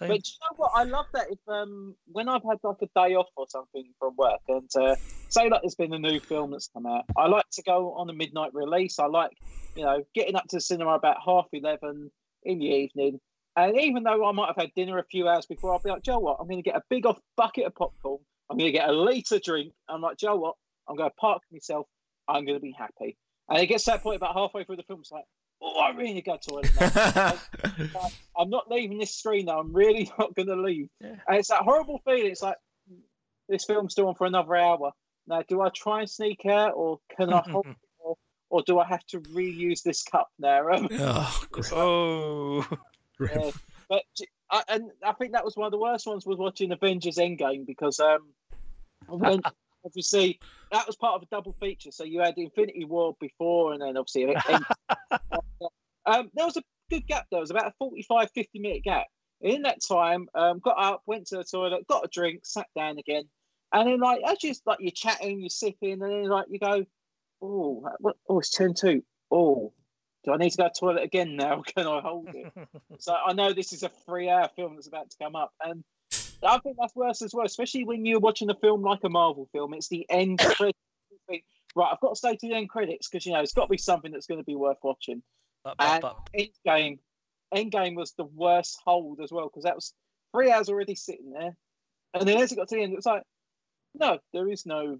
But 0.00 0.08
do 0.08 0.14
you 0.14 0.18
know 0.18 0.56
what? 0.56 0.72
I 0.74 0.84
love 0.84 1.06
that 1.14 1.26
if 1.30 1.38
um 1.48 1.94
when 2.06 2.28
I've 2.28 2.42
had 2.42 2.58
like 2.62 2.76
a 2.82 2.86
day 2.94 3.14
off 3.14 3.28
or 3.36 3.46
something 3.48 3.90
from 3.98 4.14
work 4.16 4.40
and 4.48 4.68
uh, 4.76 4.96
say 5.28 5.48
like 5.48 5.62
there's 5.62 5.74
been 5.74 5.94
a 5.94 5.98
new 5.98 6.20
film 6.20 6.50
that's 6.50 6.68
come 6.68 6.86
out, 6.86 7.04
I 7.16 7.26
like 7.26 7.48
to 7.52 7.62
go 7.62 7.92
on 7.94 8.10
a 8.10 8.12
midnight 8.12 8.52
release. 8.54 8.98
I 8.98 9.06
like 9.06 9.32
you 9.76 9.84
know 9.84 10.04
getting 10.14 10.36
up 10.36 10.44
to 10.48 10.56
the 10.56 10.60
cinema 10.60 10.90
about 10.90 11.16
half 11.24 11.46
eleven 11.52 12.10
in 12.44 12.58
the 12.58 12.66
evening, 12.66 13.20
and 13.58 13.80
even 13.80 14.02
though 14.02 14.24
I 14.28 14.32
might 14.32 14.46
have 14.46 14.56
had 14.56 14.74
dinner 14.74 14.98
a 14.98 15.04
few 15.04 15.28
hours 15.28 15.46
before, 15.46 15.72
I'll 15.72 15.80
be 15.80 15.90
like, 15.90 16.02
Joe, 16.02 16.18
what? 16.18 16.36
I'm 16.40 16.46
going 16.46 16.62
to 16.62 16.70
get 16.70 16.76
a 16.76 16.82
big 16.88 17.06
off 17.06 17.18
bucket 17.36 17.66
of 17.66 17.74
popcorn. 17.74 18.20
I'm 18.50 18.56
going 18.56 18.72
to 18.72 18.78
get 18.78 18.88
a 18.88 18.92
litre 18.92 19.40
drink. 19.40 19.72
I'm 19.88 20.00
like, 20.00 20.16
Joe, 20.16 20.36
what? 20.36 20.54
I'm 20.88 20.96
going 20.96 21.10
to 21.10 21.16
park 21.16 21.42
myself. 21.50 21.86
I'm 22.28 22.44
going 22.44 22.56
to 22.56 22.62
be 22.62 22.74
happy. 22.76 23.16
And 23.48 23.58
it 23.58 23.66
gets 23.66 23.84
to 23.84 23.92
that 23.92 24.02
point 24.02 24.16
about 24.16 24.34
halfway 24.34 24.64
through 24.64 24.76
the 24.76 24.82
film, 24.84 25.00
it's 25.00 25.10
like, 25.10 25.24
oh, 25.60 25.80
I 25.80 25.90
really 25.90 26.14
need 26.14 26.24
to 26.24 26.30
go 26.30 26.36
to 26.36 26.62
the 26.62 27.38
toilet 27.50 27.92
now. 27.94 28.08
I'm 28.38 28.50
not 28.50 28.70
leaving 28.70 28.98
this 28.98 29.14
screen 29.14 29.46
now. 29.46 29.58
I'm 29.58 29.72
really 29.72 30.10
not 30.18 30.34
going 30.34 30.48
to 30.48 30.56
leave. 30.56 30.88
Yeah. 31.00 31.16
And 31.26 31.38
it's 31.38 31.48
that 31.48 31.62
horrible 31.62 32.00
feeling. 32.04 32.30
It's 32.30 32.42
like 32.42 32.56
this 33.48 33.64
film's 33.64 33.92
still 33.92 34.08
on 34.08 34.14
for 34.14 34.26
another 34.26 34.54
hour. 34.54 34.92
Now, 35.26 35.42
do 35.46 35.60
I 35.60 35.70
try 35.74 36.00
and 36.00 36.10
sneak 36.10 36.46
out, 36.46 36.72
or 36.74 36.98
can 37.16 37.32
I 37.32 37.42
hold, 37.50 37.66
or, 37.98 38.16
or 38.48 38.62
do 38.62 38.78
I 38.78 38.86
have 38.86 39.04
to 39.08 39.20
reuse 39.20 39.82
this 39.82 40.02
cup 40.02 40.28
now? 40.38 40.62
Oh, 40.70 41.40
great. 41.50 41.72
oh 41.72 42.66
yeah. 43.32 43.50
But 43.88 44.02
I, 44.50 44.62
and 44.68 44.90
I 45.04 45.12
think 45.12 45.32
that 45.32 45.44
was 45.44 45.56
one 45.56 45.66
of 45.66 45.72
the 45.72 45.78
worst 45.78 46.06
ones 46.06 46.26
was 46.26 46.38
watching 46.38 46.72
Avengers 46.72 47.16
Endgame 47.16 47.66
because 47.66 48.00
um, 48.00 48.28
when, 49.06 49.40
obviously 49.84 50.40
that 50.70 50.86
was 50.86 50.96
part 50.96 51.14
of 51.14 51.22
a 51.22 51.26
double 51.26 51.56
feature. 51.60 51.90
So 51.90 52.04
you 52.04 52.20
had 52.20 52.34
Infinity 52.36 52.84
War 52.84 53.16
before, 53.20 53.72
and 53.72 53.82
then 53.82 53.96
obviously 53.96 54.24
End- 54.24 54.64
um, 56.06 56.30
there 56.34 56.46
was 56.46 56.56
a 56.56 56.62
good 56.90 57.06
gap. 57.06 57.26
There 57.30 57.40
was 57.40 57.50
about 57.50 57.68
a 57.68 57.74
45, 57.78 58.30
50 58.34 58.58
minute 58.58 58.84
gap. 58.84 59.06
In 59.40 59.62
that 59.62 59.78
time, 59.86 60.26
um, 60.34 60.58
got 60.58 60.76
up, 60.78 61.02
went 61.06 61.28
to 61.28 61.36
the 61.36 61.44
toilet, 61.44 61.86
got 61.86 62.04
a 62.04 62.08
drink, 62.08 62.40
sat 62.42 62.66
down 62.74 62.98
again, 62.98 63.22
and 63.72 63.88
then 63.88 64.00
like 64.00 64.20
as 64.26 64.42
you 64.42 64.52
like 64.66 64.78
you're 64.80 64.90
chatting, 64.90 65.40
you're 65.40 65.48
sipping, 65.48 65.92
and 65.92 66.02
then 66.02 66.24
like 66.24 66.46
you 66.50 66.58
go, 66.58 66.84
oh, 67.40 67.88
what? 68.00 68.16
Oh, 68.28 68.40
it's 68.40 68.50
ten 68.50 68.74
two. 68.74 69.04
Oh, 69.30 69.72
do 70.24 70.32
I 70.32 70.36
need 70.36 70.50
to 70.50 70.56
go 70.56 70.64
to 70.64 70.70
the 70.74 70.78
toilet 70.80 71.02
again 71.04 71.36
now? 71.36 71.62
Can 71.76 71.86
I 71.86 72.00
hold 72.00 72.28
it? 72.34 72.52
So 73.00 73.14
I 73.14 73.32
know 73.32 73.52
this 73.52 73.72
is 73.72 73.82
a 73.84 73.88
three-hour 74.06 74.48
film 74.56 74.74
that's 74.74 74.88
about 74.88 75.10
to 75.10 75.16
come 75.22 75.36
up, 75.36 75.52
and 75.64 75.84
I 76.42 76.58
think 76.58 76.76
that's 76.80 76.94
worse 76.96 77.22
as 77.22 77.32
well, 77.34 77.46
especially 77.46 77.84
when 77.84 78.04
you're 78.04 78.18
watching 78.20 78.50
a 78.50 78.54
film 78.54 78.82
like 78.82 79.00
a 79.04 79.08
Marvel 79.08 79.48
film. 79.52 79.74
It's 79.74 79.88
the 79.88 80.04
end 80.10 80.38
credits. 80.44 80.78
Right, 81.76 81.90
I've 81.92 82.00
got 82.00 82.10
to 82.10 82.16
stay 82.16 82.34
to 82.34 82.48
the 82.48 82.54
end 82.54 82.68
credits 82.70 83.08
because 83.08 83.24
you 83.26 83.32
know 83.32 83.40
it's 83.40 83.52
got 83.52 83.66
to 83.66 83.70
be 83.70 83.78
something 83.78 84.10
that's 84.10 84.26
going 84.26 84.40
to 84.40 84.44
be 84.44 84.56
worth 84.56 84.78
watching. 84.82 85.22
But- 85.64 85.76
but- 85.76 85.86
And- 85.86 86.02
but- 86.02 86.18
Endgame, 86.66 86.98
Endgame 87.54 87.94
was 87.96 88.12
the 88.12 88.24
worst 88.24 88.80
hold 88.84 89.20
as 89.20 89.30
well 89.30 89.48
because 89.48 89.64
that 89.64 89.74
was 89.76 89.92
three 90.34 90.50
hours 90.50 90.68
already 90.68 90.94
sitting 90.94 91.30
there, 91.32 91.54
and 92.14 92.26
then 92.28 92.38
as 92.38 92.50
it 92.52 92.56
got 92.56 92.68
to 92.68 92.74
the 92.76 92.82
end, 92.82 92.92
it 92.92 92.96
was 92.96 93.06
like, 93.06 93.22
no, 93.94 94.18
there 94.32 94.48
is 94.48 94.66
no 94.66 94.98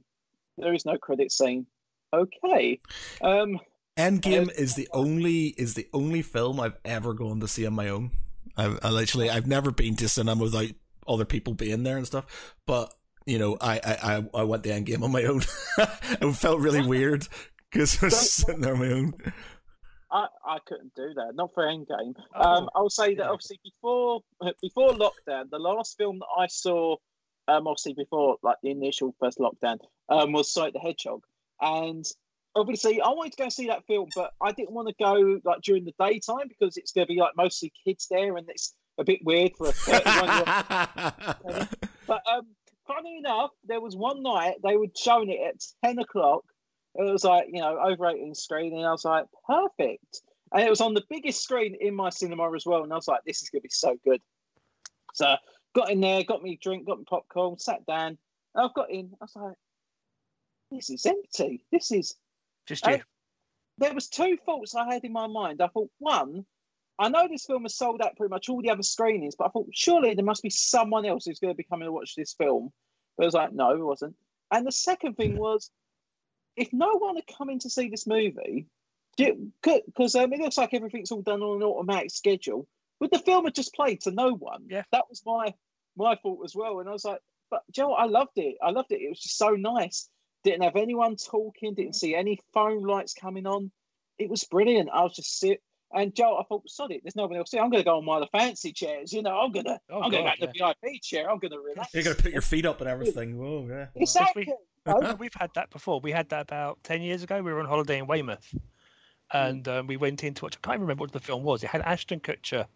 there 0.59 0.75
is 0.75 0.85
no 0.87 0.97
credit 0.99 1.33
scene. 1.33 1.67
Okay. 2.13 2.81
Um, 3.23 3.59
Endgame 3.99 4.51
is 4.57 4.77
the 4.77 4.89
only 4.93 5.49
is 5.49 5.75
the 5.75 5.89
only 5.93 6.23
film 6.23 6.61
I've 6.61 6.79
ever 6.85 7.13
gone 7.15 7.41
to 7.41 7.49
see 7.49 7.67
on 7.67 7.75
my 7.75 7.89
own. 7.89 8.13
I, 8.57 8.77
I 8.81 8.91
literally 8.91 9.29
I've 9.29 9.47
never 9.47 9.73
been 9.73 9.97
to 9.97 10.09
cinema 10.09 10.45
without 10.45 10.71
other 11.07 11.25
people 11.25 11.55
being 11.55 11.83
there 11.83 11.97
and 11.97 12.07
stuff. 12.07 12.55
But 12.65 12.95
you 13.27 13.39
know, 13.39 13.57
I 13.61 13.81
I 13.85 14.25
I 14.33 14.45
went 14.45 14.63
the 14.63 14.71
Endgame 14.71 15.03
on 15.03 15.11
my 15.11 15.25
own. 15.25 15.43
it 15.79 16.37
felt 16.37 16.61
really 16.61 16.87
weird 16.87 17.27
because 17.71 18.01
I 18.03 18.07
was 18.07 18.31
sitting 18.31 18.61
there 18.61 18.75
on 18.75 18.81
my 18.81 18.93
own. 18.93 19.15
I, 20.11 20.27
I 20.47 20.59
couldn't 20.67 20.95
do 20.95 21.13
that. 21.17 21.33
Not 21.35 21.53
for 21.53 21.65
Endgame. 21.65 22.15
Oh, 22.35 22.41
um, 22.41 22.71
I'll 22.75 22.91
say 22.91 23.15
that 23.17 23.27
obviously 23.27 23.61
before 23.65 24.21
before 24.63 24.93
lockdown, 24.93 25.51
the 25.51 25.59
last 25.59 25.99
film 25.99 26.21
that 26.21 26.29
I 26.39 26.47
saw, 26.47 26.97
um, 27.49 27.67
obviously 27.67 27.95
before 27.95 28.37
like 28.43 28.57
the 28.63 28.71
initial 28.71 29.15
first 29.21 29.39
lockdown, 29.39 29.79
um, 30.09 30.33
was 30.33 30.53
Sonic 30.53 30.75
the 30.75 30.79
Hedgehog, 30.79 31.25
and 31.61 32.07
obviously 32.59 33.01
I 33.01 33.09
wanted 33.09 33.33
to 33.33 33.43
go 33.43 33.49
see 33.49 33.67
that 33.69 33.87
film, 33.87 34.09
but 34.15 34.33
I 34.41 34.53
didn't 34.53 34.73
want 34.73 34.89
to 34.89 34.95
go 34.99 35.41
like 35.45 35.63
during 35.63 35.85
the 35.85 35.95
daytime 35.99 36.49
because 36.49 36.77
it's 36.77 36.93
going 36.93 37.07
to 37.07 37.13
be 37.13 37.21
like 37.21 37.37
mostly 37.37 37.73
kids 37.85 38.07
there, 38.11 38.37
and 38.37 38.49
it's 38.49 38.75
a 38.99 39.05
bit 39.05 39.21
weird 39.25 39.53
for 39.57 39.69
a 39.69 39.73
thirty-one-year-old. 39.73 41.69
But 42.09 42.23
um, 42.27 42.47
funny 42.87 43.19
enough, 43.19 43.51
there 43.65 43.83
was 43.83 43.95
one 43.95 44.23
night 44.23 44.57
they 44.65 44.77
were 44.77 44.87
showing 44.97 45.29
it 45.29 45.41
at 45.47 45.63
10 45.85 45.99
o'clock. 46.01 46.43
It 46.95 47.13
was 47.13 47.23
like, 47.23 47.47
you 47.53 47.61
know, 47.61 47.79
over 47.79 48.09
18 48.09 48.35
screen, 48.35 48.75
and 48.75 48.85
I 48.85 48.91
was 48.91 49.05
like, 49.05 49.27
perfect. 49.47 50.23
And 50.53 50.63
it 50.63 50.71
was 50.71 50.81
on 50.81 50.95
the 50.95 51.05
biggest 51.11 51.43
screen 51.43 51.77
in 51.79 51.95
my 51.95 52.09
cinema 52.09 52.51
as 52.57 52.65
well. 52.65 52.83
And 52.83 52.93
I 52.93 52.97
was 52.97 53.07
like, 53.07 53.21
this 53.27 53.43
is 53.43 53.51
going 53.51 53.61
to 53.61 53.65
be 53.65 53.71
so 53.71 53.97
good. 54.05 54.23
So 55.13 55.37
got 55.75 55.91
in 55.91 56.01
there, 56.01 56.25
got 56.25 56.43
me 56.43 56.59
drink, 56.61 56.87
got 56.87 56.99
me 56.99 57.05
popcorn, 57.09 57.59
sat 57.59 57.85
down. 57.87 58.17
I've 58.57 58.75
got 58.75 58.91
in. 58.91 59.11
I 59.21 59.25
was 59.25 59.37
like, 59.37 59.57
this 60.71 60.89
is 60.89 61.05
empty. 61.05 61.63
This 61.71 61.93
is 61.93 62.15
just 62.69 62.87
you. 62.87 63.01
there 63.79 63.95
was 63.95 64.09
two 64.09 64.37
thoughts 64.45 64.75
I 64.75 64.93
had 64.93 65.05
in 65.05 65.13
my 65.13 65.27
mind. 65.27 65.61
I 65.61 65.69
thought, 65.69 65.91
one, 65.99 66.45
I 66.99 67.09
know 67.09 67.29
this 67.29 67.47
film 67.47 67.63
has 67.63 67.77
sold 67.77 68.03
out 68.03 68.17
pretty 68.17 68.31
much 68.31 68.49
all 68.49 68.61
the 68.61 68.71
other 68.71 68.83
screenings, 68.83 69.37
but 69.37 69.47
I 69.47 69.51
thought 69.51 69.69
surely 69.73 70.15
there 70.15 70.25
must 70.25 70.43
be 70.43 70.51
someone 70.51 71.07
else 71.07 71.25
who's 71.25 71.39
going 71.39 71.53
to 71.53 71.57
be 71.57 71.65
coming 71.65 71.87
to 71.87 71.93
watch 71.93 72.15
this 72.15 72.35
film. 72.35 72.73
But 73.17 73.25
I 73.25 73.27
was 73.27 73.35
like, 73.35 73.53
no, 73.53 73.71
it 73.73 73.81
wasn't. 73.81 74.17
And 74.51 74.67
the 74.67 74.73
second 74.73 75.15
thing 75.15 75.37
was, 75.37 75.71
if 76.57 76.73
no 76.73 76.99
one 76.99 77.17
had 77.17 77.27
come 77.27 77.51
in 77.51 77.61
to 77.61 77.71
see 77.71 77.89
this 77.89 78.07
movie, 78.07 78.67
because 79.17 80.15
um, 80.15 80.33
it 80.33 80.41
looks 80.41 80.59
like 80.59 80.75
everything's 80.75 81.13
all 81.13 81.23
done 81.23 81.43
on 81.43 81.63
an 81.63 81.63
automatic 81.63 82.11
schedule, 82.11 82.67
would 83.01 83.11
the 83.13 83.19
film 83.19 83.45
have 83.45 83.55
just 83.55 83.75
played 83.75 84.01
to 84.03 84.11
no 84.11 84.33
one? 84.33 84.65
Yeah, 84.69 84.83
that 84.93 85.05
was 85.09 85.23
my 85.25 85.55
my 85.97 86.17
thought 86.17 86.45
as 86.45 86.55
well. 86.55 86.81
And 86.81 86.89
I 86.89 86.93
was 86.93 87.05
like, 87.05 87.21
but 87.51 87.63
Joe, 87.71 87.93
I 87.93 88.05
loved 88.05 88.37
it. 88.37 88.57
I 88.63 88.71
loved 88.71 88.93
it. 88.93 89.01
It 89.01 89.09
was 89.09 89.21
just 89.21 89.39
so 89.39 89.51
nice. 89.51 90.09
Didn't 90.45 90.63
have 90.63 90.77
anyone 90.77 91.17
talking. 91.17 91.75
Didn't 91.75 91.97
see 91.97 92.15
any 92.15 92.39
phone 92.53 92.83
lights 92.83 93.15
coming 93.15 93.47
on. 93.47 93.71
It 94.19 94.29
was 94.29 94.45
brilliant. 94.45 94.91
I 94.93 95.03
was 95.03 95.15
just 95.15 95.39
sit 95.39 95.63
and 95.93 96.15
Joe, 96.15 96.37
I 96.39 96.45
thought, 96.45 96.69
sod 96.69 96.91
it, 96.91 97.03
there's 97.03 97.17
nobody 97.17 97.39
else 97.39 97.51
here. 97.51 97.63
I'm 97.63 97.71
going 97.71 97.83
to 97.83 97.85
go 97.85 97.97
on 97.97 98.05
one 98.05 98.23
of 98.23 98.29
the 98.31 98.39
fancy 98.39 98.73
chairs. 98.73 99.13
You 99.13 99.23
know, 99.23 99.39
I'm 99.39 99.53
going 99.53 99.65
to, 99.65 99.81
oh, 99.91 100.03
I'm 100.03 100.11
going 100.11 100.25
to 100.25 100.31
get 100.39 100.55
yeah. 100.55 100.73
the 100.83 100.91
VIP 100.91 101.03
chair. 101.03 101.31
I'm 101.31 101.39
going 101.39 101.53
to 101.53 101.61
relax. 101.61 101.95
You're 101.95 102.03
going 102.03 102.17
to 102.17 102.23
put 102.23 102.33
your 102.33 102.43
feet 102.43 102.67
up 102.67 102.81
and 102.81 102.91
everything. 102.91 103.39
Whoa, 103.39 103.67
yeah. 103.71 103.87
Exactly. 103.95 104.53
We, 104.85 104.95
we've 105.19 105.35
had 105.35 105.51
that 105.55 105.71
before. 105.71 106.01
We 106.01 106.13
had 106.13 106.29
that 106.29 106.43
about 106.43 106.83
10 106.85 107.01
years 107.01 107.23
ago. 107.23 107.43
We 107.43 107.53
were 107.53 107.61
on 107.61 107.67
holiday 107.67 107.99
in 107.99 108.07
Weymouth 108.07 108.55
and 109.33 109.67
um, 109.69 109.87
we 109.87 109.97
went 109.97 110.25
into 110.25 110.45
watch. 110.45 110.59
I 110.63 110.67
can't 110.67 110.81
remember 110.81 111.03
what 111.03 111.13
the 111.13 111.21
film 111.21 111.43
was. 111.43 111.63
It 111.63 111.69
had 111.69 111.83
Ashton 111.83 112.21
Kutcher 112.21 112.67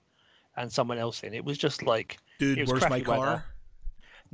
and 0.57 0.73
someone 0.73 0.99
else 0.99 1.23
in. 1.23 1.35
It 1.35 1.45
was 1.45 1.59
just 1.59 1.83
like, 1.83 2.19
dude, 2.39 2.67
where's 2.69 2.89
my 2.89 3.01
car? 3.01 3.19
Weather. 3.19 3.45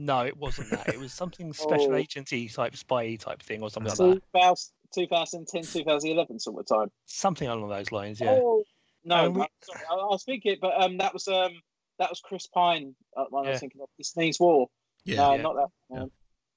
No, 0.00 0.24
it 0.24 0.36
wasn't 0.36 0.70
that. 0.70 0.88
It 0.88 0.98
was 0.98 1.12
something 1.12 1.52
special 1.52 1.92
oh. 1.92 1.96
agency 1.96 2.48
type, 2.48 2.76
spy 2.76 3.16
type 3.16 3.42
thing, 3.42 3.62
or 3.62 3.68
something 3.68 3.90
like 3.90 4.22
that. 4.32 4.58
2010, 4.94 5.62
2011 5.62 6.38
sort 6.38 6.60
of 6.60 6.66
time. 6.66 6.90
Something 7.04 7.48
along 7.48 7.68
those 7.68 7.92
lines, 7.92 8.20
yeah. 8.20 8.38
Oh, 8.40 8.62
no, 9.04 9.30
we... 9.30 9.46
sorry, 9.62 9.84
I, 9.90 9.94
I 9.94 10.06
was 10.06 10.24
thinking, 10.24 10.56
but 10.60 10.80
um, 10.80 10.98
that 10.98 11.12
was 11.12 11.26
um, 11.28 11.50
that 11.98 12.08
was 12.08 12.20
Chris 12.20 12.46
Pine. 12.46 12.94
Uh, 13.16 13.24
yeah. 13.32 13.38
I 13.38 13.50
was 13.50 13.60
thinking 13.60 13.80
of 13.82 13.88
This 13.98 14.16
Means 14.16 14.38
War. 14.38 14.68
Yeah, 15.04 15.26
uh, 15.26 15.34
yeah. 15.34 15.42
not 15.42 15.56
that. 15.56 16.00
Um, 16.00 16.10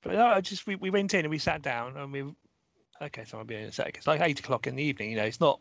but 0.03 0.13
no, 0.13 0.25
I 0.27 0.41
just 0.41 0.67
we, 0.67 0.75
we 0.75 0.91
went 0.91 1.13
in 1.13 1.21
and 1.21 1.29
we 1.29 1.39
sat 1.39 1.61
down 1.61 1.97
and 1.97 2.11
we 2.11 2.23
okay, 3.01 3.25
someone 3.25 3.47
will 3.47 3.49
be 3.49 3.55
in 3.55 3.69
a 3.69 3.71
sec. 3.71 3.97
It's 3.97 4.07
like 4.07 4.21
eight 4.21 4.39
o'clock 4.39 4.67
in 4.67 4.75
the 4.75 4.83
evening. 4.83 5.11
You 5.11 5.17
know, 5.17 5.25
it's 5.25 5.41
not 5.41 5.59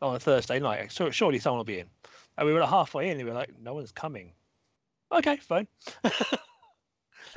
on 0.00 0.14
a 0.14 0.20
Thursday 0.20 0.60
night. 0.60 0.92
So 0.92 1.10
surely 1.10 1.38
someone 1.38 1.58
will 1.58 1.64
be 1.64 1.80
in. 1.80 1.86
And 2.38 2.46
we 2.46 2.52
were 2.52 2.60
like 2.60 2.70
halfway 2.70 3.10
in, 3.10 3.18
and 3.18 3.24
we 3.24 3.32
were 3.32 3.38
like, 3.38 3.52
no 3.60 3.74
one's 3.74 3.92
coming. 3.92 4.32
Okay, 5.12 5.36
fine. 5.36 5.66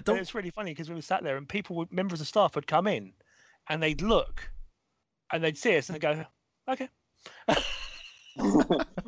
it's 0.08 0.36
really 0.36 0.50
funny 0.50 0.72
because 0.72 0.90
we 0.90 0.96
were 0.96 1.02
sat 1.02 1.24
there 1.24 1.38
and 1.38 1.48
people, 1.48 1.76
would, 1.78 1.92
members 1.92 2.22
of 2.22 2.28
staff, 2.28 2.56
would 2.56 2.68
come 2.68 2.88
in, 2.88 3.14
and 3.70 3.82
they'd 3.82 4.02
look, 4.02 4.50
and 5.32 5.44
they'd 5.44 5.58
see 5.58 5.78
us 5.78 5.90
and 5.90 5.96
they'd 5.96 6.02
go, 6.02 6.26
"Okay." 6.70 6.90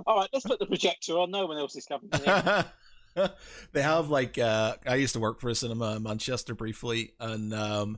All 0.07 0.17
right, 0.17 0.29
let's 0.33 0.45
put 0.45 0.59
the 0.59 0.67
projector 0.67 1.13
on. 1.13 1.31
No 1.31 1.45
one 1.45 1.57
else 1.57 1.75
is 1.75 1.85
coming. 1.85 2.09
they 3.71 3.81
have 3.81 4.09
like 4.09 4.37
uh, 4.37 4.75
I 4.85 4.95
used 4.95 5.13
to 5.13 5.19
work 5.19 5.39
for 5.39 5.49
a 5.49 5.55
cinema 5.55 5.95
in 5.95 6.03
Manchester 6.03 6.53
briefly, 6.53 7.13
and 7.19 7.53
um, 7.53 7.97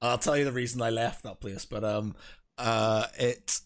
I'll 0.00 0.18
tell 0.18 0.36
you 0.36 0.44
the 0.44 0.52
reason 0.52 0.82
I 0.82 0.90
left 0.90 1.24
that 1.24 1.40
place. 1.40 1.64
But 1.64 1.84
um, 1.84 2.14
uh, 2.56 3.06
it 3.18 3.60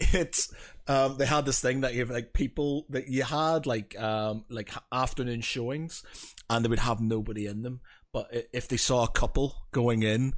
it's 0.00 0.52
um, 0.86 1.16
they 1.18 1.26
had 1.26 1.46
this 1.46 1.60
thing 1.60 1.82
that 1.82 1.94
you 1.94 2.00
have 2.00 2.10
like 2.10 2.32
people 2.32 2.86
that 2.90 3.08
you 3.08 3.22
had 3.22 3.66
like 3.66 3.98
um 4.00 4.44
like 4.48 4.70
afternoon 4.92 5.40
showings, 5.40 6.02
and 6.48 6.64
they 6.64 6.68
would 6.68 6.80
have 6.80 7.00
nobody 7.00 7.46
in 7.46 7.62
them. 7.62 7.80
But 8.12 8.28
if 8.52 8.68
they 8.68 8.76
saw 8.76 9.04
a 9.04 9.10
couple 9.10 9.54
going 9.72 10.02
in, 10.02 10.34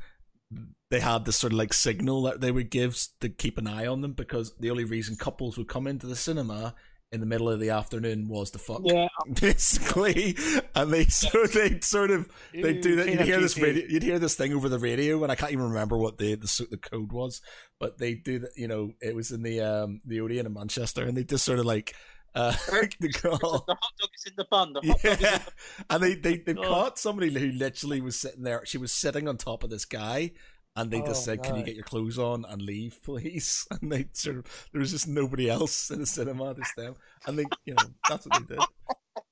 they 0.91 1.01
had 1.01 1.25
this 1.25 1.39
sort 1.39 1.55
of 1.55 1.59
like 1.59 1.73
signal 1.73 2.23
that 2.23 2.41
they 2.41 2.51
would 2.51 2.71
give 2.71 2.99
to 3.21 3.31
keep 3.31 3.57
an 3.57 3.67
eye 3.67 3.87
on 3.87 4.03
them 4.03 4.13
because 4.13 4.55
the 4.61 4.71
only 4.71 4.85
reason 4.85 5.17
couples 5.17 5.57
would 5.57 5.69
come 5.69 5.87
into 5.87 6.07
the 6.07 6.17
cinema 6.17 6.75
in 7.13 7.21
the 7.21 7.27
middle 7.27 7.49
of 7.49 7.61
the 7.61 7.71
afternoon 7.71 8.27
was 8.27 8.51
the 8.51 8.59
fuck. 8.59 8.81
Yeah, 8.85 9.09
basically, 9.41 10.37
and 10.75 10.93
they 10.93 11.05
so 11.05 11.45
they 11.47 11.79
sort 11.81 12.11
of 12.11 12.29
they 12.53 12.75
do 12.75 12.97
that. 12.97 13.09
You'd 13.09 13.21
hear 13.21 13.41
this 13.41 13.59
radio, 13.59 13.87
you'd 13.87 14.03
hear 14.03 14.19
this 14.19 14.35
thing 14.35 14.55
over 14.55 14.69
the 14.69 14.79
radio, 14.79 15.23
and 15.23 15.31
I 15.31 15.35
can't 15.35 15.53
even 15.53 15.69
remember 15.69 15.97
what 15.99 16.19
the 16.19 16.35
the, 16.35 16.67
the 16.71 16.79
code 16.79 17.13
was, 17.13 17.43
but 17.79 17.99
they 17.99 18.15
do 18.15 18.41
that. 18.41 18.51
You 18.57 18.67
know, 18.67 18.93
it 19.01 19.15
was 19.15 19.31
in 19.31 19.43
the 19.43 19.61
um 19.61 20.01
the 20.07 20.21
Odeon 20.21 20.47
in 20.47 20.55
Manchester, 20.55 21.05
and 21.05 21.17
they 21.17 21.25
just 21.25 21.45
sort 21.45 21.59
of 21.59 21.67
like. 21.67 21.95
Uh, 22.35 22.53
the, 23.01 23.09
the 23.23 23.29
hot 23.31 23.67
dog 23.67 24.09
is 24.15 24.25
in 24.27 24.33
the 24.37 24.47
bun. 24.51 24.73
The 24.73 24.81
hot 24.81 25.01
yeah. 25.05 25.11
dog 25.11 25.21
is 25.21 25.27
in 25.27 25.39
the... 25.39 25.53
and 25.91 26.03
they 26.03 26.15
they 26.15 26.37
they 26.39 26.55
oh. 26.55 26.69
caught 26.69 26.99
somebody 26.99 27.33
who 27.33 27.53
literally 27.53 28.01
was 28.01 28.17
sitting 28.17 28.43
there. 28.43 28.65
She 28.65 28.79
was 28.79 28.93
sitting 28.93 29.29
on 29.29 29.37
top 29.37 29.65
of 29.65 29.71
this 29.71 29.85
guy, 29.85 30.33
and 30.75 30.91
they 30.91 31.01
just 31.01 31.23
oh, 31.23 31.33
said, 31.33 31.43
"Can 31.43 31.57
you 31.57 31.63
get 31.63 31.75
your 31.75 31.85
clothes 31.85 32.19
on 32.19 32.45
and 32.49 32.63
leave, 32.63 32.99
please?" 33.05 33.67
And 33.71 33.93
they 33.93 34.07
sort 34.13 34.39
of 34.39 34.69
there 34.73 34.81
was 34.81 34.93
just 34.93 35.09
nobody 35.09 35.51
else 35.51 35.91
in 35.91 36.01
the 36.01 36.07
cinema, 36.07 36.55
just 36.55 36.77
them, 36.77 36.95
and 37.27 37.39
they, 37.39 37.45
you 37.65 37.75
know, 37.75 37.85
that's 38.09 38.27
what 38.27 38.47
they 38.47 38.55
did. 38.55 38.65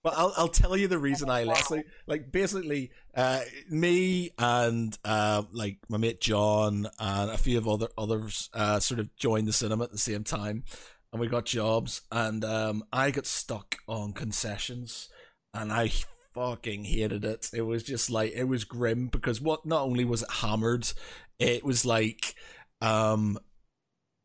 But 0.03 0.15
I'll 0.17 0.33
I'll 0.37 0.49
tell 0.49 0.77
you 0.77 0.89
the 0.89 0.99
reason 0.99 1.31
I 1.31 1.45
left. 1.45 1.71
Like, 1.71 1.87
like 2.07 2.33
basically, 2.33 2.91
uh, 3.15 3.41
me 3.69 4.31
and 4.39 4.97
uh, 5.05 5.43
like 5.53 5.79
my 5.89 5.99
mate 5.99 6.21
John 6.21 6.89
and 6.99 7.31
a 7.31 7.39
few 7.39 7.59
of 7.59 7.69
other 7.69 7.89
others 7.97 8.51
uh, 8.55 8.81
sort 8.81 9.01
of 9.01 9.15
joined 9.17 9.49
the 9.49 9.53
cinema 9.53 9.85
at 9.85 9.93
the 9.93 9.99
same 9.99 10.25
time, 10.25 10.65
and 11.13 11.21
we 11.21 11.27
got 11.27 11.45
jobs, 11.45 12.03
and 12.11 12.45
um, 12.45 12.85
I 12.93 13.11
got 13.11 13.27
stuck 13.27 13.77
on 13.89 14.13
concessions, 14.13 15.09
and 15.53 15.73
I 15.73 15.91
fucking 16.35 16.85
hated 16.85 17.25
it. 17.25 17.51
It 17.53 17.63
was 17.63 17.83
just 17.83 18.11
like 18.11 18.33
it 18.35 18.45
was 18.45 18.65
grim 18.65 19.09
because 19.09 19.41
what 19.41 19.67
not 19.67 19.83
only 19.83 20.05
was 20.05 20.23
it 20.23 20.31
hammered, 20.31 20.91
it 21.39 21.65
was 21.65 21.85
like 21.85 22.35
um 22.81 23.39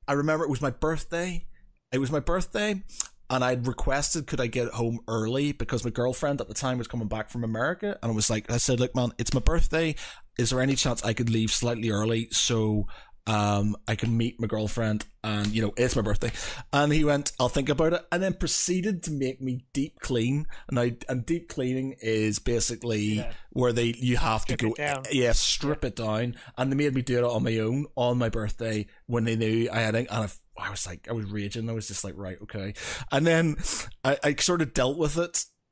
I 0.08 0.14
remember 0.14 0.46
it 0.46 0.50
was 0.50 0.62
my 0.62 0.70
birthday. 0.70 1.46
It 1.92 2.00
was 2.00 2.12
my 2.12 2.20
birthday 2.20 2.84
and 3.30 3.44
I'd 3.44 3.68
requested 3.68 4.28
could 4.28 4.42
I 4.42 4.48
get 4.48 4.70
home 4.70 5.00
early 5.08 5.52
because 5.52 5.84
my 5.84 5.90
girlfriend 5.90 6.42
at 6.42 6.48
the 6.48 6.54
time 6.54 6.78
was 6.78 6.88
coming 6.88 7.08
back 7.08 7.30
from 7.30 7.44
America 7.44 7.98
and 8.02 8.12
I 8.12 8.16
was 8.16 8.30
like 8.30 8.52
I 8.52 8.58
said, 8.58 8.80
Look 8.80 8.96
man, 8.96 9.14
it's 9.18 9.34
my 9.34 9.40
birthday. 9.40 9.96
Is 10.38 10.50
there 10.50 10.62
any 10.62 10.76
chance 10.76 11.04
I 11.04 11.14
could 11.14 11.30
leave 11.30 11.52
slightly 11.52 11.90
early 11.90 12.28
so 12.32 12.88
um, 13.28 13.76
I 13.88 13.96
can 13.96 14.16
meet 14.16 14.40
my 14.40 14.48
girlfriend 14.48 15.06
and, 15.24 15.48
you 15.48 15.62
know, 15.62 15.74
it's 15.78 15.96
my 15.96 16.04
birthday. 16.04 16.32
And 16.72 16.94
he 16.94 17.04
went, 17.04 17.32
I'll 17.40 17.50
think 17.50 17.70
about 17.70 17.94
it. 17.94 18.06
And 18.12 18.22
then 18.22 18.34
proceeded 18.34 19.04
to 19.04 19.12
make 19.12 19.42
me 19.42 19.66
deep 19.74 20.00
clean. 20.00 20.46
And 20.70 20.80
I, 20.80 20.98
and 21.10 21.26
deep 21.26 21.50
cleaning 21.50 21.96
is 22.02 22.38
basically 22.38 23.16
yeah. 23.16 23.32
where 23.52 23.74
they, 23.74 23.96
you 23.98 24.18
have 24.18 24.42
strip 24.42 24.60
to 24.60 24.70
go, 24.70 25.02
yeah, 25.12 25.32
strip 25.32 25.84
yeah. 25.84 25.88
it 25.88 25.96
down. 25.96 26.36
And 26.58 26.72
they 26.72 26.76
made 26.76 26.94
me 26.94 27.02
do 27.02 27.18
it 27.18 27.24
on 27.24 27.44
my 27.44 27.58
own 27.58 27.88
on 27.96 28.20
my 28.20 28.30
birthday 28.30 28.86
when 29.08 29.24
they 29.24 29.36
knew 29.36 29.70
I 29.72 29.80
had 29.80 29.96
it. 29.96 30.08
And 30.12 30.26
I, 30.58 30.68
I 30.68 30.70
was 30.70 30.86
like, 30.86 31.08
I 31.10 31.14
was 31.14 31.26
raging. 31.26 31.70
I 31.70 31.74
was 31.74 31.88
just 31.88 32.04
like, 32.04 32.14
right, 32.16 32.38
okay. 32.44 32.76
And 33.12 33.26
then 33.26 33.56
I, 34.04 34.18
I 34.24 34.36
sort 34.36 34.62
of 34.62 34.74
dealt 34.74 34.98
with 34.98 35.18
it. 35.18 35.46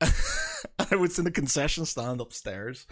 I 0.90 0.96
was 0.96 1.18
in 1.18 1.24
the 1.24 1.30
concession 1.30 1.86
stand 1.86 2.20
upstairs 2.20 2.86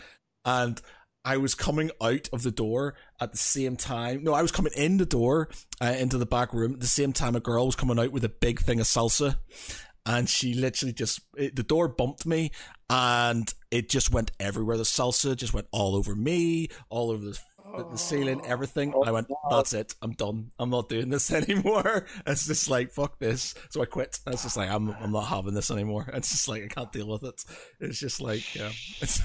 and 0.44 0.80
I 1.24 1.36
was 1.36 1.54
coming 1.54 1.90
out 2.00 2.28
of 2.32 2.42
the 2.42 2.50
door 2.50 2.94
at 3.20 3.32
the 3.32 3.38
same 3.38 3.76
time. 3.76 4.24
No, 4.24 4.32
I 4.32 4.42
was 4.42 4.52
coming 4.52 4.72
in 4.76 4.96
the 4.96 5.06
door 5.06 5.48
uh, 5.80 5.94
into 5.98 6.18
the 6.18 6.26
back 6.26 6.52
room 6.52 6.74
at 6.74 6.80
the 6.80 6.86
same 6.86 7.12
time. 7.12 7.36
A 7.36 7.40
girl 7.40 7.66
was 7.66 7.76
coming 7.76 7.98
out 7.98 8.12
with 8.12 8.24
a 8.24 8.28
big 8.28 8.60
thing 8.60 8.80
of 8.80 8.86
salsa, 8.86 9.36
and 10.04 10.28
she 10.28 10.54
literally 10.54 10.92
just 10.92 11.20
it, 11.36 11.54
the 11.54 11.62
door 11.62 11.86
bumped 11.88 12.26
me, 12.26 12.50
and 12.90 13.52
it 13.70 13.88
just 13.88 14.12
went 14.12 14.32
everywhere. 14.40 14.76
The 14.76 14.82
salsa 14.82 15.36
just 15.36 15.54
went 15.54 15.68
all 15.70 15.94
over 15.94 16.14
me, 16.16 16.68
all 16.90 17.10
over 17.10 17.24
the 17.24 17.38
the, 17.76 17.84
the 17.90 17.98
ceiling, 17.98 18.42
everything. 18.46 18.92
Oh, 18.94 19.02
I 19.04 19.10
went, 19.10 19.28
that's 19.50 19.72
it. 19.72 19.94
I'm 20.02 20.12
done. 20.12 20.50
I'm 20.58 20.70
not 20.70 20.88
doing 20.88 21.08
this 21.08 21.32
anymore. 21.32 22.06
It's 22.26 22.46
just 22.46 22.68
like 22.68 22.92
fuck 22.92 23.18
this. 23.18 23.54
So 23.70 23.82
I 23.82 23.86
quit. 23.86 24.20
It's 24.26 24.42
just 24.42 24.56
like 24.56 24.70
I'm 24.70 24.90
I'm 24.90 25.12
not 25.12 25.26
having 25.26 25.54
this 25.54 25.70
anymore. 25.70 26.08
It's 26.12 26.30
just 26.30 26.48
like 26.48 26.64
I 26.64 26.68
can't 26.68 26.92
deal 26.92 27.08
with 27.08 27.24
it. 27.24 27.44
It's 27.80 27.98
just 27.98 28.20
like 28.20 28.54
yeah. 28.54 28.70
It's 29.00 29.18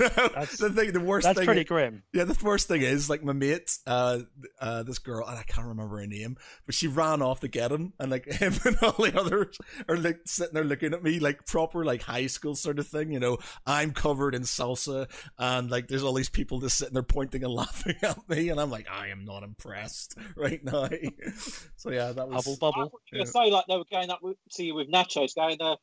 the 0.57 0.71
thing. 0.73 0.91
The 0.91 0.99
worst 0.99 1.25
That's 1.25 1.37
thing. 1.39 1.45
pretty 1.45 1.63
grim. 1.63 2.03
Yeah, 2.13 2.23
the 2.23 2.37
worst 2.43 2.67
thing 2.67 2.81
is 2.81 3.09
like 3.09 3.23
my 3.23 3.33
mate, 3.33 3.77
uh, 3.85 4.19
uh, 4.59 4.83
this 4.83 4.99
girl, 4.99 5.27
and 5.27 5.37
I 5.37 5.43
can't 5.43 5.67
remember 5.67 5.99
her 5.99 6.07
name, 6.07 6.37
but 6.65 6.75
she 6.75 6.87
ran 6.87 7.21
off 7.21 7.41
to 7.41 7.47
get 7.47 7.71
him, 7.71 7.93
and 7.99 8.11
like 8.11 8.25
him 8.31 8.53
and 8.65 8.77
all 8.81 8.93
the 8.93 9.13
others 9.19 9.57
are 9.87 9.97
like 9.97 10.19
sitting 10.25 10.53
there 10.53 10.63
looking 10.63 10.93
at 10.93 11.03
me 11.03 11.19
like 11.19 11.45
proper 11.45 11.85
like 11.85 12.01
high 12.01 12.27
school 12.27 12.55
sort 12.55 12.79
of 12.79 12.87
thing, 12.87 13.11
you 13.11 13.19
know. 13.19 13.37
I'm 13.65 13.91
covered 13.91 14.35
in 14.35 14.43
salsa, 14.43 15.09
and 15.37 15.69
like 15.69 15.87
there's 15.87 16.03
all 16.03 16.13
these 16.13 16.29
people 16.29 16.59
just 16.59 16.77
sitting 16.77 16.93
there 16.93 17.03
pointing 17.03 17.43
and 17.43 17.53
laughing 17.53 17.95
at 18.01 18.17
me, 18.29 18.36
and 18.49 18.59
I'm 18.59 18.69
like, 18.71 18.87
I 18.89 19.07
am 19.09 19.25
not 19.25 19.43
impressed 19.43 20.15
right 20.35 20.63
now. 20.63 20.87
so 21.75 21.91
yeah, 21.91 22.11
that 22.11 22.27
was 22.27 22.45
Bubble, 22.45 22.57
bubble. 22.57 22.89
thought 22.89 23.01
you 23.11 23.17
were 23.19 23.25
gonna 23.25 23.31
say 23.31 23.51
like 23.51 23.65
they 23.67 23.77
were 23.77 23.83
going 23.91 24.09
up 24.09 24.19
with, 24.21 24.37
to 24.53 24.63
you 24.63 24.75
with 24.75 24.89
nachos, 24.91 25.35
going 25.35 25.57
there. 25.59 25.75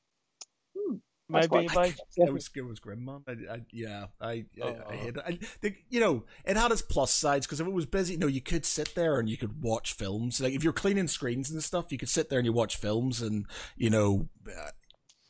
hmm, 0.77 0.97
that's 1.31 1.51
Maybe, 1.51 1.69
quite- 1.69 1.97
maybe. 2.17 2.29
It 2.29 2.33
was 2.33 2.51
it 2.55 2.63
was 2.63 2.79
grim, 2.81 3.05
man. 3.05 3.23
I, 3.27 3.33
I, 3.55 3.61
yeah, 3.73 4.07
I 4.21 4.29
I, 4.31 4.67
I 4.67 4.75
Oh. 4.87 4.91
hate 4.93 5.17
it. 5.17 5.23
I, 5.27 5.39
the, 5.63 5.75
you 5.89 6.01
know, 6.01 6.25
it 6.45 6.57
had 6.57 6.71
its 6.73 6.83
plus 6.83 7.13
sides 7.13 7.47
because 7.47 7.61
if 7.61 7.67
it 7.67 7.73
was 7.73 7.87
busy, 7.87 8.13
you 8.15 8.19
know, 8.19 8.27
you 8.27 8.41
could 8.43 8.65
sit 8.67 8.95
there 8.95 9.19
and 9.19 9.29
you 9.29 9.37
could 9.37 9.63
watch 9.63 9.95
films. 9.95 10.41
Like 10.41 10.53
if 10.53 10.63
you're 10.63 10.73
cleaning 10.73 11.09
screens 11.09 11.51
and 11.51 11.63
stuff, 11.63 11.91
you 11.91 11.99
could 11.99 12.09
sit 12.09 12.29
there 12.31 12.39
and 12.39 12.47
you 12.47 12.53
watch 12.53 12.77
films, 12.77 13.21
and 13.23 13.47
you 13.77 13.91
know, 13.91 14.29
uh, 14.49 14.71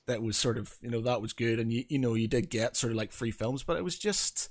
that 0.07 0.21
was 0.23 0.37
sort 0.37 0.59
of 0.59 0.75
you 0.83 0.91
know 0.91 1.01
that 1.01 1.23
was 1.23 1.33
good, 1.33 1.59
and 1.61 1.73
you 1.73 1.85
you 1.89 1.99
know 1.99 2.15
you 2.15 2.29
did 2.29 2.51
get 2.51 2.77
sort 2.77 2.91
of 2.91 2.97
like 2.97 3.13
free 3.13 3.31
films, 3.31 3.63
but 3.63 3.77
it 3.77 3.85
was 3.85 3.99
just. 3.99 4.49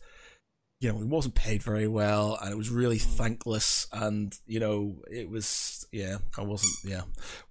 You 0.84 0.92
know, 0.92 1.00
it 1.00 1.08
wasn't 1.08 1.36
paid 1.36 1.64
very 1.64 1.88
well, 1.88 2.38
and 2.42 2.52
it 2.52 2.58
was 2.58 2.70
really 2.70 2.98
thankless, 2.98 3.88
and 3.94 4.38
you 4.46 4.60
know, 4.60 4.98
it 5.10 5.30
was 5.30 5.88
yeah, 5.94 6.18
I 6.38 6.42
wasn't 6.42 6.74
yeah, 6.84 7.04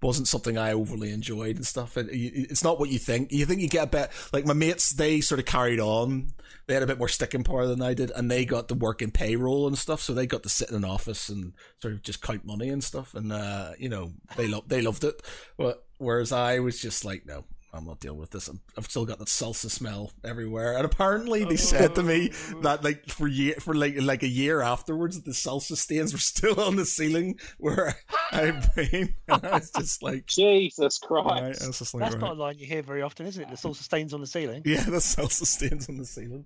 wasn't 0.03 0.29
something 0.29 0.59
I 0.59 0.73
overly 0.75 1.11
enjoyed 1.13 1.57
and 1.57 1.67
stuff. 1.67 1.97
It, 1.97 2.09
it- 2.11 2.51
it's 2.51 2.63
not 2.63 2.79
what 2.79 2.91
you 2.91 2.99
think. 2.99 3.33
You 3.33 3.47
think 3.47 3.63
you 3.63 3.71
get 3.71 3.85
a 3.85 3.87
bit 3.87 4.11
like 4.35 4.45
my 4.45 4.53
mates. 4.53 4.91
They 4.91 5.23
sort 5.23 5.39
of 5.39 5.47
carried 5.47 5.81
on. 5.81 6.35
They 6.67 6.75
had 6.75 6.83
a 6.83 6.87
bit 6.87 6.99
more 6.99 7.09
sticking 7.09 7.43
power 7.43 7.67
than 7.67 7.81
I 7.81 7.95
did, 7.95 8.11
and 8.11 8.31
they 8.31 8.45
got 8.45 8.69
to 8.69 8.75
work 8.75 9.01
in 9.01 9.11
payroll 9.11 9.67
and 9.67 9.79
stuff. 9.79 10.03
So 10.03 10.13
they 10.13 10.27
got 10.27 10.43
to 10.43 10.51
sit 10.51 10.69
in 10.69 10.77
an 10.77 10.85
office 10.85 11.31
and 11.31 11.55
sort 11.81 11.95
of 11.95 12.03
just 12.03 12.21
count 12.21 12.45
money 12.45 12.69
and 12.69 12.85
stuff. 12.85 13.15
And 13.15 13.33
uh, 13.33 13.71
you 13.79 13.89
know, 13.89 14.13
they 14.37 14.47
loved 14.47 14.69
they 14.69 14.83
loved 14.83 15.05
it. 15.05 15.23
But 15.57 15.83
whereas 15.97 16.33
I 16.33 16.59
was 16.59 16.79
just 16.79 17.03
like, 17.03 17.25
no. 17.25 17.45
I'm 17.75 17.87
not 17.87 18.01
dealing 18.01 18.19
with 18.19 18.31
this. 18.31 18.49
I'm, 18.49 18.61
I've 18.77 18.85
still 18.85 19.07
got 19.07 19.19
that 19.19 19.29
salsa 19.29 19.71
smell 19.71 20.13
everywhere, 20.23 20.77
and 20.77 20.85
apparently 20.85 21.45
they 21.45 21.55
oh. 21.55 21.57
said 21.57 21.95
to 21.95 22.03
me 22.03 22.31
that 22.63 22.85
like 22.85 23.09
for 23.09 23.27
year 23.27 23.55
for 23.61 23.75
like 23.75 23.95
like 24.01 24.23
a 24.23 24.29
year 24.29 24.61
afterwards, 24.61 25.23
the 25.23 25.31
salsa 25.31 25.77
stains 25.77 26.13
were 26.13 26.19
still 26.19 26.61
on 26.61 26.77
the 26.77 26.85
ceiling 26.85 27.39
where 27.59 27.95
I've 28.31 28.75
been. 28.75 29.15
And 29.29 29.47
I 29.47 29.53
was 29.59 29.71
just 29.71 30.03
like, 30.03 30.27
Jesus 30.27 30.99
Christ. 30.99 31.63
I 31.63 31.67
was 31.69 31.79
just 31.79 31.95
like, 31.95 32.03
That's 32.03 32.15
right. 32.17 32.21
not 32.21 32.33
a 32.33 32.41
line 32.41 32.59
you 32.59 32.67
hear 32.67 32.83
very 32.83 33.01
often, 33.01 33.27
is 33.27 33.39
it? 33.39 33.49
The 33.49 33.57
salsa 33.57 33.77
stains 33.77 34.13
on 34.13 34.21
the 34.21 34.27
ceiling. 34.27 34.63
Yeah, 34.65 34.85
the 34.85 34.99
salsa 34.99 35.47
stains 35.47 35.89
on 35.89 35.97
the 35.97 36.05
ceiling. 36.05 36.45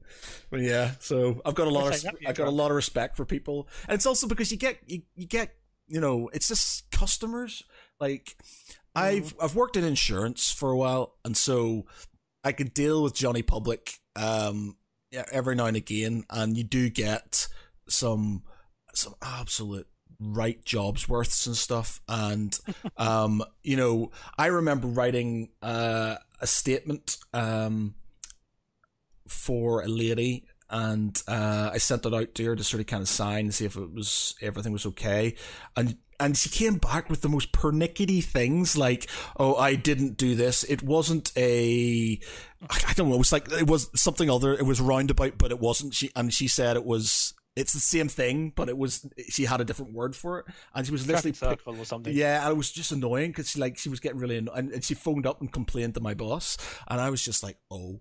But 0.50 0.60
yeah, 0.60 0.92
so 1.00 1.40
I've 1.44 1.54
got 1.54 1.66
a 1.66 1.70
lot 1.70 1.92
Of, 1.92 2.04
I've 2.26 2.36
got 2.36 2.46
a 2.46 2.50
lot 2.50 2.70
of 2.70 2.76
respect 2.76 3.16
for 3.16 3.24
people, 3.24 3.68
and 3.88 3.94
it's 3.94 4.06
also 4.06 4.28
because 4.28 4.52
you 4.52 4.58
get 4.58 4.78
you, 4.86 5.02
you 5.16 5.26
get 5.26 5.54
you 5.88 6.00
know 6.00 6.30
it's 6.32 6.48
just 6.48 6.90
customers. 6.90 7.62
Like 7.98 8.36
I've 8.96 9.34
I've 9.40 9.54
worked 9.54 9.76
in 9.76 9.84
insurance 9.84 10.50
for 10.50 10.70
a 10.70 10.76
while, 10.76 11.16
and 11.24 11.36
so 11.36 11.86
I 12.42 12.52
could 12.52 12.74
deal 12.74 13.02
with 13.02 13.14
Johnny 13.14 13.42
Public 13.42 13.94
um 14.16 14.76
every 15.32 15.54
now 15.54 15.66
and 15.66 15.76
again, 15.76 16.24
and 16.30 16.56
you 16.56 16.64
do 16.64 16.90
get 16.90 17.48
some 17.88 18.42
some 18.94 19.14
absolute 19.22 19.86
right 20.18 20.64
jobs 20.64 21.08
worths 21.08 21.46
and 21.46 21.56
stuff 21.56 22.00
and 22.08 22.58
um 22.96 23.42
you 23.62 23.76
know 23.76 24.10
i 24.38 24.46
remember 24.46 24.86
writing 24.86 25.50
uh 25.62 26.16
a 26.40 26.46
statement 26.46 27.18
um 27.34 27.94
for 29.28 29.82
a 29.82 29.88
lady 29.88 30.44
and 30.70 31.22
uh 31.28 31.70
i 31.72 31.78
sent 31.78 32.06
it 32.06 32.14
out 32.14 32.34
to 32.34 32.44
her 32.44 32.56
to 32.56 32.64
sort 32.64 32.80
of 32.80 32.86
kind 32.86 33.02
of 33.02 33.08
sign 33.08 33.40
and 33.40 33.54
see 33.54 33.66
if 33.66 33.76
it 33.76 33.92
was 33.92 34.34
everything 34.40 34.72
was 34.72 34.86
okay 34.86 35.34
and 35.76 35.96
and 36.20 36.36
she 36.36 36.48
came 36.48 36.76
back 36.76 37.08
with 37.10 37.20
the 37.20 37.28
most 37.28 37.52
pernickety 37.52 38.20
things 38.20 38.76
like 38.76 39.08
oh 39.38 39.54
i 39.56 39.74
didn't 39.74 40.16
do 40.16 40.34
this. 40.34 40.64
It 40.64 40.82
wasn't 40.82 41.32
a 41.36 42.18
i 42.70 42.92
don't 42.94 43.08
know 43.08 43.14
it 43.14 43.18
was 43.18 43.32
like 43.32 43.50
it 43.52 43.66
was 43.66 43.90
something 43.94 44.30
other 44.30 44.54
it 44.54 44.64
was 44.64 44.80
roundabout 44.80 45.38
but 45.38 45.50
it 45.50 45.60
wasn't. 45.60 45.94
She 45.94 46.10
and 46.16 46.32
she 46.32 46.48
said 46.48 46.76
it 46.76 46.84
was 46.84 47.34
it's 47.54 47.72
the 47.72 47.80
same 47.80 48.08
thing 48.08 48.52
but 48.54 48.68
it 48.68 48.76
was 48.76 49.06
she 49.28 49.44
had 49.44 49.60
a 49.60 49.64
different 49.64 49.92
word 49.92 50.14
for 50.14 50.40
it. 50.40 50.46
And 50.74 50.84
she 50.86 50.92
was 50.92 51.06
literally 51.06 51.32
circle 51.32 51.78
or 51.80 51.84
something. 51.84 52.14
yeah, 52.14 52.42
and 52.42 52.52
it 52.52 52.56
was 52.56 52.70
just 52.70 52.92
annoying 52.92 53.30
because 53.30 53.50
she 53.50 53.60
like 53.60 53.78
she 53.78 53.88
was 53.88 54.00
getting 54.00 54.18
really 54.18 54.36
anno- 54.36 54.52
and, 54.52 54.72
and 54.72 54.84
she 54.84 54.94
phoned 54.94 55.26
up 55.26 55.40
and 55.40 55.52
complained 55.52 55.94
to 55.94 56.00
my 56.00 56.14
boss, 56.14 56.58
and 56.88 57.00
I 57.00 57.10
was 57.10 57.22
just 57.24 57.42
like, 57.42 57.56
oh 57.70 58.00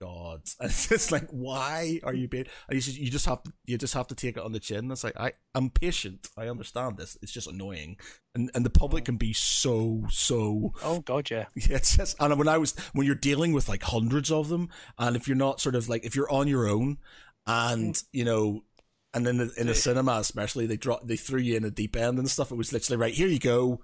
god, 0.00 0.42
and 0.60 0.70
it's 0.70 0.88
just 0.88 1.12
like, 1.12 1.28
why 1.30 2.00
are 2.04 2.14
you 2.14 2.28
being? 2.28 2.46
And 2.68 2.76
you 2.76 2.80
just, 2.80 2.98
you 2.98 3.10
just 3.10 3.26
have 3.26 3.42
to 3.42 3.52
you 3.66 3.78
just 3.78 3.94
have 3.94 4.06
to 4.08 4.14
take 4.14 4.36
it 4.36 4.42
on 4.42 4.52
the 4.52 4.60
chin. 4.60 4.90
It's 4.90 5.04
like 5.04 5.18
I 5.18 5.32
I'm 5.54 5.70
patient, 5.70 6.28
I 6.36 6.48
understand 6.48 6.96
this. 6.96 7.16
It's 7.22 7.32
just 7.32 7.48
annoying, 7.48 7.96
and 8.34 8.50
and 8.54 8.64
the 8.64 8.70
public 8.70 9.04
can 9.04 9.16
be 9.16 9.32
so 9.32 10.04
so 10.10 10.72
Oh 10.82 11.00
god, 11.00 11.30
yeah. 11.30 11.46
yeah, 11.54 11.76
it's 11.76 11.96
just 11.96 12.16
and 12.20 12.38
when 12.38 12.48
I 12.48 12.58
was 12.58 12.74
when 12.92 13.06
you're 13.06 13.14
dealing 13.14 13.52
with 13.52 13.68
like 13.68 13.82
hundreds 13.82 14.30
of 14.30 14.48
them, 14.48 14.68
and 14.98 15.16
if 15.16 15.28
you're 15.28 15.36
not 15.36 15.60
sort 15.60 15.74
of 15.74 15.88
like 15.88 16.04
if 16.04 16.14
you're 16.16 16.30
on 16.30 16.48
your 16.48 16.68
own, 16.68 16.98
and 17.46 17.94
mm. 17.94 18.04
you 18.12 18.24
know, 18.24 18.62
and 19.14 19.26
then 19.26 19.40
in, 19.40 19.50
in 19.56 19.68
a 19.68 19.74
cinema 19.74 20.18
especially, 20.18 20.66
they 20.66 20.76
drop 20.76 21.06
they 21.06 21.16
threw 21.16 21.40
you 21.40 21.56
in 21.56 21.64
a 21.64 21.70
deep 21.70 21.96
end 21.96 22.18
and 22.18 22.30
stuff. 22.30 22.50
It 22.50 22.56
was 22.56 22.72
literally 22.72 23.00
right 23.00 23.14
here 23.14 23.28
you 23.28 23.38
go, 23.38 23.80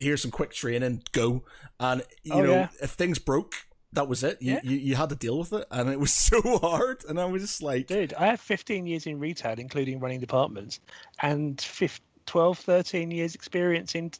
here's 0.00 0.22
some 0.22 0.30
quick 0.30 0.52
training, 0.52 1.02
go, 1.12 1.44
and 1.80 2.02
you 2.22 2.34
Oh, 2.34 2.42
know 2.42 2.50
yeah. 2.50 2.68
if 2.82 2.90
things 2.90 3.18
broke, 3.18 3.54
that 3.96 4.08
was 4.08 4.22
it. 4.22 4.40
You, 4.40 4.52
Yeah. 4.54 4.60
you 4.62 4.76
you 4.76 4.94
had 4.94 5.08
to 5.10 5.16
deal 5.16 5.38
with 5.38 5.52
it, 5.52 5.66
and 5.70 5.90
it 5.90 5.98
was 6.00 6.12
so 6.30 6.40
hard, 6.58 7.04
and 7.08 7.18
I 7.20 7.24
was 7.26 7.42
just 7.42 7.62
like, 7.62 7.88
Dude, 7.88 8.14
I 8.14 8.26
have 8.26 8.40
15 8.40 8.86
years 8.86 9.06
in 9.06 9.18
retail, 9.18 9.58
including 9.58 9.98
running 10.00 10.20
departments, 10.20 10.80
and 11.20 11.60
15, 11.60 12.02
12, 12.26 12.58
13 12.58 13.10
years 13.10 13.34
experience 13.34 13.94
in 13.94 14.12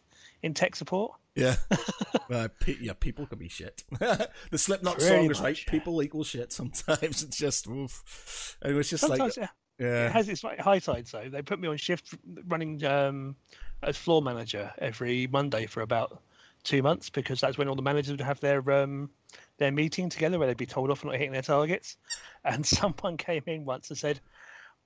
in 0.43 0.53
tech 0.55 0.77
support. 0.77 1.13
yeah, 1.35 1.57
uh, 2.31 2.49
pe- 2.61 2.77
yeah, 2.81 2.93
people 2.99 3.27
can 3.27 3.39
be 3.39 3.49
shit. 3.49 3.85
the 3.99 4.29
Slipknot 4.59 4.99
Pretty 4.99 5.09
song 5.17 5.31
is 5.31 5.41
right. 5.41 5.51
much. 5.51 5.67
People 5.67 6.03
equal 6.03 6.25
shit. 6.25 6.53
Sometimes 6.53 7.23
it's 7.23 7.37
just, 7.37 7.67
oof. 7.67 8.57
it 8.65 8.73
was 8.73 8.89
just 8.91 9.01
Sometimes 9.07 9.37
like, 9.37 9.49
yeah, 9.79 9.87
yeah. 9.87 10.07
it 10.07 10.13
has 10.13 10.29
its 10.29 10.45
like, 10.45 10.59
high 10.61 10.79
side. 10.79 11.09
So 11.09 11.25
they 11.31 11.43
put 11.43 11.59
me 11.59 11.69
on 11.69 11.77
shift 11.79 12.15
running 12.49 12.85
um, 12.85 13.35
as 13.83 13.97
floor 13.97 14.23
manager 14.23 14.73
every 14.79 15.27
Monday 15.27 15.67
for 15.67 15.81
about 15.83 16.23
two 16.63 16.83
months 16.83 17.11
because 17.11 17.41
that's 17.41 17.59
when 17.59 17.69
all 17.69 17.77
the 17.77 17.83
managers 17.83 18.11
would 18.13 18.21
have 18.21 18.41
their 18.41 18.69
um, 18.71 19.11
their 19.59 19.73
meeting 19.73 20.09
together 20.09 20.39
where 20.39 20.47
they'd 20.49 20.57
be 20.57 20.67
told 20.67 20.91
off 20.91 21.01
for 21.01 21.07
not 21.07 21.17
hitting 21.17 21.33
their 21.33 21.43
targets. 21.43 21.97
And 22.45 22.65
someone 22.65 23.17
came 23.17 23.43
in 23.47 23.65
once 23.65 23.91
and 23.91 23.99
said, 23.99 24.21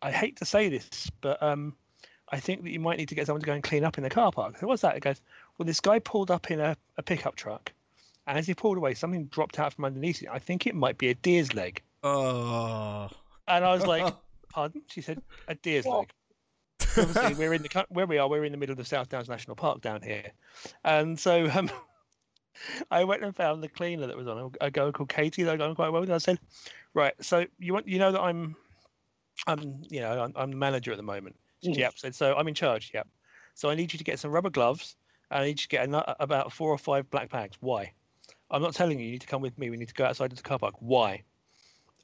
"I 0.00 0.10
hate 0.10 0.36
to 0.38 0.46
say 0.46 0.70
this, 0.70 1.10
but 1.20 1.42
um, 1.42 1.76
I 2.30 2.40
think 2.40 2.62
that 2.62 2.70
you 2.70 2.80
might 2.80 2.96
need 2.96 3.10
to 3.10 3.14
get 3.14 3.26
someone 3.26 3.42
to 3.42 3.46
go 3.46 3.52
and 3.52 3.62
clean 3.62 3.84
up 3.84 3.98
in 3.98 4.02
the 4.04 4.08
car 4.08 4.32
park." 4.32 4.54
I 4.56 4.60
said, 4.60 4.66
What's 4.66 4.80
that? 4.80 4.96
It 4.96 5.00
goes, 5.00 5.20
"Well, 5.58 5.66
this 5.66 5.80
guy 5.80 5.98
pulled 5.98 6.30
up 6.30 6.50
in 6.50 6.58
a, 6.58 6.74
a 6.96 7.02
pickup 7.02 7.36
truck." 7.36 7.70
And 8.26 8.38
as 8.38 8.46
he 8.46 8.54
pulled 8.54 8.78
away, 8.78 8.94
something 8.94 9.26
dropped 9.26 9.58
out 9.58 9.74
from 9.74 9.84
underneath 9.84 10.22
it. 10.22 10.28
I 10.32 10.38
think 10.38 10.66
it 10.66 10.74
might 10.74 10.96
be 10.96 11.08
a 11.08 11.14
deer's 11.14 11.52
leg. 11.52 11.82
Oh. 12.02 13.10
And 13.46 13.64
I 13.64 13.74
was 13.74 13.86
like, 13.86 14.14
Pardon? 14.50 14.82
She 14.88 15.00
said, 15.00 15.20
a 15.48 15.54
deer's 15.54 15.84
What? 15.84 15.98
leg. 15.98 16.12
Obviously, 16.96 17.34
we're 17.34 17.52
in 17.52 17.62
the 17.62 17.86
where 17.90 18.06
we 18.06 18.18
are. 18.18 18.28
We're 18.28 18.44
in 18.44 18.52
the 18.52 18.58
middle 18.58 18.72
of 18.72 18.78
the 18.78 18.84
South 18.84 19.08
Downs 19.08 19.28
National 19.28 19.54
Park 19.54 19.80
down 19.80 20.02
here, 20.02 20.32
and 20.82 21.20
so 21.20 21.48
um, 21.50 21.70
I 22.90 23.04
went 23.04 23.22
and 23.22 23.34
found 23.34 23.62
the 23.62 23.68
cleaner 23.68 24.06
that 24.06 24.16
was 24.16 24.26
on 24.26 24.52
a, 24.60 24.70
girl 24.70 24.92
called 24.92 25.08
Katie 25.08 25.42
that 25.42 25.52
I 25.52 25.56
got 25.56 25.68
on 25.68 25.74
quite 25.74 25.90
well 25.90 26.00
with. 26.00 26.10
And 26.10 26.14
I 26.14 26.18
said, 26.18 26.38
"Right, 26.94 27.14
so 27.20 27.46
you 27.58 27.72
want 27.72 27.88
you 27.88 27.98
know 27.98 28.12
that 28.12 28.20
I'm, 28.20 28.56
I'm 29.46 29.82
you 29.88 30.00
know 30.00 30.22
I'm, 30.22 30.32
I'm 30.36 30.50
the 30.50 30.56
manager 30.56 30.90
at 30.92 30.96
the 30.96 31.02
moment." 31.02 31.36
Said, 31.62 31.74
Mm. 31.74 31.78
Yep. 31.78 31.98
Said 31.98 32.14
so. 32.14 32.34
I'm 32.34 32.48
in 32.48 32.54
charge. 32.54 32.90
Yep. 32.94 33.06
So 33.54 33.68
I 33.68 33.74
need 33.74 33.92
you 33.92 33.98
to 33.98 34.04
get 34.04 34.18
some 34.18 34.30
rubber 34.30 34.50
gloves, 34.50 34.96
and 35.30 35.42
I 35.42 35.46
need 35.46 35.60
you 35.60 35.64
to 35.64 35.68
get 35.68 35.82
ano- 35.82 36.14
about 36.18 36.52
four 36.52 36.70
or 36.70 36.78
five 36.78 37.10
black 37.10 37.30
bags. 37.30 37.56
Why? 37.60 37.92
I'm 38.50 38.62
not 38.62 38.74
telling 38.74 38.98
you. 38.98 39.04
You 39.06 39.12
need 39.12 39.20
to 39.20 39.26
come 39.26 39.42
with 39.42 39.58
me. 39.58 39.70
We 39.70 39.76
need 39.76 39.88
to 39.88 39.94
go 39.94 40.04
outside 40.04 40.32
of 40.32 40.38
the 40.38 40.42
car 40.42 40.58
park. 40.58 40.74
Why? 40.78 41.22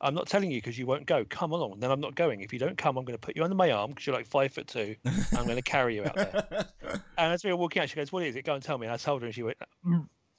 I'm 0.02 0.14
not 0.14 0.28
telling 0.28 0.50
you 0.50 0.58
because 0.58 0.78
you 0.78 0.84
won't 0.84 1.06
go. 1.06 1.24
Come 1.24 1.52
along. 1.52 1.80
Then 1.80 1.90
I'm 1.90 2.00
not 2.00 2.14
going. 2.14 2.42
If 2.42 2.52
you 2.52 2.58
don't 2.58 2.76
come, 2.76 2.98
I'm 2.98 3.04
going 3.06 3.16
to 3.16 3.20
put 3.20 3.34
you 3.34 3.42
under 3.42 3.56
my 3.56 3.70
arm 3.70 3.92
because 3.92 4.06
you're 4.06 4.14
like 4.14 4.26
five 4.26 4.52
foot 4.52 4.66
two. 4.66 4.94
I'm 5.34 5.44
going 5.44 5.56
to 5.56 5.62
carry 5.62 5.96
you 5.96 6.04
out 6.04 6.14
there. 6.14 6.66
And 7.18 7.32
as 7.32 7.42
we 7.42 7.50
were 7.50 7.56
walking 7.56 7.80
out, 7.80 7.88
she 7.88 7.96
goes, 7.96 8.12
"What 8.12 8.24
is 8.24 8.36
it? 8.36 8.44
Go 8.44 8.52
and 8.52 8.62
tell 8.62 8.76
me." 8.76 8.86
And 8.86 8.92
I 8.92 8.98
told 8.98 9.22
her, 9.22 9.26
and 9.26 9.34
she 9.34 9.42
went, 9.42 9.56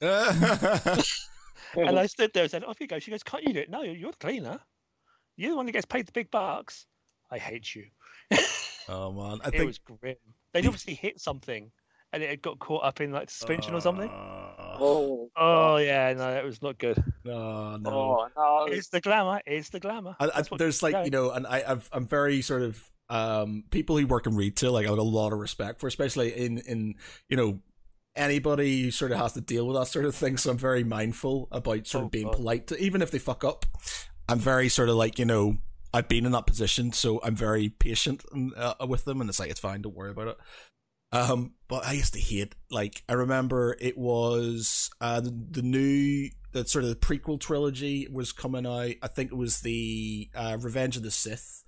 and 0.00 1.04
I 1.98 2.06
stood 2.06 2.32
there 2.32 2.44
and 2.44 2.50
said, 2.50 2.64
"Off 2.64 2.80
you 2.80 2.86
go." 2.86 2.98
She 2.98 3.10
goes, 3.10 3.22
"Can't 3.22 3.44
you 3.44 3.52
do 3.52 3.60
it?" 3.60 3.70
No, 3.70 3.82
you're 3.82 4.10
the 4.12 4.16
cleaner. 4.18 4.60
You're 5.36 5.50
the 5.50 5.56
one 5.56 5.66
that 5.66 5.72
gets 5.72 5.86
paid 5.86 6.06
the 6.06 6.12
big 6.12 6.30
bucks. 6.30 6.86
I 7.30 7.38
hate 7.38 7.74
you. 7.74 7.84
oh 8.88 9.12
man, 9.12 9.40
I 9.44 9.48
it 9.52 9.52
think 9.52 9.66
was 9.66 9.78
grim. 9.78 10.16
They'd 10.52 10.66
obviously 10.66 10.94
hit 10.94 11.20
something, 11.20 11.70
and 12.12 12.22
it 12.22 12.30
had 12.30 12.42
got 12.42 12.58
caught 12.58 12.84
up 12.84 13.00
in 13.00 13.12
like 13.12 13.30
suspension 13.30 13.74
or 13.74 13.80
something. 13.80 14.08
Oh, 14.08 14.54
Oh, 14.80 15.30
Oh 15.36 15.76
yeah, 15.78 16.12
no, 16.12 16.32
that 16.32 16.44
was 16.44 16.62
not 16.62 16.78
good. 16.78 17.02
no, 17.24 17.76
no. 17.76 17.90
oh 17.90 18.28
no. 18.36 18.72
It's 18.72 18.88
the 18.88 19.00
glamour. 19.00 19.40
It's 19.46 19.70
the 19.70 19.80
glamour. 19.80 20.16
I, 20.20 20.30
I, 20.36 20.42
there's 20.56 20.82
like 20.82 20.92
going. 20.92 21.04
you 21.06 21.10
know, 21.10 21.30
and 21.32 21.46
I, 21.46 21.64
I've, 21.66 21.88
I'm 21.92 22.06
very 22.06 22.40
sort 22.42 22.62
of 22.62 22.90
um, 23.10 23.64
people 23.70 23.96
who 23.98 24.06
work 24.06 24.26
in 24.26 24.36
retail, 24.36 24.72
like 24.72 24.86
I 24.86 24.90
have 24.90 24.98
a 24.98 25.02
lot 25.02 25.32
of 25.32 25.38
respect 25.38 25.80
for, 25.80 25.86
especially 25.86 26.32
in 26.32 26.58
in 26.58 26.94
you 27.28 27.36
know 27.36 27.60
anybody 28.16 28.82
who 28.82 28.90
sort 28.90 29.12
of 29.12 29.18
has 29.18 29.32
to 29.34 29.40
deal 29.40 29.66
with 29.66 29.76
that 29.76 29.86
sort 29.86 30.04
of 30.04 30.14
thing. 30.14 30.36
So 30.36 30.50
I'm 30.50 30.58
very 30.58 30.84
mindful 30.84 31.48
about 31.52 31.86
sort 31.86 32.02
Oh, 32.02 32.06
of 32.06 32.10
being 32.12 32.26
God. 32.26 32.34
polite 32.36 32.66
to, 32.68 32.78
even 32.78 33.02
if 33.02 33.10
they 33.10 33.18
fuck 33.18 33.44
up. 33.44 33.64
I'm 34.28 34.38
very 34.38 34.68
sort 34.68 34.88
of 34.88 34.96
like 34.96 35.18
you 35.18 35.24
know 35.24 35.58
I've 35.94 36.08
been 36.08 36.26
in 36.26 36.32
that 36.32 36.46
position, 36.46 36.92
so 36.92 37.20
I'm 37.22 37.34
very 37.34 37.70
patient 37.70 38.22
uh, 38.56 38.74
with 38.86 39.04
them, 39.04 39.20
and 39.20 39.30
it's 39.30 39.38
like 39.40 39.50
it's 39.50 39.60
fine, 39.60 39.80
don't 39.82 39.94
worry 39.96 40.10
about 40.10 40.28
it. 40.28 40.36
Um, 41.10 41.54
but 41.68 41.86
I 41.86 41.92
used 41.92 42.12
to 42.12 42.20
hate 42.20 42.54
like 42.70 43.02
I 43.08 43.14
remember 43.14 43.74
it 43.80 43.96
was 43.96 44.90
uh 45.00 45.20
the, 45.20 45.30
the 45.50 45.62
new 45.62 46.28
the 46.52 46.66
sort 46.66 46.84
of 46.84 46.90
the 46.90 46.96
prequel 46.96 47.40
trilogy 47.40 48.06
was 48.12 48.32
coming 48.32 48.66
out. 48.66 48.92
I 49.02 49.08
think 49.08 49.32
it 49.32 49.36
was 49.36 49.60
the 49.60 50.28
uh, 50.34 50.58
Revenge 50.60 50.98
of 50.98 51.02
the 51.02 51.10
Sith, 51.10 51.64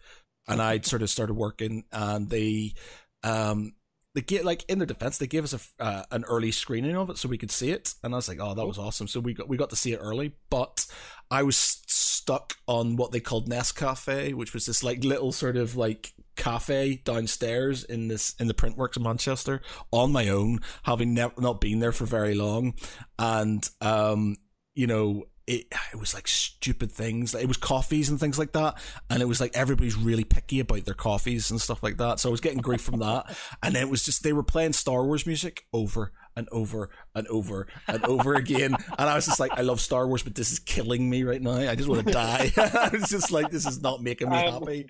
and 0.46 0.60
I'd 0.60 0.84
sort 0.84 1.00
of 1.00 1.08
started 1.08 1.34
working, 1.34 1.84
and 1.90 2.28
they 2.28 2.74
um 3.22 3.72
they 4.14 4.20
get 4.20 4.44
like 4.44 4.64
in 4.68 4.78
their 4.78 4.86
defense 4.86 5.18
they 5.18 5.26
gave 5.26 5.44
us 5.44 5.54
a 5.54 5.82
uh, 5.82 6.02
an 6.10 6.24
early 6.24 6.50
screening 6.50 6.96
of 6.96 7.10
it 7.10 7.18
so 7.18 7.28
we 7.28 7.38
could 7.38 7.50
see 7.50 7.70
it, 7.70 7.94
and 8.02 8.14
I 8.14 8.16
was 8.16 8.28
like, 8.28 8.38
oh, 8.40 8.54
that 8.54 8.66
was 8.66 8.78
awesome. 8.78 9.08
So 9.08 9.20
we 9.20 9.34
got 9.34 9.48
we 9.48 9.56
got 9.56 9.70
to 9.70 9.76
see 9.76 9.92
it 9.92 9.98
early, 9.98 10.32
but 10.50 10.86
I 11.30 11.42
was 11.42 11.56
stuck 11.56 12.54
on 12.66 12.96
what 12.96 13.12
they 13.12 13.20
called 13.20 13.48
Nest 13.48 13.76
Cafe, 13.76 14.32
which 14.34 14.52
was 14.52 14.66
this 14.66 14.82
like 14.82 15.04
little 15.04 15.32
sort 15.32 15.56
of 15.56 15.76
like 15.76 16.12
cafe 16.36 16.96
downstairs 17.04 17.84
in 17.84 18.08
this 18.08 18.34
in 18.40 18.48
the 18.48 18.54
printworks 18.54 18.96
in 18.96 19.02
Manchester 19.02 19.60
on 19.92 20.10
my 20.10 20.28
own, 20.28 20.60
having 20.82 21.14
never 21.14 21.34
not 21.38 21.60
been 21.60 21.78
there 21.78 21.92
for 21.92 22.06
very 22.06 22.34
long, 22.34 22.74
and 23.18 23.68
um, 23.80 24.36
you 24.74 24.86
know. 24.86 25.24
It, 25.50 25.66
it 25.92 25.98
was 25.98 26.14
like 26.14 26.28
stupid 26.28 26.92
things. 26.92 27.34
It 27.34 27.48
was 27.48 27.56
coffees 27.56 28.08
and 28.08 28.20
things 28.20 28.38
like 28.38 28.52
that, 28.52 28.78
and 29.10 29.20
it 29.20 29.26
was 29.26 29.40
like 29.40 29.50
everybody's 29.56 29.96
really 29.96 30.22
picky 30.22 30.60
about 30.60 30.84
their 30.84 30.94
coffees 30.94 31.50
and 31.50 31.60
stuff 31.60 31.82
like 31.82 31.96
that. 31.96 32.20
So 32.20 32.28
I 32.28 32.30
was 32.30 32.40
getting 32.40 32.60
grief 32.60 32.82
from 32.82 33.00
that, 33.00 33.36
and 33.62 33.74
then 33.74 33.82
it 33.82 33.90
was 33.90 34.04
just 34.04 34.22
they 34.22 34.32
were 34.32 34.44
playing 34.44 34.74
Star 34.74 35.04
Wars 35.04 35.26
music 35.26 35.64
over 35.72 36.12
and 36.36 36.48
over 36.52 36.90
and 37.16 37.26
over 37.26 37.66
and 37.88 38.04
over 38.04 38.34
again, 38.34 38.76
and 38.96 39.10
I 39.10 39.16
was 39.16 39.26
just 39.26 39.40
like, 39.40 39.50
I 39.58 39.62
love 39.62 39.80
Star 39.80 40.06
Wars, 40.06 40.22
but 40.22 40.36
this 40.36 40.52
is 40.52 40.60
killing 40.60 41.10
me 41.10 41.24
right 41.24 41.42
now. 41.42 41.56
I 41.56 41.74
just 41.74 41.88
want 41.88 42.06
to 42.06 42.12
die. 42.12 42.52
I 42.56 42.90
was 42.92 43.08
just 43.08 43.32
like, 43.32 43.50
this 43.50 43.66
is 43.66 43.82
not 43.82 44.02
making 44.02 44.30
me 44.30 44.36
Um, 44.36 44.62
happy. 44.62 44.86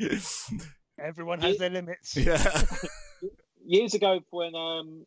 Everyone 1.03 1.41
has 1.41 1.57
their 1.57 1.71
limits. 1.71 2.15
Yeah. 2.17 2.63
years 3.65 3.95
ago 3.95 4.21
when 4.31 4.55
um 4.55 5.07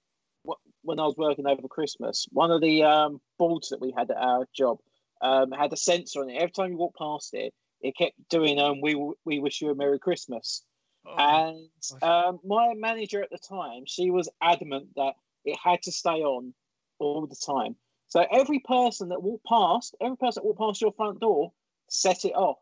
when 0.82 1.00
I 1.00 1.04
was 1.04 1.16
working 1.16 1.46
over 1.46 1.68
Christmas, 1.68 2.26
one 2.32 2.50
of 2.50 2.60
the 2.62 2.82
um 2.84 3.22
boards 3.38 3.70
that 3.70 3.80
we 3.80 3.94
had 3.96 4.10
at 4.10 4.18
our 4.18 4.48
job 4.56 4.80
um 5.24 5.52
had 5.52 5.74
a 5.74 5.78
sensor 5.78 6.22
on 6.22 6.30
it. 6.30 6.36
Every 6.36 6.52
time 6.52 6.72
you 6.72 6.78
walked 6.78 6.98
past 6.98 7.34
it, 7.34 7.54
it 7.82 7.98
kept 7.98 8.14
doing 8.30 8.60
um 8.60 8.82
we 8.82 8.96
we 9.26 9.40
wish 9.40 9.62
you 9.62 9.72
a 9.72 9.76
merry 9.76 10.00
Christmas. 10.00 10.64
Oh, 11.06 11.16
And 11.18 11.70
um, 12.02 12.40
my 12.46 12.74
manager 12.76 13.22
at 13.22 13.30
the 13.30 13.38
time, 13.38 13.84
she 13.86 14.10
was 14.10 14.30
adamant 14.42 14.88
that 14.96 15.14
it 15.46 15.58
had 15.62 15.82
to 15.84 15.92
stay 15.92 16.22
on 16.22 16.54
all 17.00 17.28
the 17.28 17.36
time. 17.36 17.76
So 18.08 18.26
every 18.32 18.60
person 18.60 19.10
that 19.10 19.22
walked 19.22 19.46
past, 19.46 19.96
every 20.00 20.18
person 20.18 20.42
that 20.42 20.46
walked 20.46 20.60
past 20.60 20.82
your 20.82 20.94
front 20.94 21.20
door, 21.20 21.52
set 21.90 22.26
it 22.26 22.34
off. 22.36 22.58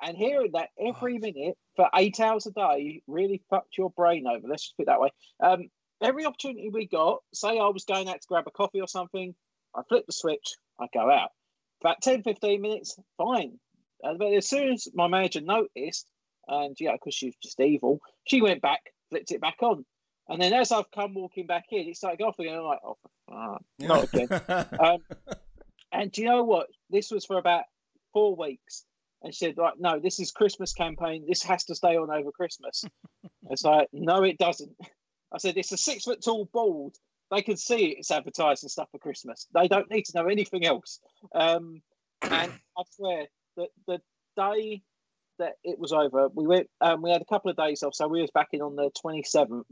And 0.00 0.16
hearing 0.16 0.52
that 0.52 0.70
every 0.78 1.18
minute 1.18 1.56
for 1.76 1.88
eight 1.94 2.18
hours 2.20 2.46
a 2.46 2.50
day 2.50 3.02
really 3.06 3.42
fucked 3.50 3.78
your 3.78 3.90
brain 3.90 4.26
over. 4.26 4.46
Let's 4.46 4.64
just 4.64 4.76
put 4.76 4.84
it 4.84 4.86
that 4.86 5.00
way. 5.00 5.10
Um, 5.40 5.70
every 6.00 6.24
opportunity 6.24 6.70
we 6.70 6.86
got, 6.86 7.22
say 7.32 7.58
I 7.58 7.68
was 7.68 7.84
going 7.84 8.08
out 8.08 8.20
to 8.20 8.28
grab 8.28 8.44
a 8.46 8.50
coffee 8.50 8.80
or 8.80 8.88
something, 8.88 9.34
I 9.74 9.82
flip 9.88 10.04
the 10.06 10.12
switch, 10.12 10.56
I 10.80 10.86
go 10.92 11.10
out. 11.10 11.30
About 11.82 12.00
10, 12.00 12.22
15 12.22 12.62
minutes, 12.62 12.96
fine. 13.18 13.58
Uh, 14.04 14.14
but 14.14 14.32
as 14.32 14.48
soon 14.48 14.72
as 14.72 14.86
my 14.94 15.08
manager 15.08 15.40
noticed, 15.40 16.06
and 16.46 16.76
yeah, 16.78 16.92
because 16.92 17.14
she's 17.14 17.34
just 17.42 17.58
evil, 17.58 18.00
she 18.24 18.40
went 18.40 18.62
back, 18.62 18.80
flipped 19.10 19.32
it 19.32 19.40
back 19.40 19.56
on. 19.62 19.84
And 20.28 20.40
then 20.40 20.52
as 20.52 20.70
I've 20.70 20.90
come 20.92 21.14
walking 21.14 21.46
back 21.46 21.64
in, 21.70 21.88
it 21.88 21.96
started 21.96 22.22
off 22.22 22.38
again. 22.38 22.56
I'm 22.56 22.62
like, 22.62 22.78
oh, 22.84 22.96
fuck. 23.28 23.62
Not 23.78 24.14
again. 24.14 24.66
Um, 24.80 24.98
and 25.92 26.10
do 26.10 26.22
you 26.22 26.28
know 26.28 26.44
what? 26.44 26.68
This 26.88 27.10
was 27.10 27.24
for 27.24 27.36
about 27.36 27.64
four 28.12 28.34
weeks. 28.36 28.84
And 29.22 29.34
she 29.34 29.46
said, 29.46 29.58
like, 29.58 29.74
no, 29.78 29.98
this 29.98 30.20
is 30.20 30.30
Christmas 30.30 30.72
campaign. 30.72 31.24
This 31.28 31.42
has 31.42 31.64
to 31.64 31.74
stay 31.74 31.96
on 31.96 32.10
over 32.10 32.30
Christmas. 32.32 32.84
it's 33.50 33.64
like, 33.64 33.88
no, 33.92 34.22
it 34.22 34.38
doesn't. 34.38 34.72
I 35.32 35.38
said, 35.38 35.56
it's 35.56 35.72
a 35.72 35.76
six 35.76 36.04
foot 36.04 36.22
tall 36.22 36.48
board. 36.52 36.94
They 37.30 37.42
can 37.42 37.56
see 37.56 37.96
it's 37.98 38.10
advertising 38.10 38.68
stuff 38.68 38.88
for 38.90 38.98
Christmas. 38.98 39.46
They 39.54 39.68
don't 39.68 39.90
need 39.90 40.04
to 40.06 40.12
know 40.14 40.28
anything 40.28 40.66
else. 40.66 41.00
Um, 41.34 41.82
and 42.22 42.52
I 42.78 42.82
swear 42.90 43.26
that 43.56 43.68
the 43.86 44.00
day 44.36 44.82
that 45.38 45.54
it 45.64 45.78
was 45.78 45.92
over, 45.92 46.28
we 46.28 46.46
went. 46.46 46.68
Um, 46.80 47.02
we 47.02 47.10
had 47.10 47.22
a 47.22 47.26
couple 47.26 47.50
of 47.50 47.56
days 47.56 47.82
off, 47.82 47.94
so 47.94 48.08
we 48.08 48.20
was 48.20 48.30
back 48.30 48.48
in 48.52 48.62
on 48.62 48.76
the 48.76 48.90
twenty 49.00 49.22
seventh. 49.22 49.66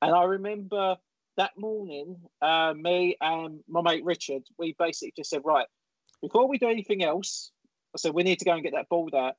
And 0.00 0.14
I 0.14 0.24
remember 0.24 0.96
that 1.36 1.52
morning, 1.56 2.16
uh, 2.42 2.74
me 2.76 3.16
and 3.20 3.60
my 3.68 3.80
mate 3.82 4.04
Richard, 4.04 4.42
we 4.58 4.74
basically 4.78 5.12
just 5.16 5.30
said, 5.30 5.42
right, 5.44 5.66
before 6.20 6.48
we 6.48 6.58
do 6.58 6.68
anything 6.68 7.02
else, 7.02 7.50
I 7.94 7.98
said 7.98 8.12
we 8.12 8.22
need 8.24 8.40
to 8.40 8.44
go 8.44 8.52
and 8.52 8.62
get 8.62 8.74
that 8.74 8.88
ball 8.88 9.08
out. 9.16 9.34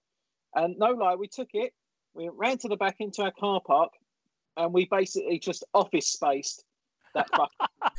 And 0.55 0.77
no 0.77 0.91
lie, 0.91 1.15
we 1.15 1.27
took 1.27 1.49
it, 1.53 1.73
we 2.13 2.29
ran 2.33 2.57
to 2.59 2.67
the 2.67 2.77
back 2.77 2.95
into 2.99 3.21
our 3.21 3.31
car 3.31 3.61
park, 3.65 3.91
and 4.57 4.73
we 4.73 4.87
basically 4.89 5.39
just 5.39 5.63
office 5.73 6.07
spaced 6.07 6.63
that 7.13 7.27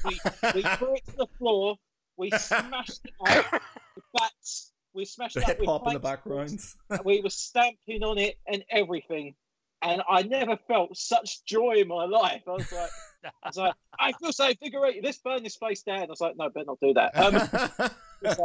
we, 0.05 0.19
we 0.55 0.63
threw 0.63 0.95
it 0.95 1.07
to 1.07 1.17
the 1.17 1.27
floor, 1.39 1.77
we 2.21 2.31
smashed 2.39 3.01
it 3.05 3.15
out 3.27 3.53
with 3.97 4.05
bats, 4.15 4.73
we 4.95 5.05
smashed 5.05 5.35
the 5.35 5.41
it 5.41 5.45
up 5.45 5.49
hip 5.51 5.61
with 5.61 5.69
hop 5.69 5.87
in 5.89 5.95
the 5.95 6.01
background. 6.01 6.59
we 7.05 7.21
were 7.21 7.31
stamping 7.31 8.03
on 8.03 8.19
it 8.19 8.39
and 8.47 8.63
everything. 8.71 9.35
And 9.83 10.03
I 10.09 10.23
never 10.23 10.59
felt 10.69 10.95
such 10.95 11.43
joy 11.47 11.77
in 11.79 11.89
my 11.89 12.05
life. 12.05 12.43
I 12.47 12.51
was 12.51 12.71
like, 12.71 12.91
I 13.25 13.49
was 13.49 13.57
like, 13.57 13.75
I 13.99 14.13
feel 14.13 14.31
so 14.31 14.49
invigorated. 14.49 15.03
Let's 15.03 15.19
burn 15.19 15.43
this 15.43 15.57
place 15.57 15.83
down. 15.83 16.03
I 16.03 16.07
was 16.07 16.21
like, 16.21 16.37
no, 16.37 16.51
better 16.51 16.67
not 16.67 16.79
do 16.83 16.93
that. 16.95 17.17
Um, 17.17 17.91
like, 18.23 18.37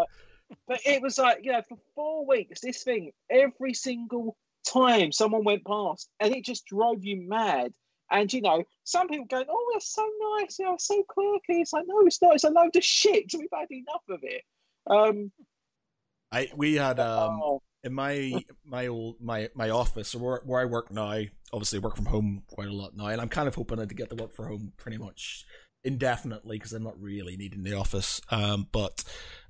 but 0.66 0.80
it 0.86 1.02
was 1.02 1.18
like, 1.18 1.40
you 1.44 1.52
know, 1.52 1.62
for 1.68 1.78
four 1.94 2.26
weeks, 2.26 2.62
this 2.62 2.84
thing, 2.84 3.12
every 3.30 3.74
single 3.74 4.38
time 4.66 5.12
someone 5.12 5.44
went 5.44 5.66
past, 5.66 6.10
and 6.22 6.34
it 6.34 6.46
just 6.46 6.66
drove 6.66 7.04
you 7.04 7.28
mad. 7.28 7.74
And 8.12 8.32
you 8.32 8.42
know, 8.42 8.64
some 8.84 9.08
people 9.08 9.26
going, 9.26 9.46
"Oh, 9.50 9.72
that's 9.74 9.94
so 9.94 10.08
nice, 10.40 10.60
you 10.60 10.66
know, 10.66 10.76
so 10.80 11.04
quirky." 11.08 11.62
It's 11.62 11.74
like, 11.74 11.86
no, 11.88 12.02
it's 12.06 12.22
not. 12.22 12.36
It's 12.36 12.44
a 12.44 12.50
load 12.50 12.76
of 12.76 12.84
shit. 12.84 13.32
We've 13.38 13.48
had 13.54 13.72
enough 13.72 14.04
of 14.10 14.20
it. 14.24 14.44
Um, 14.88 15.32
I 16.32 16.50
we 16.56 16.76
had 16.76 17.00
um 17.00 17.40
oh, 17.42 17.62
in 17.84 17.94
my 17.94 18.44
my 18.66 18.88
old 18.88 19.22
my 19.22 19.50
my 19.56 19.70
office 19.70 20.14
or 20.16 20.20
where, 20.20 20.42
where 20.46 20.62
I 20.62 20.66
work 20.66 20.92
now. 20.92 21.22
Obviously, 21.54 21.80
I 21.80 21.82
work 21.82 21.96
from 21.96 22.06
home 22.06 22.44
quite 22.48 22.68
a 22.68 22.74
lot 22.74 22.96
now, 22.96 23.08
and 23.08 23.22
I'm 23.22 23.30
kind 23.30 23.48
of 23.48 23.56
hoping 23.56 23.78
to 23.78 23.86
get 23.86 24.10
to 24.10 24.16
work 24.16 24.34
from 24.34 24.48
home 24.48 24.74
pretty 24.78 24.98
much 24.98 25.46
indefinitely 25.84 26.58
because 26.58 26.74
I'm 26.74 26.84
not 26.84 27.00
really 27.00 27.38
needing 27.38 27.64
the 27.64 27.76
office. 27.76 28.20
Um, 28.32 28.68
but 28.72 29.04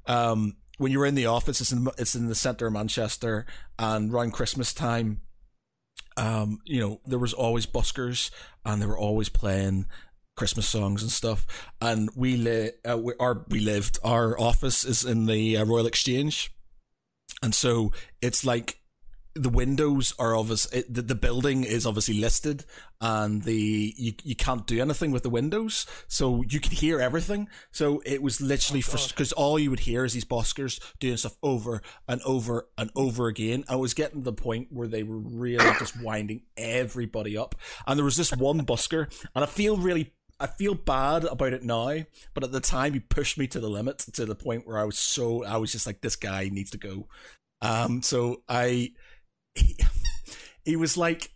um, 0.06 0.58
when 0.78 0.91
you're 0.91 1.06
in 1.06 1.16
the 1.16 1.26
office, 1.26 1.62
it's 1.62 1.72
in 1.72 1.88
it's 1.97 2.14
in 2.14 2.28
the 2.28 2.36
center 2.36 2.68
of 2.68 2.74
Manchester, 2.74 3.45
and 3.80 4.14
around 4.14 4.32
Christmas 4.32 4.74
time, 4.74 5.22
um, 6.18 6.59
you 6.66 6.80
know, 6.80 7.01
there 7.05 7.20
was 7.20 7.34
always 7.34 7.66
buskers, 7.66 8.32
and 8.63 8.82
they 8.82 8.86
were 8.86 8.97
always 8.97 9.30
playing 9.30 9.86
Christmas 10.36 10.68
songs 10.68 11.01
and 11.01 11.11
stuff. 11.11 11.45
And 11.82 12.09
we 12.16 12.38
li- 12.38 12.72
uh, 12.89 12.97
we, 12.97 13.13
our 13.20 13.45
we 13.49 13.59
lived. 13.59 13.99
Our 14.03 14.39
office 14.39 14.84
is 14.84 15.03
in 15.03 15.26
the 15.26 15.57
uh, 15.57 15.66
Royal 15.66 15.88
Exchange, 15.88 16.51
and 17.41 17.53
so 17.53 17.91
it's 18.22 18.45
like 18.45 18.80
the 19.36 19.49
windows 19.49 20.13
are 20.17 20.36
obvious. 20.36 20.65
The, 20.67 21.01
the 21.01 21.15
building 21.15 21.65
is 21.65 21.86
obviously 21.86 22.15
listed, 22.15 22.63
and 23.01 23.43
the 23.43 23.93
you 23.97 24.13
you 24.23 24.36
can't 24.36 24.65
do 24.65 24.81
anything 24.81 25.11
with 25.11 25.23
the 25.23 25.29
windows, 25.29 25.86
so 26.07 26.43
you 26.47 26.59
can 26.61 26.71
hear 26.71 27.01
everything. 27.01 27.49
So 27.71 28.01
it 28.05 28.21
was 28.23 28.39
literally 28.39 28.81
Oh, 28.81 29.07
because 29.09 29.33
all 29.33 29.59
you 29.59 29.69
would 29.69 29.81
hear 29.81 30.05
is 30.05 30.13
these 30.13 30.25
buskers 30.25 30.79
doing 30.99 31.17
stuff 31.17 31.36
over 31.43 31.81
and 32.07 32.21
over 32.21 32.69
and 32.77 32.89
over 32.95 33.27
again. 33.27 33.65
I 33.67 33.75
was 33.75 33.93
getting 33.93 34.19
to 34.19 34.23
the 34.23 34.33
point 34.33 34.69
where 34.71 34.88
they 34.88 35.03
were 35.03 35.17
really 35.17 35.65
just 35.79 36.01
winding 36.01 36.43
everybody 36.55 37.38
up, 37.38 37.55
and 37.86 37.97
there 37.97 38.05
was 38.05 38.17
this 38.17 38.31
one 38.31 38.65
busker, 38.65 39.11
and 39.36 39.43
I 39.43 39.47
feel 39.47 39.77
really. 39.77 40.13
I 40.38 40.47
feel 40.47 40.75
bad 40.75 41.23
about 41.23 41.53
it 41.53 41.63
now, 41.63 41.95
but 42.33 42.43
at 42.43 42.51
the 42.51 42.59
time 42.59 42.91
he 42.91 42.99
pushed 42.99 43.38
me 43.38 43.47
to 43.47 43.59
the 43.61 43.69
limit 43.69 43.99
to 43.99 44.25
the 44.25 44.36
point 44.36 44.67
where 44.67 44.77
I 44.77 44.83
was 44.83 44.99
so 44.99 45.45
I 45.45 45.55
was 45.55 45.71
just 45.71 45.86
like 45.88 46.01
this 46.01 46.17
guy 46.17 46.49
needs 46.51 46.71
to 46.71 46.77
go. 46.77 47.07
Um 47.61 48.01
so 48.01 48.43
I 48.49 48.91
he, 49.56 49.78
he 50.64 50.76
was 50.76 50.97
like 50.97 51.32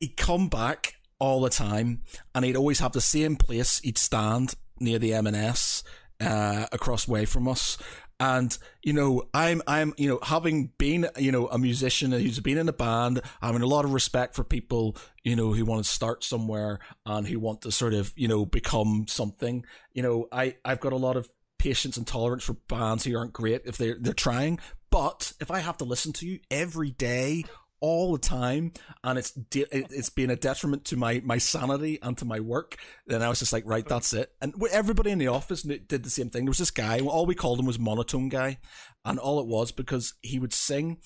he'd 0.00 0.16
come 0.16 0.48
back 0.48 0.94
all 1.18 1.40
the 1.40 1.50
time 1.50 2.02
and 2.34 2.44
he'd 2.44 2.56
always 2.56 2.80
have 2.80 2.92
the 2.92 3.00
same 3.00 3.36
place. 3.36 3.80
He'd 3.80 3.98
stand 3.98 4.54
near 4.78 4.98
the 4.98 5.14
M&S 5.14 5.82
uh, 6.20 6.66
across 6.72 7.08
way 7.08 7.24
from 7.24 7.48
us. 7.48 7.78
And 8.20 8.56
you 8.84 8.92
know 8.92 9.24
i'm 9.34 9.60
i'm 9.66 9.92
you 9.96 10.08
know 10.08 10.20
having 10.22 10.70
been 10.78 11.08
you 11.18 11.32
know 11.32 11.48
a 11.48 11.58
musician 11.58 12.12
who's 12.12 12.38
been 12.38 12.58
in 12.58 12.68
a 12.68 12.72
band 12.72 13.20
having 13.42 13.60
a 13.60 13.66
lot 13.66 13.84
of 13.84 13.92
respect 13.92 14.36
for 14.36 14.44
people 14.44 14.96
you 15.24 15.34
know 15.34 15.52
who 15.52 15.64
want 15.64 15.84
to 15.84 15.90
start 15.90 16.22
somewhere 16.22 16.78
and 17.04 17.26
who 17.26 17.40
want 17.40 17.62
to 17.62 17.72
sort 17.72 17.92
of 17.92 18.12
you 18.14 18.28
know 18.28 18.46
become 18.46 19.06
something. 19.08 19.64
You 19.92 20.04
know 20.04 20.28
i 20.30 20.54
i've 20.64 20.78
got 20.78 20.92
a 20.92 20.96
lot 20.96 21.16
of 21.16 21.28
patience 21.58 21.96
and 21.96 22.06
tolerance 22.06 22.44
for 22.44 22.52
bands 22.68 23.04
who 23.04 23.16
aren't 23.18 23.32
great 23.32 23.62
if 23.64 23.78
they're 23.78 23.96
they're 24.00 24.12
trying 24.12 24.60
but 24.94 25.32
if 25.40 25.50
i 25.50 25.58
have 25.58 25.76
to 25.76 25.84
listen 25.84 26.12
to 26.12 26.24
you 26.24 26.38
every 26.50 26.92
day 26.92 27.44
all 27.80 28.12
the 28.12 28.18
time, 28.18 28.72
and 29.02 29.18
it's 29.18 29.32
de- 29.32 29.66
it's 29.70 30.08
been 30.08 30.30
a 30.30 30.36
detriment 30.36 30.86
to 30.86 30.96
my 30.96 31.20
my 31.22 31.36
sanity 31.36 31.98
and 32.00 32.16
to 32.16 32.24
my 32.24 32.40
work. 32.40 32.76
Then 33.06 33.20
I 33.20 33.28
was 33.28 33.40
just 33.40 33.52
like, 33.52 33.64
right, 33.66 33.86
that's 33.86 34.14
it. 34.14 34.32
And 34.40 34.54
everybody 34.72 35.10
in 35.10 35.18
the 35.18 35.26
office 35.26 35.60
did 35.62 36.02
the 36.02 36.08
same 36.08 36.30
thing. 36.30 36.46
There 36.46 36.50
was 36.50 36.56
this 36.56 36.70
guy. 36.70 37.00
All 37.00 37.26
we 37.26 37.34
called 37.34 37.60
him 37.60 37.66
was 37.66 37.78
monotone 37.78 38.30
guy, 38.30 38.56
and 39.04 39.18
all 39.18 39.38
it 39.38 39.46
was 39.46 39.70
because 39.70 40.14
he 40.22 40.38
would 40.38 40.54
sing 40.54 40.96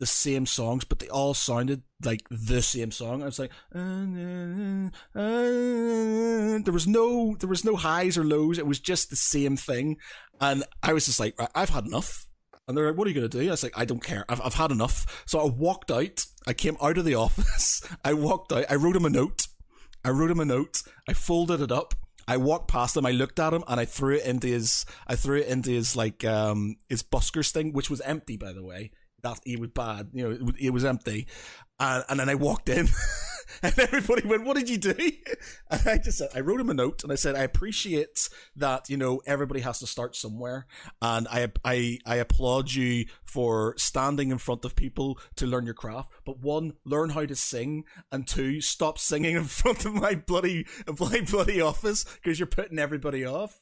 the 0.00 0.06
same 0.06 0.46
songs, 0.46 0.84
but 0.84 0.98
they 0.98 1.08
all 1.08 1.34
sounded 1.34 1.82
like 2.02 2.26
the 2.30 2.62
same 2.62 2.90
song. 2.90 3.22
I 3.22 3.26
was 3.26 3.38
like, 3.38 3.50
uh, 3.74 3.78
uh, 3.78 4.88
uh, 5.14 6.58
there 6.62 6.72
was 6.72 6.86
no, 6.86 7.36
there 7.38 7.50
was 7.50 7.64
no 7.64 7.76
highs 7.76 8.16
or 8.16 8.24
lows. 8.24 8.58
It 8.58 8.66
was 8.66 8.80
just 8.80 9.10
the 9.10 9.16
same 9.16 9.56
thing, 9.56 9.96
and 10.40 10.64
I 10.82 10.92
was 10.92 11.06
just 11.06 11.20
like, 11.20 11.38
I've 11.54 11.70
had 11.70 11.84
enough. 11.84 12.27
And 12.68 12.76
they're 12.76 12.88
like, 12.88 12.96
"What 12.96 13.06
are 13.06 13.10
you 13.10 13.16
going 13.16 13.28
to 13.28 13.38
do?" 13.40 13.48
I 13.48 13.50
was 13.50 13.62
like, 13.62 13.78
"I 13.78 13.84
don't 13.84 14.04
care. 14.04 14.24
I've 14.28 14.40
I've 14.40 14.54
had 14.54 14.70
enough." 14.70 15.24
So 15.26 15.40
I 15.40 15.44
walked 15.46 15.90
out. 15.90 16.26
I 16.46 16.52
came 16.52 16.76
out 16.80 16.98
of 16.98 17.04
the 17.04 17.14
office. 17.26 17.82
I 18.04 18.12
walked 18.12 18.52
out. 18.52 18.66
I 18.70 18.74
wrote 18.76 18.96
him 18.96 19.06
a 19.06 19.10
note. 19.10 19.48
I 20.04 20.10
wrote 20.10 20.30
him 20.30 20.40
a 20.40 20.44
note. 20.44 20.82
I 21.08 21.14
folded 21.14 21.60
it 21.60 21.72
up. 21.72 21.94
I 22.28 22.36
walked 22.36 22.68
past 22.68 22.96
him. 22.96 23.06
I 23.06 23.10
looked 23.10 23.40
at 23.40 23.54
him, 23.54 23.64
and 23.66 23.80
I 23.80 23.86
threw 23.86 24.16
it 24.16 24.26
into 24.26 24.46
his. 24.48 24.84
I 25.06 25.16
threw 25.16 25.38
it 25.38 25.48
into 25.48 25.70
his 25.70 25.96
like 25.96 26.24
um 26.24 26.76
his 26.88 27.02
buskers 27.02 27.50
thing, 27.50 27.72
which 27.72 27.90
was 27.90 28.02
empty, 28.02 28.36
by 28.36 28.52
the 28.52 28.62
way 28.62 28.92
that 29.22 29.40
he 29.44 29.56
was 29.56 29.70
bad. 29.70 30.10
You 30.12 30.24
know, 30.24 30.30
it, 30.48 30.54
it 30.66 30.70
was 30.70 30.84
empty. 30.84 31.26
And, 31.80 32.04
and 32.08 32.20
then 32.20 32.28
I 32.28 32.34
walked 32.34 32.68
in 32.68 32.88
and 33.62 33.78
everybody 33.78 34.26
went, 34.26 34.44
what 34.44 34.56
did 34.56 34.68
you 34.68 34.78
do? 34.78 34.94
And 35.70 35.86
I 35.86 35.98
just 35.98 36.18
said, 36.18 36.30
I 36.34 36.40
wrote 36.40 36.60
him 36.60 36.70
a 36.70 36.74
note 36.74 37.02
and 37.02 37.12
I 37.12 37.14
said, 37.14 37.36
I 37.36 37.42
appreciate 37.42 38.28
that, 38.56 38.88
you 38.88 38.96
know, 38.96 39.20
everybody 39.26 39.60
has 39.60 39.78
to 39.80 39.86
start 39.86 40.16
somewhere. 40.16 40.66
And 41.02 41.28
I, 41.28 41.52
I, 41.62 41.98
I 42.06 42.16
applaud 42.16 42.72
you 42.72 43.04
for 43.22 43.74
standing 43.76 44.30
in 44.30 44.38
front 44.38 44.64
of 44.64 44.74
people 44.74 45.18
to 45.36 45.46
learn 45.46 45.66
your 45.66 45.74
craft. 45.74 46.10
But 46.24 46.40
one, 46.40 46.72
learn 46.86 47.10
how 47.10 47.26
to 47.26 47.36
sing. 47.36 47.84
And 48.10 48.26
two, 48.26 48.62
stop 48.62 48.98
singing 48.98 49.36
in 49.36 49.44
front 49.60 49.84
of 49.84 49.94
my 49.94 50.14
bloody, 50.14 50.66
my 50.98 51.20
bloody 51.30 51.60
office 51.60 52.04
because 52.04 52.40
you're 52.40 52.46
putting 52.46 52.78
everybody 52.78 53.26
off. 53.26 53.60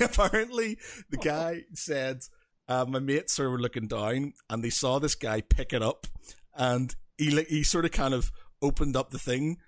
Apparently 0.00 0.78
the 1.10 1.18
guy 1.18 1.64
said, 1.74 2.22
uh, 2.68 2.86
my 2.88 3.00
mates 3.00 3.38
were 3.38 3.60
looking 3.60 3.86
down 3.86 4.32
and 4.48 4.64
they 4.64 4.70
saw 4.70 4.98
this 4.98 5.14
guy 5.14 5.42
pick 5.42 5.72
it 5.72 5.82
up 5.82 6.06
and 6.54 6.94
he 7.18 7.42
he 7.44 7.62
sort 7.62 7.84
of 7.84 7.90
kind 7.90 8.14
of 8.14 8.32
opened 8.62 8.96
up 8.96 9.10
the 9.10 9.18
thing 9.18 9.58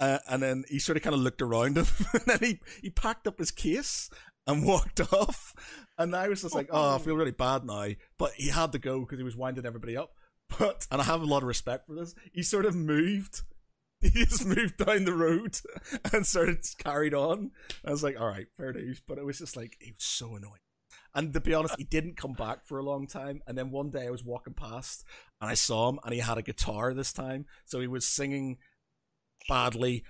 uh, 0.00 0.18
and 0.28 0.42
then 0.42 0.64
he 0.68 0.78
sort 0.78 0.96
of 0.96 1.02
kind 1.02 1.14
of 1.14 1.20
looked 1.20 1.42
around 1.42 1.76
him 1.76 1.86
and 2.12 2.22
then 2.26 2.38
he, 2.40 2.60
he 2.82 2.90
packed 2.90 3.26
up 3.26 3.38
his 3.38 3.50
case 3.50 4.10
and 4.46 4.66
walked 4.66 5.00
off. 5.12 5.54
And 5.98 6.16
I 6.16 6.28
was 6.28 6.42
just 6.42 6.54
like 6.54 6.68
oh 6.72 6.96
I 6.96 6.98
feel 6.98 7.16
really 7.16 7.30
bad 7.30 7.64
now. 7.64 7.88
But 8.18 8.32
he 8.32 8.48
had 8.48 8.72
to 8.72 8.78
go 8.78 9.00
because 9.00 9.18
he 9.18 9.24
was 9.24 9.36
winding 9.36 9.66
everybody 9.66 9.96
up. 9.96 10.12
But 10.58 10.86
and 10.90 11.00
I 11.00 11.04
have 11.04 11.22
a 11.22 11.26
lot 11.26 11.42
of 11.42 11.48
respect 11.48 11.86
for 11.86 11.94
this 11.94 12.14
he 12.32 12.42
sort 12.42 12.66
of 12.66 12.74
moved 12.74 13.42
he 14.00 14.24
just 14.24 14.46
moved 14.46 14.78
down 14.78 15.04
the 15.04 15.12
road 15.12 15.60
and 16.12 16.26
started 16.26 16.64
carried 16.78 17.14
on. 17.14 17.50
I 17.84 17.90
was 17.90 18.02
like 18.02 18.18
all 18.18 18.26
right 18.26 18.46
fair 18.56 18.72
dues. 18.72 19.02
But 19.06 19.18
it 19.18 19.24
was 19.26 19.38
just 19.38 19.56
like 19.56 19.76
he 19.80 19.92
was 19.92 20.04
so 20.04 20.34
annoying 20.34 20.60
and 21.14 21.32
to 21.32 21.40
be 21.40 21.54
honest, 21.54 21.74
he 21.78 21.84
didn't 21.84 22.16
come 22.16 22.32
back 22.32 22.64
for 22.64 22.78
a 22.78 22.84
long 22.84 23.06
time. 23.06 23.42
And 23.46 23.56
then 23.56 23.70
one 23.70 23.90
day 23.90 24.06
I 24.06 24.10
was 24.10 24.24
walking 24.24 24.54
past 24.54 25.04
and 25.40 25.50
I 25.50 25.54
saw 25.54 25.88
him 25.88 25.98
and 26.04 26.14
he 26.14 26.20
had 26.20 26.38
a 26.38 26.42
guitar 26.42 26.94
this 26.94 27.12
time. 27.12 27.46
So 27.64 27.80
he 27.80 27.86
was 27.86 28.06
singing 28.06 28.58
badly 29.48 30.04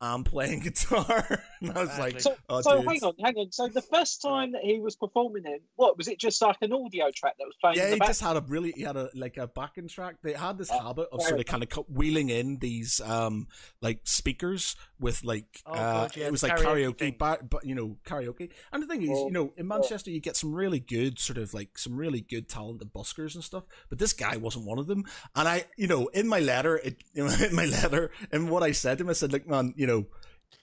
I'm 0.00 0.24
playing 0.24 0.60
guitar. 0.64 1.42
and 1.60 1.72
I 1.72 1.80
was 1.80 1.98
like, 1.98 2.20
so, 2.20 2.34
oh, 2.48 2.60
so 2.60 2.82
hang 2.82 3.02
on, 3.02 3.14
hang 3.22 3.36
on. 3.36 3.52
So 3.52 3.68
the 3.68 3.82
first 3.82 4.22
time 4.22 4.52
that 4.52 4.62
he 4.62 4.78
was 4.78 4.96
performing 4.96 5.44
it, 5.46 5.62
what 5.76 5.96
was 5.96 6.08
it? 6.08 6.18
Just 6.18 6.40
like 6.42 6.56
an 6.62 6.72
audio 6.72 7.10
track 7.14 7.34
that 7.38 7.44
was 7.44 7.56
playing. 7.60 7.78
Yeah, 7.78 7.90
he 7.92 7.98
back? 7.98 8.08
just 8.08 8.20
had 8.20 8.36
a 8.36 8.44
really, 8.46 8.72
he 8.72 8.82
had 8.82 8.96
a 8.96 9.10
like 9.14 9.36
a 9.36 9.46
backing 9.46 9.88
track. 9.88 10.16
They 10.22 10.32
had 10.32 10.58
this 10.58 10.70
oh, 10.72 10.78
habit 10.78 11.08
of 11.12 11.22
sort 11.22 11.40
of 11.40 11.46
kind 11.46 11.62
of 11.62 11.68
wheeling 11.88 12.30
in 12.30 12.58
these 12.58 13.00
um 13.00 13.48
like 13.80 14.00
speakers 14.04 14.76
with 15.00 15.24
like 15.24 15.62
oh, 15.66 15.72
uh, 15.72 15.76
God, 15.76 16.16
yeah, 16.16 16.26
it 16.26 16.32
was 16.32 16.42
like 16.42 16.56
karaoke, 16.56 17.16
karaoke 17.16 17.50
but 17.50 17.64
you 17.64 17.74
know 17.74 17.96
karaoke. 18.04 18.50
And 18.72 18.82
the 18.82 18.86
thing 18.86 19.02
is, 19.02 19.10
oh, 19.12 19.26
you 19.26 19.32
know, 19.32 19.52
in 19.56 19.66
Manchester 19.66 20.10
you 20.10 20.20
get 20.20 20.36
some 20.36 20.54
really 20.54 20.80
good 20.80 21.18
sort 21.18 21.38
of 21.38 21.54
like 21.54 21.78
some 21.78 21.96
really 21.96 22.20
good 22.20 22.48
talented 22.48 22.92
buskers 22.92 23.34
and 23.34 23.44
stuff, 23.44 23.64
but 23.88 23.98
this 23.98 24.12
guy 24.12 24.36
wasn't 24.36 24.64
one 24.64 24.78
of 24.78 24.86
them. 24.86 25.04
And 25.34 25.48
I, 25.48 25.64
you 25.76 25.86
know, 25.86 26.06
in 26.08 26.28
my 26.28 26.40
letter, 26.40 26.76
it, 26.76 27.02
in 27.14 27.54
my 27.54 27.66
letter, 27.66 28.10
and 28.32 28.50
what 28.50 28.62
I 28.62 28.72
said 28.72 28.98
to 28.98 29.04
him, 29.04 29.10
I 29.10 29.14
said, 29.14 29.32
like, 29.32 29.46
man, 29.46 29.74
you 29.76 29.86
know, 29.88 30.06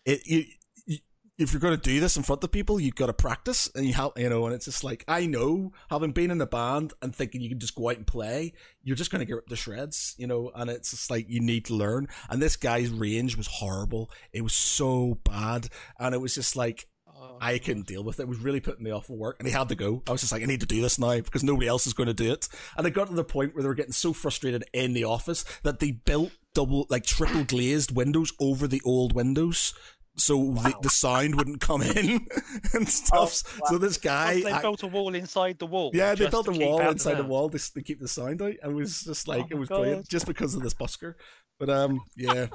it 0.05 0.26
you, 0.26 0.45
you 0.86 0.97
if 1.38 1.51
you're 1.51 1.59
going 1.59 1.76
to 1.76 1.82
do 1.82 1.99
this 1.99 2.15
in 2.15 2.23
front 2.23 2.43
of 2.43 2.51
people, 2.51 2.80
you've 2.80 2.95
got 2.95 3.07
to 3.07 3.13
practice, 3.13 3.69
and 3.76 3.86
you 3.86 3.93
have, 3.93 4.11
you 4.15 4.30
know, 4.30 4.45
and 4.45 4.55
it's 4.55 4.65
just 4.65 4.84
like 4.84 5.03
I 5.07 5.26
know, 5.26 5.73
having 5.89 6.11
been 6.11 6.32
in 6.32 6.39
a 6.39 6.45
band 6.45 6.93
and 7.01 7.13
thinking 7.13 7.41
you 7.41 7.49
can 7.49 7.59
just 7.59 7.76
go 7.76 7.89
out 7.89 7.97
and 7.97 8.07
play, 8.07 8.53
you're 8.84 8.95
just 8.95 9.11
going 9.11 9.26
to 9.26 9.26
get 9.26 9.47
to 9.49 9.55
shreds, 9.55 10.15
you 10.17 10.28
know, 10.28 10.51
and 10.55 10.69
it's 10.69 10.91
just 10.91 11.11
like 11.11 11.26
you 11.30 11.41
need 11.41 11.65
to 11.65 11.73
learn. 11.73 12.07
And 12.30 12.41
this 12.41 12.55
guy's 12.55 12.89
range 12.89 13.36
was 13.36 13.47
horrible; 13.47 14.09
it 14.32 14.41
was 14.41 14.53
so 14.53 15.19
bad, 15.26 15.67
and 15.99 16.15
it 16.15 16.21
was 16.21 16.36
just 16.36 16.55
like 16.55 16.88
oh, 17.07 17.38
I 17.41 17.57
couldn't 17.57 17.88
deal 17.88 18.03
with 18.03 18.19
it. 18.19 18.23
It 18.23 18.30
was 18.30 18.39
really 18.39 18.59
putting 18.59 18.84
me 18.84 18.91
off 18.91 19.09
of 19.09 19.17
work, 19.17 19.38
and 19.39 19.47
he 19.47 19.53
had 19.53 19.69
to 19.69 19.76
go. 19.76 20.03
I 20.07 20.11
was 20.11 20.21
just 20.21 20.32
like, 20.32 20.41
I 20.41 20.45
need 20.45 20.61
to 20.61 20.65
do 20.65 20.82
this 20.82 20.99
now 20.99 21.15
because 21.17 21.43
nobody 21.43 21.67
else 21.67 21.88
is 21.88 21.93
going 21.93 22.07
to 22.07 22.13
do 22.13 22.32
it. 22.32 22.47
And 22.78 22.86
it 22.86 22.91
got 22.91 23.07
to 23.07 23.13
the 23.13 23.23
point 23.23 23.53
where 23.53 23.61
they 23.61 23.67
were 23.67 23.76
getting 23.76 23.91
so 23.91 24.13
frustrated 24.13 24.63
in 24.73 24.93
the 24.93 25.03
office 25.03 25.45
that 25.63 25.80
they 25.80 25.91
built 25.91 26.32
double, 26.56 26.88
like 26.89 27.06
triple 27.06 27.43
glazed 27.43 27.95
windows 27.95 28.34
over 28.39 28.68
the 28.68 28.82
old 28.84 29.14
windows 29.14 29.76
so 30.18 30.38
wow. 30.38 30.64
the, 30.64 30.76
the, 30.84 30.89
sound 30.89 31.36
wouldn't 31.36 31.62
come 31.62 31.82
in 31.82 32.28
and 32.74 32.88
stuff. 32.88 33.43
Oh, 33.45 33.60
wow. 33.60 33.70
So 33.70 33.78
this 33.78 33.97
guy, 33.97 34.41
they 34.41 34.51
I, 34.51 34.62
built 34.62 34.84
a 34.84 34.88
wall 34.88 35.14
inside 35.14 35.60
the 35.60 35.66
wall. 35.66 35.91
Yeah, 35.93 36.16
they 36.16 36.30
built 36.30 36.47
a 36.47 36.51
wall 36.51 36.80
inside 36.82 37.16
the, 37.16 37.24
the 37.24 37.30
wall 37.30 37.49
to, 37.49 37.74
to, 37.74 37.82
keep 37.82 37.99
the 37.99 38.08
sound 38.08 38.41
out. 38.41 38.53
And 38.62 38.72
it 38.72 38.76
was 38.76 39.03
just 39.03 39.28
like 39.28 39.45
oh 39.45 39.47
it 39.51 39.58
was 39.58 39.70
God. 39.70 39.80
brilliant, 39.80 40.08
just 40.08 40.26
because 40.26 40.56
of 40.56 40.62
this 40.62 40.74
busker. 40.74 41.16
But 41.60 41.70
um, 41.70 42.01
yeah. 42.16 42.47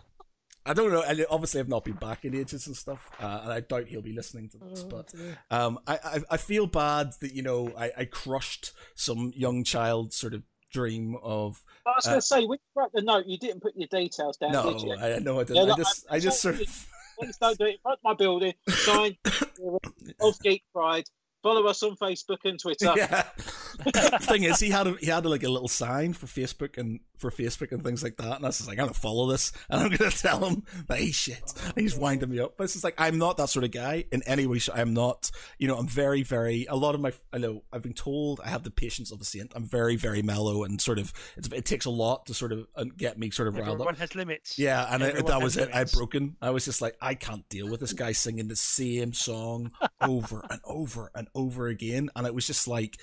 I 0.66 0.74
don't 0.74 0.92
know. 0.92 1.02
And 1.02 1.24
obviously, 1.30 1.60
I've 1.60 1.68
not 1.68 1.84
been 1.84 1.94
back 1.94 2.24
in 2.26 2.34
ages 2.34 2.66
and 2.66 2.76
stuff, 2.76 3.10
uh, 3.18 3.40
and 3.44 3.52
I 3.52 3.60
doubt 3.60 3.88
he'll 3.88 4.02
be 4.02 4.12
listening 4.12 4.50
to 4.50 4.58
this. 4.58 4.84
Oh, 4.84 4.88
but 4.88 5.14
um, 5.50 5.78
I, 5.86 5.98
I, 6.04 6.20
I 6.32 6.36
feel 6.36 6.66
bad 6.66 7.12
that 7.22 7.32
you 7.34 7.42
know 7.42 7.72
I, 7.78 7.90
I 7.96 8.04
crushed 8.04 8.72
some 8.94 9.32
young 9.34 9.64
child 9.64 10.12
sort 10.12 10.34
of 10.34 10.42
dream 10.70 11.16
of. 11.22 11.62
I 11.86 11.90
was 11.90 12.04
going 12.04 12.14
to 12.14 12.18
uh, 12.18 12.20
say, 12.20 12.46
when 12.46 12.58
you 12.58 12.80
wrote 12.80 12.92
the 12.92 13.02
note, 13.02 13.26
you 13.26 13.38
didn't 13.38 13.60
put 13.60 13.76
your 13.76 13.88
details 13.88 14.36
down. 14.36 14.52
No, 14.52 14.72
did 14.72 14.82
you? 14.82 14.94
I 14.94 15.18
know 15.18 15.40
I 15.40 15.44
didn't. 15.44 15.66
Yeah, 15.66 15.72
I 15.72 15.76
just, 15.76 16.06
I 16.10 16.18
just 16.18 16.40
sort 16.40 16.60
of. 16.60 16.86
Please 17.18 17.36
don't 17.36 17.58
do 17.58 17.66
it 17.66 17.80
front 17.82 17.98
my 18.02 18.14
building. 18.14 18.54
Sign 18.68 19.16
of 20.20 20.40
Geek 20.42 20.64
Pride. 20.72 21.04
Follow 21.42 21.66
us 21.66 21.82
on 21.82 21.96
Facebook 21.96 22.38
and 22.44 22.58
Twitter. 22.58 22.94
Yeah. 22.96 23.22
thing 24.20 24.42
is, 24.44 24.60
he 24.60 24.68
had 24.68 24.86
a, 24.86 24.94
he 25.00 25.06
had 25.06 25.24
a, 25.24 25.28
like 25.28 25.42
a 25.42 25.48
little 25.48 25.68
sign 25.68 26.12
for 26.12 26.26
Facebook 26.26 26.76
and 26.76 27.00
for 27.16 27.30
Facebook 27.30 27.72
and 27.72 27.84
things 27.84 28.02
like 28.02 28.16
that. 28.16 28.36
And 28.36 28.44
I 28.44 28.48
was 28.48 28.58
just 28.58 28.68
like, 28.68 28.78
I'm 28.78 28.86
gonna 28.86 28.94
follow 28.94 29.30
this, 29.30 29.52
and 29.70 29.80
I'm 29.80 29.90
gonna 29.90 30.10
tell 30.10 30.44
him 30.44 30.64
that 30.88 30.98
he's 30.98 31.14
shit. 31.14 31.52
And 31.64 31.78
he's 31.78 31.96
winding 31.96 32.28
me 32.28 32.40
up. 32.40 32.56
But 32.56 32.64
it's 32.64 32.74
just 32.74 32.84
like 32.84 32.94
I'm 32.98 33.18
not 33.18 33.36
that 33.38 33.48
sort 33.48 33.64
of 33.64 33.70
guy 33.70 34.04
in 34.12 34.22
any 34.24 34.46
way. 34.46 34.60
I'm 34.74 34.92
not. 34.92 35.30
You 35.58 35.68
know, 35.68 35.76
I'm 35.76 35.86
very, 35.86 36.22
very. 36.22 36.66
A 36.68 36.76
lot 36.76 36.94
of 36.94 37.00
my, 37.00 37.12
I 37.32 37.38
know, 37.38 37.62
I've 37.72 37.82
been 37.82 37.94
told 37.94 38.40
I 38.44 38.48
have 38.48 38.64
the 38.64 38.70
patience 38.70 39.12
of 39.12 39.20
a 39.20 39.24
saint. 39.24 39.52
I'm 39.54 39.64
very, 39.64 39.96
very 39.96 40.22
mellow 40.22 40.64
and 40.64 40.80
sort 40.80 40.98
of. 40.98 41.12
it 41.36 41.64
takes 41.64 41.86
a 41.86 41.90
lot 41.90 42.26
to 42.26 42.34
sort 42.34 42.52
of 42.52 42.66
uh, 42.74 42.84
get 42.96 43.18
me 43.18 43.30
sort 43.30 43.48
of 43.48 43.54
Everyone 43.54 43.68
riled 43.68 43.80
up. 43.80 43.86
Everyone 43.86 44.00
has 44.00 44.14
limits. 44.14 44.58
Yeah, 44.58 44.86
and 44.92 45.02
I, 45.02 45.10
that 45.12 45.42
was 45.42 45.56
limits. 45.56 45.76
it. 45.76 45.80
I 45.80 45.84
broken. 45.84 46.36
I 46.42 46.50
was 46.50 46.64
just 46.64 46.82
like, 46.82 46.96
I 47.00 47.14
can't 47.14 47.48
deal 47.48 47.68
with 47.68 47.80
this 47.80 47.92
guy 47.92 48.12
singing 48.12 48.48
the 48.48 48.56
same 48.56 49.12
song 49.12 49.72
over 50.00 50.44
and 50.50 50.60
over 50.64 51.10
and 51.14 51.28
over 51.34 51.68
again, 51.68 52.10
and 52.16 52.26
it 52.26 52.34
was 52.34 52.46
just 52.46 52.66
like, 52.68 52.98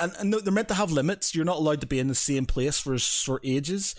and, 0.00 0.12
and 0.18 0.32
they're 0.32 0.52
meant 0.52 0.68
to 0.68 0.74
have 0.74 0.92
limits. 0.92 1.34
You're 1.34 1.44
not 1.44 1.58
allowed 1.58 1.80
to 1.82 1.86
be 1.86 1.98
in 1.98 2.08
the 2.08 2.14
same 2.14 2.46
place 2.46 2.78
for 2.78 2.98
for 2.98 3.40
ages 3.44 3.94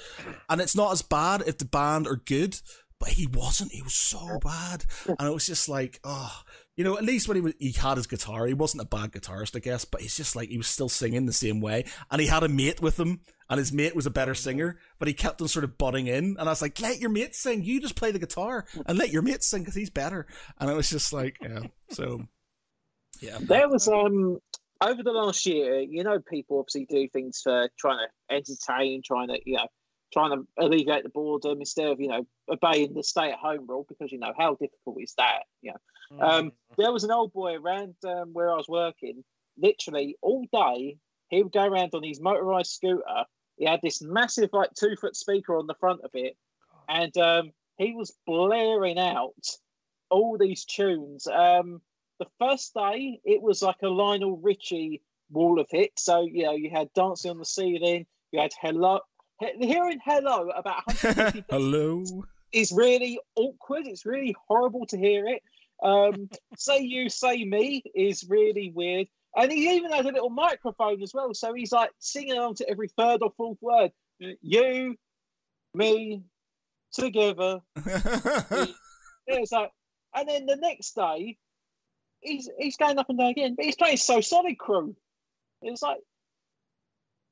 and 0.50 0.62
it's 0.62 0.76
not 0.76 0.92
as 0.92 1.02
bad 1.02 1.44
if 1.46 1.58
the 1.58 1.66
band 1.66 2.08
are 2.08 2.18
good, 2.18 2.60
but 3.00 3.10
he 3.10 3.28
wasn't. 3.28 3.72
He 3.72 3.82
was 3.82 3.94
so 3.94 4.40
bad, 4.44 4.86
and 5.08 5.28
it 5.28 5.34
was 5.34 5.48
just 5.48 5.68
like, 5.68 6.00
oh, 6.04 6.42
you 6.76 6.84
know, 6.84 6.98
at 6.98 7.04
least 7.04 7.28
when 7.28 7.36
he 7.36 7.42
was, 7.42 7.54
he 7.60 7.72
had 7.72 7.98
his 7.98 8.08
guitar, 8.08 8.46
he 8.46 8.54
wasn't 8.54 8.84
a 8.84 8.86
bad 8.86 9.12
guitarist, 9.12 9.56
I 9.56 9.60
guess, 9.60 9.86
but 9.86 10.02
he's 10.02 10.16
just 10.16 10.36
like 10.36 10.50
he 10.50 10.58
was 10.58 10.68
still 10.68 10.90
singing 10.90 11.26
the 11.26 11.34
same 11.34 11.62
way, 11.62 11.86
and 12.10 12.22
he 12.22 12.28
had 12.28 12.44
a 12.44 12.50
mate 12.50 12.82
with 12.82 13.00
him, 13.00 13.22
and 13.50 13.60
his 13.60 13.74
mate 13.74 13.96
was 13.96 14.06
a 14.06 14.12
better 14.12 14.36
singer, 14.36 14.78
but 15.00 15.08
he 15.08 15.14
kept 15.14 15.42
on 15.42 15.48
sort 15.48 15.64
of 15.64 15.78
butting 15.78 16.08
in, 16.08 16.36
and 16.38 16.42
I 16.42 16.52
was 16.52 16.62
like, 16.62 16.80
let 16.80 17.00
your 17.00 17.10
mate 17.10 17.36
sing, 17.36 17.64
you 17.64 17.82
just 17.82 17.96
play 17.96 18.12
the 18.12 18.20
guitar, 18.20 18.66
and 18.86 18.98
let 18.98 19.12
your 19.12 19.22
mate 19.22 19.44
sing 19.44 19.62
because 19.62 19.76
he's 19.76 19.90
better, 19.90 20.28
and 20.60 20.70
I 20.70 20.74
was 20.74 20.90
just 20.90 21.14
like, 21.14 21.38
yeah, 21.42 21.62
so. 21.90 22.24
Yeah. 23.22 23.38
There 23.40 23.70
was 23.70 23.88
um 23.88 24.40
over 24.82 25.04
the 25.04 25.12
last 25.12 25.46
year, 25.46 25.80
you 25.80 26.04
know, 26.04 26.20
people 26.20 26.60
obviously 26.60 26.86
do 26.86 27.08
things 27.08 27.42
for 27.42 27.70
trying 27.80 28.00
to 28.00 28.36
entertain, 28.36 29.02
trying 29.06 29.28
to, 29.28 29.40
you 29.46 29.58
know, 29.58 29.68
trying 30.12 30.32
to 30.32 30.48
alleviate 30.58 31.04
the 31.04 31.10
boredom 31.10 31.60
instead 31.60 31.88
of, 31.88 32.00
you 32.00 32.08
know, 32.08 32.26
obeying 32.50 32.94
the 32.94 33.04
stay 33.04 33.32
at 33.32 33.38
home 33.38 33.66
rule 33.68 33.86
because, 33.88 34.12
you 34.12 34.18
know, 34.18 34.34
how 34.38 34.56
difficult 34.56 34.98
is 35.00 35.14
that? 35.18 35.44
You 35.62 35.72
know, 35.72 36.18
mm. 36.18 36.30
um, 36.30 36.52
there 36.78 36.92
was 36.92 37.04
an 37.04 37.12
old 37.12 37.32
boy 37.32 37.56
around 37.56 37.96
um, 38.06 38.34
where 38.34 38.52
I 38.52 38.56
was 38.56 38.68
working, 38.68 39.24
literally 39.58 40.18
all 40.22 40.46
day, 40.52 40.98
he 41.30 41.44
would 41.44 41.54
go 41.54 41.66
around 41.66 41.94
on 41.94 42.04
his 42.04 42.20
motorized 42.20 42.72
scooter. 42.72 43.26
He 43.58 43.66
had 43.66 43.82
this 43.84 44.02
massive, 44.02 44.50
like, 44.52 44.74
two 44.74 44.96
foot 45.00 45.16
speaker 45.16 45.56
on 45.58 45.68
the 45.68 45.76
front 45.76 46.02
of 46.04 46.10
it. 46.14 46.36
And 46.90 47.16
um, 47.18 47.52
he 47.78 47.94
was 47.94 48.14
blaring 48.26 49.00
out 49.00 49.46
all 50.10 50.38
these 50.38 50.66
tunes. 50.66 51.28
Um, 51.28 51.82
the 52.22 52.28
first 52.40 52.74
day, 52.76 53.20
it 53.26 53.42
was 53.42 53.64
like 53.64 53.82
a 53.82 53.88
Lionel 53.88 54.38
Richie 54.38 55.02
wall 55.32 55.60
of 55.60 55.66
hits. 55.72 56.06
So, 56.06 56.22
you 56.22 56.44
know, 56.44 56.52
you 56.54 56.70
had 56.70 56.94
Dancing 56.94 57.32
on 57.32 57.40
the 57.40 57.46
Ceiling, 57.46 58.06
you 58.32 58.40
had 58.40 58.52
Hello, 58.62 59.00
he- 59.40 59.66
hearing 59.66 60.00
hello 60.06 60.50
about 60.50 60.84
Hello. 61.50 62.04
is 62.54 62.72
really 62.72 63.20
awkward. 63.36 63.88
It's 63.88 64.06
really 64.06 64.36
horrible 64.48 64.86
to 64.88 64.98
hear 64.98 65.26
it. 65.28 65.42
Um, 65.82 66.30
say 66.58 66.82
you, 66.82 67.10
say 67.10 67.44
me 67.44 67.84
is 67.96 68.24
really 68.30 68.72
weird. 68.76 69.08
And 69.36 69.52
he 69.52 69.76
even 69.78 69.92
has 69.92 70.06
a 70.06 70.10
little 70.12 70.30
microphone 70.30 71.02
as 71.02 71.14
well. 71.14 71.34
So 71.34 71.54
he's 71.54 71.72
like 71.72 71.90
singing 72.00 72.38
on 72.38 72.54
to 72.56 72.70
every 72.70 72.90
third 72.90 73.22
or 73.24 73.32
fourth 73.36 73.58
word. 73.62 73.92
You, 74.20 74.96
me, 75.74 76.22
together. 76.94 77.62
Yeah, 79.28 79.36
it's 79.38 79.52
like, 79.52 79.72
and 80.16 80.28
then 80.28 80.46
the 80.48 80.56
next 80.58 80.96
day, 80.96 81.38
he's 82.22 82.50
he's 82.58 82.78
going 82.78 82.98
up 82.98 83.10
and 83.10 83.20
down 83.20 83.32
again, 83.32 83.56
but 83.56 83.66
he's 83.66 83.76
playing 83.76 83.98
So 83.98 84.22
Solid 84.22 84.58
Crew. 84.58 84.96
It's 85.62 85.82
like, 85.82 86.00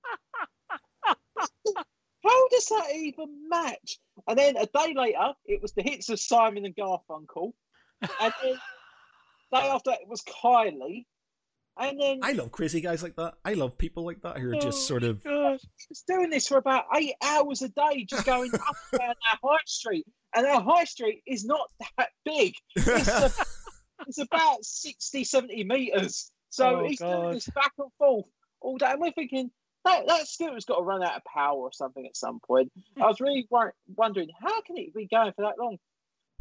how 1.06 2.48
does 2.50 2.66
that 2.66 2.96
even 2.96 3.50
match? 3.50 3.98
And 4.28 4.38
then 4.38 4.58
a 4.58 4.66
day 4.66 4.94
later, 4.96 5.34
it 5.46 5.62
was 5.62 5.74
the 5.74 5.82
hits 5.82 6.10
of 6.10 6.20
Simon 6.20 6.66
and 6.66 6.76
Garfunkel, 6.76 7.54
and 8.02 8.34
then 8.44 8.54
day 9.54 9.68
after 9.68 9.92
that, 9.92 10.02
it 10.02 10.08
was 10.08 10.22
Kylie, 10.22 11.06
and 11.80 12.00
then 12.00 12.20
I 12.22 12.34
love 12.34 12.52
crazy 12.52 12.82
guys 12.82 13.02
like 13.02 13.16
that. 13.16 13.36
I 13.46 13.54
love 13.54 13.78
people 13.78 14.06
like 14.06 14.22
that 14.24 14.38
who 14.38 14.52
are 14.52 14.60
just 14.60 14.80
oh 14.80 14.88
sort 14.88 15.04
of. 15.04 15.24
God. 15.24 15.60
was 15.90 16.04
doing 16.06 16.30
this 16.30 16.48
for 16.48 16.58
about 16.58 16.86
eight 16.98 17.14
hours 17.24 17.62
a 17.62 17.70
day, 17.70 18.06
just 18.06 18.26
going 18.26 18.54
up 18.54 18.76
and 18.92 19.00
down 19.00 19.16
our 19.32 19.38
high 19.52 19.64
street. 19.66 20.06
And 20.36 20.46
our 20.46 20.62
high 20.62 20.84
street 20.84 21.24
is 21.26 21.46
not 21.46 21.70
that 21.80 22.10
big. 22.26 22.54
It's, 22.76 23.08
a, 23.08 23.32
it's 24.08 24.18
about 24.18 24.64
60, 24.64 25.24
70 25.24 25.64
meters. 25.64 26.32
So 26.50 26.82
Oh, 26.82 26.88
he's 26.88 27.00
doing 27.00 27.34
this 27.34 27.47
back 27.47 27.74
and 27.78 27.91
forth 27.97 28.26
all 28.62 28.78
day. 28.78 28.88
And 28.91 29.02
we're 29.02 29.12
thinking, 29.12 29.52
that, 29.86 30.08
that 30.08 30.28
scooter's 30.28 30.66
got 30.66 30.78
to 30.78 30.84
run 30.84 31.04
out 31.04 31.16
of 31.16 31.24
power 31.24 31.58
or 31.58 31.72
something 31.72 32.06
at 32.06 32.18
some 32.18 32.39
point. 32.39 32.72
I 33.02 33.06
was 33.06 33.22
really 33.22 33.47
wor- 33.50 33.76
wondering, 33.95 34.30
how 34.41 34.62
can 34.62 34.78
it 34.78 34.93
be 34.93 35.08
going 35.08 35.34
for 35.34 35.43
that 35.43 35.60
long? 35.60 35.78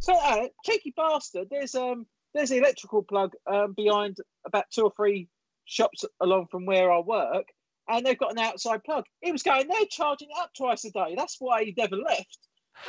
So, 0.01 0.15
uh, 0.15 0.49
cheeky 0.65 0.93
bastard, 0.97 1.49
there's 1.51 1.75
um 1.75 2.07
there's 2.35 2.51
an 2.51 2.59
electrical 2.59 3.03
plug 3.03 3.33
um, 3.47 3.73
behind 3.73 4.19
about 4.45 4.67
two 4.71 4.85
or 4.85 4.93
three 4.97 5.29
shops 5.65 6.05
along 6.21 6.47
from 6.51 6.67
where 6.67 6.93
I 6.93 7.01
work 7.01 7.47
and 7.89 8.05
they've 8.05 8.19
got 8.19 8.33
an 8.33 8.39
outside 8.39 8.85
plug. 8.85 9.05
He 9.21 9.33
was 9.33 9.43
going 9.43 9.67
there 9.67 9.85
charging 9.91 10.29
it 10.31 10.37
up 10.39 10.51
twice 10.57 10.85
a 10.85 10.91
day. 10.91 11.15
That's 11.17 11.37
why 11.39 11.65
he 11.65 11.75
never 11.77 11.97
left. 11.97 12.39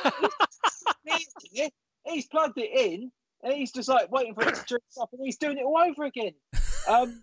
He's 2.06 2.26
plugged 2.26 2.58
it 2.58 2.70
in 2.72 3.10
and 3.42 3.54
he's 3.54 3.72
just 3.72 3.88
like 3.88 4.10
waiting 4.10 4.34
for 4.34 4.42
it 4.48 4.54
to 4.54 4.64
drip 4.66 4.82
up 5.00 5.10
and 5.12 5.20
he's 5.24 5.36
doing 5.38 5.58
it 5.58 5.64
all 5.64 5.78
over 5.78 6.04
again. 6.04 6.32
Um, 6.88 7.22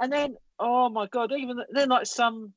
and 0.00 0.12
then, 0.12 0.36
oh 0.58 0.88
my 0.88 1.06
god, 1.06 1.32
even 1.32 1.58
then, 1.70 1.88
like 1.88 2.06
some 2.06 2.52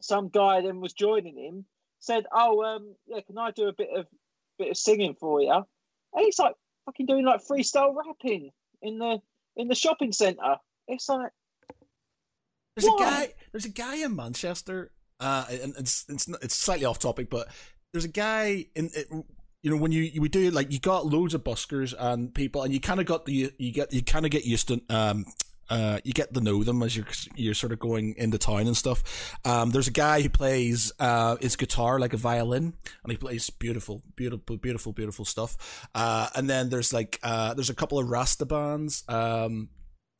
some 0.00 0.30
guy 0.30 0.62
then 0.62 0.80
was 0.80 0.94
joining 0.94 1.36
him, 1.36 1.66
said, 2.00 2.24
"Oh, 2.32 2.64
um, 2.64 2.94
yeah, 3.06 3.20
can 3.20 3.36
I 3.36 3.50
do 3.50 3.68
a 3.68 3.74
bit 3.74 3.90
of 3.94 4.06
bit 4.58 4.70
of 4.70 4.76
singing 4.78 5.14
for 5.20 5.42
you?" 5.42 5.52
And 5.52 6.24
he's 6.24 6.38
like 6.38 6.54
fucking 6.86 7.04
doing 7.04 7.26
like 7.26 7.44
freestyle 7.44 7.94
rapping 7.94 8.50
in 8.80 8.98
the 8.98 9.20
in 9.56 9.68
the 9.68 9.74
shopping 9.74 10.12
centre. 10.12 10.56
It's 10.88 11.08
like, 11.10 11.30
There's 12.74 12.86
a 12.86 12.98
guy. 12.98 13.34
There's 13.52 13.66
a 13.66 13.70
guy 13.70 13.96
in 13.96 14.16
Manchester. 14.16 14.90
Uh, 15.20 15.44
and 15.50 15.74
it's 15.76 16.06
it's 16.08 16.26
not- 16.26 16.42
it's 16.42 16.56
slightly 16.56 16.86
off 16.86 16.98
topic, 16.98 17.28
but 17.28 17.48
there's 17.92 18.06
a 18.06 18.08
guy 18.08 18.64
in. 18.74 18.90
It, 18.94 19.08
you 19.62 19.70
know, 19.70 19.76
when 19.76 19.92
you 19.92 20.02
you 20.02 20.20
would 20.20 20.32
do 20.32 20.50
like 20.50 20.72
you 20.72 20.78
got 20.78 21.06
loads 21.06 21.34
of 21.34 21.44
buskers 21.44 21.94
and 21.98 22.32
people, 22.34 22.62
and 22.62 22.72
you 22.72 22.80
kind 22.80 23.00
of 23.00 23.06
got 23.06 23.26
the 23.26 23.52
you 23.58 23.72
get 23.72 23.92
you 23.92 24.02
kind 24.02 24.24
of 24.24 24.30
get 24.30 24.44
used 24.44 24.68
to 24.68 24.80
um 24.88 25.24
uh 25.68 25.98
you 26.04 26.12
get 26.12 26.32
to 26.32 26.40
know 26.40 26.62
them 26.64 26.82
as 26.82 26.96
you're 26.96 27.06
you're 27.34 27.54
sort 27.54 27.72
of 27.72 27.78
going 27.78 28.14
into 28.16 28.38
town 28.38 28.66
and 28.66 28.76
stuff. 28.76 29.36
Um, 29.44 29.70
there's 29.70 29.88
a 29.88 29.92
guy 29.92 30.22
who 30.22 30.28
plays 30.28 30.92
uh 31.00 31.36
his 31.36 31.56
guitar 31.56 31.98
like 31.98 32.12
a 32.12 32.16
violin, 32.16 32.74
and 33.02 33.12
he 33.12 33.18
plays 33.18 33.50
beautiful, 33.50 34.02
beautiful, 34.14 34.56
beautiful, 34.56 34.92
beautiful 34.92 35.24
stuff. 35.24 35.88
Uh, 35.94 36.28
and 36.36 36.48
then 36.48 36.68
there's 36.68 36.92
like 36.92 37.18
uh 37.22 37.54
there's 37.54 37.70
a 37.70 37.74
couple 37.74 37.98
of 37.98 38.08
Rasta 38.08 38.46
bands. 38.46 39.02
Um, 39.08 39.70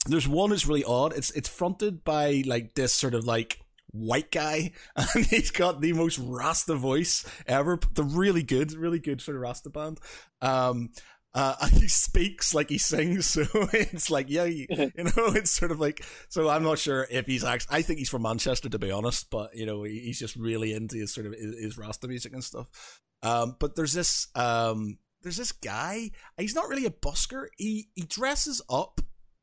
there's 0.06 0.28
one 0.28 0.50
that's 0.50 0.66
really 0.66 0.84
odd. 0.84 1.12
It's 1.16 1.30
it's 1.30 1.48
fronted 1.48 2.02
by 2.02 2.42
like 2.44 2.74
this 2.74 2.92
sort 2.92 3.14
of 3.14 3.24
like 3.24 3.60
white 3.90 4.30
guy, 4.30 4.72
and 4.96 5.26
he's 5.26 5.50
got 5.50 5.80
the 5.80 5.92
most 5.92 6.18
Rasta 6.18 6.74
voice 6.74 7.24
ever. 7.46 7.78
The 7.94 8.04
really 8.04 8.42
good, 8.42 8.72
really 8.72 8.98
good 8.98 9.20
sort 9.20 9.36
of 9.36 9.42
Rasta 9.42 9.70
band. 9.70 10.00
Um, 10.40 10.90
uh, 11.34 11.54
and 11.62 11.72
he 11.72 11.88
speaks 11.88 12.54
like 12.54 12.68
he 12.68 12.78
sings, 12.78 13.26
so 13.30 13.44
it's 13.72 14.10
like 14.10 14.28
yeah, 14.28 14.44
you, 14.44 14.66
you 14.70 15.04
know, 15.04 15.12
it's 15.34 15.50
sort 15.50 15.70
of 15.70 15.80
like. 15.80 16.04
So 16.28 16.48
I'm 16.48 16.62
not 16.62 16.78
sure 16.78 17.06
if 17.10 17.26
he's 17.26 17.44
actually. 17.44 17.76
I 17.76 17.82
think 17.82 17.98
he's 17.98 18.10
from 18.10 18.22
Manchester 18.22 18.68
to 18.68 18.78
be 18.78 18.90
honest, 18.90 19.30
but 19.30 19.54
you 19.54 19.66
know, 19.66 19.82
he, 19.82 20.00
he's 20.00 20.18
just 20.18 20.36
really 20.36 20.72
into 20.72 20.96
his 20.96 21.12
sort 21.12 21.26
of 21.26 21.34
his, 21.34 21.58
his 21.58 21.78
Rasta 21.78 22.08
music 22.08 22.32
and 22.32 22.44
stuff. 22.44 23.00
Um, 23.22 23.56
but 23.58 23.74
there's 23.74 23.92
this 23.92 24.28
um, 24.34 24.98
there's 25.22 25.36
this 25.36 25.52
guy. 25.52 26.10
He's 26.38 26.54
not 26.54 26.68
really 26.68 26.86
a 26.86 26.90
busker. 26.90 27.46
He 27.56 27.88
he 27.94 28.02
dresses 28.02 28.62
up 28.70 29.00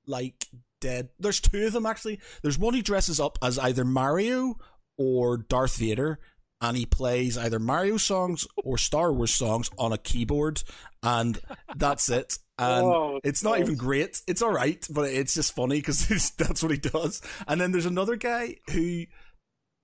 like 0.07 0.47
dead. 0.85 1.09
There's 1.19 1.39
two 1.39 1.65
of 1.65 1.73
them 1.73 1.87
actually. 1.87 2.19
There's 2.43 2.59
one 2.59 2.75
who 2.75 2.83
dresses 2.83 3.19
up 3.19 3.39
as 3.41 3.57
either 3.57 3.83
Mario 3.83 4.57
or 4.99 5.37
Darth 5.37 5.77
Vader, 5.77 6.19
and 6.61 6.77
he 6.77 6.85
plays 6.85 7.39
either 7.39 7.57
Mario 7.57 7.97
songs 7.97 8.47
or 8.63 8.77
Star 8.77 9.11
Wars 9.11 9.33
songs 9.33 9.69
on 9.79 9.93
a 9.93 9.97
keyboard, 9.97 10.61
and 11.01 11.39
that's 11.75 12.09
it. 12.09 12.37
And 12.59 12.85
oh, 12.85 13.19
it's 13.23 13.43
not 13.43 13.59
even 13.59 13.75
great. 13.75 14.21
It's 14.27 14.43
all 14.43 14.51
right, 14.51 14.85
but 14.91 15.09
it's 15.09 15.33
just 15.33 15.55
funny 15.55 15.77
because 15.77 16.31
that's 16.37 16.61
what 16.61 16.71
he 16.71 16.77
does. 16.77 17.21
And 17.47 17.59
then 17.59 17.71
there's 17.71 17.87
another 17.87 18.15
guy 18.15 18.57
who 18.69 18.79
he 18.79 19.07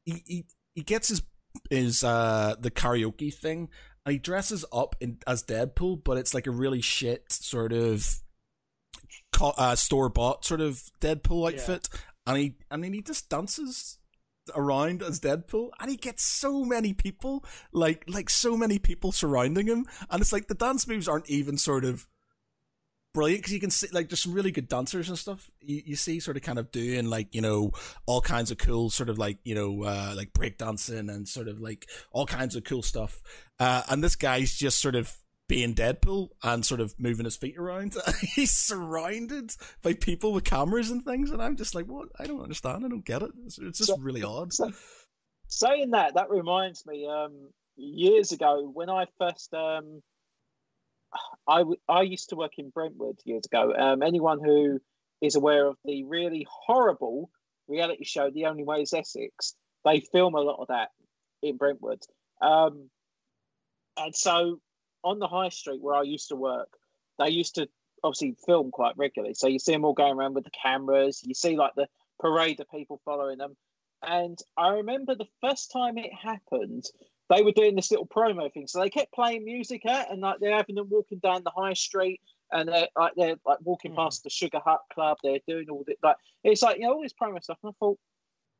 he, 0.05 0.45
he 0.75 0.83
gets 0.83 1.09
his 1.09 1.23
his 1.71 2.03
uh 2.03 2.55
the 2.59 2.71
karaoke 2.71 3.33
thing, 3.33 3.69
and 4.05 4.13
he 4.13 4.19
dresses 4.19 4.65
up 4.71 4.95
in, 4.99 5.17
as 5.25 5.43
Deadpool, 5.43 6.03
but 6.03 6.17
it's 6.17 6.35
like 6.35 6.45
a 6.45 6.51
really 6.51 6.81
shit 6.81 7.31
sort 7.31 7.73
of 7.73 8.21
uh, 9.39 9.75
store 9.75 10.09
bought 10.09 10.45
sort 10.45 10.61
of 10.61 10.81
Deadpool 10.99 11.51
Yeah. 11.51 11.59
outfit, 11.59 11.89
and 12.27 12.37
he 12.37 12.55
and 12.69 12.83
then 12.83 12.93
he 12.93 13.01
just 13.01 13.29
dances 13.29 13.97
around 14.55 15.01
as 15.01 15.19
Deadpool, 15.19 15.69
and 15.79 15.89
he 15.89 15.97
gets 15.97 16.23
so 16.23 16.65
many 16.65 16.93
people, 16.93 17.43
like 17.71 18.03
like 18.07 18.29
so 18.29 18.57
many 18.57 18.79
people 18.79 19.11
surrounding 19.11 19.67
him, 19.67 19.85
and 20.09 20.21
it's 20.21 20.33
like 20.33 20.47
the 20.47 20.55
dance 20.55 20.87
moves 20.87 21.07
aren't 21.07 21.29
even 21.29 21.57
sort 21.57 21.85
of 21.85 22.07
brilliant 23.13 23.41
because 23.41 23.51
you 23.53 23.59
can 23.59 23.69
see 23.69 23.87
like 23.91 24.07
there's 24.07 24.21
some 24.21 24.31
really 24.31 24.51
good 24.51 24.69
dancers 24.69 25.09
and 25.09 25.19
stuff 25.19 25.51
you, 25.59 25.81
you 25.85 25.95
see 25.97 26.17
sort 26.21 26.37
of 26.37 26.43
kind 26.43 26.57
of 26.57 26.71
doing 26.71 27.07
like 27.09 27.35
you 27.35 27.41
know 27.41 27.69
all 28.05 28.21
kinds 28.21 28.51
of 28.51 28.57
cool 28.57 28.89
sort 28.89 29.09
of 29.09 29.17
like 29.17 29.37
you 29.43 29.53
know 29.53 29.83
uh 29.83 30.13
like 30.15 30.31
breakdancing 30.31 31.13
and 31.13 31.27
sort 31.27 31.49
of 31.49 31.59
like 31.59 31.89
all 32.13 32.25
kinds 32.25 32.55
of 32.55 32.63
cool 32.63 32.81
stuff 32.81 33.21
uh 33.59 33.83
and 33.89 34.01
this 34.01 34.15
guy's 34.15 34.53
just 34.55 34.79
sort 34.79 34.95
of 34.95 35.13
being 35.51 35.75
Deadpool 35.75 36.29
and 36.43 36.65
sort 36.65 36.79
of 36.79 36.95
moving 36.97 37.25
his 37.25 37.35
feet 37.35 37.57
around. 37.57 37.93
He's 38.35 38.51
surrounded 38.51 39.51
by 39.83 39.93
people 39.93 40.31
with 40.31 40.45
cameras 40.45 40.89
and 40.91 41.03
things, 41.03 41.29
and 41.29 41.41
I'm 41.41 41.57
just 41.57 41.75
like, 41.75 41.87
what? 41.87 42.07
I 42.17 42.25
don't 42.25 42.41
understand. 42.41 42.85
I 42.85 42.87
don't 42.87 43.03
get 43.03 43.21
it. 43.21 43.31
It's, 43.45 43.59
it's 43.59 43.77
just 43.79 43.89
So- 43.89 43.97
really 43.97 44.23
odd. 44.23 44.53
so- 44.53 44.71
saying 45.47 45.91
that, 45.91 46.13
that 46.13 46.29
reminds 46.29 46.85
me. 46.85 47.05
Um, 47.05 47.49
years 47.75 48.31
ago, 48.31 48.71
when 48.73 48.89
I 48.89 49.07
first, 49.19 49.53
um, 49.53 50.01
I 51.45 51.57
w- 51.59 51.81
I 51.89 52.03
used 52.03 52.29
to 52.29 52.37
work 52.37 52.53
in 52.57 52.69
Brentwood 52.69 53.19
years 53.25 53.43
ago. 53.45 53.73
Um, 53.77 54.01
anyone 54.01 54.39
who 54.41 54.79
is 55.21 55.35
aware 55.35 55.67
of 55.67 55.75
the 55.83 56.05
really 56.05 56.47
horrible 56.49 57.29
reality 57.67 58.05
show, 58.05 58.29
The 58.31 58.45
Only 58.45 58.63
Way 58.63 58.83
Is 58.83 58.93
Essex, 58.93 59.55
they 59.83 59.99
film 59.99 60.35
a 60.35 60.39
lot 60.39 60.61
of 60.61 60.67
that 60.69 60.89
in 61.43 61.57
Brentwood. 61.57 61.99
Um, 62.41 62.89
and 63.97 64.15
so 64.15 64.61
on 65.03 65.19
the 65.19 65.27
high 65.27 65.49
street 65.49 65.81
where 65.81 65.95
I 65.95 66.03
used 66.03 66.29
to 66.29 66.35
work, 66.35 66.69
they 67.19 67.29
used 67.29 67.55
to 67.55 67.67
obviously 68.03 68.35
film 68.45 68.71
quite 68.71 68.97
regularly. 68.97 69.33
So 69.33 69.47
you 69.47 69.59
see 69.59 69.71
them 69.73 69.85
all 69.85 69.93
going 69.93 70.15
around 70.17 70.33
with 70.33 70.43
the 70.45 70.51
cameras. 70.51 71.21
You 71.23 71.33
see 71.35 71.55
like 71.55 71.73
the 71.75 71.87
parade 72.19 72.59
of 72.59 72.69
people 72.69 73.01
following 73.05 73.37
them. 73.37 73.55
And 74.03 74.39
I 74.57 74.69
remember 74.69 75.13
the 75.15 75.27
first 75.41 75.71
time 75.71 75.97
it 75.97 76.11
happened, 76.13 76.85
they 77.29 77.43
were 77.43 77.51
doing 77.51 77.75
this 77.75 77.91
little 77.91 78.07
promo 78.07 78.51
thing. 78.51 78.67
So 78.67 78.79
they 78.79 78.89
kept 78.89 79.13
playing 79.13 79.45
music 79.45 79.85
at, 79.85 80.11
and 80.11 80.21
like 80.21 80.39
they're 80.39 80.55
having 80.57 80.75
them 80.75 80.89
walking 80.89 81.19
down 81.19 81.43
the 81.43 81.51
high 81.55 81.73
street, 81.73 82.19
and 82.51 82.67
they're 82.67 82.87
like 82.97 83.13
they're 83.15 83.35
like 83.45 83.59
walking 83.61 83.91
Mhm. 83.91 83.97
past 83.97 84.23
the 84.23 84.29
Sugar 84.31 84.59
Hut 84.65 84.81
Club. 84.91 85.17
They're 85.23 85.39
doing 85.47 85.69
all 85.69 85.83
this 85.85 85.97
like 86.01 86.17
it's 86.43 86.63
like 86.63 86.77
you 86.77 86.87
know 86.87 86.93
all 86.93 87.01
this 87.03 87.13
promo 87.13 87.41
stuff. 87.41 87.59
And 87.63 87.69
I 87.69 87.73
thought, 87.79 87.99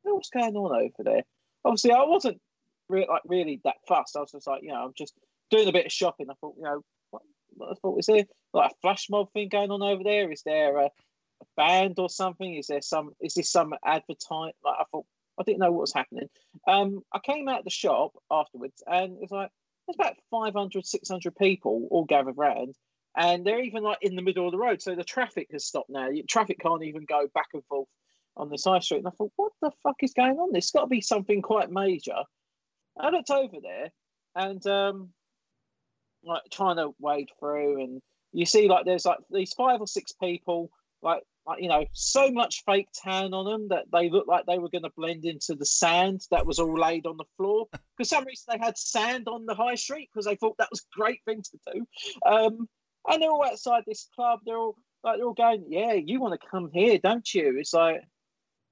"Oh, 0.06 0.14
what's 0.16 0.30
going 0.30 0.56
on 0.56 0.72
over 0.80 1.04
there? 1.04 1.24
Obviously, 1.66 1.92
I 1.92 2.04
wasn't 2.04 2.40
re- 2.88 3.08
like 3.10 3.24
really 3.26 3.60
that 3.64 3.78
fast. 3.88 4.16
I 4.16 4.20
was 4.20 4.32
just 4.32 4.48
like, 4.48 4.62
you 4.62 4.70
know, 4.70 4.86
I'm 4.86 4.94
just 4.96 5.16
doing 5.52 5.68
a 5.68 5.74
bit 5.74 5.86
of 5.86 5.92
shopping. 5.92 6.28
I 6.30 6.34
thought, 6.40 6.56
you 6.58 6.64
know, 6.64 6.82
what, 7.12 7.22
what 7.54 7.72
I 7.72 7.74
thought 7.82 8.00
is 8.00 8.06
there 8.08 8.26
like 8.54 8.72
a 8.72 8.76
flash 8.82 9.10
mob 9.10 9.32
thing 9.34 9.50
going 9.50 9.72
on 9.72 9.82
over 9.82 10.04
there? 10.04 10.32
Is 10.32 10.44
there 10.44 10.78
a, 10.78 10.86
a 10.86 11.46
band 11.56 12.00
or 12.00 12.10
something? 12.10 12.56
Is 12.56 12.68
there 12.68 12.82
some? 12.82 13.12
Is 13.22 13.34
this 13.34 13.52
some 13.52 13.74
advertise? 13.86 14.54
Like 14.64 14.78
I 14.80 14.84
thought, 14.92 15.06
I 15.40 15.44
didn't 15.44 15.60
know 15.60 15.72
what 15.72 15.82
was 15.82 15.94
happening. 15.94 16.30
Um, 16.68 17.02
I 17.14 17.20
came 17.20 17.48
out 17.48 17.60
of 17.60 17.66
the 17.66 17.72
shop 17.72 18.14
afterwards, 18.32 18.82
and 18.88 19.18
it's 19.22 19.32
like 19.32 19.50
there's 19.88 19.96
about 19.96 20.18
500, 20.32 20.86
600 20.86 21.36
people 21.36 21.88
all 21.92 22.06
gathered 22.06 22.38
round, 22.38 22.76
and 23.18 23.46
they're 23.46 23.64
even 23.64 23.84
like 23.84 24.00
in 24.02 24.16
the 24.16 24.22
middle 24.22 24.46
of 24.46 24.52
the 24.52 24.58
road. 24.58 24.82
So 24.82 24.96
the 24.96 25.04
traffic 25.04 25.50
has 25.52 25.66
stopped 25.66 25.90
now. 25.90 26.10
Traffic 26.28 26.60
can't 26.60 26.84
even 26.84 27.06
go 27.06 27.28
back 27.34 27.48
and 27.54 27.64
forth 27.66 27.90
on 28.38 28.50
the 28.50 28.58
side 28.58 28.84
street. 28.84 29.00
And 29.00 29.08
I 29.08 29.12
thought, 29.12 29.34
what 29.36 29.52
the 29.62 29.72
fuck 29.84 29.98
is 30.02 30.14
going 30.14 30.38
on? 30.38 30.54
There's 30.54 30.72
got 30.72 30.82
to 30.82 30.88
be 30.88 31.02
something 31.02 31.42
quite 31.42 31.70
major 31.70 32.16
I 33.00 33.10
looked 33.10 33.30
over 33.30 33.58
there 33.62 33.92
and 34.36 34.66
um, 34.68 35.10
like 36.24 36.44
trying 36.52 36.78
to 36.78 36.94
wade 37.00 37.30
through, 37.40 37.82
and 37.82 38.02
you 38.34 38.46
see 38.46 38.68
like 38.68 38.86
there's 38.86 39.06
like 39.06 39.20
these 39.32 39.54
five 39.54 39.80
or 39.80 39.88
six 39.88 40.12
people, 40.14 40.70
like, 41.02 41.24
like 41.48 41.62
you 41.62 41.70
know, 41.70 41.86
so 41.94 42.32
much 42.32 42.64
fake 42.66 42.88
tan 42.94 43.34
on 43.34 43.46
them 43.46 43.68
that 43.70 43.86
they 43.92 44.10
look 44.10 44.28
like 44.28 44.46
they 44.46 44.60
were 44.60 44.70
going 44.70 44.84
to 44.84 44.92
blend 44.96 45.26
into 45.26 45.56
the 45.56 45.66
sand 45.66 46.22
that 46.32 46.46
was 46.46 46.60
all 46.60 46.78
laid 46.78 47.06
on 47.06 47.18
the 47.18 47.26
floor. 47.38 47.68
For 47.98 48.04
some 48.04 48.26
reason, 48.26 48.46
they 48.50 48.64
had 48.64 48.78
sand 48.78 49.28
on 49.28 49.46
the 49.46 49.56
high 49.56 49.76
street 49.76 50.10
because 50.14 50.26
they 50.26 50.36
thought 50.36 50.58
that 50.58 50.72
was 50.72 50.82
a 50.82 51.00
great 51.00 51.22
thing 51.26 51.42
to 51.42 51.74
do. 51.74 51.86
Um, 52.26 52.70
and 53.08 53.22
they're 53.22 53.32
all 53.32 53.46
outside 53.46 53.84
this 53.88 54.08
club. 54.16 54.40
They're 54.46 54.58
all 54.58 54.76
like 55.04 55.18
they're 55.18 55.26
all 55.26 55.34
going, 55.34 55.66
"Yeah, 55.68 55.94
you 55.94 56.20
want 56.20 56.40
to 56.40 56.48
come 56.48 56.70
here, 56.72 57.00
don't 57.00 57.34
you?" 57.34 57.58
It's 57.58 57.74
like, 57.74 58.02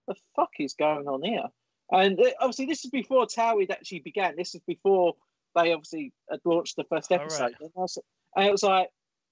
the 0.07 0.15
fuck 0.35 0.51
is 0.59 0.73
going 0.73 1.07
on 1.07 1.23
here? 1.23 1.45
And 1.91 2.19
obviously, 2.39 2.67
this 2.67 2.85
is 2.85 2.91
before 2.91 3.25
Covid 3.25 3.71
actually 3.71 3.99
began. 3.99 4.35
This 4.35 4.53
is 4.53 4.61
before 4.67 5.15
they 5.55 5.73
obviously 5.73 6.13
had 6.29 6.39
launched 6.45 6.75
the 6.75 6.83
first 6.85 7.11
episode. 7.11 7.41
right. 7.43 7.55
And, 7.59 7.69
I 7.75 7.79
was, 7.79 7.97
and 8.35 8.45
it 8.47 8.51
was 8.51 8.63
like, 8.63 8.87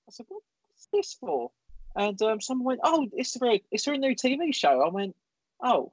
I 0.07 0.11
said, 0.11 0.26
"What's 0.30 0.88
this 0.93 1.13
for?" 1.20 1.51
And 1.95 2.22
um, 2.22 2.41
someone 2.41 2.65
went, 2.65 2.80
"Oh, 2.84 3.07
it's 3.13 3.36
for 3.38 3.49
a, 3.49 3.61
it's 3.72 3.86
for 3.86 3.93
a 3.93 3.97
new 3.97 4.15
TV 4.15 4.53
show." 4.53 4.82
I 4.82 4.89
went, 4.89 5.15
"Oh, 5.63 5.91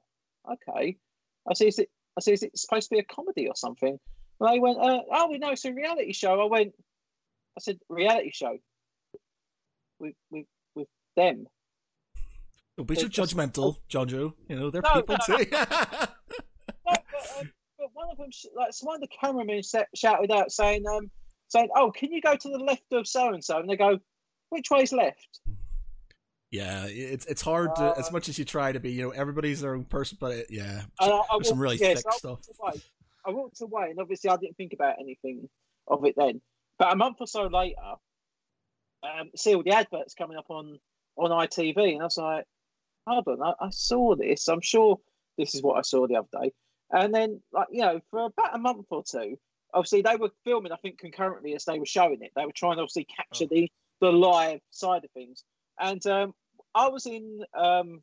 okay." 0.51 0.97
I 1.49 1.53
said, 1.53 1.67
"Is 1.67 1.79
it?" 1.79 1.89
I 2.17 2.21
said, 2.21 2.33
"Is 2.35 2.43
it 2.43 2.57
supposed 2.57 2.89
to 2.89 2.95
be 2.95 2.99
a 2.99 3.03
comedy 3.03 3.47
or 3.47 3.55
something?" 3.55 3.99
And 4.39 4.49
they 4.53 4.59
went, 4.59 4.77
uh, 4.79 5.01
"Oh, 5.11 5.29
we 5.29 5.37
know 5.37 5.51
it's 5.51 5.65
a 5.65 5.73
reality 5.73 6.13
show." 6.13 6.39
I 6.41 6.45
went, 6.45 6.73
"I 7.57 7.61
said 7.61 7.79
reality 7.89 8.31
show 8.31 8.57
with 9.99 10.15
with 10.31 10.45
with 10.75 10.87
them." 11.15 11.47
Don't 12.77 12.87
be 12.87 12.95
so 12.95 13.05
It's 13.05 13.15
just- 13.15 13.35
judgmental, 13.35 13.77
Jojo. 13.89 14.33
You 14.49 14.55
know, 14.57 14.69
they're 14.69 14.81
No, 14.81 14.93
people 15.01 15.17
no. 15.27 15.37
too. 15.37 15.45
No, 16.87 16.93
but, 16.93 17.03
um, 17.39 17.51
but 17.51 17.51
one 17.95 18.11
of 18.11 18.17
them, 18.17 18.29
like 18.55 18.71
one 18.81 18.95
of 18.95 19.01
the 19.01 19.07
cameramen, 19.07 19.61
shouted 19.95 20.31
out 20.31 20.51
saying, 20.51 20.85
um, 20.87 21.09
saying, 21.47 21.69
"Oh, 21.75 21.91
can 21.91 22.11
you 22.11 22.21
go 22.21 22.35
to 22.35 22.49
the 22.49 22.59
left 22.59 22.83
of 22.91 23.07
so 23.07 23.33
and 23.33 23.43
so?" 23.43 23.57
And 23.57 23.69
they 23.69 23.77
go, 23.77 23.99
"Which 24.49 24.69
way's 24.69 24.93
left?" 24.93 25.39
yeah, 26.55 26.85
it's 26.87 27.25
it's 27.25 27.41
hard 27.41 27.75
to, 27.75 27.93
as 27.97 28.11
much 28.11 28.29
as 28.29 28.39
you 28.39 28.45
try 28.45 28.71
to 28.71 28.79
be. 28.79 28.91
You 28.91 29.03
know, 29.03 29.09
everybody's 29.09 29.61
their 29.61 29.75
own 29.75 29.83
person, 29.83 30.17
but 30.21 30.31
it, 30.31 30.47
yeah, 30.49 30.83
I, 30.99 31.09
I 31.09 31.23
there's 31.33 31.49
some 31.49 31.59
really 31.59 31.77
yeah, 31.77 31.95
thick 31.95 31.99
so 31.99 32.09
I 32.09 32.17
stuff. 32.17 32.47
walked 32.47 32.75
away. 32.75 32.81
I 33.25 33.31
walked 33.31 33.61
away, 33.61 33.89
and 33.89 33.99
obviously 33.99 34.29
I 34.29 34.37
didn't 34.37 34.55
think 34.55 34.73
about 34.73 34.95
anything 34.99 35.49
of 35.87 36.05
it 36.05 36.15
then. 36.17 36.41
But 36.77 36.93
a 36.93 36.95
month 36.95 37.17
or 37.19 37.27
so 37.27 37.43
later, 37.43 37.75
um, 39.03 39.31
see 39.35 39.55
all 39.55 39.63
the 39.63 39.71
adverts 39.71 40.13
coming 40.13 40.37
up 40.37 40.49
on 40.49 40.79
on 41.17 41.31
ITV, 41.31 41.93
and 41.93 42.01
I 42.01 42.05
was 42.05 42.17
like, 42.17 42.45
"Hold 43.07 43.27
on, 43.27 43.41
I, 43.41 43.65
I 43.65 43.69
saw 43.71 44.15
this. 44.15 44.47
I'm 44.47 44.61
sure 44.61 44.99
this 45.37 45.55
is 45.55 45.61
what 45.63 45.77
I 45.77 45.81
saw 45.81 46.07
the 46.07 46.15
other 46.15 46.43
day." 46.43 46.53
And 46.91 47.13
then, 47.13 47.41
like 47.51 47.67
you 47.71 47.81
know, 47.81 47.99
for 48.11 48.25
about 48.25 48.55
a 48.55 48.59
month 48.59 48.87
or 48.89 49.03
two, 49.03 49.37
obviously 49.73 50.01
they 50.01 50.15
were 50.15 50.31
filming. 50.43 50.71
I 50.71 50.77
think 50.77 50.99
concurrently 50.99 51.55
as 51.55 51.65
they 51.65 51.79
were 51.79 51.85
showing 51.85 52.21
it, 52.21 52.31
they 52.35 52.45
were 52.45 52.51
trying 52.51 52.77
to 52.77 52.83
obviously 52.83 53.05
capture 53.05 53.45
the 53.45 53.71
the 54.01 54.11
live 54.11 54.61
side 54.71 55.03
of 55.03 55.11
things. 55.11 55.43
And 55.79 56.05
um, 56.07 56.33
I 56.73 56.89
was 56.89 57.05
in 57.05 57.43
um, 57.57 58.01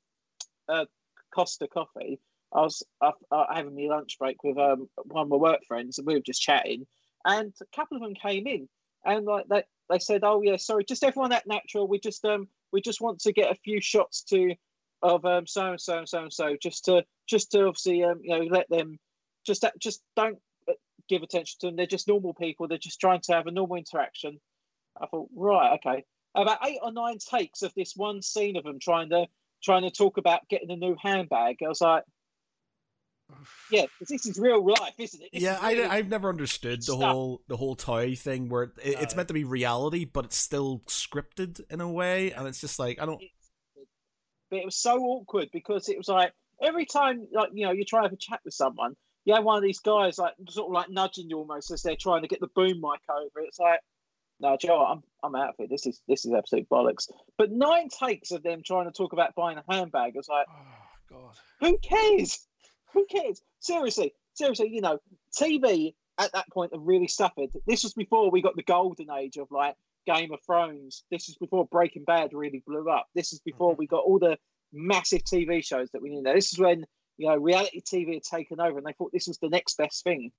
uh, 0.69 0.87
Costa 1.35 1.69
Coffee. 1.69 2.21
I 2.53 2.61
was 2.61 2.83
uh, 3.01 3.13
uh, 3.31 3.47
having 3.53 3.75
my 3.75 3.95
lunch 3.95 4.19
break 4.19 4.43
with 4.45 4.59
um, 4.59 4.89
one 5.05 5.23
of 5.23 5.29
my 5.29 5.37
work 5.37 5.61
friends, 5.67 5.99
and 5.99 6.07
we 6.07 6.15
were 6.15 6.21
just 6.21 6.43
chatting. 6.43 6.87
And 7.25 7.55
a 7.61 7.77
couple 7.77 7.97
of 7.97 8.03
them 8.03 8.15
came 8.15 8.47
in, 8.47 8.69
and 9.05 9.25
like 9.25 9.47
they, 9.49 9.63
they 9.89 9.99
said, 9.99 10.23
"Oh 10.25 10.43
yeah, 10.43 10.57
sorry, 10.57 10.85
just 10.85 11.05
everyone 11.05 11.33
act 11.33 11.47
natural. 11.47 11.89
We 11.89 11.99
just 11.99 12.25
um 12.25 12.49
we 12.73 12.81
just 12.81 13.01
want 13.01 13.21
to 13.21 13.33
get 13.33 13.51
a 13.51 13.57
few 13.57 13.81
shots 13.81 14.23
to 14.25 14.55
of 15.03 15.25
um 15.25 15.47
so 15.47 15.71
and 15.71 15.81
so 15.81 15.99
and 15.99 16.09
so 16.09 16.23
and 16.23 16.33
so, 16.33 16.57
just 16.61 16.85
to 16.87 17.05
just 17.29 17.51
to 17.53 17.67
obviously 17.67 18.05
um 18.05 18.21
you 18.23 18.39
know 18.39 18.45
let 18.45 18.69
them 18.69 18.99
just 19.47 19.65
just 19.81 20.03
don't 20.17 20.39
uh, 20.69 20.75
give 21.09 21.23
attention 21.23 21.59
to 21.61 21.67
them. 21.67 21.77
They're 21.77 21.87
just 21.87 22.09
normal 22.09 22.35
people. 22.35 22.69
They're 22.69 22.79
just 22.79 23.01
trying 23.01 23.21
to 23.23 23.33
have 23.35 23.47
a 23.47 23.51
normal 23.51 23.77
interaction." 23.77 24.41
I 25.01 25.07
thought, 25.07 25.29
right, 25.35 25.79
okay. 25.79 26.05
About 26.35 26.59
eight 26.67 26.79
or 26.83 26.93
nine 26.93 27.19
takes 27.19 27.63
of 27.63 27.73
this 27.75 27.95
one 27.97 28.23
scene 28.23 28.57
of 28.57 28.65
them 28.65 28.79
trying 28.81 29.11
to 29.11 29.27
trying 29.63 29.83
to 29.83 29.91
talk 29.91 30.19
about 30.19 30.49
getting 30.49 30.71
a 30.71 30.77
new 30.77 30.97
handbag. 31.01 31.57
I 31.65 31.69
was 31.69 31.81
like, 31.81 32.05
yeah, 33.71 33.87
this 34.01 34.27
is 34.27 34.39
real 34.39 34.65
life, 34.65 34.95
isn't 34.99 35.23
it? 35.23 35.31
This 35.33 35.43
yeah, 35.43 35.59
I, 35.61 35.87
I've 35.87 36.09
never 36.09 36.29
understood 36.29 36.81
the 36.81 36.95
stuff. 36.95 37.01
whole 37.01 37.43
the 37.49 37.57
whole 37.57 37.77
TOWIE 37.77 38.19
thing 38.19 38.49
where 38.49 38.65
it, 38.65 38.73
it's 38.83 39.17
meant 39.17 39.29
to 39.29 39.35
be 39.35 39.45
reality, 39.45 40.05
but 40.05 40.27
it's 40.27 40.37
still 40.37 40.83
scripted 40.87 41.61
in 41.71 41.81
a 41.81 41.91
way, 41.91 42.33
and 42.33 42.47
it's 42.47 42.61
just 42.61 42.79
like 42.79 43.01
I 43.01 43.07
don't. 43.07 43.23
But 44.53 44.61
it 44.61 44.67
was 44.67 44.77
so 44.77 44.99
awkward 44.99 45.49
because 45.51 45.89
it 45.89 45.97
was 45.97 46.09
like 46.09 46.31
every 46.63 46.85
time 46.85 47.27
like 47.33 47.49
you 47.55 47.65
know 47.65 47.73
you 47.73 47.87
try 47.87 48.01
to 48.01 48.05
have 48.05 48.13
a 48.13 48.17
chat 48.17 48.39
with 48.45 48.53
someone 48.53 48.95
you 49.25 49.35
have 49.35 49.45
one 49.45 49.57
of 49.57 49.63
these 49.63 49.81
guys 49.81 50.19
like 50.19 50.35
sort 50.51 50.69
of 50.69 50.75
like 50.75 50.91
nudging 50.91 51.31
you 51.31 51.39
almost 51.39 51.71
as 51.71 51.83
they're 51.83 51.97
trying 51.97 52.21
to 52.21 52.29
get 52.29 52.39
the 52.39 52.51
boom 52.55 52.79
mic 52.79 53.01
over. 53.09 53.41
It's 53.47 53.59
like 53.59 53.81
no 54.41 54.59
Joe 54.61 54.85
I'm 54.85 55.03
I'm 55.23 55.35
out 55.35 55.49
of 55.49 55.55
it 55.59 55.71
this 55.71 55.87
is 55.87 56.03
this 56.07 56.27
is 56.27 56.35
absolute 56.35 56.69
bollocks. 56.69 57.11
But 57.39 57.51
nine 57.51 57.89
takes 57.89 58.31
of 58.31 58.43
them 58.43 58.61
trying 58.63 58.85
to 58.85 58.93
talk 58.93 59.15
about 59.15 59.35
buying 59.35 59.57
a 59.57 59.65
handbag 59.73 60.13
it's 60.17 60.29
like 60.29 60.47
Oh 60.51 61.09
God. 61.09 61.35
who 61.61 61.79
cares? 61.79 62.47
Who 62.93 63.07
cares? 63.07 63.41
Seriously 63.61 64.13
seriously 64.35 64.69
you 64.69 64.83
know 64.83 64.99
TV 65.35 65.95
at 66.19 66.33
that 66.35 66.51
point 66.51 66.75
have 66.75 66.83
really 66.83 67.09
suffered. 67.09 67.49
This 67.67 67.85
was 67.85 67.95
before 67.95 68.31
we 68.31 68.43
got 68.43 68.55
the 68.55 68.63
golden 68.63 69.11
age 69.11 69.39
of 69.39 69.51
like 69.51 69.77
Game 70.07 70.33
of 70.33 70.41
Thrones. 70.45 71.05
This 71.11 71.29
is 71.29 71.37
before 71.37 71.67
Breaking 71.67 72.05
Bad 72.05 72.31
really 72.33 72.63
blew 72.67 72.89
up. 72.91 73.07
This 73.15 73.33
is 73.33 73.41
before 73.41 73.73
mm-hmm. 73.73 73.79
we 73.79 73.87
got 73.87 74.05
all 74.05 74.19
the 74.19 74.39
massive 74.73 75.23
TV 75.25 75.65
shows 75.65 75.91
that 75.91 76.03
we 76.03 76.11
need. 76.11 76.25
Now, 76.25 76.35
this 76.35 76.53
is 76.53 76.59
when 76.59 76.85
you 77.19 77.29
know 77.29 77.37
reality 77.37 77.81
TV 77.81 78.15
had 78.15 78.23
taken 78.23 78.61
over, 78.61 78.79
and 78.79 78.87
they 78.87 78.93
thought 78.93 79.13
this 79.13 79.29
was 79.29 79.39
the 79.39 79.49
next 79.49 79.77
best 79.77 80.05
thing. 80.05 80.33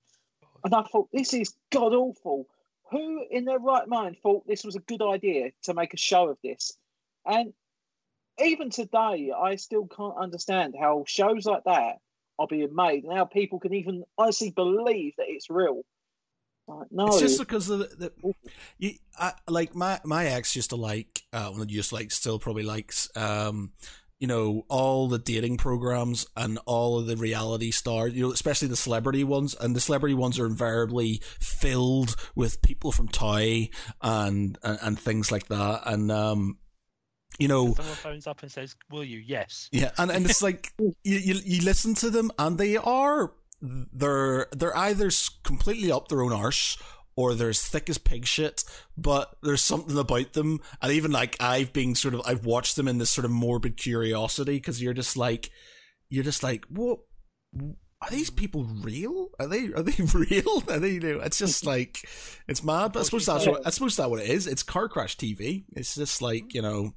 And 0.64 0.74
I 0.74 0.82
thought 0.82 1.08
this 1.12 1.34
is 1.34 1.54
god 1.72 1.92
awful. 1.92 2.46
Who 2.90 3.24
in 3.30 3.44
their 3.44 3.58
right 3.58 3.88
mind 3.88 4.16
thought 4.22 4.46
this 4.46 4.64
was 4.64 4.76
a 4.76 4.80
good 4.80 5.02
idea 5.02 5.50
to 5.64 5.74
make 5.74 5.94
a 5.94 5.98
show 5.98 6.28
of 6.28 6.38
this? 6.42 6.72
And 7.26 7.52
even 8.42 8.70
today, 8.70 9.32
I 9.36 9.56
still 9.56 9.86
can't 9.86 10.16
understand 10.18 10.74
how 10.78 11.04
shows 11.06 11.46
like 11.46 11.64
that 11.64 11.98
are 12.38 12.46
being 12.46 12.74
made, 12.74 13.04
and 13.04 13.12
how 13.12 13.24
people 13.24 13.60
can 13.60 13.74
even 13.74 14.04
honestly 14.18 14.50
believe 14.50 15.14
that 15.18 15.26
it's 15.28 15.48
real. 15.48 15.82
Like, 16.66 16.88
no, 16.90 17.06
It's 17.08 17.20
just 17.20 17.38
because 17.38 17.68
of 17.68 17.80
the, 17.80 18.12
the 18.22 18.34
you, 18.78 18.94
I, 19.18 19.32
like 19.48 19.74
my 19.74 20.00
my 20.04 20.26
ex 20.26 20.56
used 20.56 20.70
to 20.70 20.76
like 20.76 21.22
uh 21.32 21.50
well 21.54 21.66
used 21.66 21.90
to 21.90 21.96
like 21.96 22.10
still 22.10 22.38
probably 22.38 22.62
likes 22.62 23.14
um 23.16 23.72
you 24.18 24.26
know 24.26 24.64
all 24.68 25.08
the 25.08 25.18
dating 25.18 25.58
programs 25.58 26.26
and 26.36 26.58
all 26.64 26.98
of 26.98 27.06
the 27.06 27.16
reality 27.16 27.70
stars 27.70 28.14
you 28.14 28.22
know 28.22 28.32
especially 28.32 28.68
the 28.68 28.76
celebrity 28.76 29.24
ones 29.24 29.54
and 29.60 29.76
the 29.76 29.80
celebrity 29.80 30.14
ones 30.14 30.38
are 30.38 30.46
invariably 30.46 31.20
filled 31.40 32.16
with 32.34 32.62
people 32.62 32.90
from 32.92 33.08
TOWIE 33.08 33.70
and 34.00 34.56
and, 34.62 34.78
and 34.80 34.98
things 34.98 35.30
like 35.30 35.48
that 35.48 35.82
and 35.84 36.10
um 36.10 36.56
you 37.38 37.48
know 37.48 37.74
Someone 37.74 37.94
phones 37.96 38.26
up 38.26 38.42
and 38.42 38.52
says, 38.52 38.76
"Will 38.90 39.02
you?" 39.02 39.18
Yes. 39.18 39.68
yeah, 39.72 39.90
and, 39.98 40.10
and 40.10 40.24
it's 40.24 40.40
like 40.40 40.72
you, 40.78 40.94
you 41.02 41.34
you 41.44 41.62
listen 41.62 41.94
to 41.96 42.08
them 42.08 42.30
and 42.38 42.56
they 42.58 42.76
are 42.76 43.32
they're 43.60 44.46
they're 44.52 44.76
either 44.76 45.10
completely 45.42 45.90
up 45.90 46.08
their 46.08 46.22
own 46.22 46.32
arse 46.32 46.78
or 47.16 47.34
they're 47.34 47.50
as 47.50 47.62
thick 47.62 47.88
as 47.88 47.98
pig 47.98 48.26
shit, 48.26 48.64
but 48.96 49.36
there's 49.42 49.62
something 49.62 49.96
about 49.96 50.32
them. 50.32 50.60
And 50.82 50.92
even 50.92 51.12
like 51.12 51.36
I've 51.40 51.72
been 51.72 51.94
sort 51.94 52.14
of 52.14 52.22
I've 52.26 52.44
watched 52.44 52.76
them 52.76 52.88
in 52.88 52.98
this 52.98 53.10
sort 53.10 53.24
of 53.24 53.30
morbid 53.30 53.76
curiosity 53.76 54.54
because 54.54 54.82
you're 54.82 54.94
just 54.94 55.16
like 55.16 55.50
you're 56.10 56.24
just 56.24 56.42
like 56.42 56.64
what 56.66 56.98
are 57.54 58.10
these 58.10 58.30
people 58.30 58.64
real? 58.64 59.28
Are 59.38 59.46
they 59.46 59.72
are 59.72 59.82
they 59.82 60.02
real? 60.14 60.62
Are 60.68 60.78
they? 60.78 60.90
You 60.90 61.00
know, 61.00 61.20
it's 61.20 61.38
just 61.38 61.64
like 61.64 61.98
it's 62.48 62.64
mad. 62.64 62.92
But 62.92 63.00
I 63.00 63.02
suppose 63.04 63.26
that's 63.26 63.46
what 63.46 63.66
I 63.66 63.70
suppose 63.70 63.96
that's 63.96 64.08
what 64.08 64.20
it 64.20 64.28
is. 64.28 64.46
It's 64.46 64.62
car 64.62 64.88
crash 64.88 65.16
TV. 65.16 65.64
It's 65.72 65.94
just 65.94 66.20
like 66.20 66.52
you 66.54 66.62
know, 66.62 66.92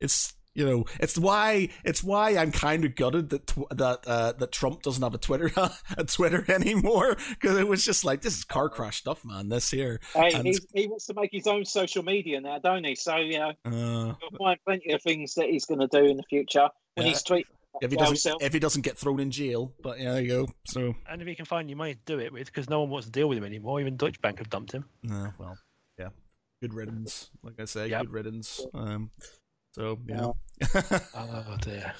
it's 0.00 0.34
you 0.58 0.66
know, 0.66 0.84
it's 0.98 1.16
why 1.16 1.68
it's 1.84 2.02
why 2.02 2.36
I'm 2.36 2.50
kind 2.52 2.84
of 2.84 2.96
gutted 2.96 3.30
that 3.30 3.46
tw- 3.46 3.68
that 3.70 4.00
uh, 4.06 4.32
that 4.32 4.50
Trump 4.50 4.82
doesn't 4.82 5.02
have 5.02 5.14
a 5.14 5.18
Twitter 5.18 5.50
a 5.96 6.04
Twitter 6.04 6.44
anymore 6.50 7.16
because 7.30 7.56
it 7.56 7.68
was 7.68 7.84
just 7.84 8.04
like 8.04 8.22
this 8.22 8.36
is 8.38 8.44
car 8.44 8.68
crash 8.68 8.98
stuff, 8.98 9.24
man. 9.24 9.48
This 9.48 9.70
here, 9.70 10.00
Hey, 10.14 10.32
And- 10.34 10.46
he's, 10.46 10.60
he 10.74 10.88
wants 10.88 11.06
to 11.06 11.14
make 11.14 11.30
his 11.32 11.46
own 11.46 11.64
social 11.64 12.02
media 12.02 12.40
now, 12.40 12.58
don't 12.58 12.84
he? 12.84 12.94
So 12.96 13.16
you 13.16 13.38
know, 13.38 13.52
uh, 13.64 14.14
you'll 14.20 14.38
find 14.38 14.58
plenty 14.66 14.92
of 14.92 15.00
things 15.02 15.34
that 15.36 15.46
he's 15.48 15.64
going 15.64 15.80
to 15.80 15.86
do 15.86 16.04
in 16.04 16.16
the 16.16 16.24
future 16.24 16.68
when 16.96 17.06
Yeah. 17.06 17.12
he's 17.12 17.22
tweeting. 17.22 17.44
if 17.80 17.90
he 17.92 17.96
doesn't 17.96 18.08
himself. 18.14 18.42
if 18.42 18.52
he 18.52 18.58
doesn't 18.58 18.82
get 18.82 18.98
thrown 18.98 19.20
in 19.20 19.30
jail. 19.30 19.72
But 19.82 20.00
yeah, 20.00 20.14
there 20.14 20.22
you 20.22 20.28
go. 20.28 20.48
So 20.66 20.96
And 21.08 21.22
if 21.22 21.28
he 21.28 21.36
can 21.36 21.44
find 21.44 21.70
you 21.70 21.76
money 21.76 21.94
to 21.94 22.00
do 22.06 22.18
it 22.18 22.32
with, 22.32 22.46
because 22.46 22.68
no 22.68 22.80
one 22.80 22.90
wants 22.90 23.06
to 23.06 23.12
deal 23.12 23.28
with 23.28 23.38
him 23.38 23.44
anymore. 23.44 23.80
Even 23.80 23.96
Deutsche 23.96 24.20
Bank 24.20 24.38
have 24.38 24.50
dumped 24.50 24.72
him. 24.72 24.84
uh, 25.08 25.28
well, 25.38 25.56
yeah, 25.98 26.08
good 26.60 26.74
riddance. 26.74 27.30
Like 27.44 27.60
I 27.60 27.66
say, 27.66 27.88
Yep. 27.88 28.00
good 28.02 28.10
riddance. 28.12 28.66
Um, 28.74 29.10
so 29.78 29.98
yeah. 30.06 30.32
Oh 31.14 31.56
dear. 31.60 31.92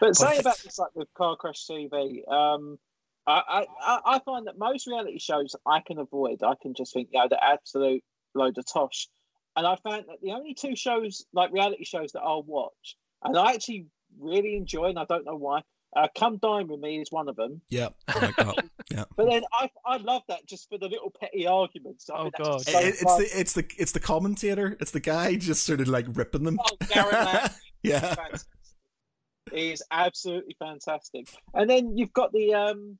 But 0.00 0.16
say 0.16 0.38
about 0.38 0.58
this, 0.62 0.78
like 0.78 0.94
with 0.94 1.12
Car 1.14 1.36
Crash 1.36 1.66
TV, 1.66 2.26
um, 2.30 2.78
I, 3.26 3.42
I- 3.48 3.66
I 3.80 4.00
I 4.16 4.18
find 4.20 4.46
that 4.46 4.58
most 4.58 4.86
reality 4.86 5.18
shows 5.18 5.56
I 5.66 5.80
can 5.80 5.98
avoid. 5.98 6.42
I 6.42 6.54
can 6.60 6.74
just 6.74 6.92
think, 6.94 7.08
yeah, 7.12 7.26
they're 7.28 7.38
absolute 7.42 8.02
load 8.34 8.56
of 8.58 8.64
tosh. 8.70 9.08
And 9.56 9.66
I 9.66 9.76
found 9.76 10.04
that 10.08 10.20
the 10.22 10.32
only 10.32 10.54
two 10.54 10.74
shows, 10.74 11.24
like 11.32 11.52
reality 11.52 11.84
shows, 11.84 12.12
that 12.12 12.20
I'll 12.22 12.42
watch, 12.42 12.96
and 13.22 13.36
I 13.36 13.52
actually 13.52 13.86
really 14.18 14.56
enjoy, 14.56 14.86
and 14.86 14.98
I 14.98 15.04
don't 15.04 15.24
know 15.24 15.36
why, 15.36 15.62
Uh, 15.96 16.08
Come 16.18 16.38
Dine 16.38 16.66
with 16.66 16.80
Me 16.80 17.00
is 17.00 17.12
one 17.12 17.28
of 17.28 17.36
them. 17.36 17.60
Yeah, 17.68 17.88
I 18.08 18.32
like. 18.36 18.36
Yeah, 18.90 19.04
But 19.16 19.30
then 19.30 19.42
I 19.52 19.70
I 19.86 19.96
love 19.98 20.22
that 20.28 20.44
just 20.46 20.68
for 20.68 20.76
the 20.76 20.88
little 20.88 21.10
petty 21.18 21.46
arguments. 21.46 22.10
I 22.10 22.18
Oh, 22.18 22.22
think 22.24 22.36
God. 22.36 22.60
so 22.62 22.78
It- 22.80 22.86
it's 23.00 23.16
the 23.16 23.28
it's 23.40 23.52
the 23.54 23.66
it's 23.78 23.92
the 23.92 24.00
commentator. 24.00 24.76
It's 24.80 24.90
the 24.90 25.00
guy 25.00 25.36
just 25.36 25.64
sort 25.64 25.80
of 25.80 25.88
like 25.88 26.06
ripping 26.12 26.42
them. 26.44 26.58
Oh, 26.60 26.76
Darren 26.82 27.54
yeah, 27.82 28.00
fantastic. 28.14 28.48
It 29.52 29.58
is 29.72 29.82
absolutely 29.90 30.56
fantastic. 30.58 31.28
And 31.54 31.68
then 31.70 31.96
you've 31.96 32.12
got 32.12 32.32
the 32.32 32.52
um 32.54 32.98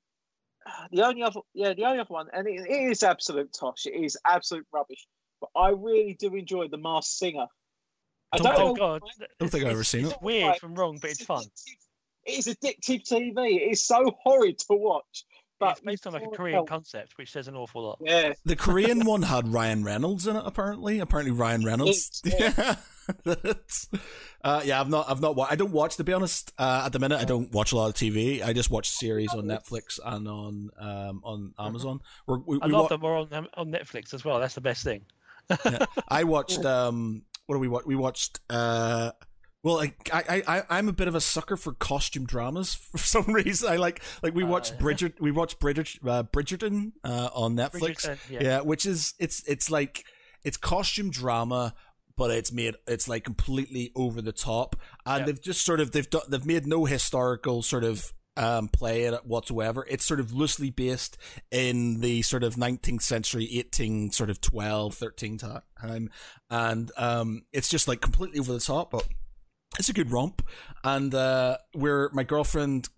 the 0.93 1.05
only 1.05 1.23
other 1.23 1.41
yeah 1.53 1.75
the 1.75 1.85
only 1.85 1.99
other 1.99 2.09
one, 2.15 2.29
and 2.33 2.47
it, 2.47 2.67
it 2.69 2.91
is 2.91 3.03
absolute 3.03 3.53
tosh. 3.53 3.87
It 3.87 3.95
is 4.03 4.17
absolute 4.25 4.67
rubbish. 4.73 5.07
But 5.41 5.51
I 5.57 5.71
really 5.71 6.15
do 6.19 6.35
enjoy 6.35 6.69
the 6.69 6.79
Masked 6.79 7.13
Singer. 7.19 7.47
I 8.33 8.39
don't 8.39 8.55
Oh 8.57 8.67
know 8.69 8.75
god, 8.75 9.03
why. 9.03 9.27
don't 9.39 9.49
think 9.51 9.65
I've 9.65 9.73
ever 9.73 9.85
seen 9.85 10.07
it's 10.07 10.15
it. 10.15 10.23
weird 10.23 10.57
from 10.57 10.75
wrong, 10.75 10.99
but 11.01 11.11
it's 11.11 11.25
fun. 11.25 11.45
Addictive- 12.27 12.33
It 12.33 12.39
is 12.39 12.47
addictive 12.47 13.03
TV. 13.09 13.57
It 13.57 13.71
is 13.73 13.87
so 13.87 14.17
horrid 14.25 14.59
to 14.61 14.67
watch. 14.75 15.25
But 15.61 15.73
it's 15.73 15.81
based 15.83 16.07
on 16.09 16.13
like 16.15 16.25
a 16.25 16.29
Korean 16.37 16.57
help- 16.57 16.69
concept, 16.69 17.17
which 17.17 17.31
says 17.31 17.47
an 17.47 17.55
awful 17.55 17.85
lot. 17.85 17.99
Yeah, 18.01 18.33
The 18.45 18.57
Korean 18.57 19.05
one 19.07 19.23
had 19.23 19.47
Ryan 19.49 19.85
Reynolds 19.85 20.27
in 20.27 20.35
it. 20.35 20.43
Apparently, 20.45 20.99
apparently 20.99 21.31
Ryan 21.31 21.65
Reynolds. 21.65 22.21
Yes, 22.25 22.57
Yeah, 22.59 22.77
That's- 23.25 23.89
uh, 24.43 24.63
yeah. 24.65 24.81
I've 24.81 24.89
not. 24.89 25.09
I've 25.09 25.21
not. 25.21 25.37
wa- 25.37 25.47
I 25.49 25.55
don't 25.55 25.71
watch. 25.71 25.97
To 25.99 26.05
be 26.05 26.13
honest, 26.13 26.53
uh, 26.59 26.83
at 26.87 26.93
the 26.93 26.99
minute, 26.99 27.21
I 27.21 27.25
don't 27.25 27.53
watch 27.53 27.71
a 27.73 27.77
lot 27.77 27.87
of 27.89 27.95
TV. 27.95 28.43
I 28.43 28.53
just 28.53 28.69
watch 28.71 28.89
series 28.91 29.33
on 29.33 29.45
Netflix 29.45 30.01
and 30.05 30.27
on 30.27 30.71
um, 30.79 31.21
on 31.23 31.55
Amazon. 31.59 32.01
We're, 32.27 32.39
we, 32.41 32.59
I 32.61 32.67
we 32.67 32.73
love 32.73 32.83
wa- 32.83 32.89
them 32.89 33.01
more 33.01 33.17
on 33.19 33.33
um, 33.33 33.47
on 33.55 33.71
Netflix 33.71 34.13
as 34.13 34.25
well. 34.25 34.41
That's 34.41 34.55
the 34.55 34.61
best 34.61 34.83
thing. 34.85 35.03
I 36.09 36.25
watched. 36.25 36.65
Um, 36.65 37.23
what 37.47 37.57
do 37.57 37.59
we 37.61 37.69
watch? 37.69 37.85
We 37.87 37.95
watched. 37.95 38.41
Uh, 38.51 39.13
well, 39.65 39.81
I, 39.81 39.95
I, 40.13 40.43
I, 40.47 40.63
I'm 40.79 40.89
a 40.89 40.93
bit 40.93 41.09
of 41.09 41.15
a 41.17 41.21
sucker 41.21 41.57
for 41.57 41.73
costume 41.73 42.27
dramas 42.27 42.75
for 42.93 42.99
some 42.99 43.33
reason. 43.33 43.69
I 43.69 43.77
like, 43.77 44.01
like 44.23 44.35
we 44.35 44.45
watched 44.45 44.75
Uh, 44.75 44.79
Bridget, 44.79 45.15
we 45.21 45.33
watched 45.33 45.59
Bridget, 45.59 45.89
uh, 46.07 46.23
Bridgerton 46.23 46.93
uh, 47.03 47.31
on 47.35 47.57
Netflix. 47.57 48.07
Bridgerton, 48.07 48.19
yeah. 48.31 48.43
yeah. 48.43 48.61
which 48.61 48.87
is 48.87 49.15
it's 49.19 49.43
it's 49.49 49.71
like 49.71 50.05
it's 50.45 50.57
costume 50.59 51.11
drama, 51.11 51.75
but 52.17 52.31
it's 52.31 52.53
made 52.53 52.75
it's 52.87 53.09
like 53.09 53.25
completely 53.25 53.91
over 53.97 54.21
the 54.23 54.33
top, 54.33 54.77
and 55.07 55.21
Yeah. 55.21 55.27
they've 55.27 55.41
just 55.43 55.65
sort 55.65 55.81
of 55.81 55.91
they've 55.93 56.09
done 56.09 56.23
they've 56.29 56.47
made 56.47 56.67
no 56.67 56.85
historical 56.85 57.63
sort 57.63 57.83
of 57.85 58.13
um 58.37 58.69
play 58.69 59.05
in 59.07 59.15
it 59.15 59.25
whatsoever. 59.25 59.87
It's 59.89 60.05
sort 60.05 60.21
of 60.21 60.33
loosely 60.33 60.71
based 60.71 61.17
in 61.51 62.01
the 62.01 62.21
sort 62.23 62.43
of 62.45 62.57
19th 62.57 63.03
century, 63.03 63.49
18 63.59 64.11
sort 64.11 64.29
of 64.29 64.41
12, 64.41 64.95
13 64.95 65.39
time, 65.39 66.11
and 66.51 66.93
um 66.99 67.45
it's 67.53 67.69
just 67.69 67.89
like 67.89 68.01
completely 68.01 68.41
over 68.41 68.53
the 68.53 68.61
top, 68.61 68.91
but 68.91 69.07
it's 69.79 69.89
a 69.89 69.93
good 69.93 70.11
romp, 70.11 70.43
and 70.83 71.15
uh 71.15 71.59
where 71.73 72.11
my 72.13 72.25
girlfriend 72.25 72.89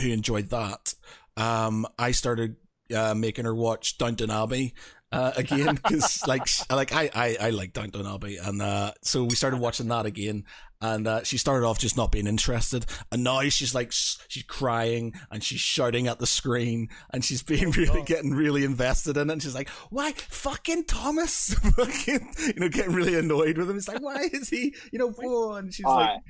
who 0.00 0.08
enjoyed 0.08 0.50
that, 0.50 0.94
um 1.36 1.86
I 1.98 2.12
started 2.12 2.56
uh, 2.94 3.14
making 3.14 3.44
her 3.44 3.54
watch 3.54 3.98
Downton 3.98 4.30
Abbey 4.30 4.74
uh, 5.12 5.32
again 5.36 5.76
because 5.76 6.26
like 6.26 6.46
like 6.70 6.92
I, 6.92 7.10
I 7.14 7.36
I 7.40 7.50
like 7.50 7.72
Downton 7.72 8.06
Abbey. 8.06 8.36
And 8.36 8.60
uh, 8.60 8.92
so 9.02 9.24
we 9.24 9.34
started 9.34 9.60
watching 9.60 9.88
that 9.88 10.06
again 10.06 10.44
and 10.80 11.06
uh, 11.06 11.22
she 11.22 11.38
started 11.38 11.66
off 11.66 11.78
just 11.78 11.96
not 11.96 12.12
being 12.12 12.26
interested. 12.26 12.86
And 13.10 13.24
now 13.24 13.40
she's 13.48 13.74
like 13.74 13.92
sh- 13.92 14.16
she's 14.28 14.42
crying 14.44 15.14
and 15.30 15.42
she's 15.42 15.60
shouting 15.60 16.06
at 16.08 16.18
the 16.18 16.26
screen 16.26 16.88
and 17.10 17.24
she's 17.24 17.42
being 17.42 17.70
really 17.70 17.98
God. 18.00 18.06
getting 18.06 18.34
really 18.34 18.64
invested 18.64 19.16
in 19.16 19.30
it. 19.30 19.32
And 19.32 19.42
she's 19.42 19.54
like 19.54 19.68
why 19.90 20.12
fucking 20.12 20.84
Thomas? 20.84 21.54
Fucking 21.76 22.28
you 22.46 22.60
know 22.60 22.68
getting 22.68 22.94
really 22.94 23.18
annoyed 23.18 23.58
with 23.58 23.70
him. 23.70 23.76
It's 23.76 23.88
like 23.88 24.02
why 24.02 24.28
is 24.32 24.48
he 24.48 24.74
you 24.92 24.98
know 24.98 25.10
whoa 25.10 25.54
and 25.54 25.72
she's 25.72 25.86
like 25.86 26.20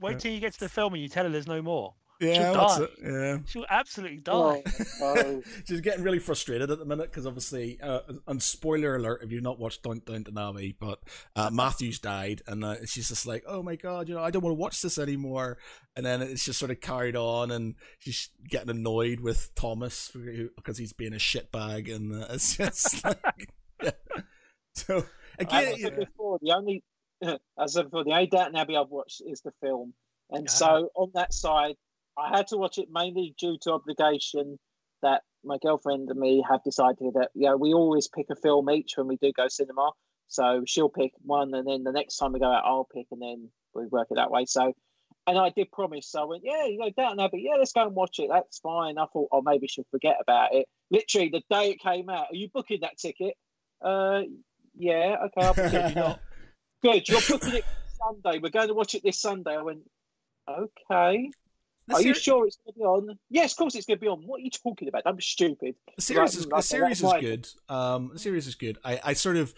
Wait 0.00 0.18
till 0.18 0.32
you 0.32 0.40
get 0.40 0.54
to 0.54 0.60
the 0.60 0.68
film 0.68 0.94
and 0.94 1.02
you 1.02 1.08
tell 1.08 1.24
her 1.24 1.30
there's 1.30 1.46
no 1.46 1.60
more. 1.60 1.94
Yeah 2.20 2.34
she'll 2.34 2.54
die. 2.54 2.82
it? 2.82 2.90
yeah 3.02 3.38
She'll 3.46 3.66
absolutely 3.70 4.22
Oh, 4.28 4.62
die. 4.62 4.72
oh. 5.02 5.42
She's 5.66 5.80
getting 5.80 6.04
really 6.04 6.18
frustrated 6.18 6.70
at 6.70 6.78
the 6.78 6.84
minute 6.84 7.10
because 7.10 7.26
obviously, 7.26 7.80
uh, 7.80 8.00
and 8.26 8.42
spoiler 8.42 8.96
alert 8.96 9.22
if 9.22 9.32
you've 9.32 9.42
not 9.42 9.58
watched 9.58 9.82
Don't 9.82 10.04
Down 10.04 10.22
Downton 10.24 10.38
Abbey, 10.38 10.76
but 10.78 11.00
uh, 11.36 11.50
Matthews 11.52 11.98
died, 11.98 12.42
and 12.46 12.64
uh, 12.64 12.76
she's 12.86 13.08
just 13.08 13.26
like, 13.26 13.42
"Oh 13.46 13.62
my 13.62 13.76
god, 13.76 14.08
you 14.08 14.14
know, 14.14 14.22
I 14.22 14.30
don't 14.30 14.42
want 14.44 14.52
to 14.52 14.60
watch 14.60 14.80
this 14.82 14.98
anymore." 14.98 15.58
And 15.96 16.04
then 16.06 16.22
it's 16.22 16.44
just 16.44 16.58
sort 16.58 16.70
of 16.70 16.80
carried 16.80 17.16
on, 17.16 17.50
and 17.50 17.74
she's 17.98 18.28
getting 18.48 18.70
annoyed 18.70 19.20
with 19.20 19.50
Thomas 19.54 20.10
because 20.56 20.78
he's 20.78 20.92
being 20.92 21.12
a 21.14 21.16
shitbag, 21.16 21.94
and 21.94 22.22
uh, 22.22 22.26
it's 22.30 22.56
just 22.58 23.04
like, 23.04 23.18
yeah. 23.82 23.90
so 24.74 24.98
As 24.98 25.04
again, 25.46 25.74
I 25.74 25.76
said 25.78 25.96
before, 25.98 26.38
the 26.40 26.52
only 26.52 26.82
as 27.22 27.38
I 27.58 27.66
said 27.66 27.84
before, 27.84 28.04
the 28.04 28.12
only 28.12 28.26
Downton 28.26 28.56
Abbey 28.56 28.76
I've 28.76 28.88
watched 28.90 29.22
is 29.26 29.40
the 29.40 29.52
film, 29.60 29.94
and 30.30 30.44
Yeah. 30.44 30.50
so 30.50 30.88
on 30.94 31.10
that 31.14 31.32
side, 31.34 31.74
I 32.18 32.36
had 32.36 32.48
to 32.48 32.56
watch 32.56 32.78
it 32.78 32.88
mainly 32.92 33.34
due 33.38 33.56
to 33.62 33.72
obligation 33.72 34.58
that 35.02 35.22
my 35.44 35.58
girlfriend 35.62 36.10
and 36.10 36.20
me 36.20 36.44
have 36.48 36.62
decided 36.62 37.14
that 37.14 37.30
yeah 37.34 37.54
we 37.54 37.72
always 37.72 38.08
pick 38.08 38.26
a 38.30 38.36
film 38.36 38.68
each 38.70 38.96
when 38.96 39.06
we 39.06 39.16
do 39.16 39.32
go 39.32 39.48
cinema. 39.48 39.90
So 40.30 40.62
she'll 40.64 40.88
pick 40.88 41.12
one, 41.22 41.52
and 41.54 41.66
then 41.66 41.82
the 41.82 41.90
next 41.90 42.16
time 42.16 42.32
we 42.32 42.38
go 42.38 42.52
out, 42.52 42.64
I'll 42.64 42.88
pick, 42.94 43.06
and 43.10 43.20
then 43.20 43.50
we 43.74 43.86
work 43.86 44.08
it 44.10 44.14
that 44.14 44.30
way. 44.30 44.44
So, 44.46 44.72
and 45.26 45.36
I 45.36 45.50
did 45.50 45.72
promise, 45.72 46.08
so 46.08 46.22
I 46.22 46.24
went, 46.24 46.44
yeah, 46.44 46.66
you 46.66 46.78
know, 46.78 46.90
Downton 46.96 47.28
but 47.30 47.40
yeah, 47.40 47.56
let's 47.58 47.72
go 47.72 47.84
and 47.84 47.96
watch 47.96 48.20
it. 48.20 48.28
That's 48.32 48.60
fine. 48.60 48.96
I 48.96 49.06
thought, 49.12 49.28
oh, 49.32 49.42
maybe 49.42 49.66
she'll 49.66 49.86
forget 49.90 50.18
about 50.20 50.54
it. 50.54 50.66
Literally, 50.88 51.30
the 51.30 51.42
day 51.50 51.70
it 51.70 51.80
came 51.80 52.08
out, 52.08 52.26
are 52.30 52.36
you 52.36 52.48
booking 52.54 52.82
that 52.82 52.96
ticket? 52.96 53.34
Uh, 53.82 54.22
yeah, 54.78 55.16
okay, 55.24 55.46
I'll 55.46 55.54
book 55.54 55.72
it. 55.72 55.96
yeah, 55.96 56.14
Good, 56.82 57.08
you're 57.08 57.20
booking 57.28 57.54
it 57.54 57.64
Sunday. 57.98 58.38
We're 58.38 58.50
going 58.50 58.68
to 58.68 58.74
watch 58.74 58.94
it 58.94 59.02
this 59.02 59.20
Sunday. 59.20 59.56
I 59.56 59.62
went, 59.62 59.80
okay. 60.48 61.28
The, 61.90 61.96
Are 61.96 62.02
you 62.02 62.14
sure 62.14 62.46
it's 62.46 62.56
going 62.56 62.72
to 62.72 62.78
be 62.78 62.84
on? 62.84 63.18
Yes, 63.28 63.52
of 63.52 63.58
course 63.58 63.74
it's 63.74 63.86
going 63.86 63.98
to 63.98 64.00
be 64.00 64.08
on. 64.08 64.22
What 64.26 64.40
are 64.40 64.44
you 64.44 64.50
talking 64.50 64.88
about? 64.88 65.02
I'm 65.06 65.20
stupid. 65.20 65.74
the 65.96 66.02
series 66.02 66.36
is 66.36 66.46
the 66.46 66.60
series 66.60 67.02
is 67.02 67.12
good. 67.20 67.48
Um, 67.68 68.10
the 68.12 68.18
series 68.18 68.46
is 68.46 68.54
good. 68.54 68.78
I, 68.84 69.00
I 69.04 69.12
sort 69.12 69.36
of 69.36 69.54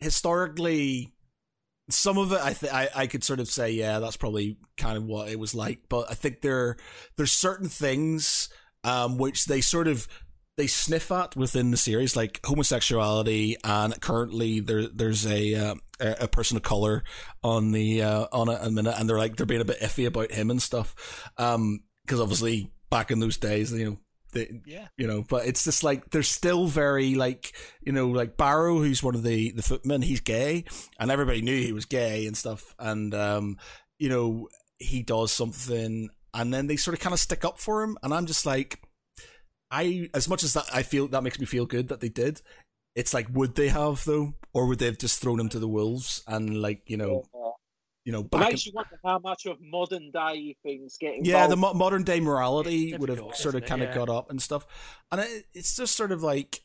historically 0.00 1.12
some 1.90 2.18
of 2.18 2.32
it 2.32 2.40
I, 2.40 2.52
th- 2.52 2.72
I 2.72 2.88
I 2.94 3.06
could 3.06 3.24
sort 3.24 3.40
of 3.40 3.48
say 3.48 3.70
yeah 3.70 3.98
that's 3.98 4.16
probably 4.16 4.58
kind 4.76 4.96
of 4.96 5.04
what 5.04 5.28
it 5.28 5.38
was 5.38 5.54
like 5.54 5.80
but 5.88 6.10
I 6.10 6.14
think 6.14 6.42
there 6.42 6.76
there's 7.16 7.32
certain 7.32 7.68
things 7.68 8.48
um 8.84 9.16
which 9.16 9.46
they 9.46 9.60
sort 9.60 9.88
of 9.88 10.06
they 10.58 10.66
sniff 10.66 11.10
at 11.10 11.34
within 11.36 11.70
the 11.70 11.76
series 11.78 12.16
like 12.16 12.40
homosexuality 12.44 13.56
and 13.64 13.98
currently 14.00 14.60
there 14.60 14.86
there's 14.88 15.24
a 15.26 15.54
uh, 15.54 15.74
a 16.00 16.28
person 16.28 16.56
of 16.56 16.62
color 16.62 17.02
on 17.42 17.72
the 17.72 18.02
uh, 18.02 18.26
on 18.32 18.48
it 18.50 18.58
a 18.60 18.70
minute 18.70 18.94
and 18.98 19.08
they're 19.08 19.16
like 19.16 19.36
they're 19.36 19.46
being 19.46 19.60
a 19.60 19.64
bit 19.64 19.80
iffy 19.80 20.06
about 20.06 20.30
him 20.32 20.50
and 20.50 20.60
stuff 20.60 21.30
um 21.38 21.80
because 22.04 22.20
obviously 22.20 22.70
back 22.90 23.10
in 23.10 23.20
those 23.20 23.36
days 23.36 23.72
you 23.72 23.84
know 23.90 23.98
they, 24.32 24.60
Yeah. 24.66 24.88
you 24.98 25.06
know 25.06 25.22
but 25.22 25.46
it's 25.46 25.64
just 25.64 25.82
like 25.84 26.10
they're 26.10 26.22
still 26.22 26.66
very 26.66 27.14
like 27.14 27.52
you 27.80 27.92
know 27.92 28.08
like 28.08 28.36
barrow 28.36 28.78
who's 28.78 29.02
one 29.02 29.14
of 29.14 29.22
the 29.22 29.52
the 29.52 29.62
footmen 29.62 30.02
he's 30.02 30.20
gay 30.20 30.64
and 30.98 31.10
everybody 31.10 31.40
knew 31.40 31.62
he 31.62 31.72
was 31.72 31.86
gay 31.86 32.26
and 32.26 32.36
stuff 32.36 32.74
and 32.78 33.14
um 33.14 33.56
you 33.98 34.08
know 34.08 34.48
he 34.78 35.02
does 35.02 35.32
something 35.32 36.10
and 36.34 36.52
then 36.52 36.66
they 36.66 36.76
sort 36.76 36.94
of 36.94 37.00
kind 37.00 37.14
of 37.14 37.20
stick 37.20 37.44
up 37.44 37.58
for 37.58 37.82
him 37.82 37.96
and 38.02 38.12
i'm 38.12 38.26
just 38.26 38.44
like 38.44 38.80
i 39.70 40.08
as 40.14 40.28
much 40.28 40.42
as 40.42 40.52
that 40.54 40.64
i 40.72 40.82
feel 40.82 41.08
that 41.08 41.22
makes 41.22 41.38
me 41.38 41.46
feel 41.46 41.66
good 41.66 41.88
that 41.88 42.00
they 42.00 42.08
did 42.08 42.40
it's 42.94 43.12
like 43.14 43.26
would 43.32 43.54
they 43.54 43.68
have 43.68 44.04
though 44.04 44.34
or 44.52 44.66
would 44.66 44.78
they 44.78 44.86
have 44.86 44.98
just 44.98 45.20
thrown 45.20 45.38
him 45.38 45.48
to 45.48 45.58
the 45.58 45.68
wolves 45.68 46.22
and 46.26 46.60
like 46.62 46.82
you 46.86 46.96
know 46.96 47.24
Uh, 47.34 47.50
you 48.04 48.12
know 48.12 48.20
it 48.20 48.30
back 48.30 48.48
makes 48.50 48.64
you 48.64 48.72
wonder 48.74 48.98
how 49.04 49.18
much 49.18 49.44
of 49.46 49.58
modern 49.60 50.10
day 50.10 50.56
things 50.62 50.96
getting. 50.98 51.24
yeah, 51.26 51.46
the 51.46 51.56
mo- 51.56 51.74
modern 51.74 52.02
day 52.04 52.20
morality 52.20 52.96
would 52.96 53.10
have 53.10 53.22
sort 53.34 53.54
of 53.54 53.66
kind 53.66 53.82
of 53.82 53.88
Yeah. 53.90 53.94
got 53.96 54.08
up 54.08 54.30
and 54.30 54.40
stuff, 54.40 54.66
and 55.12 55.20
it, 55.20 55.44
it's 55.52 55.76
just 55.76 55.94
sort 55.94 56.10
of 56.10 56.22
like, 56.22 56.62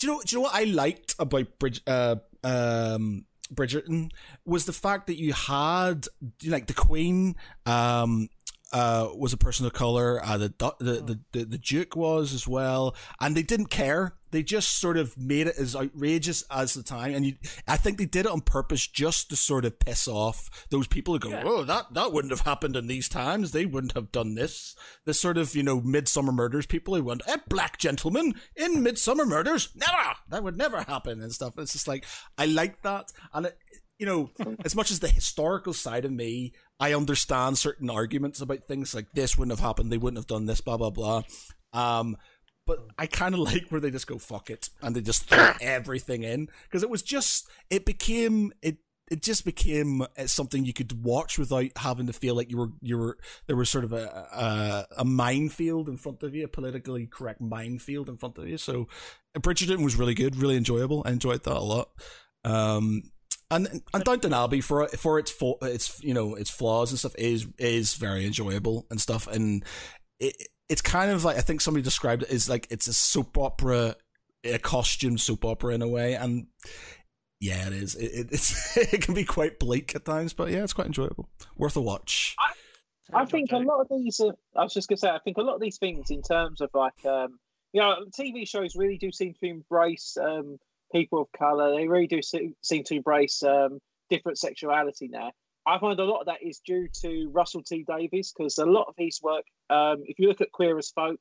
do 0.00 0.08
you 0.08 0.12
know? 0.14 0.20
Do 0.26 0.34
you 0.34 0.38
know 0.38 0.42
what 0.48 0.54
I 0.56 0.64
liked 0.64 1.14
about 1.20 1.58
Bridge, 1.60 1.80
uh, 1.86 2.16
um, 2.42 3.26
Bridgerton 3.54 4.10
was 4.44 4.64
the 4.64 4.72
fact 4.72 5.06
that 5.06 5.16
you 5.16 5.32
had 5.32 6.06
like 6.44 6.66
the 6.66 6.74
Queen, 6.74 7.36
um, 7.66 8.30
uh, 8.72 9.08
was 9.16 9.32
a 9.32 9.36
person 9.36 9.66
of 9.66 9.72
color. 9.72 10.24
Uh, 10.24 10.38
the, 10.38 10.54
the 10.58 10.94
the 10.94 11.20
the 11.32 11.44
the 11.44 11.58
Duke 11.58 11.96
was 11.96 12.32
as 12.32 12.46
well, 12.46 12.94
and 13.20 13.36
they 13.36 13.42
didn't 13.42 13.66
care. 13.66 14.14
They 14.30 14.44
just 14.44 14.78
sort 14.78 14.96
of 14.96 15.18
made 15.18 15.48
it 15.48 15.56
as 15.58 15.74
outrageous 15.74 16.44
as 16.52 16.74
the 16.74 16.84
time, 16.84 17.12
and 17.14 17.26
you, 17.26 17.34
I 17.66 17.76
think 17.76 17.98
they 17.98 18.06
did 18.06 18.26
it 18.26 18.32
on 18.32 18.42
purpose 18.42 18.86
just 18.86 19.28
to 19.30 19.36
sort 19.36 19.64
of 19.64 19.80
piss 19.80 20.06
off 20.06 20.48
those 20.70 20.86
people 20.86 21.14
who 21.14 21.18
go, 21.20 21.30
Yeah. 21.30 21.42
"Oh, 21.44 21.64
that 21.64 21.92
that 21.94 22.12
wouldn't 22.12 22.30
have 22.30 22.42
happened 22.42 22.76
in 22.76 22.86
these 22.86 23.08
times. 23.08 23.50
They 23.50 23.66
wouldn't 23.66 23.94
have 23.94 24.12
done 24.12 24.34
this." 24.36 24.76
This 25.04 25.20
sort 25.20 25.36
of 25.36 25.56
you 25.56 25.64
know 25.64 25.80
Midsomer 25.80 26.32
Murders 26.32 26.66
people 26.66 26.94
who 26.94 27.02
went, 27.02 27.22
"A 27.26 27.40
black 27.48 27.78
gentleman 27.78 28.34
in 28.54 28.84
Midsomer 28.84 29.26
Murders, 29.26 29.70
never. 29.74 30.14
That 30.28 30.44
would 30.44 30.56
never 30.56 30.82
happen," 30.82 31.20
and 31.20 31.32
stuff. 31.32 31.58
It's 31.58 31.72
just 31.72 31.88
like 31.88 32.04
I 32.38 32.46
like 32.46 32.82
that, 32.82 33.10
and 33.34 33.46
it, 33.46 33.58
you 33.98 34.06
know, 34.06 34.30
as 34.64 34.76
much 34.76 34.90
as 34.92 35.00
the 35.00 35.08
historical 35.08 35.72
side 35.72 36.04
of 36.04 36.12
me, 36.12 36.52
I 36.80 36.94
understand 36.94 37.58
certain 37.58 37.90
arguments 37.90 38.40
about 38.40 38.66
things 38.66 38.94
like 38.94 39.12
this 39.12 39.36
wouldn't 39.36 39.56
have 39.56 39.64
happened, 39.64 39.92
they 39.92 39.98
wouldn't 39.98 40.18
have 40.18 40.26
done 40.26 40.46
this, 40.46 40.60
blah 40.60 40.78
blah 40.78 40.90
blah. 40.90 41.22
Um, 41.72 42.16
but 42.66 42.86
I 42.98 43.06
kind 43.06 43.34
of 43.34 43.40
like 43.52 43.68
where 43.68 43.80
they 43.80 43.90
just 43.90 44.06
go 44.06 44.18
fuck 44.18 44.50
it 44.50 44.70
and 44.82 44.96
they 44.96 45.02
just 45.02 45.24
throw 45.24 45.52
everything 45.60 46.22
in 46.22 46.48
because 46.64 46.82
it 46.82 46.90
was 46.90 47.02
just 47.02 47.48
it 47.68 47.84
became 47.84 48.52
it 48.62 48.78
it 49.10 49.22
just 49.22 49.44
became 49.44 50.02
uh, 50.02 50.26
something 50.26 50.64
you 50.64 50.72
could 50.72 51.04
watch 51.04 51.36
without 51.36 51.66
having 51.76 52.06
to 52.06 52.12
feel 52.12 52.36
like 52.36 52.50
you 52.50 52.56
were 52.56 52.70
you 52.80 52.96
were 52.96 53.18
there 53.46 53.56
was 53.56 53.68
sort 53.68 53.84
of 53.84 53.92
a 53.92 54.06
a, 54.06 54.86
a 54.98 55.04
minefield 55.04 55.88
in 55.88 55.96
front 55.96 56.22
of 56.22 56.34
you, 56.34 56.44
a 56.44 56.48
politically 56.48 57.06
correct 57.06 57.40
minefield 57.40 58.08
in 58.08 58.16
front 58.16 58.38
of 58.38 58.48
you. 58.48 58.56
So 58.56 58.86
Bridgerton 59.36 59.82
was 59.82 59.96
really 59.96 60.14
good, 60.14 60.36
really 60.36 60.56
enjoyable. 60.56 61.02
I 61.04 61.10
enjoyed 61.10 61.42
that 61.42 61.56
a 61.56 61.60
lot. 61.60 61.90
Um, 62.44 63.10
and 63.50 63.82
and 63.92 64.04
Downton 64.04 64.32
Abbey 64.32 64.60
for 64.60 64.86
for 64.88 65.18
its 65.18 65.30
for 65.30 65.58
its 65.62 66.02
you 66.02 66.14
know 66.14 66.34
its 66.34 66.50
flaws 66.50 66.90
and 66.90 66.98
stuff 66.98 67.14
is 67.16 67.46
is 67.58 67.94
very 67.94 68.24
enjoyable 68.24 68.86
and 68.90 69.00
stuff, 69.00 69.26
and 69.26 69.64
it 70.18 70.36
it's 70.68 70.82
kind 70.82 71.10
of 71.10 71.24
like 71.24 71.36
I 71.36 71.40
think 71.40 71.60
somebody 71.60 71.82
described 71.82 72.22
it 72.22 72.30
as 72.30 72.48
like 72.48 72.66
it's 72.70 72.86
a 72.86 72.94
soap 72.94 73.36
opera, 73.36 73.96
a 74.44 74.58
costume 74.58 75.18
soap 75.18 75.44
opera 75.44 75.74
in 75.74 75.82
a 75.82 75.88
way, 75.88 76.14
and 76.14 76.46
yeah, 77.40 77.66
it 77.66 77.72
is. 77.72 77.96
It, 77.96 78.12
it 78.12 78.28
it's 78.30 78.76
it 78.92 79.02
can 79.02 79.14
be 79.14 79.24
quite 79.24 79.58
bleak 79.58 79.94
at 79.94 80.04
times, 80.04 80.32
but 80.32 80.50
yeah, 80.50 80.62
it's 80.62 80.72
quite 80.72 80.86
enjoyable, 80.86 81.28
worth 81.56 81.76
a 81.76 81.80
watch. 81.80 82.36
I, 82.38 83.22
I 83.22 83.24
think 83.24 83.50
a 83.52 83.58
lot 83.58 83.80
of 83.80 83.88
these. 83.90 84.20
Are, 84.20 84.34
I 84.56 84.62
was 84.62 84.72
just 84.72 84.88
gonna 84.88 84.98
say, 84.98 85.10
I 85.10 85.18
think 85.18 85.38
a 85.38 85.42
lot 85.42 85.54
of 85.54 85.60
these 85.60 85.78
things, 85.78 86.10
in 86.10 86.22
terms 86.22 86.60
of 86.60 86.70
like, 86.72 87.04
um, 87.04 87.40
you 87.72 87.80
know, 87.80 87.96
TV 88.16 88.46
shows 88.46 88.76
really 88.76 88.98
do 88.98 89.10
seem 89.10 89.34
to 89.34 89.46
embrace 89.46 90.16
um, 90.20 90.58
people 90.92 91.22
of 91.22 91.28
color. 91.38 91.74
They 91.74 91.88
really 91.88 92.06
do 92.06 92.20
seem 92.22 92.84
to 92.84 92.94
embrace 92.94 93.42
um, 93.42 93.78
different 94.08 94.38
sexuality 94.38 95.08
now. 95.08 95.32
I 95.66 95.78
find 95.78 95.98
a 96.00 96.04
lot 96.04 96.20
of 96.20 96.26
that 96.26 96.42
is 96.42 96.60
due 96.66 96.88
to 97.02 97.30
Russell 97.32 97.62
T 97.62 97.84
Davies 97.86 98.32
because 98.36 98.58
a 98.58 98.64
lot 98.64 98.86
of 98.88 98.94
his 98.96 99.20
work, 99.22 99.44
um, 99.68 99.98
if 100.04 100.18
you 100.18 100.28
look 100.28 100.40
at 100.40 100.52
Queer 100.52 100.78
as 100.78 100.90
Folk, 100.90 101.20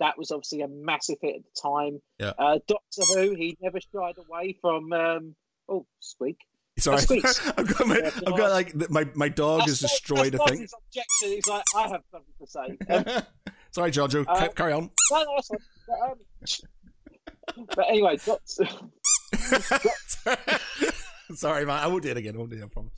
that 0.00 0.18
was 0.18 0.30
obviously 0.30 0.62
a 0.62 0.68
massive 0.68 1.18
hit 1.20 1.36
at 1.36 1.42
the 1.42 1.60
time. 1.60 2.00
Yeah. 2.18 2.32
Uh, 2.38 2.58
Doctor 2.66 3.02
Who, 3.14 3.34
he 3.34 3.56
never 3.60 3.78
shied 3.80 4.14
away 4.18 4.56
from. 4.60 4.92
Um, 4.92 5.34
oh, 5.68 5.86
squeak. 6.00 6.38
Sorry. 6.78 6.96
I've 7.56 7.68
got 7.78 7.86
my, 7.86 8.00
I've 8.04 8.36
got 8.36 8.50
like 8.50 8.90
my 8.90 9.06
my 9.14 9.28
dog 9.28 9.60
That's 9.60 9.72
is 9.72 9.80
destroyed. 9.80 10.32
that's 10.32 10.42
I 10.42 10.44
not 10.44 10.48
think. 10.48 10.60
his 10.62 10.74
objection. 10.88 11.28
He's 11.28 11.46
like, 11.46 11.62
I 11.76 11.82
have 11.88 12.02
something 12.10 12.34
to 12.40 12.46
say. 13.06 13.12
Um, 13.14 13.22
Sorry, 13.70 13.90
Jojo. 13.90 14.24
Uh, 14.28 14.48
carry 14.48 14.72
on. 14.72 14.90
no, 15.10 15.22
no, 15.22 16.06
um, 16.06 16.14
but 17.74 17.86
anyway, 17.88 18.18
Doctor. 18.24 18.66
Sorry, 21.34 21.66
man. 21.66 21.82
I 21.82 21.86
won't 21.86 22.02
do 22.02 22.10
it 22.10 22.16
again. 22.16 22.34
I 22.34 22.38
won't 22.38 22.50
do 22.50 22.56
it. 22.56 22.64
I 22.64 22.68
promise. 22.68 22.92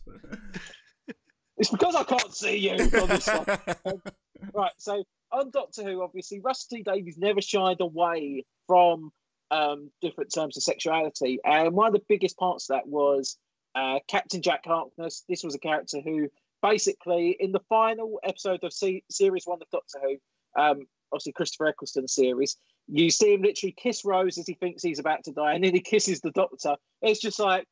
It's 1.58 1.70
because 1.70 1.94
I 1.94 2.04
can't 2.04 2.34
see 2.34 2.56
you 2.56 2.72
on 2.72 3.08
this 3.08 3.26
one. 3.26 4.00
Right, 4.52 4.72
so 4.76 5.02
on 5.32 5.50
Doctor 5.50 5.82
Who, 5.82 6.02
obviously, 6.02 6.40
Russell 6.40 6.76
T 6.76 6.82
Davies 6.82 7.16
never 7.16 7.40
shied 7.40 7.80
away 7.80 8.44
from 8.66 9.10
um, 9.50 9.90
different 10.02 10.32
terms 10.32 10.58
of 10.58 10.62
sexuality. 10.62 11.38
And 11.42 11.72
one 11.72 11.86
of 11.88 11.94
the 11.94 12.02
biggest 12.06 12.36
parts 12.36 12.68
of 12.68 12.76
that 12.76 12.86
was 12.86 13.38
uh, 13.74 14.00
Captain 14.08 14.42
Jack 14.42 14.66
Harkness. 14.66 15.24
This 15.28 15.42
was 15.42 15.54
a 15.54 15.58
character 15.58 16.00
who 16.04 16.28
basically, 16.62 17.34
in 17.40 17.52
the 17.52 17.60
final 17.68 18.20
episode 18.24 18.62
of 18.62 18.74
se- 18.74 19.04
series 19.10 19.44
one 19.46 19.58
of 19.62 19.70
Doctor 19.70 19.98
Who, 20.02 20.16
um, 20.60 20.86
obviously 21.12 21.32
Christopher 21.32 21.68
Eccleston 21.68 22.08
series, 22.08 22.56
you 22.88 23.10
see 23.10 23.34
him 23.34 23.42
literally 23.42 23.74
kiss 23.76 24.04
Rose 24.04 24.38
as 24.38 24.46
he 24.46 24.54
thinks 24.54 24.82
he's 24.82 24.98
about 24.98 25.24
to 25.24 25.32
die, 25.32 25.54
and 25.54 25.64
then 25.64 25.74
he 25.74 25.80
kisses 25.80 26.20
the 26.20 26.30
Doctor. 26.30 26.76
It's 27.02 27.20
just 27.20 27.38
like, 27.38 27.66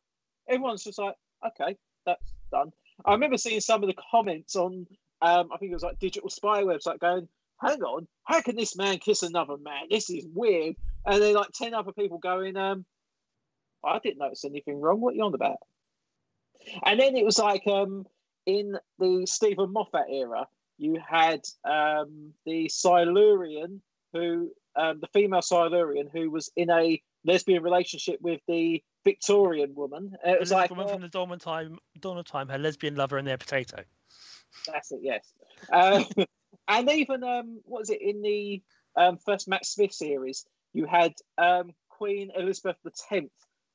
everyone's 0.49 0.85
just 0.85 0.99
like, 0.99 1.15
okay, 1.47 1.77
that's 2.07 2.33
done. 2.51 2.73
I 3.05 3.13
remember 3.13 3.37
seeing 3.37 3.61
some 3.61 3.83
of 3.83 3.89
the 3.89 4.03
comments 4.11 4.57
on, 4.57 4.87
um, 5.23 5.49
I 5.53 5.57
think 5.59 5.71
it 5.71 5.75
was 5.75 5.83
like 5.83 5.99
Digital 5.99 6.31
Spy 6.31 6.63
website 6.63 7.01
going, 7.01 7.29
hang 7.61 7.83
on, 7.83 8.07
how 8.25 8.41
can 8.41 8.57
this 8.57 8.77
man 8.77 8.99
kiss 8.99 9.23
another 9.23 9.57
man? 9.57 9.85
This 9.91 10.11
is 10.11 10.27
weird. 10.33 10.77
And 11.07 11.23
then 11.23 11.35
like 11.35 11.51
10 11.55 11.75
other 11.75 11.93
people 11.93 12.19
going, 12.19 12.57
um, 12.57 12.85
I 13.85 13.99
didn't 13.99 14.19
notice 14.19 14.45
anything 14.45 14.81
wrong. 14.81 15.01
What 15.01 15.15
are 15.15 15.17
you 15.17 15.25
on 15.25 15.35
about? 15.35 15.59
And 16.85 16.99
then 16.99 17.17
it 17.17 17.25
was 17.25 17.39
like 17.39 17.67
um, 17.67 18.07
in 18.47 18.77
the 18.99 19.27
Steven 19.27 19.73
Moffat 19.73 20.07
era, 20.11 20.47
you 20.79 21.01
had 21.07 21.43
um, 21.65 22.33
the 22.47 22.69
Silurian 22.69 23.83
who, 24.13 24.51
um, 24.77 25.01
the 25.01 25.09
female 25.13 25.43
Silurian 25.43 26.09
who 26.13 26.31
was 26.31 26.51
in 26.57 26.71
a 26.71 27.01
lesbian 27.25 27.63
relationship 27.63 28.21
with 28.21 28.41
the 28.49 28.83
Victorian 29.05 29.75
woman. 29.75 30.17
It 30.25 30.41
was 30.41 30.51
like, 30.51 30.71
woman 30.71 30.87
uh, 30.87 30.93
from 30.93 31.03
the 31.03 31.09
dawn 31.09 31.33
of 31.33 31.41
time, 31.41 31.79
dawn 32.01 32.19
of 32.19 32.27
time, 32.27 32.49
her 32.49 32.59
lesbian 32.59 32.95
lover 32.95 33.19
and 33.19 33.27
their 33.27 33.39
potato. 33.39 33.83
That's 34.67 34.93
it, 34.93 35.01
yes. 35.03 35.33
Um, 35.73 36.07
and 36.69 36.91
even 36.91 37.23
um, 37.23 37.61
what 37.65 37.81
was 37.81 37.91
it 37.91 38.01
in 38.01 38.23
the 38.23 38.63
um, 38.97 39.19
first 39.19 39.49
Matt 39.49 39.67
Smith 39.67 39.93
series? 39.93 40.45
You 40.73 40.87
had 40.87 41.13
um, 41.39 41.73
Queen 41.89 42.31
Elizabeth 42.37 42.77
X, 43.11 43.27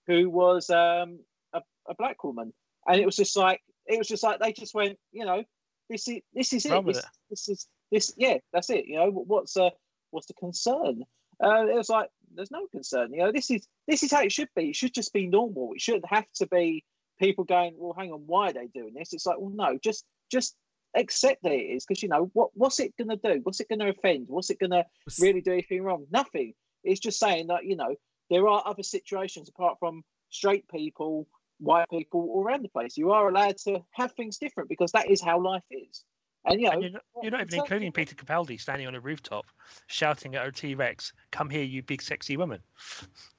who 0.08 0.30
was 0.30 0.70
um, 0.70 1.20
a, 1.54 1.62
a 1.88 1.96
black 1.96 2.24
woman, 2.24 2.54
and 2.88 3.00
it 3.00 3.06
was 3.06 3.16
just 3.16 3.38
like 3.38 3.62
it 3.86 3.98
was 3.98 4.08
just 4.08 4.24
like 4.24 4.40
they 4.40 4.52
just 4.52 4.74
went, 4.74 4.98
you 5.12 5.26
know, 5.26 5.44
this 5.90 6.08
is 6.08 6.20
this 6.34 6.54
is 6.54 6.66
it. 6.66 6.86
This, 6.86 6.98
it. 6.98 7.06
this 7.30 7.50
is 7.50 7.68
this, 7.92 8.14
yeah, 8.18 8.38
that's 8.54 8.70
it. 8.70 8.86
You 8.86 8.98
know, 8.98 9.12
what's 9.12 9.58
uh, 9.58 9.70
what's 10.12 10.28
the 10.28 10.34
concern? 10.34 11.04
Uh, 11.44 11.66
it 11.68 11.76
was 11.76 11.90
like 11.90 12.10
there's 12.36 12.52
no 12.52 12.68
concern. 12.68 13.14
You 13.14 13.20
know, 13.20 13.32
this 13.32 13.50
is 13.50 13.68
this 13.88 14.04
is 14.04 14.12
how 14.12 14.22
it 14.22 14.32
should 14.32 14.50
be. 14.56 14.70
It 14.70 14.76
should 14.76 14.94
just 14.94 15.14
be 15.14 15.28
normal. 15.28 15.74
It 15.74 15.82
shouldn't 15.82 16.10
have 16.10 16.26
to 16.36 16.48
be 16.48 16.84
people 17.20 17.44
going, 17.44 17.76
well, 17.78 17.96
hang 17.98 18.12
on, 18.12 18.24
why 18.26 18.50
are 18.50 18.54
they 18.54 18.68
doing 18.68 18.94
this? 18.94 19.14
It's 19.14 19.26
like, 19.26 19.38
well, 19.40 19.52
no, 19.54 19.78
just 19.82 20.06
just 20.32 20.56
accept 20.96 21.44
that 21.44 21.52
it 21.52 21.58
is 21.58 21.86
because 21.86 22.02
you 22.02 22.10
know 22.10 22.30
what 22.34 22.50
what's 22.56 22.80
it 22.80 22.94
going 22.98 23.10
to 23.10 23.16
do 23.16 23.40
what's 23.44 23.60
it 23.60 23.70
going 23.70 23.80
to 23.80 23.90
offend 23.90 24.26
what's 24.28 24.50
it 24.50 24.60
going 24.60 24.72
to 24.72 24.84
really 25.20 25.42
do 25.42 25.52
anything 25.52 25.84
wrong 25.84 26.06
nothing 26.10 26.54
it's 26.84 27.00
just 27.00 27.20
saying 27.20 27.48
that 27.48 27.64
you 27.64 27.76
know 27.76 27.96
there 28.30 28.48
are 28.48 28.64
other 28.66 28.84
situations 28.84 29.50
apart 29.50 29.78
from 29.80 30.04
straight 30.30 30.68
people 30.68 31.28
white 31.60 31.88
people 31.90 32.22
all 32.34 32.44
around 32.44 32.64
the 32.64 32.70
place 32.70 32.98
you 32.98 33.12
are 33.12 33.30
allowed 33.30 33.56
to 33.58 33.80
have 33.92 34.12
things 34.14 34.38
different 34.38 34.68
because 34.68 34.92
that 34.92 35.10
is 35.10 35.22
how 35.22 35.40
life 35.40 35.64
is 35.70 36.04
and 36.50 36.62
you 36.62 36.68
know 36.68 36.72
And 36.74 36.84
you're 36.84 36.92
not, 36.92 37.04
you're 37.22 37.32
not 37.32 37.42
even 37.42 37.60
including 37.60 37.92
Peter 37.92 38.16
Capaldi 38.16 38.60
standing 38.60 38.88
on 38.88 38.96
a 38.96 39.00
rooftop 39.00 39.46
shouting 39.88 40.36
at 40.36 40.46
a 40.46 40.52
T 40.52 40.76
Rex, 40.76 41.14
"Come 41.32 41.50
here, 41.50 41.64
you 41.64 41.84
big 41.84 42.02
sexy 42.02 42.38
woman." 42.38 42.60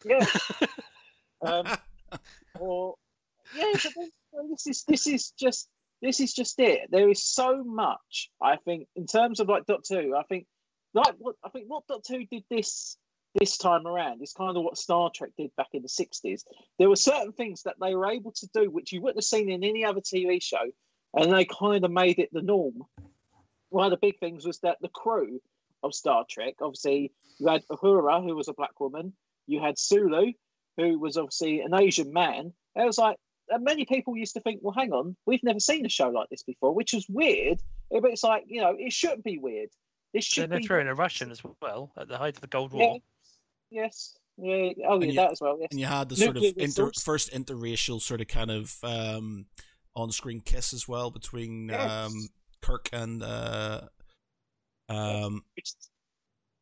yeah. 0.05 0.25
Um 1.43 1.67
or 2.59 2.97
yeah 3.57 3.71
but 3.73 3.93
then, 3.97 4.05
you 4.05 4.39
know, 4.43 4.49
this 4.51 4.67
is 4.67 4.85
this 4.87 5.07
is 5.07 5.31
just 5.31 5.69
this 6.03 6.21
is 6.21 6.35
just 6.35 6.61
it. 6.61 6.91
There 6.91 7.09
is 7.09 7.25
so 7.25 7.65
much 7.65 8.31
i 8.43 8.57
think 8.57 8.89
in 8.95 9.07
terms 9.07 9.41
of 9.41 9.49
like 9.49 9.65
doctor 9.65 10.03
who 10.03 10.15
i 10.15 10.23
think 10.25 10.47
like 10.93 11.15
what 11.19 11.37
i 11.45 11.49
think 11.49 11.65
what 11.69 11.87
doctor 11.87 12.19
who 12.19 12.27
did 12.27 12.45
this 12.51 12.99
this 13.35 13.57
time 13.57 13.87
around 13.87 14.23
is 14.23 14.33
kind 14.33 14.57
of 14.57 14.65
what 14.65 14.77
star 14.77 15.11
trek 15.15 15.31
did 15.39 15.51
back 15.57 15.69
in 15.73 15.83
the 15.83 15.89
60s 15.89 16.43
there 16.79 16.89
were 16.89 16.97
certain 16.97 17.33
things 17.33 17.63
that 17.63 17.77
they 17.81 17.95
were 17.95 18.11
able 18.11 18.33
to 18.33 18.49
do 18.53 18.71
which 18.71 18.93
you 18.93 19.01
wouldn't 19.01 19.19
have 19.19 19.25
seen 19.25 19.51
in 19.51 19.63
any 19.63 19.85
other 19.85 20.01
tv 20.01 20.43
show 20.43 20.65
and 21.15 21.33
they 21.33 21.45
kind 21.45 21.85
of 21.85 21.91
made 21.91 22.19
it 22.19 22.29
the 22.33 22.43
norm 22.43 22.83
one 23.71 23.85
of 23.87 23.91
the 23.91 23.99
big 24.07 24.19
things 24.19 24.45
was 24.47 24.59
that 24.61 24.77
the 24.81 24.89
crew 24.89 25.41
of 25.83 25.95
star 25.95 26.25
trek 26.29 26.55
obviously 26.61 27.13
you 27.39 27.47
had 27.49 27.63
uhura 27.71 28.23
who 28.23 28.35
was 28.37 28.49
a 28.49 28.53
black 28.55 28.79
woman 28.81 29.13
you 29.47 29.61
had 29.61 29.79
sulu 29.79 30.33
who 30.77 30.99
was 30.99 31.17
obviously 31.17 31.61
an 31.61 31.75
Asian 31.75 32.13
man. 32.13 32.53
It 32.77 32.87
was 32.87 32.97
like 32.97 33.17
and 33.51 33.65
many 33.65 33.85
people 33.85 34.17
used 34.17 34.33
to 34.35 34.41
think, 34.41 34.61
well, 34.63 34.73
hang 34.73 34.93
on, 34.93 35.17
we've 35.27 35.43
never 35.43 35.59
seen 35.59 35.85
a 35.85 35.89
show 35.89 36.09
like 36.09 36.29
this 36.31 36.45
before, 36.45 36.73
which 36.73 36.95
is 36.95 37.05
weird. 37.09 37.59
But 37.91 38.05
it's 38.05 38.23
like, 38.23 38.45
you 38.47 38.61
know, 38.61 38.77
it 38.79 38.93
shouldn't 38.93 39.25
be 39.25 39.39
weird. 39.39 39.69
This 40.15 40.27
So 40.29 40.43
should 40.43 40.51
they 40.51 40.59
be. 40.59 40.67
threw 40.67 40.79
in 40.81 40.87
a 40.87 40.95
Russian 40.95 41.33
as 41.33 41.43
well 41.61 41.91
at 41.99 42.07
the 42.09 42.17
height 42.17 42.37
of 42.37 42.41
the 42.41 42.47
Cold 42.47 42.73
Yeah. 42.73 42.79
War. 42.87 42.99
Yes. 43.71 44.17
Yeah. 44.39 44.71
Oh, 44.87 44.95
And 44.95 45.03
yeah, 45.03 45.09
you- 45.09 45.15
that 45.17 45.33
as 45.33 45.41
well. 45.41 45.59
Yes. 45.61 45.69
and 45.73 45.81
you 45.81 45.87
had 45.87 46.09
the 46.09 46.17
sort 46.17 46.37
of 46.37 46.45
inter, 46.57 46.93
first 46.99 47.33
interracial 47.33 48.01
sort 48.01 48.21
of 48.21 48.29
kind 48.29 48.51
of 48.53 48.77
um, 48.85 49.47
on-screen 49.97 50.41
kiss 50.41 50.73
as 50.73 50.87
well 50.89 51.11
between 51.11 51.69
Yes. 51.69 51.91
um, 51.91 52.29
Kirk 52.63 52.89
and 52.93 53.23
uh, 53.23 53.81
um, 54.89 55.45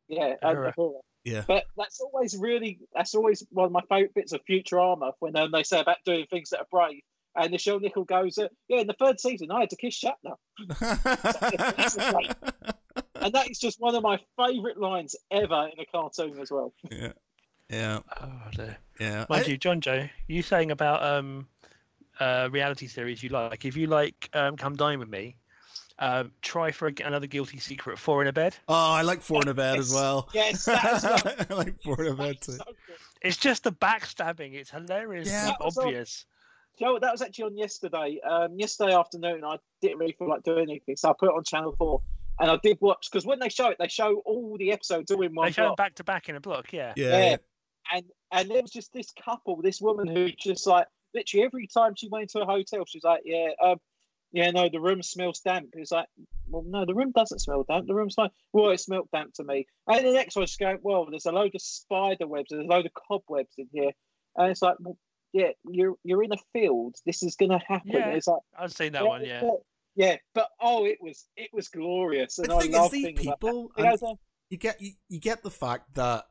Yeah. 0.08 0.34
and 0.42 0.58
Uhura. 0.58 0.74
Uhura. 0.74 1.00
yeah. 1.24 1.44
But 1.46 1.64
that's 1.76 2.00
always 2.00 2.36
really, 2.38 2.80
that's 2.94 3.14
always 3.14 3.44
one 3.50 3.66
of 3.66 3.72
my 3.72 3.82
favourite 3.88 4.14
bits 4.14 4.32
of 4.32 4.40
Futurama 4.48 5.12
when 5.18 5.36
um, 5.36 5.50
they 5.52 5.62
say 5.62 5.80
about 5.80 5.98
doing 6.04 6.26
things 6.30 6.50
that 6.50 6.60
are 6.60 6.66
brave. 6.70 7.02
And 7.36 7.52
Nichelle 7.52 7.80
Nichols 7.80 8.06
goes, 8.08 8.38
uh, 8.38 8.48
yeah, 8.68 8.80
in 8.80 8.86
the 8.88 8.94
third 8.94 9.20
season, 9.20 9.50
I 9.52 9.60
had 9.60 9.70
to 9.70 9.76
kiss 9.76 10.02
Shatner. 10.02 10.34
And 13.20 13.32
that 13.34 13.50
is 13.50 13.58
just 13.58 13.80
one 13.80 13.94
of 13.96 14.02
my 14.02 14.18
favourite 14.36 14.76
lines 14.78 15.16
ever 15.30 15.68
in 15.72 15.80
a 15.80 15.84
cartoon 15.86 16.38
as 16.40 16.50
well. 16.52 16.72
yeah, 16.90 17.12
yeah, 17.68 17.98
Oh 18.20 18.30
dear. 18.54 18.76
yeah. 19.00 19.26
Mind 19.28 19.44
I- 19.46 19.48
you, 19.48 19.58
Jonjo, 19.58 20.08
you 20.28 20.42
saying 20.42 20.70
about 20.70 21.02
um, 21.02 21.48
uh, 22.20 22.48
reality 22.50 22.86
series 22.86 23.22
you 23.22 23.28
like. 23.30 23.64
If 23.64 23.76
you 23.76 23.86
like 23.86 24.28
um, 24.32 24.56
Come 24.56 24.76
Dine 24.76 24.98
With 24.98 25.08
Me, 25.08 25.36
um, 25.98 26.32
try 26.42 26.70
for 26.70 26.88
a, 26.88 26.92
another 27.04 27.26
Guilty 27.26 27.58
Secret, 27.58 27.98
Four 27.98 28.22
in 28.22 28.28
a 28.28 28.32
Bed. 28.32 28.56
oh, 28.68 28.74
I 28.74 29.02
like 29.02 29.20
Four 29.22 29.42
in 29.42 29.48
a 29.48 29.54
Bed 29.54 29.78
as 29.78 29.92
well. 29.92 30.28
Yes, 30.32 30.64
that 30.66 30.84
as 30.84 31.02
well. 31.04 31.46
I 31.50 31.54
like 31.54 31.80
Four 31.82 32.02
in 32.04 32.12
a 32.12 32.16
Bed 32.16 32.40
too. 32.40 32.52
so. 32.58 32.62
It's 33.22 33.36
just 33.36 33.64
the 33.64 33.72
backstabbing. 33.72 34.54
It's 34.54 34.70
hilarious. 34.70 35.28
Yeah. 35.28 35.46
and 35.48 35.56
on- 35.60 35.72
obvious. 35.86 36.24
Do 36.78 36.84
you 36.84 36.92
know? 36.92 36.98
That 37.00 37.10
was 37.10 37.20
actually 37.22 37.44
on 37.46 37.56
yesterday. 37.58 38.20
Um, 38.24 38.56
yesterday 38.56 38.94
afternoon, 38.94 39.42
I 39.44 39.56
didn't 39.82 39.98
really 39.98 40.12
feel 40.16 40.28
like 40.28 40.44
doing 40.44 40.70
anything, 40.70 40.94
so 40.96 41.10
I 41.10 41.12
put 41.18 41.28
it 41.28 41.34
on 41.34 41.42
Channel 41.42 41.74
Four, 41.76 42.02
and 42.38 42.48
I 42.48 42.56
did 42.62 42.78
watch 42.80 43.08
because 43.10 43.26
when 43.26 43.40
they 43.40 43.48
show 43.48 43.68
it, 43.70 43.78
they 43.80 43.88
show 43.88 44.22
all 44.24 44.56
the 44.56 44.70
episodes 44.70 45.10
all 45.10 45.20
in 45.22 45.34
one 45.34 45.46
They 45.48 45.52
show 45.52 45.62
them 45.62 45.68
block. 45.70 45.76
back 45.78 45.94
to 45.96 46.04
back 46.04 46.28
in 46.28 46.36
a 46.36 46.40
block. 46.40 46.72
Yeah. 46.72 46.92
Yeah, 46.96 47.30
Yeah. 47.30 47.36
And 47.92 48.04
and 48.30 48.48
there 48.50 48.62
was 48.62 48.70
just 48.70 48.92
this 48.92 49.10
couple, 49.24 49.60
this 49.62 49.80
woman 49.80 50.06
who 50.06 50.28
just 50.30 50.68
like 50.68 50.86
literally 51.14 51.44
every 51.44 51.66
time 51.66 51.94
she 51.96 52.08
went 52.08 52.30
to 52.30 52.40
a 52.40 52.46
hotel, 52.46 52.84
she 52.86 52.98
was 52.98 53.04
like, 53.04 53.22
"Yeah, 53.24 53.50
um, 53.62 53.78
yeah, 54.32 54.50
no, 54.50 54.68
the 54.68 54.80
room 54.80 55.02
smells 55.02 55.40
damp." 55.40 55.70
It's 55.74 55.92
like, 55.92 56.06
well, 56.48 56.64
no, 56.66 56.84
the 56.84 56.94
room 56.94 57.12
doesn't 57.14 57.40
smell 57.40 57.64
damp. 57.68 57.86
The 57.86 57.94
room's 57.94 58.14
fine. 58.14 58.30
Well, 58.52 58.70
it 58.70 58.80
smelled 58.80 59.08
damp 59.12 59.34
to 59.34 59.44
me. 59.44 59.66
And 59.86 60.06
the 60.06 60.12
next 60.12 60.36
one, 60.36 60.46
she's 60.46 60.56
going, 60.56 60.78
"Well, 60.82 61.06
there's 61.10 61.26
a 61.26 61.32
load 61.32 61.54
of 61.54 61.62
spider 61.62 62.26
webs. 62.26 62.48
There's 62.50 62.64
a 62.64 62.68
load 62.68 62.86
of 62.86 62.92
cobwebs 62.94 63.54
in 63.58 63.68
here." 63.72 63.92
And 64.36 64.50
it's 64.50 64.62
like, 64.62 64.76
well, 64.80 64.96
yeah, 65.32 65.50
you're 65.68 65.96
you're 66.04 66.22
in 66.22 66.32
a 66.32 66.38
field. 66.52 66.96
This 67.04 67.22
is 67.22 67.36
gonna 67.36 67.60
happen. 67.66 67.90
Yeah. 67.92 68.10
It's 68.10 68.26
like, 68.26 68.40
I've 68.58 68.72
seen 68.72 68.92
that 68.92 69.02
yeah, 69.02 69.08
one. 69.08 69.24
Yeah. 69.24 69.42
yeah, 69.94 70.16
but 70.34 70.48
oh, 70.60 70.86
it 70.86 70.98
was 71.00 71.26
it 71.36 71.50
was 71.52 71.68
glorious, 71.68 72.38
and 72.38 72.48
The 72.48 72.54
I 72.54 72.60
thing 72.60 72.70
is, 72.70 72.76
love 72.76 72.90
these 72.90 73.04
things 73.04 73.24
like 73.24 73.40
that. 73.40 73.46
people, 73.46 73.70
You 73.76 73.84
know, 73.84 74.18
you 74.50 74.56
get 74.56 74.80
you, 74.80 74.92
you 75.08 75.20
get 75.20 75.42
the 75.42 75.50
fact 75.50 75.94
that 75.94 76.24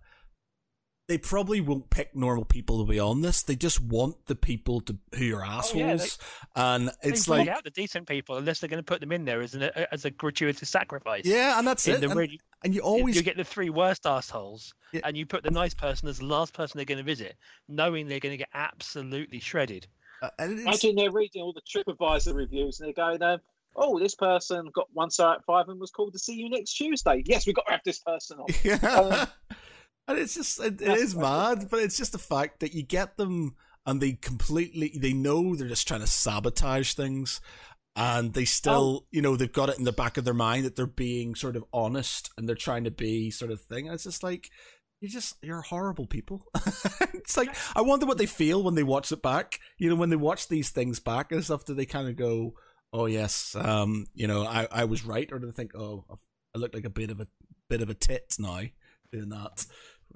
they 1.08 1.18
probably 1.18 1.62
won't 1.62 1.90
pick 1.90 2.16
normal 2.16 2.44
people 2.46 2.84
to 2.86 2.90
be 2.90 3.00
on 3.00 3.22
this. 3.22 3.42
They 3.44 3.56
just 3.56 3.80
want 3.82 4.26
the 4.26 4.36
people 4.36 4.82
to 4.82 4.98
who 5.18 5.36
are 5.36 5.46
assholes, 5.46 5.76
Oh, 5.76 5.78
yeah, 5.80 5.96
they- 5.96 6.08
and 6.56 6.92
it's 7.02 7.26
they 7.26 7.32
like 7.40 7.48
out 7.48 7.64
the 7.64 7.70
decent 7.70 8.08
people 8.08 8.38
unless 8.38 8.60
they're 8.60 8.70
going 8.70 8.80
to 8.80 8.84
put 8.84 9.00
them 9.00 9.12
in 9.12 9.24
there 9.26 9.42
as 9.42 9.54
an 9.56 9.64
as 9.92 10.06
a 10.06 10.12
gratuitous 10.12 10.70
sacrifice. 10.70 11.24
yeah, 11.26 11.58
and 11.58 11.66
that's 11.68 11.88
In 11.88 11.96
it. 11.96 12.02
the 12.02 12.10
And, 12.10 12.20
really, 12.20 12.40
and 12.64 12.76
you 12.76 12.82
always 12.82 13.02
always 13.02 13.16
you 13.16 13.22
get 13.24 13.38
the 13.38 13.44
three 13.44 13.70
worst 13.70 14.06
assholes, 14.06 14.74
Yeah. 14.92 15.02
and 15.06 15.16
you 15.16 15.26
put 15.26 15.44
the 15.44 15.52
nice 15.52 15.74
person 15.74 16.10
as 16.10 16.18
the 16.20 16.26
last 16.26 16.54
person 16.54 16.78
they're 16.78 16.86
going 16.86 16.98
to 16.98 17.04
visit, 17.04 17.38
knowing 17.70 18.08
they're 18.08 18.20
going 18.20 18.34
to 18.34 18.38
get 18.38 18.50
absolutely 18.54 19.40
shredded. 19.40 19.88
uh, 20.22 20.30
and 20.40 20.60
Imagine 20.60 20.96
they're 20.96 21.12
reading 21.12 21.42
all 21.42 21.54
the 21.54 21.62
TripAdvisor 21.62 22.34
reviews 22.34 22.80
and 22.80 22.88
they're 22.88 22.94
going, 22.94 23.22
um, 23.22 23.40
"Oh, 23.76 23.98
this 24.00 24.16
person 24.16 24.70
got 24.74 24.88
one 24.94 25.10
star 25.12 25.34
out 25.34 25.38
of 25.40 25.46
five 25.46 25.70
and 25.70 25.80
was 25.80 25.92
called 25.92 26.12
to 26.14 26.20
see 26.20 26.34
you 26.34 26.50
next 26.50 26.74
Tuesday." 26.74 27.22
Yes, 27.26 27.46
we've 27.46 27.56
got 27.56 27.66
to 27.68 27.72
have 27.74 27.82
this 27.86 28.00
person 28.00 28.40
on. 28.40 28.48
yeah. 28.64 28.78
Um, 29.52 29.56
and 30.08 30.18
it's 30.18 30.36
just 30.36 30.60
it, 30.60 30.82
it 30.82 30.98
is 30.98 31.16
mad, 31.16 31.68
but 31.70 31.80
it's 31.80 31.98
just 31.98 32.12
the 32.14 32.18
fact 32.18 32.62
that 32.62 32.74
you 32.74 32.84
get 32.84 33.18
them 33.18 33.56
and 33.86 34.02
they 34.02 34.14
completely 34.14 34.92
they 34.96 35.14
know 35.14 35.56
they're 35.56 35.68
just 35.68 35.88
trying 35.88 36.02
to 36.02 36.08
sabotage 36.08 36.94
things. 36.94 37.42
And 38.00 38.32
they 38.36 38.46
still, 38.46 39.08
you 39.10 39.24
know, 39.24 39.36
they've 39.36 39.52
got 39.52 39.70
it 39.70 39.80
in 39.80 39.84
the 39.84 39.92
back 39.92 40.18
of 40.18 40.24
their 40.24 40.36
mind 40.36 40.66
that 40.66 40.76
they're 40.76 40.86
being 40.86 41.34
sort 41.34 41.56
of 41.56 41.66
honest 41.74 42.30
and 42.38 42.48
they're 42.48 42.56
trying 42.56 42.84
to 42.84 42.92
be 42.92 43.32
sort 43.32 43.50
of 43.50 43.60
thing. 43.62 43.88
And 43.88 43.96
it's 43.96 44.04
just 44.04 44.22
like, 44.22 44.52
you 45.02 45.10
just, 45.10 45.36
you're 45.42 45.62
horrible 45.62 46.06
people. 46.06 46.46
it's 47.16 47.38
like, 47.38 47.56
I 47.76 47.82
wonder 47.82 48.06
what 48.06 48.20
they 48.20 48.28
feel 48.28 48.62
when 48.62 48.76
they 48.76 48.84
watch 48.84 49.12
it 49.12 49.24
back. 49.24 49.60
You 49.80 49.90
know, 49.90 49.96
when 49.96 50.12
they 50.12 50.16
watch 50.16 50.48
these 50.48 50.70
things 50.70 51.00
back 51.00 51.32
and 51.32 51.44
stuff, 51.44 51.66
do 51.66 51.74
they 51.74 51.88
kind 51.88 52.08
of 52.08 52.16
go, 52.16 52.54
oh, 52.94 53.08
yes, 53.08 53.56
um, 53.56 54.06
you 54.14 54.28
know, 54.28 54.46
I, 54.46 54.68
I 54.72 54.86
was 54.86 55.04
right? 55.04 55.32
Or 55.32 55.40
do 55.40 55.48
they 55.48 55.52
think, 55.52 55.76
oh, 55.76 56.06
I 56.56 56.60
look 56.60 56.76
like 56.76 56.86
a 56.86 56.92
bit 56.92 57.10
of 57.10 57.20
a, 57.20 57.28
bit 57.68 57.82
of 57.82 57.90
a 57.90 57.96
tit 57.96 58.36
now 58.38 58.62
doing 59.12 59.30
that? 59.30 59.66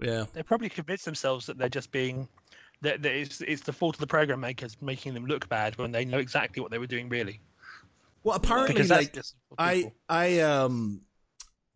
Yeah. 0.02 0.26
They 0.34 0.44
probably 0.44 0.70
convince 0.70 1.04
themselves 1.04 1.46
that 1.46 1.58
they're 1.58 1.70
just 1.70 1.92
being 1.92 2.28
that, 2.82 3.02
that 3.04 3.12
it's, 3.12 3.42
it's 3.42 3.62
the 3.62 3.74
fault 3.74 3.96
of 3.96 4.00
the 4.00 4.08
program 4.08 4.40
makers 4.40 4.76
making 4.82 5.14
them 5.14 5.26
look 5.26 5.48
bad 5.48 5.78
when 5.78 5.92
they 5.92 6.04
know 6.04 6.18
exactly 6.18 6.62
what 6.62 6.72
they 6.72 6.80
were 6.80 6.88
doing 6.88 7.10
really. 7.10 7.40
Well, 8.24 8.36
apparently, 8.36 8.74
Because 8.74 8.90
like 8.90 9.18
I, 9.58 9.92
I, 10.10 10.40
um, 10.40 11.02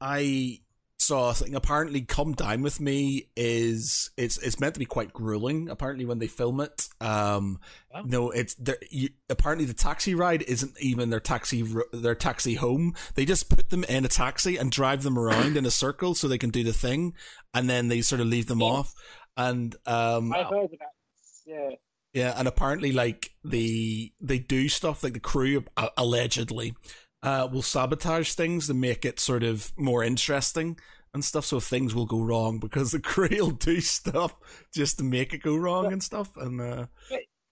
I 0.02 0.60
saw 1.08 1.34
thing. 1.34 1.56
Apparently, 1.56 2.02
"Come 2.02 2.34
Dine 2.34 2.62
with 2.62 2.80
Me" 2.80 3.30
is 3.36 4.10
it's 4.18 4.38
it's 4.38 4.60
meant 4.60 4.74
to 4.76 4.80
be 4.80 4.86
quite 4.86 5.14
grueling. 5.14 5.70
Apparently, 5.70 6.06
when 6.06 6.20
they 6.20 6.28
film 6.28 6.60
it, 6.62 6.88
um, 7.02 7.60
Wow. 7.94 8.04
no, 8.06 8.32
it's. 8.32 8.56
You, 8.92 9.10
apparently, 9.30 9.66
the 9.66 9.74
taxi 9.74 10.16
ride 10.16 10.42
isn't 10.44 10.74
even 10.80 11.10
their 11.10 11.20
taxi 11.20 11.66
their 11.94 12.16
taxi 12.16 12.56
home. 12.56 12.94
They 13.16 13.26
just 13.26 13.50
put 13.50 13.70
them 13.70 13.84
in 13.86 14.06
a 14.06 14.10
taxi 14.10 14.58
and 14.58 14.72
drive 14.72 15.04
them 15.04 15.18
around 15.18 15.58
in 15.58 15.66
a 15.66 15.72
circle 15.72 16.16
so 16.16 16.28
they 16.28 16.38
can 16.38 16.50
do 16.50 16.64
the 16.64 16.74
thing, 16.74 17.14
and 17.54 17.70
then 17.70 17.88
they 17.88 18.02
sort 18.02 18.22
of 18.22 18.28
leave 18.28 18.48
them 18.48 18.62
Yeah. 18.62 18.68
off. 18.68 18.94
And 19.38 19.76
um, 19.86 20.34
I 20.34 20.44
heard 20.44 20.74
about 20.74 20.94
this. 21.16 21.42
Yeah. 21.46 21.70
yeah, 22.14 22.34
and 22.38 22.48
apparently, 22.48 22.92
like 22.92 23.32
the 23.44 24.12
they 24.22 24.40
do 24.40 24.70
stuff 24.70 25.04
like 25.04 25.14
the 25.14 25.20
crew 25.20 25.64
uh, 25.78 25.90
allegedly 25.98 26.74
uh, 27.24 27.48
will 27.52 27.62
sabotage 27.62 28.34
things 28.34 28.68
to 28.68 28.74
make 28.74 29.04
it 29.06 29.20
sort 29.20 29.44
of 29.44 29.72
more 29.78 30.04
interesting 30.04 30.78
and 31.16 31.26
stuff. 31.26 31.46
So 31.46 31.60
things 31.60 31.96
will 31.96 32.06
go 32.06 32.20
wrong 32.20 32.60
because 32.60 32.92
the 32.92 33.00
crew 33.02 33.30
will 33.32 33.52
do 33.52 33.82
stuff 33.82 34.36
just 34.72 35.00
to 35.00 35.04
make 35.04 35.34
it 35.34 35.42
go 35.42 35.56
wrong 35.56 35.92
and 35.92 36.04
stuff. 36.04 36.38
And 36.38 36.62
uh, 36.62 36.86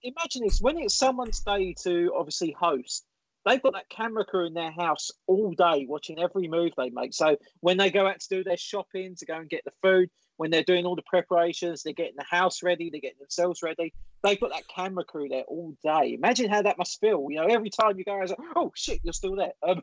Imagine 0.04 0.42
this 0.44 0.60
when 0.60 0.78
it's 0.78 0.94
someone's 0.94 1.40
day 1.40 1.74
to 1.82 2.12
obviously 2.14 2.54
host. 2.58 3.06
They've 3.46 3.62
got 3.62 3.72
that 3.72 3.88
camera 3.88 4.24
crew 4.24 4.46
in 4.46 4.54
their 4.54 4.70
house 4.70 5.10
all 5.26 5.52
day 5.52 5.86
watching 5.88 6.18
every 6.18 6.46
move 6.46 6.72
they 6.76 6.90
make. 6.90 7.12
So 7.12 7.36
when 7.60 7.76
they 7.76 7.90
go 7.90 8.06
out 8.06 8.20
to 8.20 8.28
do 8.28 8.44
their 8.44 8.56
shopping, 8.56 9.16
to 9.16 9.26
go 9.26 9.34
and 9.34 9.50
get 9.50 9.64
the 9.64 9.72
food, 9.82 10.10
when 10.36 10.50
they're 10.50 10.62
doing 10.62 10.84
all 10.84 10.96
the 10.96 11.02
preparations, 11.02 11.82
they're 11.82 11.92
getting 11.92 12.16
the 12.16 12.24
house 12.24 12.62
ready, 12.62 12.90
they're 12.90 13.00
getting 13.00 13.18
themselves 13.18 13.62
ready. 13.62 13.92
They've 14.22 14.40
got 14.40 14.50
that 14.52 14.68
camera 14.68 15.04
crew 15.04 15.28
there 15.28 15.44
all 15.46 15.74
day. 15.82 16.14
Imagine 16.14 16.50
how 16.50 16.62
that 16.62 16.78
must 16.78 17.00
feel. 17.00 17.26
You 17.30 17.40
know, 17.40 17.46
every 17.46 17.70
time 17.70 17.98
you 17.98 18.04
go, 18.04 18.16
like, 18.16 18.36
oh 18.56 18.72
shit, 18.74 19.00
you're 19.04 19.12
still 19.12 19.36
there. 19.36 19.52
Um, 19.62 19.82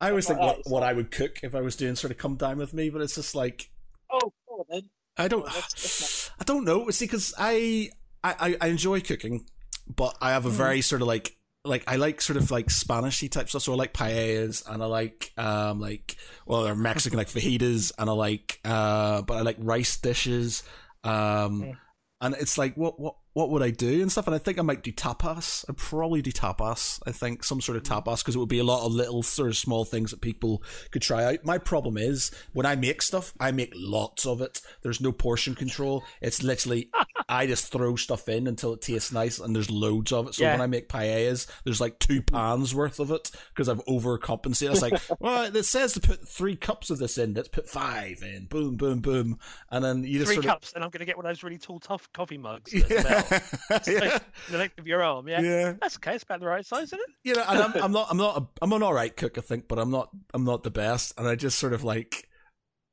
I 0.00 0.10
always 0.10 0.26
think 0.26 0.38
Like 0.38 0.58
what, 0.58 0.66
what 0.70 0.82
I 0.82 0.92
would 0.92 1.10
cook 1.10 1.40
if 1.42 1.54
I 1.54 1.60
was 1.60 1.76
doing 1.76 1.96
sort 1.96 2.10
of 2.10 2.18
Come 2.18 2.36
Dine 2.36 2.58
with 2.58 2.74
Me, 2.74 2.90
but 2.90 3.00
it's 3.02 3.14
just 3.14 3.34
like 3.34 3.70
oh, 4.12 4.32
then. 4.70 4.82
I 5.16 5.28
don't. 5.28 5.42
Oh, 5.42 5.46
that's- 5.46 5.72
that's 5.72 6.30
I 6.38 6.44
don't 6.44 6.64
know. 6.64 6.90
See, 6.90 7.06
because 7.06 7.32
I, 7.38 7.90
I 8.22 8.56
I 8.60 8.66
enjoy 8.68 9.00
cooking, 9.00 9.46
but 9.88 10.16
I 10.20 10.32
have 10.32 10.44
a 10.44 10.50
Mhm. 10.50 10.52
very 10.52 10.80
sort 10.82 11.00
of 11.02 11.08
like 11.08 11.34
like 11.64 11.82
I 11.86 11.96
like 11.96 12.20
sort 12.20 12.36
of 12.36 12.50
like 12.50 12.66
Spanishy 12.66 13.30
type 13.30 13.48
stuff. 13.48 13.62
So 13.62 13.72
I 13.72 13.76
like 13.76 13.92
paellas 13.94 14.62
and 14.70 14.82
I 14.82 14.86
like 14.86 15.32
um 15.38 15.80
like 15.80 16.16
well 16.46 16.62
they're 16.64 16.74
Mexican 16.76 17.16
like 17.16 17.28
fajitas 17.28 17.90
and 17.98 18.08
I 18.10 18.12
like 18.12 18.60
uh 18.64 19.22
but 19.22 19.34
I 19.38 19.40
like 19.40 19.56
rice 19.58 19.96
dishes. 19.96 20.62
Um 21.04 21.62
Mm. 21.62 21.76
and 22.20 22.34
it's 22.34 22.58
like 22.58 22.76
what 22.76 23.00
what 23.00 23.16
what 23.36 23.50
would 23.50 23.62
I 23.62 23.68
do 23.68 24.00
and 24.00 24.10
stuff? 24.10 24.26
And 24.26 24.34
I 24.34 24.38
think 24.38 24.58
I 24.58 24.62
might 24.62 24.82
do 24.82 24.90
tapas. 24.90 25.62
I'd 25.68 25.76
probably 25.76 26.22
do 26.22 26.32
tapas. 26.32 27.02
I 27.06 27.12
think 27.12 27.44
some 27.44 27.60
sort 27.60 27.76
of 27.76 27.82
tapas 27.82 28.20
because 28.20 28.34
it 28.34 28.38
would 28.38 28.48
be 28.48 28.60
a 28.60 28.64
lot 28.64 28.86
of 28.86 28.92
little 28.92 29.22
sort 29.22 29.50
of 29.50 29.58
small 29.58 29.84
things 29.84 30.10
that 30.10 30.22
people 30.22 30.62
could 30.90 31.02
try 31.02 31.22
out. 31.22 31.44
My 31.44 31.58
problem 31.58 31.98
is 31.98 32.30
when 32.54 32.64
I 32.64 32.76
make 32.76 33.02
stuff, 33.02 33.34
I 33.38 33.50
make 33.50 33.74
lots 33.76 34.24
of 34.24 34.40
it. 34.40 34.62
There's 34.80 35.02
no 35.02 35.12
portion 35.12 35.54
control. 35.54 36.02
It's 36.22 36.42
literally 36.42 36.88
I 37.28 37.46
just 37.46 37.70
throw 37.70 37.96
stuff 37.96 38.26
in 38.30 38.46
until 38.46 38.72
it 38.72 38.80
tastes 38.80 39.12
nice, 39.12 39.38
and 39.38 39.54
there's 39.54 39.70
loads 39.70 40.12
of 40.12 40.28
it. 40.28 40.34
So 40.36 40.44
Yeah. 40.44 40.52
when 40.52 40.62
I 40.62 40.66
make 40.66 40.88
paellas, 40.88 41.46
there's 41.64 41.80
like 41.80 41.98
two 41.98 42.22
pans 42.22 42.74
worth 42.74 43.00
of 43.00 43.10
it 43.10 43.30
because 43.52 43.68
I've 43.68 43.84
overcompensated. 43.84 44.70
It's 44.72 44.80
like, 44.80 44.98
well, 45.20 45.54
it 45.54 45.64
says 45.64 45.92
to 45.92 46.00
put 46.00 46.26
three 46.26 46.56
cups 46.56 46.88
of 46.88 46.98
this 46.98 47.18
in. 47.18 47.34
Let's 47.34 47.48
put 47.48 47.68
five 47.68 48.22
in. 48.22 48.46
Boom, 48.46 48.76
boom, 48.76 49.00
boom, 49.00 49.38
and 49.70 49.84
then 49.84 50.04
you 50.04 50.20
just 50.20 50.32
Three 50.32 50.42
cups, 50.42 50.72
and 50.72 50.82
I'm 50.82 50.88
going 50.88 51.00
to 51.00 51.04
get 51.04 51.18
one 51.18 51.26
of 51.26 51.30
those 51.30 51.42
really 51.42 51.58
tall, 51.58 51.80
tough 51.80 52.10
coffee 52.14 52.38
mugs. 52.38 52.72
of 52.72 52.86
smell. 52.86 53.24
yeah, 53.30 54.18
the 54.50 54.58
length 54.58 54.78
of 54.78 54.86
your 54.86 55.02
arm. 55.02 55.28
Yeah. 55.28 55.40
yeah. 55.40 55.72
That's 55.80 55.96
okay. 55.96 56.14
It's 56.14 56.24
about 56.24 56.40
the 56.40 56.46
right 56.46 56.64
size, 56.64 56.84
isn't 56.88 57.00
it? 57.00 57.14
you 57.24 57.34
know, 57.34 57.44
and 57.48 57.60
I'm, 57.60 57.82
I'm 57.82 57.92
not, 57.98 58.06
I'm 58.10 58.16
not, 58.16 58.36
a, 58.42 58.46
I'm 58.62 58.72
an 58.72 58.82
all 58.82 58.94
right 58.94 59.14
cook, 59.16 59.38
I 59.38 59.40
think, 59.40 59.68
but 59.68 59.78
I'm 59.78 59.90
not, 59.90 60.10
I'm 60.34 60.44
not 60.44 60.62
the 60.62 60.70
best, 60.70 61.12
and 61.18 61.26
I 61.28 61.34
just 61.34 61.58
sort 61.58 61.72
of 61.72 61.84
like, 61.84 62.28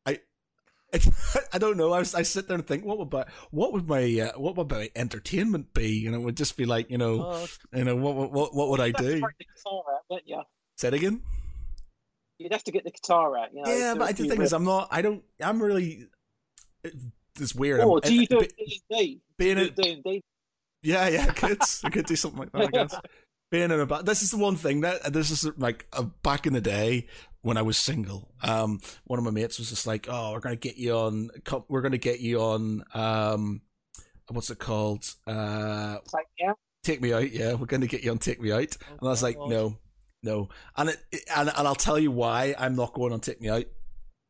I, 0.05 0.19
I, 1.53 1.57
don't 1.57 1.77
know. 1.77 1.91
I, 1.93 1.99
was, 1.99 2.13
I 2.15 2.21
sit 2.21 2.47
there 2.47 2.55
and 2.55 2.65
think, 2.67 2.85
what 2.85 2.99
would, 2.99 3.11
my, 3.11 3.25
what 3.51 3.73
would 3.73 3.87
my, 3.87 4.03
uh, 4.31 4.39
what 4.39 4.55
would 4.57 4.69
my 4.69 4.89
entertainment 4.95 5.73
be? 5.73 6.05
And 6.05 6.15
it 6.15 6.19
would 6.19 6.37
just 6.37 6.55
be 6.57 6.65
like, 6.65 6.89
you 6.91 6.97
know, 6.97 7.21
Oh, 7.33 7.47
you 7.75 7.83
know, 7.83 7.95
what, 7.95 8.31
what, 8.31 8.53
what 8.55 8.69
would 8.69 8.79
I 8.79 8.87
You'd 8.87 8.97
have 8.97 9.05
to 9.05 9.15
do? 9.15 9.21
break 9.21 9.37
the 9.39 9.45
guitar 9.45 9.83
out, 9.95 10.01
wouldn't 10.09 10.27
you? 10.29 10.41
Say 10.77 10.87
it 10.89 10.93
again. 10.95 11.21
You'd 12.39 12.51
have 12.51 12.63
to 12.63 12.71
get 12.71 12.83
the 12.83 12.91
guitar 12.91 13.37
out. 13.37 13.53
You 13.53 13.61
know, 13.63 13.71
yeah, 13.75 13.93
but 13.95 14.09
I- 14.09 14.11
the 14.11 14.27
thing 14.27 14.41
is. 14.41 14.53
I'm 14.53 14.65
not, 14.65 14.87
I 14.91 15.01
don't, 15.01 15.23
I'm 15.41 15.61
really, 15.61 16.07
it's 17.39 17.55
weird. 17.55 17.79
I'm- 17.81 17.89
do 18.03 18.13
you 18.13 18.27
do 18.27 18.39
it 18.39 18.53
D 18.89 19.21
being 19.37 19.57
a, 19.57 19.69
D 19.69 19.93
and 19.93 20.03
D. 20.03 20.21
Yeah, 20.81 21.07
yeah, 21.07 21.25
could. 21.33 21.59
I 21.83 21.89
could 21.89 22.05
do 22.05 22.15
something 22.15 22.39
like 22.39 22.51
that, 22.51 22.61
I 22.63 22.67
guess. 22.67 22.95
Being 23.51 23.69
in 23.69 23.79
a 23.79 23.85
ba- 23.85 24.01
this 24.03 24.23
is 24.23 24.31
the 24.31 24.37
one 24.37 24.55
thing 24.55 24.81
that 24.81 25.13
this 25.13 25.29
is 25.29 25.45
like 25.59 25.85
uh, 25.93 26.01
back 26.23 26.47
in 26.47 26.53
the 26.53 26.59
day 26.61 27.05
when 27.41 27.55
I 27.55 27.61
was 27.61 27.77
single. 27.77 28.33
Um, 28.41 28.79
one 29.03 29.19
of 29.19 29.23
my 29.25 29.29
mates 29.29 29.59
was 29.59 29.69
just 29.69 29.85
like, 29.85 30.07
"Oh, 30.09 30.31
we're 30.31 30.39
gonna 30.39 30.55
get 30.55 30.75
you 30.77 30.93
on. 30.97 31.29
We're 31.69 31.81
gonna 31.81 31.99
get 31.99 32.19
you 32.19 32.41
on. 32.41 32.83
Um, 32.95 33.61
what's 34.29 34.49
it 34.49 34.57
called? 34.57 35.05
Uh, 35.27 35.97
like, 36.11 36.25
yeah, 36.39 36.53
take 36.83 36.99
me 36.99 37.13
out. 37.13 37.31
Yeah, 37.31 37.53
we're 37.53 37.67
gonna 37.67 37.85
get 37.85 38.03
you 38.03 38.09
on. 38.09 38.17
Take 38.17 38.41
me 38.41 38.51
out." 38.51 38.75
And 38.89 38.99
I 39.03 39.05
was 39.05 39.21
like, 39.21 39.37
God. 39.37 39.49
"No, 39.51 39.77
no." 40.23 40.49
And 40.75 40.89
it, 40.89 40.97
it- 41.11 41.23
and 41.35 41.51
and 41.55 41.67
I'll 41.67 41.75
tell 41.75 41.99
you 41.99 42.09
why 42.09 42.55
I'm 42.57 42.75
not 42.75 42.95
going 42.95 43.13
on. 43.13 43.19
Take 43.19 43.39
me 43.39 43.49
out. 43.49 43.65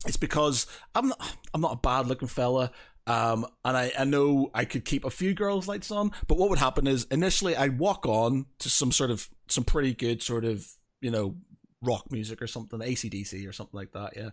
It's 0.05 0.17
because 0.17 0.67
I'm 0.93 1.07
not. 1.07 1.37
I'm 1.53 1.61
not 1.61 1.73
a 1.75 1.77
bad 1.77 2.07
looking 2.07 2.27
fella. 2.27 2.71
Um, 3.05 3.45
and 3.65 3.75
I, 3.75 3.91
I 3.99 4.05
know 4.05 4.49
I 4.53 4.65
could 4.65 4.85
keep 4.85 5.03
a 5.03 5.09
few 5.09 5.33
girls' 5.33 5.67
lights 5.67 5.91
on, 5.91 6.11
but 6.27 6.37
what 6.37 6.49
would 6.49 6.59
happen 6.59 6.87
is 6.87 7.05
initially 7.11 7.55
I'd 7.55 7.77
walk 7.77 8.05
on 8.05 8.45
to 8.59 8.69
some 8.69 8.91
sort 8.91 9.11
of, 9.11 9.27
some 9.47 9.63
pretty 9.63 9.93
good 9.93 10.21
sort 10.21 10.45
of, 10.45 10.65
you 11.01 11.11
know, 11.11 11.35
rock 11.81 12.11
music 12.11 12.41
or 12.41 12.47
something, 12.47 12.79
ACDC 12.79 13.47
or 13.47 13.51
something 13.51 13.77
like 13.77 13.91
that, 13.91 14.13
yeah. 14.15 14.29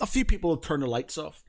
A 0.00 0.06
few 0.06 0.24
people 0.24 0.50
would 0.50 0.62
turn 0.62 0.80
the 0.80 0.86
lights 0.86 1.18
off. 1.18 1.44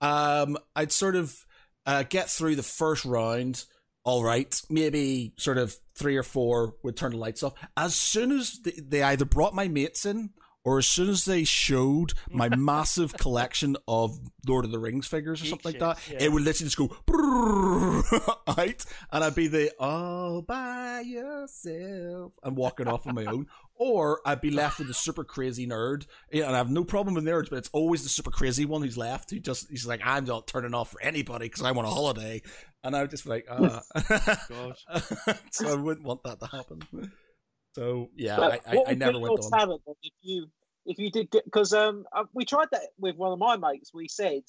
Um, 0.00 0.58
I'd 0.74 0.90
sort 0.90 1.14
of, 1.14 1.44
uh, 1.86 2.02
get 2.08 2.28
through 2.28 2.56
the 2.56 2.62
first 2.64 3.04
round, 3.04 3.64
alright, 4.04 4.60
maybe 4.68 5.32
sort 5.36 5.58
of 5.58 5.76
three 5.94 6.16
or 6.16 6.24
four 6.24 6.74
would 6.82 6.96
turn 6.96 7.12
the 7.12 7.18
lights 7.18 7.44
off. 7.44 7.54
As 7.76 7.94
soon 7.94 8.32
as 8.32 8.58
they, 8.58 8.72
they 8.72 9.02
either 9.04 9.24
brought 9.24 9.54
my 9.54 9.68
mates 9.68 10.04
in 10.04 10.30
or 10.66 10.78
as 10.78 10.86
soon 10.86 11.08
as 11.08 11.24
they 11.24 11.44
showed 11.44 12.12
my 12.28 12.48
massive 12.56 13.14
collection 13.14 13.76
of 13.86 14.18
Lord 14.48 14.64
of 14.64 14.72
the 14.72 14.80
Rings 14.80 15.06
figures 15.06 15.40
or 15.40 15.44
Geek 15.44 15.50
something 15.50 15.72
like 15.72 15.78
that, 15.80 16.12
yeah. 16.12 16.24
it 16.24 16.32
would 16.32 16.42
literally 16.42 16.70
just 16.70 16.76
go 16.76 16.88
out, 18.48 18.84
and 19.12 19.24
I'd 19.24 19.34
be 19.36 19.46
the 19.46 19.70
all 19.78 20.42
by 20.42 21.04
yourself 21.06 22.32
and 22.42 22.56
walking 22.56 22.88
off 22.88 23.06
on 23.06 23.14
my 23.14 23.26
own, 23.26 23.46
or 23.76 24.20
I'd 24.26 24.40
be 24.40 24.50
left 24.50 24.78
with 24.78 24.88
the 24.88 24.94
super 24.94 25.22
crazy 25.22 25.68
nerd, 25.68 26.06
yeah, 26.32 26.46
and 26.46 26.54
I 26.56 26.58
have 26.58 26.70
no 26.70 26.82
problem 26.82 27.14
with 27.14 27.24
nerds, 27.24 27.48
but 27.48 27.58
it's 27.58 27.70
always 27.72 28.02
the 28.02 28.08
super 28.08 28.32
crazy 28.32 28.64
one 28.64 28.82
who's 28.82 28.98
left 28.98 29.30
who 29.30 29.38
just 29.38 29.70
he's 29.70 29.86
like, 29.86 30.00
I'm 30.04 30.24
not 30.24 30.48
turning 30.48 30.74
off 30.74 30.90
for 30.90 31.00
anybody 31.00 31.46
because 31.46 31.62
I'm 31.62 31.78
on 31.78 31.84
a 31.84 31.90
holiday, 31.90 32.42
and 32.82 32.96
I 32.96 33.02
would 33.02 33.10
just 33.10 33.22
be 33.22 33.30
like, 33.30 33.46
ah. 33.48 33.82
God. 34.48 34.74
so 35.52 35.72
I 35.72 35.76
wouldn't 35.76 36.04
want 36.04 36.24
that 36.24 36.40
to 36.40 36.46
happen. 36.46 37.12
So 37.76 38.08
yeah, 38.16 38.36
But 38.36 38.62
I, 38.66 38.78
I, 38.78 38.84
I 38.88 38.94
never 38.94 39.20
went 39.20 39.38
on. 39.38 39.50
talent 39.50 39.82
then 39.86 39.94
if 40.02 40.12
you 40.22 40.48
if 40.86 40.98
you 40.98 41.10
did 41.10 41.30
get 41.30 41.44
because 41.44 41.72
um 41.72 42.04
uh, 42.12 42.24
we 42.32 42.44
tried 42.44 42.68
that 42.72 42.88
with 42.98 43.16
one 43.16 43.32
of 43.32 43.38
my 43.38 43.56
mates. 43.56 43.92
We 43.92 44.08
said 44.08 44.42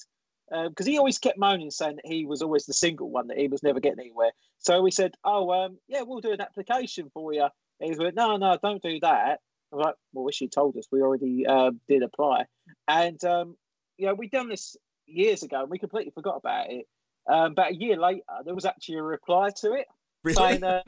because 0.50 0.86
he 0.86 0.96
always 0.96 1.18
kept 1.18 1.38
moaning 1.38 1.70
saying 1.70 1.96
that 1.96 2.06
he 2.06 2.24
was 2.24 2.40
always 2.40 2.64
the 2.64 2.72
single 2.72 3.10
one 3.10 3.28
that 3.28 3.36
he 3.36 3.48
was 3.48 3.62
never 3.62 3.80
getting 3.80 4.00
anywhere. 4.00 4.30
So 4.60 4.80
we 4.80 4.90
said, 4.90 5.12
oh 5.24 5.50
um 5.50 5.78
yeah, 5.88 6.02
we'll 6.02 6.20
do 6.20 6.32
an 6.32 6.40
application 6.40 7.10
for 7.12 7.34
you. 7.34 7.48
And 7.80 7.92
he 7.92 7.98
went, 7.98 8.16
no, 8.16 8.36
no, 8.36 8.56
don't 8.62 8.82
do 8.82 8.98
that. 9.00 9.40
I'm 9.72 9.78
like, 9.78 9.94
well, 10.12 10.24
wish 10.24 10.40
you 10.40 10.48
told 10.48 10.76
us. 10.78 10.86
We 10.90 11.02
already 11.02 11.46
uh, 11.46 11.72
did 11.88 12.02
apply, 12.02 12.46
and 12.86 13.22
um 13.24 13.56
yeah, 13.98 14.12
we'd 14.12 14.30
done 14.30 14.48
this 14.48 14.76
years 15.06 15.42
ago, 15.42 15.62
and 15.62 15.70
we 15.70 15.78
completely 15.78 16.12
forgot 16.12 16.36
about 16.36 16.70
it. 16.70 16.86
Um, 17.28 17.52
about 17.52 17.72
a 17.72 17.74
year 17.74 17.96
later, 17.98 18.22
there 18.44 18.54
was 18.54 18.64
actually 18.64 18.96
a 18.96 19.02
reply 19.02 19.50
to 19.60 19.74
it 19.74 19.86
Really? 20.24 20.34
saying, 20.34 20.64
uh, 20.64 20.82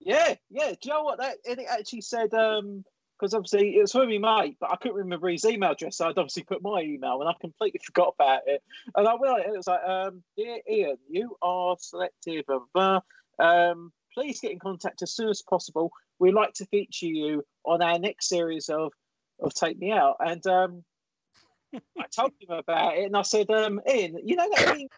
"Yeah, 0.00 0.34
yeah." 0.50 0.70
Do 0.70 0.76
you 0.82 0.90
know 0.90 1.02
what 1.02 1.18
that? 1.18 1.36
And 1.48 1.60
it 1.60 1.66
actually 1.68 2.00
said, 2.00 2.34
um, 2.34 2.84
because 3.20 3.34
obviously 3.34 3.76
it 3.76 3.80
was 3.82 3.92
for 3.92 4.06
me 4.06 4.18
mate, 4.18 4.56
but 4.60 4.72
I 4.72 4.76
couldn't 4.76 4.96
remember 4.96 5.28
his 5.28 5.44
email 5.44 5.72
address, 5.72 5.98
so 5.98 6.06
I'd 6.06 6.16
obviously 6.16 6.44
put 6.44 6.62
my 6.62 6.80
email, 6.80 7.20
and 7.20 7.28
I 7.28 7.34
completely 7.38 7.80
forgot 7.84 8.14
about 8.18 8.42
it. 8.46 8.62
And 8.96 9.06
I 9.06 9.14
went, 9.14 9.44
and 9.44 9.54
it 9.54 9.56
was 9.56 9.66
like, 9.66 9.82
um, 9.86 10.22
"Dear 10.36 10.58
Ian, 10.68 10.96
you 11.08 11.36
are 11.42 11.76
selected, 11.78 12.46
blah 12.46 12.60
blah." 12.72 13.00
blah. 13.38 13.70
Um, 13.70 13.92
please 14.14 14.40
get 14.40 14.52
in 14.52 14.58
contact 14.58 15.02
as 15.02 15.12
soon 15.12 15.28
as 15.28 15.42
possible. 15.42 15.92
We'd 16.18 16.34
like 16.34 16.54
to 16.54 16.66
feature 16.66 17.06
you 17.06 17.44
on 17.64 17.82
our 17.82 17.98
next 17.98 18.28
series 18.28 18.68
of 18.68 18.92
of 19.38 19.54
Take 19.54 19.78
Me 19.78 19.92
Out, 19.92 20.16
and 20.20 20.46
um. 20.46 20.84
I 21.96 22.06
told 22.10 22.32
him 22.40 22.50
about 22.50 22.98
it 22.98 23.04
and 23.04 23.16
I 23.16 23.22
said, 23.22 23.48
um, 23.48 23.80
Ian, 23.88 24.18
you 24.24 24.34
know 24.34 24.48
that 24.50 24.74
thing 24.74 24.80
you 24.80 24.88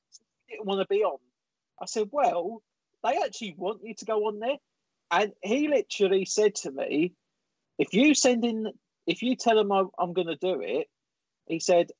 didn't 0.49 0.65
want 0.65 0.81
to 0.81 0.86
be 0.86 1.05
on? 1.05 1.19
I 1.78 1.85
said, 1.85 2.09
Well, 2.11 2.62
they 3.05 3.19
actually 3.19 3.55
want 3.59 3.82
you 3.85 3.94
to 3.94 4.07
go 4.07 4.27
on 4.28 4.39
there. 4.39 4.57
And 5.11 5.35
he 5.43 5.69
literally 5.69 6.24
said 6.24 6.55
to 6.55 6.70
me, 6.70 7.12
if 7.83 7.93
you 7.93 8.15
send 8.15 8.45
in, 8.45 8.69
if 9.09 9.23
you 9.23 9.35
tell 9.35 9.59
him 9.59 9.73
I'm, 9.73 9.89
I'm 9.99 10.13
going 10.13 10.29
to 10.29 10.37
do 10.37 10.61
it, 10.61 10.87
he 11.47 11.59
said, 11.59 11.91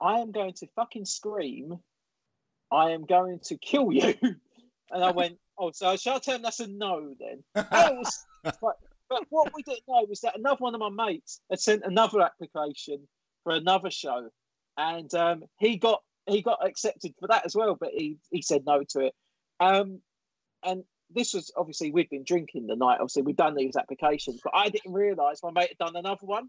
I 0.00 0.18
am 0.18 0.32
going 0.32 0.54
to 0.54 0.66
fucking 0.74 1.04
scream. 1.04 1.78
I 2.72 2.90
am 2.90 3.04
going 3.04 3.38
to 3.44 3.56
kill 3.56 3.92
you. 3.92 4.14
And 4.94 5.02
I 5.02 5.10
went, 5.10 5.38
oh, 5.56 5.70
so 5.72 5.96
shall 5.96 6.16
I 6.16 6.18
tell 6.18 6.36
him 6.36 6.42
that's 6.42 6.60
a 6.60 6.66
no 6.66 7.14
then? 7.18 7.42
Was- 7.72 8.26
but, 8.44 8.76
but 9.08 9.24
what 9.30 9.50
we 9.54 9.62
didn't 9.62 9.84
know 9.88 10.04
was 10.06 10.20
that 10.20 10.38
another 10.38 10.58
one 10.58 10.74
of 10.74 10.80
my 10.80 10.90
mates 10.90 11.40
had 11.48 11.60
sent 11.60 11.82
another 11.86 12.20
application 12.20 13.08
for 13.42 13.54
another 13.54 13.90
show, 13.90 14.28
and 14.76 15.14
um, 15.14 15.44
he 15.58 15.78
got 15.78 16.02
he 16.26 16.42
got 16.42 16.66
accepted 16.66 17.14
for 17.18 17.28
that 17.28 17.46
as 17.46 17.56
well, 17.56 17.74
but 17.74 17.88
he 17.94 18.18
he 18.30 18.42
said 18.42 18.66
no 18.66 18.82
to 18.90 19.00
it. 19.00 19.14
Um, 19.60 20.00
and 20.62 20.84
this 21.14 21.34
was 21.34 21.50
obviously 21.56 21.90
we'd 21.90 22.10
been 22.10 22.24
drinking 22.24 22.66
the 22.66 22.76
night. 22.76 22.94
Obviously, 23.00 23.22
we'd 23.22 23.36
done 23.36 23.54
these 23.54 23.76
applications, 23.76 24.40
but 24.42 24.52
I 24.54 24.68
didn't 24.68 24.92
realise 24.92 25.40
my 25.42 25.50
mate 25.50 25.68
had 25.78 25.78
done 25.86 25.96
another 25.96 26.26
one. 26.26 26.48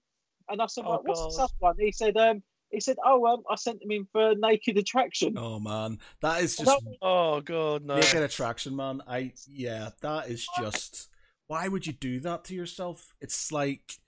And 0.50 0.62
I 0.62 0.66
said, 0.68 0.84
Oh, 0.86 0.92
"What- 0.92 1.06
"What's 1.08 1.26
this 1.26 1.38
God. 1.38 1.44
other 1.44 1.54
one?" 1.60 1.76
He 1.80 1.92
said, 1.92 2.18
um, 2.18 2.44
"He 2.70 2.80
said, 2.82 2.98
oh, 3.06 3.26
um, 3.28 3.44
I 3.50 3.56
sent 3.56 3.82
him 3.82 3.92
in 3.92 4.06
for 4.12 4.36
Naked 4.36 4.78
Attraction." 4.78 5.38
Oh 5.38 5.60
man, 5.60 6.00
that 6.22 6.42
is 6.42 6.56
just 6.58 6.66
that 6.66 6.80
was- 6.84 6.98
Oh 7.02 7.40
god, 7.42 7.86
no. 7.86 7.96
naked 7.96 8.24
attraction, 8.24 8.76
man. 8.76 9.02
I 9.08 9.34
yeah, 9.48 9.90
that 10.02 10.28
is 10.30 10.48
just. 10.60 11.10
Why 11.48 11.68
would 11.68 11.86
you 11.86 11.94
do 11.94 12.20
that 12.22 12.46
to 12.46 12.56
yourself? 12.56 13.14
It's 13.22 13.52
like 13.52 14.00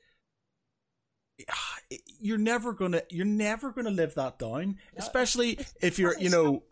you're 2.19 2.37
never 2.37 2.73
gonna 2.73 3.01
you're 3.09 3.25
never 3.25 3.71
gonna 3.71 3.91
live 3.91 4.15
that 4.15 4.39
down, 4.39 4.77
especially 4.97 5.59
if 5.81 5.99
you're 5.99 6.17
you 6.19 6.29
know 6.29 6.63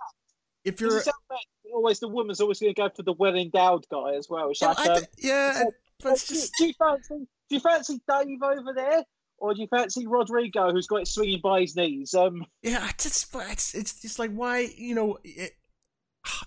if 0.63 0.79
you're 0.81 0.97
it 0.99 1.03
sound 1.03 1.15
bad? 1.29 1.37
Always 1.73 1.99
the 1.99 2.07
woman's 2.07 2.41
always 2.41 2.59
going 2.59 2.73
to 2.73 2.81
go 2.81 2.89
for 2.95 3.03
the 3.03 3.13
well 3.13 3.35
endowed 3.35 3.85
guy 3.89 4.15
as 4.15 4.27
well. 4.29 4.49
It's 4.49 4.61
Yeah, 4.61 4.69
like, 4.69 4.89
um, 4.89 5.03
yeah, 5.17 5.63
do, 5.99 6.09
just 6.09 6.53
do 6.57 6.67
you 6.67 6.73
fancy 6.77 7.27
do 7.49 7.55
you 7.55 7.59
fancy 7.59 8.01
Dave 8.07 8.41
over 8.41 8.73
there, 8.73 9.03
or 9.37 9.53
do 9.53 9.61
you 9.61 9.67
fancy 9.67 10.07
Rodrigo 10.07 10.71
who's 10.71 10.87
got 10.87 11.01
it 11.01 11.07
swinging 11.07 11.41
by 11.41 11.61
his 11.61 11.75
knees? 11.75 12.13
Um, 12.13 12.45
Yeah, 12.61 12.87
it's 12.89 13.03
just, 13.03 13.35
it's 13.35 13.75
it's 13.75 14.01
just 14.01 14.19
like 14.19 14.31
why 14.31 14.69
you 14.75 14.95
know 14.95 15.17
it, 15.23 15.53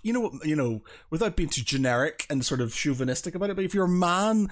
you 0.03 0.13
know 0.13 0.21
what 0.21 0.47
you 0.47 0.57
know 0.57 0.83
without 1.11 1.37
being 1.37 1.49
too 1.49 1.63
generic 1.63 2.27
and 2.31 2.45
sort 2.45 2.61
of 2.61 2.75
chauvinistic 2.75 3.35
about 3.35 3.51
it. 3.51 3.57
But 3.57 3.65
if 3.65 3.75
you're 3.75 3.85
a 3.85 3.89
man 3.89 4.49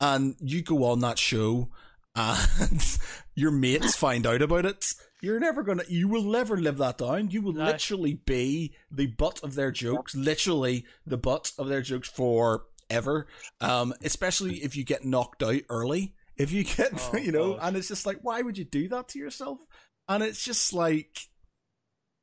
and 0.00 0.36
you 0.40 0.62
go 0.62 0.84
on 0.84 1.00
that 1.00 1.18
show 1.18 1.70
and 2.16 2.98
your 3.34 3.50
mates 3.50 3.96
find 3.96 4.26
out 4.26 4.42
about 4.42 4.66
it, 4.66 4.92
you're 5.24 5.40
never 5.40 5.62
gonna 5.62 5.84
you 5.88 6.06
will 6.08 6.22
never 6.24 6.56
live 6.56 6.78
that 6.78 6.98
down. 6.98 7.30
You 7.30 7.42
will 7.42 7.52
No. 7.54 7.64
literally 7.64 8.14
be 8.14 8.74
the 8.90 9.06
butt 9.06 9.42
of 9.42 9.54
their 9.54 9.70
jokes, 9.70 10.14
literally 10.14 10.84
the 11.06 11.16
butt 11.16 11.52
of 11.58 11.68
their 11.68 11.82
jokes 11.82 12.08
forever. 12.08 13.26
Um, 13.60 13.94
especially 14.04 14.56
if 14.62 14.76
you 14.76 14.84
get 14.84 15.04
knocked 15.04 15.42
out 15.42 15.62
early. 15.68 16.14
If 16.36 16.50
you 16.52 16.64
get, 16.64 16.90
Oh, 17.12 17.16
you 17.16 17.32
know, 17.32 17.54
God. 17.54 17.60
and 17.62 17.76
it's 17.76 17.88
just 17.88 18.06
like, 18.06 18.18
why 18.22 18.42
would 18.42 18.58
you 18.58 18.64
do 18.64 18.88
that 18.88 19.08
to 19.10 19.18
yourself? 19.18 19.60
And 20.08 20.22
it's 20.22 20.44
just 20.44 20.72
like, 20.72 21.16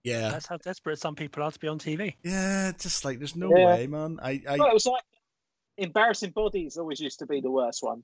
yeah, 0.04 0.30
That's 0.30 0.48
how 0.48 0.58
desperate 0.58 1.00
some 1.00 1.16
people 1.16 1.44
are 1.44 1.52
to 1.52 1.60
be 1.60 1.68
on 1.68 1.80
TV. 1.80 2.16
yeah, 2.24 2.72
just 2.78 3.06
like 3.06 3.20
there's 3.20 3.36
no 3.36 3.50
Yeah. 3.50 3.66
way, 3.68 3.88
man. 3.88 4.20
I, 4.22 4.42
I, 4.50 4.58
well, 4.58 4.70
it 4.70 4.74
was 4.74 4.86
like 4.86 5.04
embarrassing 5.78 6.32
bodies 6.32 6.78
always 6.78 7.00
used 7.00 7.20
to 7.20 7.26
be 7.26 7.40
the 7.42 7.50
worst 7.52 7.82
one. 7.84 8.04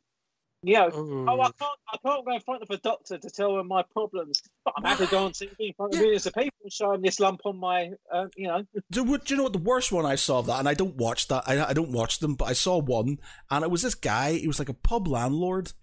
You 0.63 0.73
know, 0.73 0.89
oh, 0.91 1.39
I 1.39 1.51
can't, 1.51 1.79
I 1.93 1.97
can't 2.03 2.25
go 2.25 2.34
in 2.34 2.41
front 2.41 2.63
of 2.63 2.69
a 2.71 2.77
doctor 2.77 3.17
to 3.17 3.29
tell 3.29 3.59
him 3.59 3.67
my 3.67 3.84
problems, 3.93 4.41
but 4.65 4.73
I'm 4.75 4.84
happy 4.84 5.05
to 5.05 5.11
go 5.11 5.25
on 5.25 5.31
TV 5.31 5.51
in 5.59 5.73
front 5.73 5.93
of 5.93 5.99
Yeah. 5.99 6.05
millions 6.05 6.25
of 6.25 6.34
people 6.34 6.57
and 6.63 6.73
show 6.73 6.97
this 6.97 7.19
lump 7.19 7.41
on 7.45 7.57
my, 7.57 7.91
uh, 8.11 8.25
you 8.35 8.47
know. 8.47 8.63
do, 8.91 9.05
do 9.05 9.19
you 9.27 9.38
know 9.38 9.43
what 9.43 9.53
the 9.53 9.59
worst 9.59 9.91
one 9.91 10.05
I 10.05 10.15
saw 10.15 10.39
of 10.39 10.47
that, 10.47 10.59
and 10.59 10.67
I 10.67 10.73
don't 10.73 10.95
watch 10.95 11.27
that. 11.27 11.43
I, 11.45 11.69
I 11.69 11.73
don't 11.73 11.91
watch 11.91 12.19
them, 12.19 12.34
but 12.34 12.45
I 12.45 12.53
saw 12.53 12.79
one, 12.79 13.19
and 13.51 13.63
it 13.63 13.69
was 13.69 13.84
this 13.84 13.95
guy. 13.95 14.34
He 14.34 14.47
was 14.47 14.57
like 14.57 14.69
a 14.69 14.73
pub 14.73 15.07
landlord, 15.07 15.73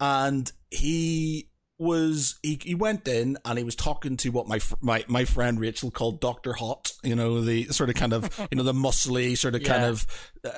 and 0.00 0.50
he 0.70 1.48
was 1.78 2.38
he, 2.42 2.58
he 2.62 2.74
went 2.74 3.06
in 3.06 3.36
and 3.44 3.58
he 3.58 3.64
was 3.64 3.76
talking 3.76 4.16
to 4.16 4.30
what 4.30 4.48
my 4.48 4.58
my 4.80 5.04
my 5.08 5.26
friend 5.26 5.60
Rachel 5.60 5.90
called 5.90 6.20
Doctor 6.20 6.54
Hot. 6.54 6.92
You 7.02 7.14
know 7.14 7.42
the 7.42 7.64
sort 7.64 7.90
of 7.90 7.96
kind 7.96 8.12
of 8.12 8.36
you 8.50 8.56
know 8.56 8.62
the 8.64 8.72
muscly 8.72 9.36
sort 9.36 9.54
of 9.54 9.62
kind 9.62 9.84
of 9.84 10.06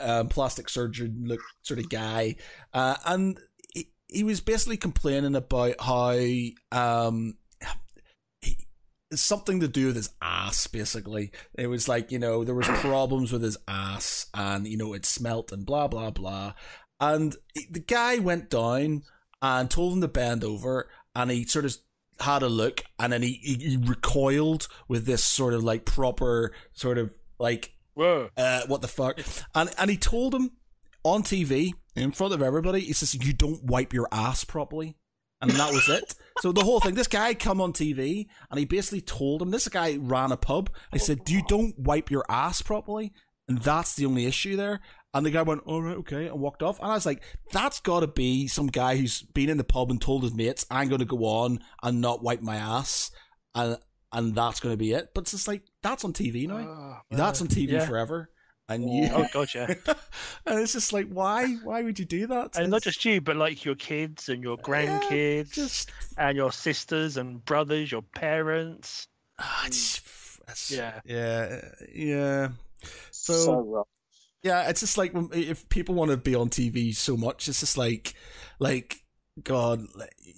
um, 0.01 0.29
plastic 0.29 0.69
surgeon 0.69 1.25
look 1.27 1.41
sort 1.63 1.81
of 1.81 1.89
guy, 1.89 2.37
uh, 2.73 2.97
and 3.05 3.39
he, 4.09 4.25
was 4.25 4.41
basically 4.41 4.77
complaining 4.77 5.35
about 5.35 5.75
how 5.81 6.19
um 6.73 7.37
he, 8.41 8.57
something 9.13 9.61
to 9.61 9.69
do 9.69 9.87
with 9.87 9.97
his 9.97 10.11
ass 10.21 10.67
basically 10.67 11.31
it 11.55 11.67
was 11.67 11.89
like 11.89 12.13
you 12.13 12.19
know 12.19 12.45
there 12.45 12.55
was 12.55 12.67
problems 12.81 13.33
with 13.33 13.43
his 13.43 13.57
ass 13.67 14.27
and 14.35 14.67
you 14.67 14.77
know 14.77 14.93
it 14.93 15.07
smelt 15.07 15.53
and 15.53 15.67
blah 15.67 15.89
blah 15.89 16.11
blah 16.11 16.53
and 17.01 17.37
the 17.71 17.81
guy 17.81 18.19
went 18.19 18.51
down 18.51 19.03
and 19.41 19.71
told 19.71 19.95
him 19.95 20.01
to 20.01 20.09
bend 20.09 20.43
over 20.45 20.89
and 21.15 21.31
he 21.31 21.45
sort 21.45 21.65
of 21.65 21.77
had 22.21 22.43
a 22.43 22.49
look 22.49 22.83
and 22.99 23.13
then 23.13 23.23
he, 23.23 23.33
he, 23.43 23.55
he 23.55 23.77
recoiled 23.77 24.67
with 24.89 25.07
this 25.07 25.23
sort 25.23 25.55
of 25.55 25.63
like 25.63 25.85
proper 25.85 26.53
sort 26.73 26.99
of 26.99 27.13
like 27.39 27.73
Whoa. 27.95 28.31
uh, 28.37 28.63
what 28.67 28.81
the 28.81 28.89
fuck? 28.89 29.21
And 29.55 29.71
and 29.79 29.91
he 29.91 29.97
told 29.97 30.35
him 30.35 30.53
on 31.03 31.23
TV 31.23 31.73
in 31.99 32.13
front 32.13 32.35
of 32.35 32.43
everybody. 32.43 32.81
He 32.81 32.93
says 32.93 33.15
you 33.15 33.33
don't 33.33 33.65
wipe 33.65 33.93
your 33.93 34.09
ass 34.13 34.45
properly, 34.45 34.97
and 35.41 35.51
that 35.53 35.73
was 35.73 35.89
it. 35.89 36.15
So 36.41 36.53
the 36.53 36.63
whole 36.63 36.79
thing. 36.79 36.95
This 36.95 37.09
guy 37.09 37.35
come 37.35 37.61
on 37.61 37.73
TV 37.73 38.29
and 38.49 38.61
he 38.61 38.65
basically 38.65 39.01
told 39.01 39.43
him. 39.43 39.51
This 39.51 39.67
guy 39.67 39.97
ran 40.01 40.31
a 40.31 40.37
pub. 40.37 40.71
I 40.93 40.99
said, 40.99 41.29
"You 41.29 41.43
don't 41.49 41.77
wipe 41.77 42.13
your 42.13 42.25
ass 42.29 42.63
properly." 42.63 43.13
And 43.49 43.59
that's 43.59 43.97
the 43.97 44.07
only 44.07 44.27
issue 44.27 44.55
there. 44.55 44.81
And 45.15 45.25
the 45.25 45.31
guy 45.31 45.43
went, 45.43 45.63
all 45.65 45.83
right, 45.83 45.97
okay, 45.97 46.27
and 46.27 46.39
walked 46.39 46.63
off. 46.63 46.79
And 46.81 46.91
I 46.91 46.95
was 46.95 47.07
like, 47.07 47.23
that's 47.51 47.81
got 47.81 48.01
to 48.01 48.07
be 48.07 48.47
some 48.47 48.67
guy 48.67 48.97
who's 48.97 49.23
been 49.23 49.49
in 49.49 49.57
the 49.57 49.65
pub 49.65 49.91
and 49.91 50.01
told 50.01 50.23
his 50.23 50.35
mates, 50.35 50.67
I'm 50.71 50.89
going 50.89 50.99
to 50.99 51.07
go 51.07 51.25
on 51.25 51.61
and 51.83 52.01
not 52.01 52.23
wipe 52.23 52.43
my 52.43 52.57
ass. 52.57 53.11
And 53.55 53.79
and 54.13 54.35
that's 54.35 54.61
going 54.61 54.73
to 54.73 54.79
be 54.79 54.93
it. 54.93 55.11
But 55.15 55.23
it's 55.23 55.33
just 55.33 55.49
like, 55.49 55.63
that's 55.83 56.05
on 56.05 56.13
TV 56.13 56.47
now. 56.47 56.59
Oh, 56.59 56.97
That's 57.11 57.41
on 57.41 57.49
TV 57.49 57.73
yeah. 57.73 57.87
forever. 57.87 58.31
And 58.69 58.91
you, 58.93 59.09
Oh 59.13 59.27
god, 59.33 59.49
yeah. 59.55 59.75
and 60.47 60.61
it's 60.61 60.73
just 60.75 60.93
like, 60.93 61.09
why? 61.09 61.55
Why 61.65 61.83
would 61.83 61.99
you 61.99 62.05
do 62.05 62.27
that? 62.27 62.57
And 62.59 62.71
not 62.71 62.83
just 62.83 63.05
you, 63.05 63.21
but 63.21 63.37
like 63.37 63.65
your 63.65 63.75
kids 63.77 64.29
and 64.29 64.43
your 64.43 64.59
grandkids 64.59 65.53
just, 65.53 65.91
and 66.19 66.37
your 66.37 66.53
sisters 66.53 67.17
and 67.17 67.43
brothers, 67.45 67.91
your 67.91 68.03
parents. 68.03 69.07
ah, 69.39 69.65
it's, 69.67 70.03
that's, 70.47 70.71
Yeah. 70.71 71.01
yeah, 71.05 71.63
yeah. 71.95 72.49
So, 73.11 73.33
So- 73.33 73.87
Yeah, 74.43 74.69
it's 74.69 74.81
just 74.81 74.99
like 74.99 75.13
if 75.33 75.69
people 75.69 75.95
want 75.95 76.11
to 76.11 76.17
be 76.17 76.35
on 76.35 76.51
TV 76.51 76.95
so 76.95 77.17
much, 77.17 77.49
it's 77.49 77.61
just 77.61 77.79
like, 77.79 78.15
like 78.59 79.03
God, 79.45 79.87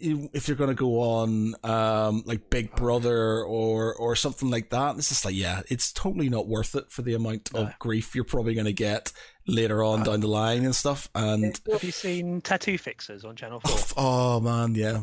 if 0.01 0.48
you're 0.48 0.56
gonna 0.56 0.74
go 0.74 1.01
on 1.01 1.55
um 1.64 2.22
like 2.27 2.51
Big 2.51 2.74
Brother 2.74 3.43
or 3.44 3.94
or 3.94 4.16
something 4.16 4.51
like 4.51 4.70
that, 4.70 4.97
it's 4.97 5.09
just 5.09 5.24
like 5.24 5.35
yeah, 5.35 5.62
it's 5.68 5.93
totally 5.93 6.28
not 6.28 6.47
worth 6.48 6.74
it 6.74 6.90
for 6.90 7.02
the 7.02 7.14
amount 7.14 7.52
No. 7.55 7.60
of 7.62 7.78
grief 7.78 8.14
you're 8.14 8.24
probably 8.24 8.55
gonna 8.55 8.72
get 8.72 9.12
later 9.47 9.82
on 9.82 10.02
down 10.05 10.20
the 10.20 10.27
line 10.28 10.64
and 10.64 10.74
stuff. 10.74 11.09
And 11.14 11.59
Have 11.70 11.82
you 11.85 11.93
seen 11.93 12.40
Tattoo 12.40 12.78
Fixers 12.78 13.24
on 13.24 13.36
Channel 13.36 13.60
Four? 13.60 13.78
oh 13.97 14.40
man, 14.40 14.74
yeah. 14.74 15.02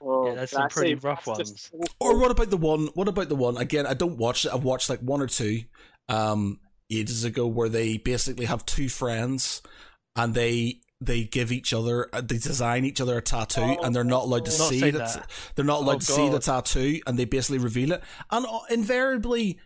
Well, 0.00 0.28
Yeah, 0.28 0.34
that's 0.36 0.52
some 0.52 0.68
pretty 0.70 0.92
it. 0.92 1.04
rough 1.04 1.24
That's 1.26 1.50
just 1.50 1.72
ones. 1.74 1.88
Or 2.00 2.18
what 2.18 2.30
about 2.30 2.50
the 2.50 2.56
one? 2.56 2.88
What 2.94 3.08
about 3.08 3.28
the 3.28 3.36
one 3.36 3.56
again? 3.56 3.86
I 3.86 3.94
don't 3.94 4.16
watch 4.16 4.44
it. 4.46 4.52
I've 4.52 4.64
watched 4.64 4.88
like 4.88 5.00
one 5.00 5.20
or 5.20 5.26
two 5.26 5.62
um 6.08 6.60
ages 6.90 7.24
ago 7.24 7.46
where 7.46 7.68
they 7.68 7.98
basically 7.98 8.46
have 8.46 8.66
two 8.66 8.88
friends 8.88 9.62
and 10.16 10.34
they 10.34 10.80
they 11.00 11.24
give 11.24 11.50
each 11.50 11.72
other 11.72 12.08
uh, 12.12 12.20
they 12.20 12.36
design 12.38 12.84
each 12.84 13.00
other 13.00 13.16
a 13.18 13.22
tattoo 13.22 13.62
Oh, 13.62 13.82
and 13.82 13.94
they're 13.94 14.04
not 14.04 14.24
allowed 14.24 14.44
to 14.44 14.50
see 14.50 14.80
that, 14.80 14.92
that. 14.92 15.30
they're 15.54 15.64
not 15.64 15.80
allowed 15.80 15.96
Oh, 15.96 15.98
to 15.98 16.04
see 16.04 16.28
the 16.28 16.38
tattoo 16.38 17.00
and 17.06 17.18
they 17.18 17.24
basically 17.24 17.58
reveal 17.58 17.92
it. 17.92 18.02
And 18.30 18.44
uh, 18.46 18.60
invariably 18.68 19.58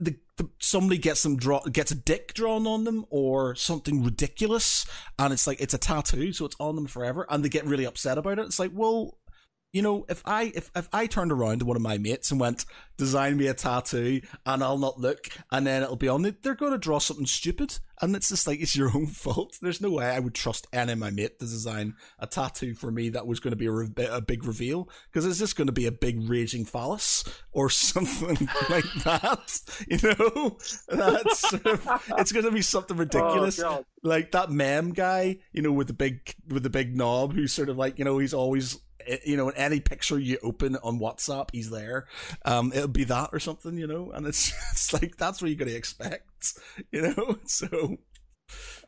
the, 0.00 0.16
the 0.36 0.48
somebody 0.60 0.98
gets 0.98 1.24
them 1.24 1.36
draw 1.36 1.60
gets 1.64 1.90
a 1.90 1.96
dick 1.96 2.34
drawn 2.34 2.66
on 2.68 2.84
them 2.84 3.04
or 3.10 3.56
something 3.56 4.04
ridiculous 4.04 4.86
and 5.18 5.32
it's 5.32 5.46
like 5.46 5.60
it's 5.60 5.74
a 5.74 5.78
tattoo 5.78 6.32
so 6.32 6.44
it's 6.44 6.54
on 6.60 6.76
them 6.76 6.86
forever 6.86 7.26
and 7.28 7.44
they 7.44 7.48
get 7.48 7.64
really 7.66 7.84
upset 7.84 8.16
about 8.16 8.38
it. 8.38 8.46
It's 8.46 8.60
like 8.60 8.70
well 8.72 9.18
you 9.72 9.82
know 9.82 10.04
if 10.08 10.22
i 10.24 10.52
if, 10.54 10.70
if 10.74 10.88
i 10.92 11.06
turned 11.06 11.32
around 11.32 11.58
to 11.58 11.64
one 11.64 11.76
of 11.76 11.82
my 11.82 11.98
mates 11.98 12.30
and 12.30 12.40
went 12.40 12.64
design 12.96 13.36
me 13.36 13.46
a 13.46 13.54
tattoo 13.54 14.20
and 14.46 14.62
i'll 14.62 14.78
not 14.78 14.98
look 14.98 15.28
and 15.52 15.66
then 15.66 15.82
it'll 15.82 15.96
be 15.96 16.08
on 16.08 16.24
it 16.24 16.42
they're 16.42 16.54
going 16.54 16.72
to 16.72 16.78
draw 16.78 16.98
something 16.98 17.26
stupid 17.26 17.78
and 18.00 18.14
it's 18.14 18.28
just 18.28 18.46
like 18.46 18.60
it's 18.60 18.76
your 18.76 18.92
own 18.94 19.06
fault. 19.08 19.58
There's 19.60 19.80
no 19.80 19.90
way 19.90 20.06
i 20.06 20.18
would 20.18 20.34
trust 20.34 20.66
any 20.72 20.92
of 20.92 20.98
my 20.98 21.10
mate 21.10 21.38
to 21.38 21.46
design 21.46 21.94
a 22.18 22.26
tattoo 22.26 22.74
for 22.74 22.90
me 22.90 23.08
that 23.10 23.26
was 23.26 23.40
going 23.40 23.52
to 23.52 23.56
be 23.56 23.66
a, 23.66 23.72
re- 23.72 23.90
a 24.10 24.20
big 24.20 24.44
reveal 24.44 24.88
because 25.10 25.26
it's 25.26 25.38
just 25.38 25.56
going 25.56 25.66
to 25.66 25.72
be 25.72 25.86
a 25.86 25.92
big 25.92 26.28
raging 26.28 26.64
phallus 26.64 27.24
or 27.52 27.68
something 27.70 28.48
like 28.70 28.92
that 29.04 29.60
you 29.88 29.98
know? 30.02 30.56
That's 30.88 31.38
sort 31.40 31.66
of, 31.66 32.02
it's 32.18 32.32
going 32.32 32.44
to 32.44 32.50
be 32.50 32.62
something 32.62 32.96
oh, 32.96 33.00
ridiculous. 33.00 33.60
Oh, 33.60 33.84
like 34.02 34.32
that 34.32 34.50
mem 34.50 34.92
guy, 34.92 35.38
you 35.52 35.62
know, 35.62 35.72
with 35.72 35.86
the 35.88 35.92
big 35.92 36.34
with 36.48 36.62
the 36.62 36.70
big 36.70 36.96
knob, 36.96 37.34
who's 37.34 37.52
sort 37.52 37.68
of 37.68 37.76
like, 37.76 37.98
you 37.98 38.04
know, 38.04 38.18
he's 38.18 38.34
always, 38.34 38.78
you 39.24 39.36
know, 39.36 39.48
in 39.48 39.56
any 39.56 39.80
picture 39.80 40.18
you 40.18 40.38
open 40.42 40.76
on 40.76 40.98
WhatsApp, 40.98 41.48
he's 41.52 41.70
there. 41.70 42.06
Um, 42.44 42.72
it'll 42.74 42.88
be 42.88 43.04
that 43.04 43.30
or 43.32 43.40
something, 43.40 43.76
you 43.76 43.86
know, 43.86 44.10
and 44.12 44.26
it's 44.26 44.52
it's 44.72 44.92
like 44.92 45.16
that's 45.16 45.40
what 45.40 45.50
you're 45.50 45.58
gonna 45.58 45.76
expect, 45.76 46.58
you 46.92 47.02
know. 47.02 47.38
So 47.46 47.96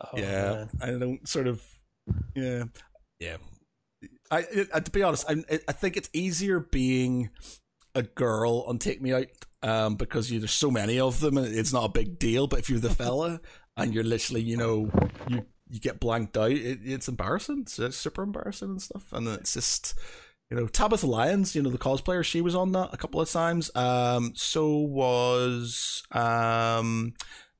Oh, 0.00 0.16
yeah, 0.16 0.50
man. 0.52 0.70
I 0.80 0.86
don't 0.98 1.28
sort 1.28 1.46
of, 1.46 1.62
yeah, 2.34 2.64
yeah. 3.18 3.36
I, 4.30 4.46
I 4.72 4.80
to 4.80 4.90
be 4.90 5.02
honest, 5.02 5.26
I 5.28 5.44
I 5.68 5.72
think 5.72 5.98
it's 5.98 6.08
easier 6.14 6.60
being 6.60 7.28
a 7.94 8.02
girl 8.02 8.64
on 8.66 8.78
Take 8.78 9.02
Me 9.02 9.12
Out, 9.12 9.26
um, 9.62 9.96
because 9.96 10.30
you, 10.30 10.38
there's 10.38 10.52
so 10.52 10.70
many 10.70 10.98
of 10.98 11.20
them 11.20 11.36
and 11.36 11.54
it's 11.54 11.72
not 11.72 11.84
a 11.84 11.92
big 11.92 12.18
deal. 12.18 12.46
But 12.46 12.60
if 12.60 12.70
you're 12.70 12.78
the 12.78 12.88
fella 12.88 13.40
and 13.76 13.92
you're 13.92 14.04
literally, 14.04 14.42
you 14.42 14.56
know, 14.56 14.90
you 15.28 15.44
you 15.70 15.80
get 15.80 16.00
blanked 16.00 16.36
out, 16.36 16.50
it, 16.50 16.80
it's 16.84 17.08
embarrassing. 17.08 17.60
It's, 17.62 17.78
it's 17.78 17.96
super 17.96 18.22
embarrassing 18.22 18.70
and 18.70 18.82
stuff. 18.82 19.12
And 19.12 19.28
it's 19.28 19.54
just, 19.54 19.94
you 20.50 20.56
know, 20.56 20.66
Tabitha 20.66 21.06
Lyons, 21.06 21.54
you 21.54 21.62
know, 21.62 21.70
the 21.70 21.78
cosplayer, 21.78 22.24
she 22.24 22.40
was 22.40 22.54
on 22.54 22.72
that 22.72 22.90
a 22.92 22.96
couple 22.96 23.20
of 23.20 23.30
times. 23.30 23.70
Um, 23.76 24.32
so 24.34 24.68
was 24.68 26.02
um, 26.12 27.14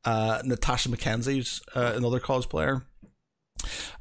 uh, 0.05 0.43
Natasha 0.45 0.89
McKenzie's 0.89 1.62
uh, 1.74 1.93
another 1.95 2.20
cosplayer. 2.20 2.82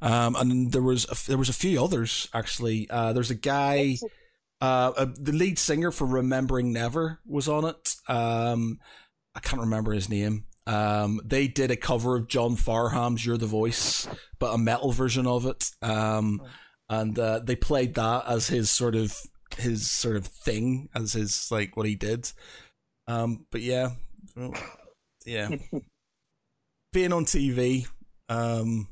Um, 0.01 0.35
and 0.35 0.71
there 0.71 0.81
was 0.81 1.05
a, 1.05 1.27
there 1.27 1.37
was 1.37 1.49
a 1.49 1.53
few 1.53 1.83
others 1.83 2.29
actually. 2.33 2.89
Uh, 2.89 3.13
there's 3.13 3.31
a 3.31 3.35
guy, 3.35 3.97
uh, 4.61 4.91
uh, 4.95 5.07
the 5.17 5.33
lead 5.33 5.59
singer 5.59 5.91
for 5.91 6.05
Remembering 6.05 6.73
Never 6.73 7.19
was 7.25 7.47
on 7.47 7.65
it. 7.65 7.95
Um, 8.07 8.79
I 9.35 9.39
can't 9.41 9.61
remember 9.61 9.91
his 9.91 10.09
name. 10.09 10.45
Um, 10.69 11.19
they 11.25 11.47
did 11.47 11.71
a 11.71 11.75
cover 11.75 12.15
of 12.15 12.27
John 12.27 12.55
Farnham's 12.55 13.25
"You're 13.25 13.37
the 13.37 13.47
Voice," 13.47 14.07
but 14.37 14.53
a 14.53 14.57
metal 14.57 14.91
version 14.91 15.25
of 15.25 15.45
it. 15.45 15.71
Um, 15.81 16.41
and 16.89 17.17
uh, 17.17 17.39
they 17.39 17.55
played 17.55 17.95
that 17.95 18.25
as 18.27 18.47
his 18.47 18.69
sort 18.69 18.95
of 18.95 19.15
his 19.57 19.89
sort 19.89 20.15
of 20.15 20.25
thing, 20.27 20.89
as 20.93 21.13
his 21.13 21.49
like 21.51 21.75
what 21.75 21.87
he 21.87 21.95
did. 21.95 22.31
Um, 23.07 23.45
but 23.51 23.61
yeah, 23.61 23.89
well, 24.35 24.53
yeah, 25.25 25.49
being 26.93 27.13
on 27.13 27.25
TV. 27.25 27.87
Um, 28.29 28.87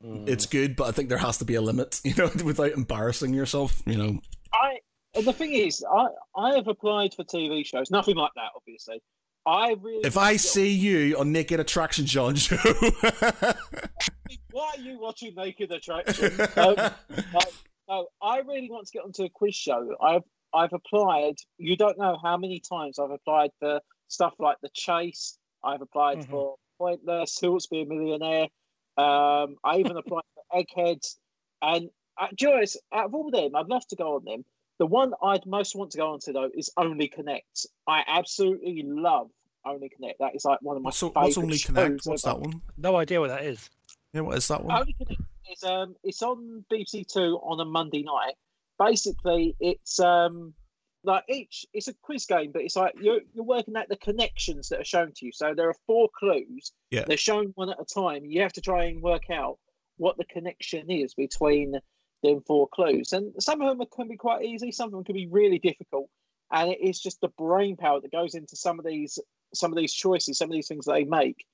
Mm. 0.00 0.28
it's 0.28 0.46
good, 0.46 0.76
but 0.76 0.84
I 0.86 0.92
think 0.92 1.08
there 1.08 1.18
has 1.18 1.38
to 1.38 1.44
be 1.44 1.56
a 1.56 1.60
limit, 1.60 2.00
you 2.04 2.14
know, 2.14 2.30
without 2.44 2.70
embarrassing 2.70 3.34
yourself, 3.34 3.82
you 3.84 3.96
know. 3.98 4.20
I 4.52 4.78
and 5.16 5.26
the 5.26 5.32
thing 5.32 5.54
is, 5.54 5.84
I 5.92 6.06
I 6.36 6.54
have 6.54 6.68
applied 6.68 7.14
for 7.14 7.24
TV 7.24 7.66
shows, 7.66 7.90
nothing 7.90 8.14
like 8.14 8.30
that, 8.36 8.52
obviously. 8.54 9.00
I 9.48 9.74
really. 9.80 10.04
If 10.06 10.16
I 10.18 10.36
see 10.36 10.70
you 10.70 11.16
on 11.18 11.32
Naked 11.32 11.58
Attraction 11.58 12.04
John 12.04 12.36
show, 12.36 12.56
why 14.50 14.72
are 14.76 14.80
you 14.80 14.98
watching 15.00 15.34
Naked 15.34 15.72
Attraction? 15.72 16.38
um, 16.56 16.76
no, 17.88 18.08
I 18.22 18.38
really 18.40 18.70
want 18.70 18.86
to 18.86 18.92
get 18.92 19.04
onto 19.04 19.24
a 19.24 19.28
quiz 19.30 19.54
show. 19.54 19.94
I've 20.02 20.22
I've 20.54 20.72
applied. 20.72 21.36
You 21.58 21.76
don't 21.76 21.98
know 21.98 22.18
how 22.22 22.36
many 22.36 22.60
times 22.60 22.98
I've 22.98 23.10
applied 23.10 23.50
for 23.58 23.80
stuff 24.08 24.34
like 24.38 24.56
The 24.62 24.70
Chase. 24.74 25.38
I've 25.64 25.82
applied 25.82 26.18
Mhm. 26.18 26.30
for 26.30 26.56
Pointless, 26.78 27.38
Who 27.40 27.50
Wants 27.52 27.66
to 27.66 27.70
Be 27.70 27.82
a 27.82 27.86
Millionaire. 27.86 28.48
Um, 28.96 29.56
I 29.64 29.78
even 29.78 29.96
applied 29.96 30.22
for 30.34 30.44
Eggheads. 30.58 31.16
And 31.62 31.90
uh, 32.20 32.28
Joyce, 32.34 32.76
out 32.92 33.06
of 33.06 33.14
all 33.14 33.26
of 33.28 33.32
them, 33.32 33.54
I'd 33.56 33.68
love 33.68 33.86
to 33.88 33.96
go 33.96 34.16
on 34.16 34.24
them. 34.24 34.44
The 34.78 34.86
one 34.86 35.12
I'd 35.22 35.44
most 35.46 35.74
want 35.74 35.90
to 35.92 35.98
go 35.98 36.12
on 36.12 36.20
to 36.20 36.32
though 36.32 36.50
is 36.54 36.70
Only 36.76 37.08
Connect. 37.08 37.66
I 37.86 38.02
absolutely 38.06 38.82
love 38.86 39.28
Only 39.64 39.88
Connect. 39.88 40.18
That 40.18 40.34
is 40.34 40.44
like 40.44 40.60
one 40.62 40.76
of 40.76 40.82
my 40.82 40.88
what's, 40.88 41.02
o- 41.02 41.08
favorite 41.08 41.24
what's 41.24 41.38
Only 41.38 41.58
Connect? 41.58 42.06
What's 42.06 42.26
ever. 42.26 42.34
that 42.34 42.40
one? 42.40 42.62
No 42.76 42.96
idea 42.96 43.20
what 43.20 43.28
that 43.28 43.44
is. 43.44 43.68
Yeah, 44.12 44.22
what 44.22 44.38
is 44.38 44.48
that 44.48 44.64
one? 44.64 44.78
Only 44.78 44.94
Connect 44.94 45.20
is 45.50 45.64
um 45.64 45.96
it's 46.02 46.22
on 46.22 46.64
BBC 46.72 47.06
Two 47.06 47.38
on 47.42 47.60
a 47.60 47.64
Monday 47.64 48.02
night. 48.02 48.34
Basically, 48.78 49.56
it's 49.60 49.98
um 50.00 50.54
like 51.04 51.24
each 51.28 51.66
it's 51.72 51.88
a 51.88 51.94
quiz 52.02 52.26
game, 52.26 52.50
but 52.52 52.62
it's 52.62 52.76
like 52.76 52.94
you're 53.00 53.20
you're 53.34 53.44
working 53.44 53.76
out 53.76 53.88
the 53.88 53.96
connections 53.96 54.68
that 54.68 54.80
are 54.80 54.84
shown 54.84 55.12
to 55.16 55.26
you. 55.26 55.32
So 55.32 55.54
there 55.54 55.68
are 55.68 55.76
four 55.86 56.08
clues. 56.18 56.72
Yeah. 56.90 57.04
They're 57.06 57.16
shown 57.16 57.52
one 57.54 57.70
at 57.70 57.80
a 57.80 57.84
time. 57.84 58.24
You 58.24 58.42
have 58.42 58.52
to 58.54 58.60
try 58.60 58.84
and 58.84 59.02
work 59.02 59.30
out 59.30 59.58
what 59.96 60.16
the 60.16 60.24
connection 60.24 60.90
is 60.90 61.14
between 61.14 61.74
them 62.22 62.42
four 62.46 62.68
clues. 62.68 63.12
And 63.12 63.32
some 63.40 63.60
of 63.60 63.76
them 63.76 63.86
can 63.94 64.08
be 64.08 64.16
quite 64.16 64.44
easy, 64.44 64.72
some 64.72 64.86
of 64.86 64.92
them 64.92 65.04
can 65.04 65.14
be 65.14 65.28
really 65.28 65.58
difficult. 65.58 66.08
And 66.50 66.70
it 66.70 66.80
is 66.80 67.00
just 67.00 67.20
the 67.20 67.28
brain 67.28 67.76
power 67.76 68.00
that 68.00 68.10
goes 68.10 68.34
into 68.34 68.56
some 68.56 68.78
of 68.78 68.84
these 68.84 69.18
some 69.54 69.72
of 69.72 69.78
these 69.78 69.94
choices, 69.94 70.38
some 70.38 70.50
of 70.50 70.54
these 70.54 70.68
things 70.68 70.84
they 70.84 71.04
make 71.04 71.46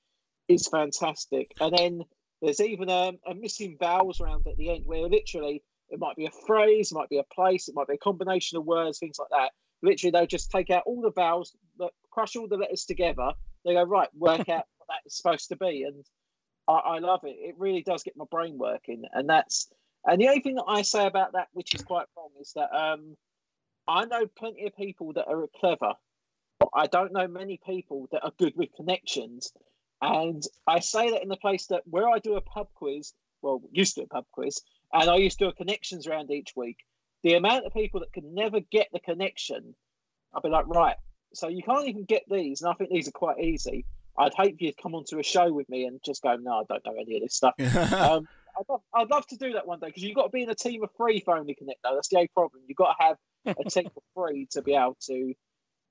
is 0.47 0.67
fantastic. 0.67 1.51
And 1.59 1.77
then 1.77 2.01
there's 2.41 2.61
even 2.61 2.89
um, 2.89 3.17
a 3.25 3.33
missing 3.33 3.77
vowels 3.79 4.19
round 4.19 4.45
at 4.47 4.57
the 4.57 4.69
end 4.69 4.83
where 4.85 5.07
literally 5.07 5.63
it 5.89 5.99
might 5.99 6.15
be 6.15 6.25
a 6.25 6.31
phrase, 6.45 6.91
it 6.91 6.95
might 6.95 7.09
be 7.09 7.19
a 7.19 7.33
place, 7.33 7.67
it 7.67 7.75
might 7.75 7.87
be 7.87 7.95
a 7.95 7.97
combination 7.97 8.57
of 8.57 8.65
words, 8.65 8.99
things 8.99 9.17
like 9.19 9.29
that. 9.29 9.51
Literally, 9.81 10.11
they'll 10.11 10.25
just 10.25 10.51
take 10.51 10.69
out 10.69 10.83
all 10.85 11.01
the 11.01 11.11
vowels, 11.11 11.55
crush 12.11 12.35
all 12.35 12.47
the 12.47 12.57
letters 12.57 12.85
together. 12.85 13.33
They 13.63 13.73
go, 13.73 13.83
right, 13.83 14.09
work 14.15 14.49
out 14.49 14.65
what 14.77 14.87
that 14.87 15.05
is 15.05 15.15
supposed 15.17 15.49
to 15.49 15.55
be. 15.55 15.83
And 15.83 16.03
I, 16.67 16.73
I 16.73 16.99
love 16.99 17.21
it. 17.23 17.35
It 17.39 17.55
really 17.57 17.83
does 17.83 18.03
get 18.03 18.17
my 18.17 18.25
brain 18.29 18.57
working. 18.57 19.03
And 19.13 19.29
that's, 19.29 19.67
and 20.05 20.19
the 20.19 20.27
only 20.27 20.41
thing 20.41 20.55
that 20.55 20.65
I 20.67 20.81
say 20.81 21.05
about 21.05 21.33
that, 21.33 21.47
which 21.53 21.75
is 21.75 21.83
quite 21.83 22.05
wrong, 22.15 22.29
is 22.39 22.53
that 22.55 22.75
um, 22.75 23.15
I 23.87 24.05
know 24.05 24.25
plenty 24.37 24.65
of 24.65 24.75
people 24.75 25.13
that 25.13 25.27
are 25.27 25.45
clever, 25.59 25.93
I 26.73 26.87
don't 26.87 27.13
know 27.13 27.27
many 27.27 27.59
people 27.65 28.07
that 28.11 28.23
are 28.23 28.31
good 28.37 28.53
with 28.55 28.73
connections. 28.75 29.51
And 30.01 30.43
I 30.67 30.79
say 30.79 31.11
that 31.11 31.23
in 31.23 31.29
the 31.29 31.37
place 31.37 31.67
that 31.67 31.83
where 31.85 32.09
I 32.09 32.19
do 32.19 32.35
a 32.35 32.41
pub 32.41 32.67
quiz, 32.75 33.13
well, 33.41 33.61
used 33.71 33.95
to 33.95 34.03
a 34.03 34.07
pub 34.07 34.25
quiz, 34.31 34.61
and 34.93 35.09
I 35.09 35.15
used 35.15 35.39
to 35.39 35.45
do 35.45 35.49
a 35.49 35.53
connections 35.53 36.07
round 36.07 36.31
each 36.31 36.53
week. 36.55 36.77
The 37.23 37.35
amount 37.35 37.65
of 37.65 37.73
people 37.73 38.01
that 38.01 38.13
can 38.13 38.33
never 38.33 38.59
get 38.59 38.87
the 38.93 38.99
connection, 38.99 39.75
I'd 40.33 40.43
be 40.43 40.49
like, 40.49 40.67
right, 40.67 40.95
so 41.33 41.47
you 41.47 41.63
can't 41.63 41.87
even 41.87 42.05
get 42.05 42.23
these, 42.29 42.61
and 42.61 42.69
I 42.69 42.73
think 42.73 42.91
these 42.91 43.07
are 43.07 43.11
quite 43.11 43.39
easy. 43.39 43.85
I'd 44.17 44.33
hate 44.35 44.57
for 44.57 44.63
you 44.63 44.71
to 44.71 44.81
come 44.81 44.95
onto 44.95 45.19
a 45.19 45.23
show 45.23 45.51
with 45.51 45.67
me 45.69 45.85
and 45.85 45.99
just 46.03 46.21
go, 46.21 46.35
no, 46.35 46.59
I 46.59 46.63
don't 46.69 46.85
know 46.85 46.99
any 46.99 47.17
of 47.17 47.23
this 47.23 47.35
stuff. 47.35 47.53
Um, 47.59 48.27
I'd, 48.57 48.69
love, 48.69 48.81
I'd 48.93 49.09
love 49.09 49.27
to 49.27 49.35
do 49.35 49.53
that 49.53 49.67
one 49.67 49.79
day 49.79 49.87
because 49.87 50.03
you've 50.03 50.15
got 50.15 50.27
to 50.27 50.29
be 50.29 50.43
in 50.43 50.49
a 50.49 50.55
team 50.55 50.81
of 50.81 50.89
three 50.95 51.19
for 51.19 51.35
Only 51.35 51.55
Connect, 51.55 51.79
though. 51.83 51.93
That's 51.93 52.07
the 52.07 52.17
only 52.17 52.29
problem. 52.29 52.63
You've 52.67 52.77
got 52.77 52.95
to 52.95 53.03
have 53.03 53.17
a 53.45 53.69
team 53.69 53.87
of 53.87 54.03
three 54.13 54.47
to 54.51 54.61
be 54.61 54.75
able 54.75 54.95
to 55.07 55.33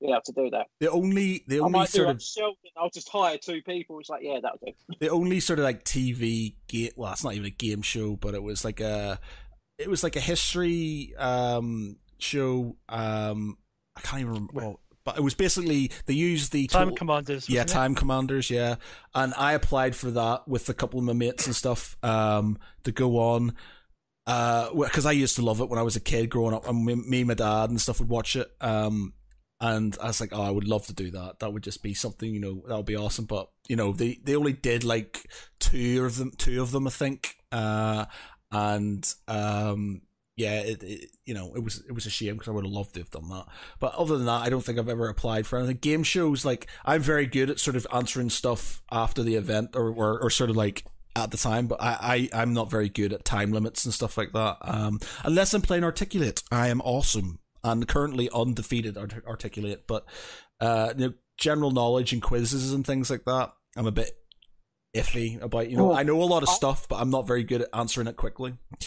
be 0.01 0.09
able 0.11 0.21
to 0.25 0.33
do 0.33 0.51
that. 0.51 0.67
the 0.81 0.91
only 0.91 1.45
the 1.47 1.57
I 1.57 1.61
only 1.61 1.73
might 1.79 1.87
do 1.91 1.99
sort 1.99 2.07
like 2.09 2.17
of 2.17 2.23
Sheldon. 2.23 2.57
I'll 2.77 2.91
just 2.91 3.09
hire 3.09 3.39
two 3.39 3.63
people. 3.63 3.99
It's 4.01 4.09
like, 4.11 4.23
yeah, 4.23 4.39
that'll 4.43 4.59
do. 4.65 4.73
the 5.01 5.09
only 5.11 5.41
sort 5.41 5.59
of 5.59 5.65
like 5.65 5.85
TV 5.85 6.55
game. 6.69 6.91
Well, 6.97 7.13
it's 7.13 7.25
not 7.25 7.35
even 7.35 7.47
a 7.47 7.51
game 7.51 7.83
show, 7.83 8.17
but 8.17 8.35
it 8.35 8.43
was 8.43 8.65
like 8.65 8.81
a 8.81 9.19
it 9.79 9.89
was 9.89 10.03
like 10.03 10.17
a 10.17 10.21
history 10.21 11.15
um 11.17 11.97
show. 12.19 12.77
Um, 12.89 13.59
I 13.97 14.01
can't 14.01 14.21
even 14.21 14.33
remember. 14.35 14.53
Well, 14.55 14.81
but 15.05 15.19
it 15.19 15.21
was 15.23 15.35
basically 15.35 15.91
they 16.07 16.15
used 16.15 16.53
the 16.53 16.67
Time 16.67 16.85
total- 16.89 16.97
Commanders. 16.97 17.49
yeah, 17.49 17.61
wasn't 17.61 17.71
it? 17.71 17.75
Time 17.75 17.95
Commanders, 17.95 18.51
yeah. 18.51 18.77
And 19.15 19.35
I 19.37 19.53
applied 19.53 19.95
for 19.95 20.11
that 20.13 20.49
with 20.49 20.69
a 20.69 20.75
couple 20.75 20.99
of 20.99 21.05
my 21.05 21.13
mates 21.13 21.47
and 21.47 21.55
stuff 21.55 21.97
um, 22.03 22.59
to 22.85 22.93
go 22.93 23.19
on. 23.19 23.55
Uh 24.27 24.71
because 24.75 25.05
uh, 25.05 25.11
I 25.11 25.13
used 25.13 25.37
to 25.37 25.43
love 25.43 25.61
it 25.61 25.69
when 25.69 25.79
I 25.79 25.83
was 25.83 25.97
a 25.97 26.01
kid 26.01 26.31
growing 26.31 26.55
up, 26.55 26.67
and 26.67 26.85
me, 26.85 26.95
me 26.95 27.19
and 27.21 27.29
my 27.29 27.35
dad 27.35 27.69
and 27.69 27.79
stuff 27.81 28.01
would 28.01 28.09
watch 28.09 28.37
it. 28.37 28.51
Um, 28.61 29.13
and 29.61 29.97
I 30.03 30.09
was 30.09 30.21
like, 30.21 30.31
oh, 30.33 30.43
I 30.43 30.51
would 30.51 30.67
love 30.69 30.87
to 30.87 30.93
do 30.93 31.11
that. 31.13 31.39
That 31.39 31.53
would 31.53 31.63
just 31.63 31.83
be 31.83 31.95
something, 31.95 32.33
you 32.33 32.41
know, 32.41 32.63
that 32.67 32.77
would 32.77 32.87
be 32.87 32.97
awesome. 32.97 33.25
But 33.25 33.49
you 33.69 33.77
know, 33.77 33.93
they 33.93 34.21
they 34.23 34.37
only 34.37 34.53
did 34.53 34.85
like 34.85 35.29
two 35.59 36.05
of 36.05 36.17
them, 36.17 36.33
two 36.37 36.61
of 36.61 36.71
them, 36.71 36.87
I 36.87 36.91
think. 36.91 37.37
Uh, 37.53 38.07
and 38.51 39.15
um, 39.29 40.03
yeah, 40.37 40.61
it, 40.61 40.83
it, 40.83 41.11
you 41.25 41.35
know, 41.35 41.55
it 41.55 41.63
was 41.63 41.83
it 41.89 41.93
was 41.93 42.07
a 42.07 42.11
shame 42.11 42.35
because 42.35 42.49
I 42.49 42.51
would 42.51 42.65
have 42.65 42.73
loved 42.73 42.95
to 42.95 43.01
have 43.01 43.11
done 43.11 43.29
that. 43.31 43.47
But 43.79 43.95
other 43.95 44.17
than 44.17 44.27
that, 44.27 44.43
I 44.43 44.51
don't 44.51 44.63
think 44.65 44.79
I've 44.79 44.89
ever 44.89 45.09
applied 45.09 45.47
for 45.47 45.59
anything. 45.59 45.79
Game 45.79 46.03
shows, 46.03 46.45
like 46.45 46.67
I'm 46.85 47.03
very 47.03 47.27
good 47.27 47.51
at 47.51 47.61
sort 47.61 47.77
of 47.77 47.87
answering 47.93 48.31
stuff 48.31 48.83
after 48.91 49.23
the 49.23 49.37
event 49.37 49.71
or 49.75 49.91
or, 49.91 50.21
or 50.21 50.31
sort 50.31 50.51
of 50.51 50.57
like 50.57 50.85
at 51.17 51.31
the 51.31 51.37
time, 51.37 51.69
but 51.69 51.81
I, 51.81 52.29
I 52.33 52.43
I'm 52.43 52.53
not 52.53 52.71
very 52.71 52.89
good 52.89 53.13
at 53.13 53.25
time 53.25 53.53
limits 53.53 53.85
and 53.85 53.95
stuff 53.95 54.19
like 54.19 54.33
that. 54.33 54.57
Um, 54.63 54.99
unless 55.23 55.55
I'm 55.55 55.63
playing 55.63 55.85
Articulate, 55.85 56.43
I 56.51 56.69
am 56.69 56.81
awesome 56.81 57.39
and 57.65 57.89
currently 57.89 58.31
undefeated 58.33 58.97
art- 58.97 59.27
Articulate. 59.27 59.87
But 59.87 60.05
uh, 60.61 60.95
you 60.97 61.09
know, 61.09 61.15
general 61.39 61.71
knowledge 61.71 62.13
and 62.13 62.23
quizzes 62.23 62.73
and 62.73 62.87
things 62.87 63.11
like 63.11 63.25
that, 63.25 63.53
I'm 63.77 63.87
a 63.87 63.93
bit 63.93 64.13
iffy 64.95 65.41
about. 65.43 65.71
You 65.71 65.77
know, 65.77 65.93
I 65.93 66.03
know 66.03 66.23
a 66.23 66.25
lot 66.25 66.43
of 66.43 66.49
stuff, 66.49 66.89
but 66.89 66.97
I'm 66.97 67.11
not 67.11 67.27
very 67.27 67.43
good 67.43 67.63
at 67.63 67.69
answering 67.73 68.07
it 68.07 68.17
quickly. 68.17 68.55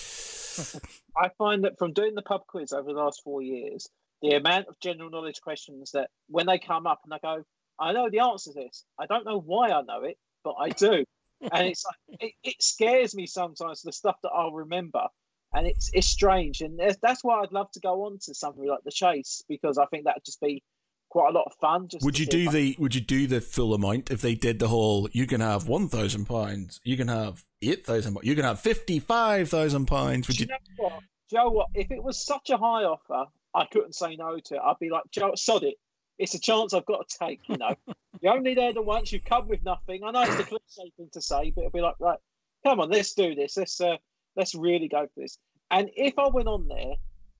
I 1.17 1.29
find 1.37 1.63
that 1.63 1.77
from 1.77 1.93
doing 1.93 2.15
the 2.15 2.21
pub 2.21 2.41
quiz 2.47 2.71
over 2.71 2.93
the 2.93 2.99
last 2.99 3.21
four 3.23 3.41
years, 3.41 3.89
the 4.21 4.35
amount 4.35 4.67
of 4.67 4.79
general 4.79 5.09
knowledge 5.09 5.41
questions 5.41 5.91
that 5.91 6.09
when 6.27 6.45
they 6.45 6.59
come 6.59 6.87
up 6.87 7.01
and 7.03 7.13
I 7.13 7.19
go, 7.21 7.43
I 7.79 7.91
know 7.91 8.09
the 8.09 8.19
answer 8.19 8.51
to 8.53 8.59
this. 8.59 8.85
I 8.99 9.05
don't 9.05 9.25
know 9.25 9.39
why 9.39 9.69
I 9.69 9.81
know 9.81 10.03
it, 10.03 10.17
but 10.43 10.55
I 10.59 10.69
do. 10.69 11.03
and 11.53 11.67
it's 11.67 11.85
like 11.85 12.19
it, 12.19 12.33
it, 12.43 12.55
scares 12.61 13.15
me 13.15 13.27
sometimes 13.27 13.81
the 13.81 13.91
stuff 13.91 14.15
that 14.23 14.29
I'll 14.29 14.53
remember, 14.53 15.03
and 15.53 15.67
it's 15.67 15.89
it's 15.93 16.07
strange, 16.07 16.61
and 16.61 16.79
that's 17.01 17.23
why 17.23 17.41
I'd 17.41 17.51
love 17.51 17.71
to 17.71 17.79
go 17.79 18.05
on 18.05 18.19
to 18.23 18.33
something 18.33 18.67
like 18.67 18.83
the 18.83 18.91
chase 18.91 19.43
because 19.47 19.77
I 19.77 19.85
think 19.85 20.05
that'd 20.05 20.25
just 20.25 20.41
be 20.41 20.63
quite 21.09 21.29
a 21.29 21.37
lot 21.37 21.45
of 21.45 21.53
fun. 21.59 21.87
would 22.01 22.19
you 22.19 22.25
do 22.25 22.49
the 22.49 22.75
Would 22.79 22.95
you 22.95 23.01
do 23.01 23.27
the 23.27 23.41
full 23.41 23.73
amount 23.73 24.11
if 24.11 24.21
they 24.21 24.35
did 24.35 24.59
the 24.59 24.67
whole? 24.67 25.09
You 25.11 25.25
can 25.27 25.41
have 25.41 25.67
one 25.67 25.87
thousand 25.87 26.25
pounds. 26.25 26.79
You 26.83 26.97
can 26.97 27.07
have 27.07 27.43
eight 27.61 27.85
thousand. 27.85 28.17
You 28.23 28.35
can 28.35 28.43
have 28.43 28.59
fifty 28.59 28.99
five 28.99 29.49
thousand 29.49 29.85
pounds. 29.85 30.27
Would 30.27 30.39
you? 30.39 30.47
you 30.47 30.83
know 30.83 30.99
Joe, 31.29 31.49
what? 31.49 31.67
If 31.73 31.91
it 31.91 32.01
was 32.01 32.23
such 32.23 32.49
a 32.49 32.57
high 32.57 32.83
offer, 32.83 33.25
I 33.53 33.65
couldn't 33.65 33.95
say 33.95 34.15
no 34.15 34.39
to 34.39 34.55
it. 34.55 34.61
I'd 34.63 34.79
be 34.79 34.89
like, 34.89 35.03
Joe, 35.11 35.33
sod 35.35 35.63
it. 35.63 35.75
It's 36.17 36.33
a 36.33 36.39
chance 36.39 36.73
I've 36.73 36.85
got 36.85 37.07
to 37.07 37.17
take. 37.17 37.41
You 37.49 37.57
know, 37.57 37.75
you're 38.21 38.33
only 38.33 38.55
there 38.55 38.73
the 38.73 38.81
once. 38.81 39.11
You 39.11 39.19
come 39.21 39.47
with 39.47 39.63
nothing. 39.63 40.03
I 40.03 40.11
know 40.11 40.21
it's 40.21 40.37
the 40.37 40.43
cliche 40.43 40.91
thing 40.95 41.09
to 41.13 41.21
say, 41.21 41.51
but 41.51 41.61
it'll 41.61 41.71
be 41.71 41.81
like, 41.81 41.95
right, 41.99 42.19
come 42.63 42.79
on, 42.79 42.89
let's 42.89 43.13
do 43.13 43.35
this. 43.35 43.57
Let's 43.57 43.79
uh, 43.81 43.97
let's 44.37 44.55
really 44.55 44.87
go 44.87 45.07
for 45.13 45.21
this. 45.21 45.37
And 45.69 45.89
if 45.95 46.17
I 46.17 46.27
went 46.29 46.47
on 46.47 46.67
there, 46.69 46.93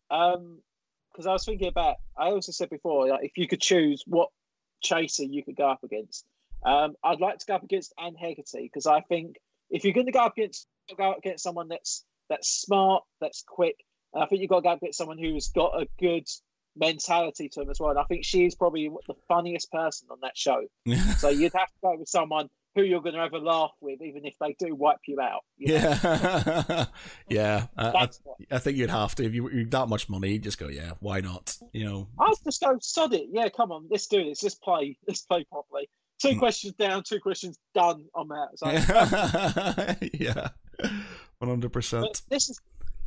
um, 0.10 0.60
because 1.12 1.28
I 1.28 1.32
was 1.32 1.46
thinking 1.46 1.68
about, 1.68 1.96
I 2.18 2.26
also 2.28 2.52
said 2.52 2.70
before, 2.70 3.08
like, 3.08 3.24
if 3.24 3.38
you 3.38 3.48
could 3.48 3.62
choose 3.62 4.04
what 4.06 4.30
chaser 4.82 5.24
you 5.24 5.44
could 5.44 5.56
go 5.56 5.70
up 5.70 5.84
against, 5.84 6.26
um, 6.64 6.96
I'd 7.04 7.22
like 7.22 7.40
to 7.40 7.46
go 7.46 7.56
up 7.56 7.64
against 7.64 7.94
Anne 8.04 8.16
Hegerty 8.22 8.64
because 8.64 8.88
I 8.88 9.02
think 9.02 9.38
if 9.70 9.84
you're 9.84 9.94
going 9.94 10.08
to 10.08 10.12
go 10.12 10.20
up 10.20 10.34
against 10.38 10.68
go 10.98 11.12
up 11.12 11.18
against 11.20 11.44
someone 11.44 11.68
that's 11.70 12.04
that's 12.30 12.50
smart, 12.50 13.04
that's 13.22 13.44
quick, 13.48 13.76
and 14.14 14.24
I 14.24 14.28
think 14.28 14.42
you've 14.42 14.50
got 14.50 14.58
to 14.58 14.62
go 14.64 14.70
up 14.70 14.78
against 14.82 14.98
someone 14.98 15.18
who's 15.18 15.50
got 15.50 15.82
a 15.82 15.88
good 16.00 16.28
mentality 16.76 17.50
to 17.50 17.62
them 17.62 17.70
as 17.70 17.80
well. 17.80 17.92
And 17.92 18.00
I 18.00 18.04
think 18.04 18.26
she's 18.26 18.56
probably 18.56 18.90
the 19.08 19.16
funniest 19.28 19.72
person 19.72 20.08
on 20.12 20.20
that 20.22 20.38
show. 20.38 20.62
so 21.18 21.30
you'd 21.30 21.54
have 21.54 21.68
to 21.68 21.80
go 21.82 21.96
with 21.98 22.10
someone 22.10 22.50
who 22.78 22.84
you're 22.84 23.02
going 23.02 23.16
to 23.16 23.22
have 23.22 23.34
a 23.34 23.40
laugh 23.40 23.72
with, 23.82 24.02
even 24.04 24.24
if 24.24 24.36
they 24.40 24.56
do 24.60 24.76
wipe 24.76 25.00
you 25.08 25.20
out. 25.20 25.42
You 25.58 25.74
yeah, 25.74 26.86
yeah. 27.30 27.68
I, 27.76 28.08
I, 28.52 28.60
think 28.60 28.78
you'd 28.78 28.92
have 28.92 29.16
to 29.16 29.26
if 29.26 29.34
you, 29.34 29.50
you 29.50 29.66
that 29.66 29.88
much 29.88 30.08
money. 30.10 30.38
Just 30.38 30.60
go, 30.60 30.68
yeah, 30.68 30.92
why 31.00 31.22
not? 31.22 31.58
You 31.74 31.86
know, 31.86 32.08
I'll 32.20 32.36
just 32.44 32.62
go 32.62 32.78
sod 32.80 33.14
it. 33.14 33.28
Yeah, 33.32 33.50
come 33.50 33.72
on, 33.72 33.88
let's 33.90 34.06
do 34.06 34.24
this. 34.24 34.44
Let's 34.44 34.56
play. 34.56 34.98
Let's 35.08 35.24
play 35.24 35.44
properly. 35.46 35.90
Two 36.22 36.30
mm. 36.30 36.40
questions 36.40 36.76
down, 36.76 37.04
two 37.04 37.20
questions 37.20 37.58
done. 37.74 38.06
I'm 38.16 38.32
out. 38.32 38.58
So, 38.58 38.70
yeah, 40.14 40.50
one 41.40 41.50
hundred 41.50 41.74
percent. 41.74 42.22
This 42.30 42.50
is, 42.50 42.60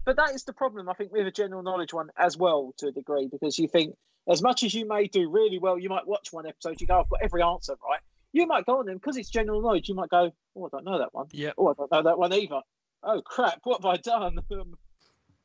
but 0.05 0.17
that 0.17 0.35
is 0.35 0.43
the 0.43 0.53
problem. 0.53 0.89
I 0.89 0.95
think 0.95 1.13
with 1.13 1.29
a 1.29 1.33
general 1.33 1.63
knowledge 1.63 1.95
one 1.95 2.09
as 2.19 2.37
well 2.37 2.75
to 2.79 2.89
a 2.89 2.93
degree 2.93 3.29
because 3.31 3.57
you 3.57 3.69
think 3.69 3.95
as 4.29 4.43
much 4.43 4.65
as 4.65 4.75
you 4.75 4.87
may 4.87 5.07
do 5.07 5.31
really 5.31 5.59
well, 5.59 5.79
you 5.79 5.89
might 5.89 6.07
watch 6.07 6.33
one 6.33 6.47
episode, 6.47 6.81
you 6.81 6.87
go, 6.87 7.01
I've 7.01 7.09
got 7.09 7.21
every 7.23 7.43
answer 7.43 7.75
right 7.89 8.01
you 8.33 8.47
might 8.47 8.67
go 8.67 8.79
on 8.79 8.87
them 8.87 8.97
because 8.97 9.17
it's 9.17 9.31
general 9.31 9.61
knowledge. 9.61 9.89
You 9.89 9.95
might 9.95 10.11
go, 10.11 10.31
oh, 10.57 10.67
I 10.67 10.69
don't 10.71 10.85
know 10.85 10.99
that 10.99 11.13
one. 11.13 11.27
Yeah. 11.33 11.53
Oh, 11.59 11.69
I 11.69 11.73
don't 11.77 11.91
know 11.91 12.03
that 12.03 12.19
one 12.19 12.33
either. 12.33 12.61
Oh 13.03 13.23
crap! 13.23 13.61
What 13.65 13.83
have 13.83 13.87
I 13.87 13.97
done? 13.97 14.39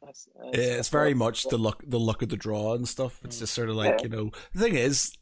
that's, 0.06 0.28
that's, 0.36 0.58
yeah, 0.58 0.74
it's 0.76 0.90
very 0.90 1.14
much 1.14 1.44
the 1.44 1.58
luck, 1.58 1.84
the 1.88 2.00
luck 2.00 2.22
of 2.22 2.30
the 2.30 2.36
draw 2.36 2.74
and 2.74 2.88
stuff. 2.88 3.22
It's 3.24 3.38
mm. 3.38 3.40
just 3.40 3.54
sort 3.54 3.70
of 3.70 3.76
like 3.76 4.00
yeah. 4.00 4.04
you 4.04 4.10
know. 4.10 4.32
The 4.54 4.60
thing 4.60 4.76
is, 4.76 5.14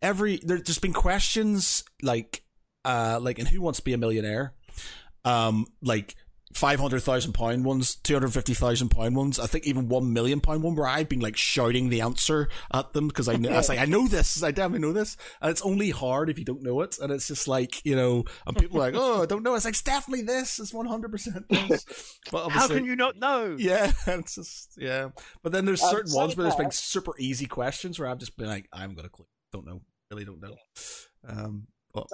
every 0.00 0.40
there, 0.42 0.58
there's 0.58 0.78
been 0.78 0.94
questions 0.94 1.84
like, 2.02 2.42
uh, 2.84 3.18
like 3.20 3.38
in 3.38 3.46
Who 3.46 3.60
Wants 3.60 3.78
to 3.78 3.84
Be 3.84 3.92
a 3.92 3.98
Millionaire, 3.98 4.54
um, 5.24 5.66
like 5.82 6.16
five 6.52 6.80
hundred 6.80 7.00
thousand 7.00 7.32
pound 7.32 7.64
ones, 7.64 7.94
two 7.94 8.14
hundred 8.14 8.32
fifty 8.32 8.54
thousand 8.54 8.88
pound 8.90 9.16
ones. 9.16 9.38
I 9.38 9.46
think 9.46 9.66
even 9.66 9.88
one 9.88 10.12
million 10.12 10.40
pound 10.40 10.62
one 10.62 10.74
where 10.74 10.86
I've 10.86 11.08
been 11.08 11.20
like 11.20 11.36
shouting 11.36 11.88
the 11.88 12.00
answer 12.00 12.48
at 12.72 12.92
them 12.92 13.08
because 13.08 13.28
I 13.28 13.36
know 13.36 13.50
I 13.50 13.56
was 13.56 13.68
like 13.68 13.78
I 13.78 13.84
know 13.84 14.08
this, 14.08 14.42
I 14.42 14.50
definitely 14.50 14.86
know 14.86 14.92
this, 14.92 15.16
and 15.40 15.50
it's 15.50 15.62
only 15.62 15.90
hard 15.90 16.28
if 16.28 16.38
you 16.38 16.44
don't 16.44 16.62
know 16.62 16.80
it, 16.80 16.98
and 17.00 17.12
it's 17.12 17.28
just 17.28 17.46
like 17.48 17.84
you 17.84 17.94
know, 17.94 18.24
and 18.46 18.56
people 18.56 18.78
are 18.78 18.90
like, 18.90 18.94
oh, 18.96 19.22
I 19.22 19.26
don't 19.26 19.42
know. 19.42 19.54
It's 19.54 19.64
like 19.64 19.72
it's 19.72 19.82
definitely 19.82 20.24
this. 20.24 20.58
It's 20.58 20.74
one 20.74 20.86
hundred 20.86 21.10
percent 21.10 21.48
this. 21.48 21.86
But 22.30 22.50
how 22.50 22.68
can 22.68 22.84
you 22.84 22.96
not 22.96 23.18
know? 23.18 23.56
Yeah, 23.58 23.92
it's 24.06 24.34
just 24.34 24.76
yeah. 24.78 25.08
But 25.42 25.52
then 25.52 25.64
there's 25.64 25.80
certain 25.80 26.12
ones 26.14 26.36
where 26.36 26.44
there's 26.44 26.56
been 26.56 26.70
super 26.70 27.12
easy 27.18 27.46
questions 27.46 27.98
where 27.98 28.08
I've 28.08 28.18
just 28.18 28.36
been 28.36 28.46
like, 28.46 28.68
I'm 28.72 28.94
gonna 28.94 29.08
click, 29.08 29.28
don't 29.52 29.66
know, 29.66 29.82
really 30.10 30.24
don't 30.24 30.40
know. 30.40 30.56
Um, 31.26 31.66
but, 31.92 32.06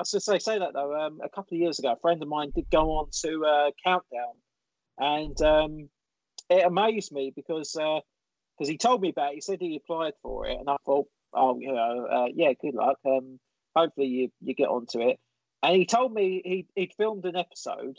I 0.00 0.02
was 0.02 0.24
say 0.24 0.38
say 0.38 0.58
that 0.58 0.72
though. 0.72 0.98
Um, 0.98 1.20
a 1.22 1.28
couple 1.28 1.56
of 1.56 1.60
years 1.60 1.78
ago, 1.78 1.92
a 1.92 2.00
friend 2.00 2.22
of 2.22 2.28
mine 2.28 2.52
did 2.54 2.70
go 2.70 2.92
on 2.92 3.10
to 3.22 3.44
uh, 3.44 3.70
Countdown, 3.84 4.32
and 4.96 5.42
um, 5.42 5.90
it 6.48 6.64
amazed 6.64 7.12
me 7.12 7.34
because 7.36 7.72
because 7.72 8.68
uh, 8.68 8.70
he 8.70 8.78
told 8.78 9.02
me 9.02 9.10
about. 9.10 9.32
it. 9.32 9.34
He 9.34 9.40
said 9.42 9.58
he 9.60 9.76
applied 9.76 10.14
for 10.22 10.46
it, 10.46 10.56
and 10.58 10.70
I 10.70 10.76
thought, 10.86 11.06
oh, 11.34 11.58
you 11.58 11.74
know, 11.74 12.06
uh, 12.10 12.28
yeah, 12.34 12.54
good 12.58 12.74
luck. 12.74 12.96
Um, 13.04 13.38
hopefully 13.76 14.06
you 14.06 14.30
you 14.40 14.54
get 14.54 14.68
onto 14.68 15.02
it. 15.02 15.18
And 15.62 15.76
he 15.76 15.84
told 15.84 16.14
me 16.14 16.40
he 16.46 16.66
he'd 16.74 16.94
filmed 16.96 17.26
an 17.26 17.36
episode, 17.36 17.98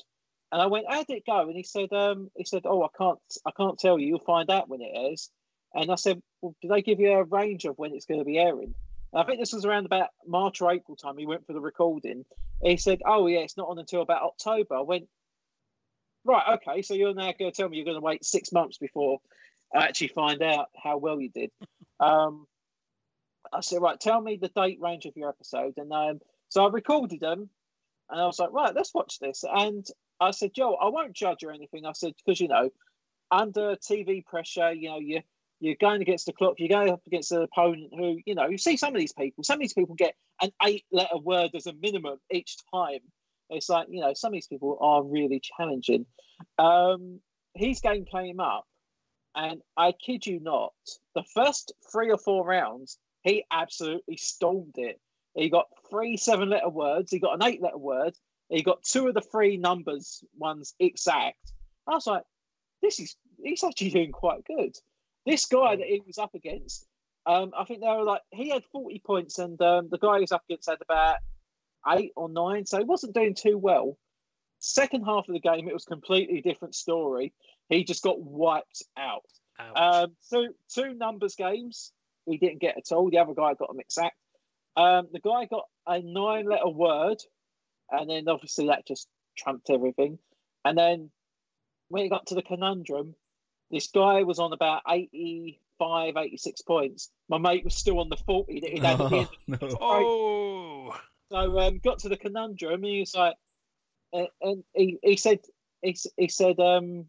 and 0.52 0.60
I 0.60 0.66
went, 0.66 0.88
how 0.90 1.04
did 1.04 1.18
it 1.18 1.26
go? 1.28 1.42
And 1.42 1.56
he 1.56 1.62
said, 1.62 1.94
um, 1.94 2.32
he 2.36 2.46
said, 2.46 2.64
oh, 2.66 2.82
I 2.82 2.88
can't 2.98 3.20
I 3.46 3.52
can't 3.56 3.78
tell 3.78 4.00
you. 4.00 4.08
You'll 4.08 4.20
find 4.26 4.50
out 4.50 4.70
when 4.70 4.82
it 4.82 4.90
airs. 4.92 5.30
And 5.76 5.92
I 5.92 5.96
said, 5.96 6.20
well, 6.42 6.56
did 6.64 6.72
they 6.72 6.82
give 6.82 7.00
you 7.00 7.12
a 7.12 7.24
range 7.26 7.66
of 7.66 7.78
when 7.78 7.94
it's 7.94 8.08
going 8.08 8.22
to 8.22 8.26
be 8.26 8.40
airing? 8.40 8.74
I 9.14 9.24
think 9.24 9.40
this 9.40 9.54
was 9.54 9.66
around 9.66 9.86
about 9.86 10.10
March 10.26 10.62
or 10.62 10.72
April 10.72 10.96
time. 10.96 11.18
He 11.18 11.26
went 11.26 11.46
for 11.46 11.54
the 11.54 11.60
recording. 11.60 12.26
He 12.62 12.78
said, 12.78 13.02
"Oh 13.06 13.28
yeah, 13.28 13.40
it's 13.40 13.58
not 13.58 13.68
on 13.68 13.80
until 13.80 14.02
about 14.02 14.24
October." 14.24 14.76
I 14.76 14.82
went, 14.82 15.10
"Right, 16.24 16.56
okay. 16.56 16.82
So 16.82 16.94
you're 16.94 17.14
now 17.14 17.34
going 17.38 17.52
to 17.52 17.56
tell 17.56 17.68
me 17.68 17.78
you're 17.78 17.86
going 17.86 17.98
to 17.98 18.02
wait 18.02 18.24
six 18.24 18.52
months 18.52 18.78
before 18.78 19.20
I 19.74 19.86
actually 19.86 20.10
find 20.10 20.42
out 20.42 20.68
how 20.82 20.98
well 20.98 21.20
you 21.20 21.30
did." 21.30 21.52
um, 22.00 22.48
I 23.52 23.60
said, 23.60 23.82
"Right, 23.82 24.00
tell 24.00 24.22
me 24.22 24.38
the 24.38 24.50
date 24.50 24.80
range 24.80 25.06
of 25.06 25.18
your 25.18 25.30
episode." 25.30 25.74
And 25.78 25.92
um, 25.92 26.20
so 26.50 26.66
I 26.66 26.70
recorded 26.70 27.20
them, 27.20 27.50
and 28.10 28.22
I 28.22 28.26
was 28.26 28.40
like, 28.40 28.54
"Right, 28.54 28.74
let's 28.74 28.94
watch 28.94 29.20
this." 29.20 29.44
And 29.44 29.86
I 30.22 30.32
said, 30.32 30.54
"Joe, 30.54 30.76
I 30.76 30.88
won't 30.88 31.14
judge 31.14 31.44
or 31.44 31.52
anything." 31.52 31.86
I 31.86 31.92
said, 31.92 32.14
"Because 32.24 32.40
you 32.40 32.48
know, 32.48 32.70
under 33.30 33.76
TV 33.76 34.24
pressure, 34.24 34.72
you 34.72 34.90
know, 34.90 35.00
you 35.00 35.22
you're 35.62 35.76
going 35.80 36.02
against 36.02 36.26
the 36.26 36.34
clock. 36.34 36.56
You're 36.58 36.68
going 36.68 36.90
up 36.90 37.02
against 37.08 37.32
an 37.32 37.44
opponent 37.44 37.92
who, 37.96 38.20
you 38.26 38.36
know, 38.36 38.48
you 38.48 38.58
see 38.58 38.76
some 38.76 38.94
of 38.94 39.00
these 39.00 39.14
people. 39.14 39.44
Some 39.44 39.56
of 39.56 39.62
these 39.62 39.74
people 39.74 39.96
get 39.96 40.16
an 40.42 40.52
eight-letter 40.66 41.20
word 41.20 41.52
as 41.56 41.68
a 41.68 41.74
minimum 41.74 42.18
each 42.32 42.58
time. 42.74 43.00
It's 43.50 43.70
like, 43.70 43.88
you 43.90 44.02
know, 44.02 44.14
some 44.14 44.30
of 44.30 44.34
these 44.34 44.48
people 44.48 44.78
are 44.82 45.04
really 45.04 45.40
challenging. 45.40 46.06
Um, 46.58 47.20
his 47.54 47.80
game 47.80 48.06
came 48.06 48.40
up, 48.40 48.66
and 49.36 49.62
I 49.78 49.94
kid 49.94 50.26
you 50.26 50.40
not, 50.40 50.74
the 51.16 51.24
first 51.36 51.74
three 51.92 52.10
or 52.10 52.18
four 52.18 52.46
rounds, 52.46 52.98
he 53.22 53.46
absolutely 53.52 54.18
stormed 54.18 54.76
it. 54.78 55.00
He 55.36 55.50
got 55.50 55.68
three 55.90 56.18
seven-letter 56.18 56.70
words. 56.70 57.12
He 57.12 57.20
got 57.20 57.36
an 57.36 57.44
eight-letter 57.44 57.78
word. 57.78 58.16
He 58.50 58.64
got 58.64 58.84
two 58.84 59.08
of 59.08 59.14
the 59.14 59.22
three 59.22 59.58
numbers 59.58 60.24
ones 60.38 60.74
exact. 60.80 61.54
I 61.88 61.92
was 61.92 62.08
like, 62.08 62.24
this 62.82 63.00
is 63.00 63.16
he's 63.44 63.64
actually 63.64 63.92
doing 63.92 64.12
quite 64.12 64.44
good. 64.44 64.76
This 65.26 65.46
guy 65.46 65.76
that 65.76 65.88
he 65.88 66.02
was 66.06 66.18
up 66.18 66.34
against, 66.34 66.88
um, 67.26 67.52
I 67.58 67.66
think 67.66 67.82
they 67.82 67.88
were 67.88 68.04
like 68.04 68.22
he 68.32 68.50
had 68.50 68.64
40 68.72 69.02
points, 69.06 69.40
and 69.40 69.62
um, 69.62 69.90
the 69.90 70.00
guy 70.00 70.16
he 70.16 70.22
was 70.22 70.32
up 70.32 70.44
against 70.50 70.70
had 70.70 70.80
about 70.82 71.18
eight 71.88 72.12
or 72.16 72.30
nine, 72.30 72.66
so 72.66 72.78
he 72.78 72.84
wasn't 72.84 73.14
doing 73.14 73.36
too 73.36 73.58
well. 73.58 73.98
Second 74.60 75.04
half 75.06 75.28
of 75.28 75.34
the 75.34 75.40
game, 75.40 75.68
it 75.68 75.74
was 75.74 75.86
completely 75.86 76.42
different 76.42 76.76
story. 76.76 77.34
He 77.70 77.84
just 77.84 78.04
got 78.04 78.22
wiped 78.22 78.84
out. 78.98 79.26
Um, 79.76 80.12
so 80.22 80.48
two 80.74 80.94
numbers 80.94 81.36
games, 81.36 81.92
he 82.26 82.38
didn't 82.38 82.62
get 82.62 82.78
at 82.78 82.92
all. 82.92 83.10
The 83.10 83.20
other 83.20 83.34
guy 83.34 83.54
got 83.54 83.74
a 83.74 83.80
exact. 83.80 84.16
Um, 84.76 85.08
the 85.12 85.20
guy 85.20 85.46
got 85.46 85.66
a 85.88 86.02
nine-letter 86.02 86.70
word, 86.70 87.18
and 87.90 88.10
then 88.10 88.28
obviously 88.28 88.68
that 88.68 88.88
just 88.88 89.08
trumped 89.38 89.70
everything. 89.70 90.20
And 90.64 90.78
then 90.78 91.12
when 91.90 92.06
it 92.06 92.10
got 92.10 92.28
to 92.28 92.36
the 92.36 92.42
conundrum, 92.42 93.16
this 93.72 93.88
guy 93.88 94.24
was 94.24 94.40
on 94.40 94.54
about 94.54 94.82
85, 94.90 96.18
86 96.18 96.62
points. 96.62 97.10
My 97.30 97.38
mate 97.38 97.64
was 97.64 97.76
still 97.76 98.00
on 98.00 98.10
the 98.10 98.18
40 98.18 98.60
that 98.60 98.70
he'd 98.70 98.84
had 98.84 99.02
at 99.02 99.10
the 99.10 99.18
end. 99.18 99.28
Oh, 99.82 100.90
no. 100.90 100.92
Oh, 100.92 101.00
So 101.32 101.60
um, 101.60 101.80
got 101.80 102.00
to 102.00 102.10
the 102.10 102.18
conundrum, 102.18 102.74
and 102.74 102.86
he 102.86 103.00
was 103.00 103.16
like, 103.16 103.36
and, 104.14 104.28
and 104.42 104.64
he, 104.74 105.00
he 105.02 105.16
said, 105.18 105.40
he, 105.82 105.98
he 106.18 106.28
said, 106.28 106.60
um, 106.60 107.06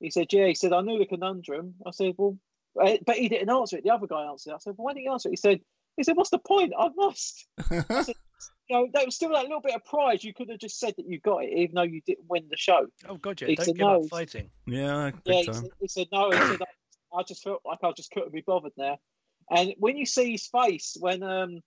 he 0.00 0.10
said, 0.10 0.32
yeah, 0.32 0.46
he 0.46 0.54
said, 0.54 0.72
I 0.72 0.80
knew 0.80 0.98
the 0.98 1.06
conundrum. 1.06 1.74
I 1.86 1.90
said, 1.90 2.14
well, 2.16 2.36
uh, 2.80 2.96
but 3.06 3.16
he 3.16 3.28
didn't 3.28 3.50
answer 3.50 3.76
it. 3.76 3.84
The 3.84 3.90
other 3.92 4.06
guy 4.06 4.24
answered. 4.24 4.50
it. 4.50 4.54
I 4.54 4.58
said, 4.58 4.74
why 4.76 4.92
didn't 4.92 5.04
you 5.04 5.12
answer 5.12 5.28
it? 5.28 5.32
He 5.32 5.36
said, 5.36 5.60
he 5.96 6.02
said, 6.02 6.16
what's 6.16 6.30
the 6.30 6.38
point? 6.38 6.72
I've 6.78 6.96
lost. 6.98 7.46
You 7.70 8.14
know, 8.70 8.88
there 8.92 9.04
was 9.04 9.14
still 9.14 9.30
that 9.30 9.44
little 9.44 9.60
bit 9.60 9.74
of 9.74 9.84
pride. 9.84 10.24
You 10.24 10.34
could 10.34 10.48
have 10.50 10.58
just 10.58 10.78
said 10.78 10.94
that 10.96 11.06
you 11.06 11.20
got 11.20 11.44
it, 11.44 11.50
even 11.56 11.74
though 11.74 11.82
you 11.82 12.00
didn't 12.06 12.26
win 12.28 12.46
the 12.50 12.56
show. 12.56 12.86
oh 13.08 13.16
God, 13.16 13.40
yeah! 13.40 13.48
He 13.48 13.54
Don't 13.56 13.66
give 13.66 13.78
no. 13.78 14.02
up 14.02 14.08
fighting. 14.08 14.50
yeah, 14.66 15.10
Yeah, 15.24 15.42
big 15.42 15.50
he 15.80 15.88
said, 15.88 16.08
no. 16.12 16.30
He 16.30 16.38
said 16.38 16.60
I 17.16 17.22
just 17.22 17.42
felt 17.42 17.62
like 17.64 17.78
I 17.82 17.92
just 17.92 18.10
couldn't 18.10 18.32
be 18.32 18.42
bothered 18.46 18.72
now. 18.76 18.98
And 19.50 19.74
when 19.78 19.96
you 19.96 20.06
see 20.06 20.32
his 20.32 20.46
face 20.46 20.96
when 20.98 21.22
um 21.22 21.60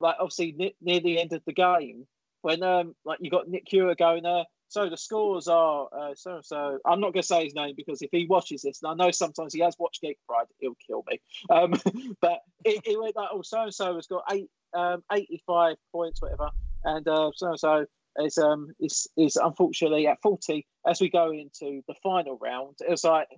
like 0.00 0.16
obviously 0.18 0.52
near, 0.52 0.70
near 0.80 1.00
the 1.00 1.20
end 1.20 1.32
of 1.32 1.42
the 1.46 1.52
game 1.52 2.06
when 2.42 2.62
um 2.62 2.94
like 3.04 3.18
you 3.20 3.30
got 3.30 3.48
Nick 3.48 3.64
Hewer 3.66 3.94
going 3.94 4.24
uh 4.24 4.44
so 4.68 4.88
the 4.88 4.96
scores 4.96 5.48
are 5.48 5.88
uh, 5.96 6.14
so 6.14 6.36
and 6.36 6.44
so 6.44 6.78
I'm 6.84 7.00
not 7.00 7.12
gonna 7.12 7.22
say 7.22 7.44
his 7.44 7.54
name 7.54 7.74
because 7.76 8.02
if 8.02 8.10
he 8.12 8.26
watches 8.26 8.62
this 8.62 8.82
and 8.82 8.90
I 8.90 9.04
know 9.04 9.10
sometimes 9.10 9.54
he 9.54 9.60
has 9.60 9.76
watched 9.78 10.02
Geek 10.02 10.18
Pride 10.28 10.46
he'll 10.58 10.76
kill 10.86 11.04
me 11.08 11.20
um 11.50 11.72
but 12.20 12.40
it, 12.64 12.82
it 12.84 13.00
went 13.00 13.16
like 13.16 13.28
oh 13.32 13.42
so 13.42 13.62
and 13.62 13.74
so 13.74 13.94
has 13.94 14.06
got 14.06 14.24
eight 14.30 14.50
um 14.76 15.02
85 15.12 15.76
points 15.92 16.20
whatever 16.22 16.48
and 16.84 17.06
uh 17.08 17.30
so 17.34 17.48
and 17.48 17.58
so 17.58 17.86
is 18.18 18.38
um 18.38 18.68
is 18.80 19.06
is 19.16 19.36
unfortunately 19.36 20.06
at 20.06 20.18
40 20.22 20.66
as 20.88 21.00
we 21.00 21.10
go 21.10 21.32
into 21.32 21.82
the 21.88 21.94
final 22.02 22.38
round 22.40 22.76
it 22.80 22.90
was 22.90 23.04
like 23.04 23.28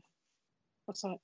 what's 0.86 1.02
that 1.02 1.16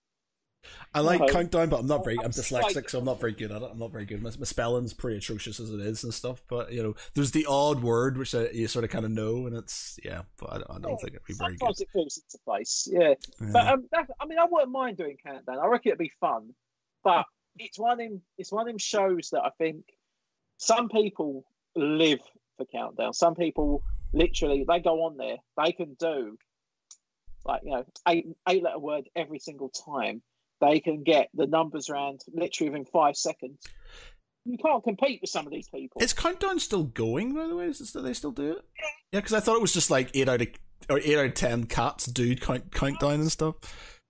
I 0.95 1.01
like 1.01 1.20
No. 1.20 1.27
countdown, 1.27 1.69
but 1.69 1.81
I'm 1.81 1.86
not 1.86 2.05
very. 2.05 2.16
I'm 2.19 2.24
I'm 2.27 2.31
dyslexic, 2.31 2.89
so 2.89 2.99
I'm 2.99 3.05
not 3.05 3.20
very 3.20 3.32
good 3.32 3.53
at 3.53 3.61
it. 3.61 3.69
I'm 3.70 3.78
not 3.78 3.93
very 3.93 4.07
good. 4.07 4.23
My, 4.23 4.31
my 4.39 4.47
spelling's 4.47 4.95
pretty 4.95 5.19
atrocious 5.19 5.61
as 5.61 5.69
it 5.70 5.81
is 5.81 6.03
and 6.05 6.15
stuff. 6.15 6.43
But 6.49 6.73
you 6.73 6.82
know, 6.82 6.95
there's 7.15 7.32
the 7.32 7.45
odd 7.47 7.82
word 7.82 8.16
which 8.16 8.35
uh, 8.35 8.47
you 8.51 8.66
sort 8.66 8.82
of 8.86 8.91
kind 8.91 9.05
of 9.05 9.11
know, 9.11 9.47
and 9.47 9.55
it's 9.55 9.99
yeah. 10.03 10.23
But 10.39 10.51
I, 10.55 10.59
don't- 10.59 10.70
I 10.70 10.78
don't 10.78 10.91
Yeah, 10.93 10.97
think 10.97 11.09
it'd 11.16 11.27
be 11.27 11.35
very 11.35 11.57
good. 11.59 11.78
it 11.78 11.89
falls 11.93 12.16
into 12.16 12.39
place 12.47 12.89
yeah 12.91 13.12
Yeah. 13.43 13.49
But 13.53 13.66
um, 13.69 13.89
that, 13.93 14.09
I 14.19 14.24
mean, 14.24 14.39
I 14.39 14.47
wouldn't 14.51 14.73
mind 14.73 14.97
doing 14.97 15.19
countdown. 15.23 15.59
I 15.59 15.66
reckon 15.66 15.91
it'd 15.91 15.99
be 15.99 16.12
fun. 16.19 16.55
But 17.03 17.27
it's 17.59 17.78
one 17.78 17.93
of 17.93 17.99
them. 17.99 18.23
It's 18.39 18.51
one 18.51 18.62
of 18.62 18.66
them 18.66 18.78
shows 18.78 19.28
that 19.32 19.43
I 19.43 19.51
think 19.59 19.85
some 20.65 20.89
people 20.89 21.45
live 21.77 22.20
for 22.57 22.66
countdown. 22.66 23.12
Some 23.12 23.35
people 23.35 23.82
literally 24.12 24.65
they 24.66 24.81
go 24.81 25.05
on 25.05 25.16
there. 25.16 25.36
They 25.62 25.73
can 25.73 25.95
do 25.99 26.39
like 27.45 27.62
you 27.65 27.73
know 27.73 27.85
eight 28.09 28.27
eight 28.49 28.62
letter 28.62 28.78
word 28.78 29.05
every 29.15 29.39
single 29.39 29.69
time. 29.69 30.23
They 30.61 30.81
can 30.81 31.03
get 31.03 31.28
the 31.35 31.47
numbers 31.47 31.91
around 31.91 32.20
literally 32.32 32.70
within 32.70 32.86
five 32.86 33.16
seconds. 33.16 33.59
You 34.47 34.59
can't 34.59 34.85
compete 34.85 35.20
with 35.20 35.31
some 35.31 35.47
of 35.47 35.53
these 35.53 35.69
people. 35.69 36.03
Is 36.03 36.12
countdown 36.12 36.59
still 36.59 36.85
going? 36.85 37.35
By 37.35 37.47
the 37.47 37.57
way, 37.57 37.66
is 37.66 37.81
it, 37.81 37.93
do 37.93 38.03
they 38.03 38.12
still 38.12 38.31
do 38.31 38.53
it? 38.53 38.65
Yeah, 39.12 39.20
because 39.20 39.32
I 39.32 39.41
thought 39.41 39.57
it 39.57 39.62
was 39.62 39.73
just 39.73 39.91
like 39.91 40.11
eight 40.15 40.28
out 40.28 40.41
of 40.41 40.49
or 40.89 40.99
eight 40.99 41.19
out 41.19 41.27
of 41.27 41.35
ten 41.35 41.65
cats 41.65 42.07
do 42.07 42.35
count 42.36 42.73
countdown 42.73 43.20
and 43.20 43.32
stuff. 43.32 43.57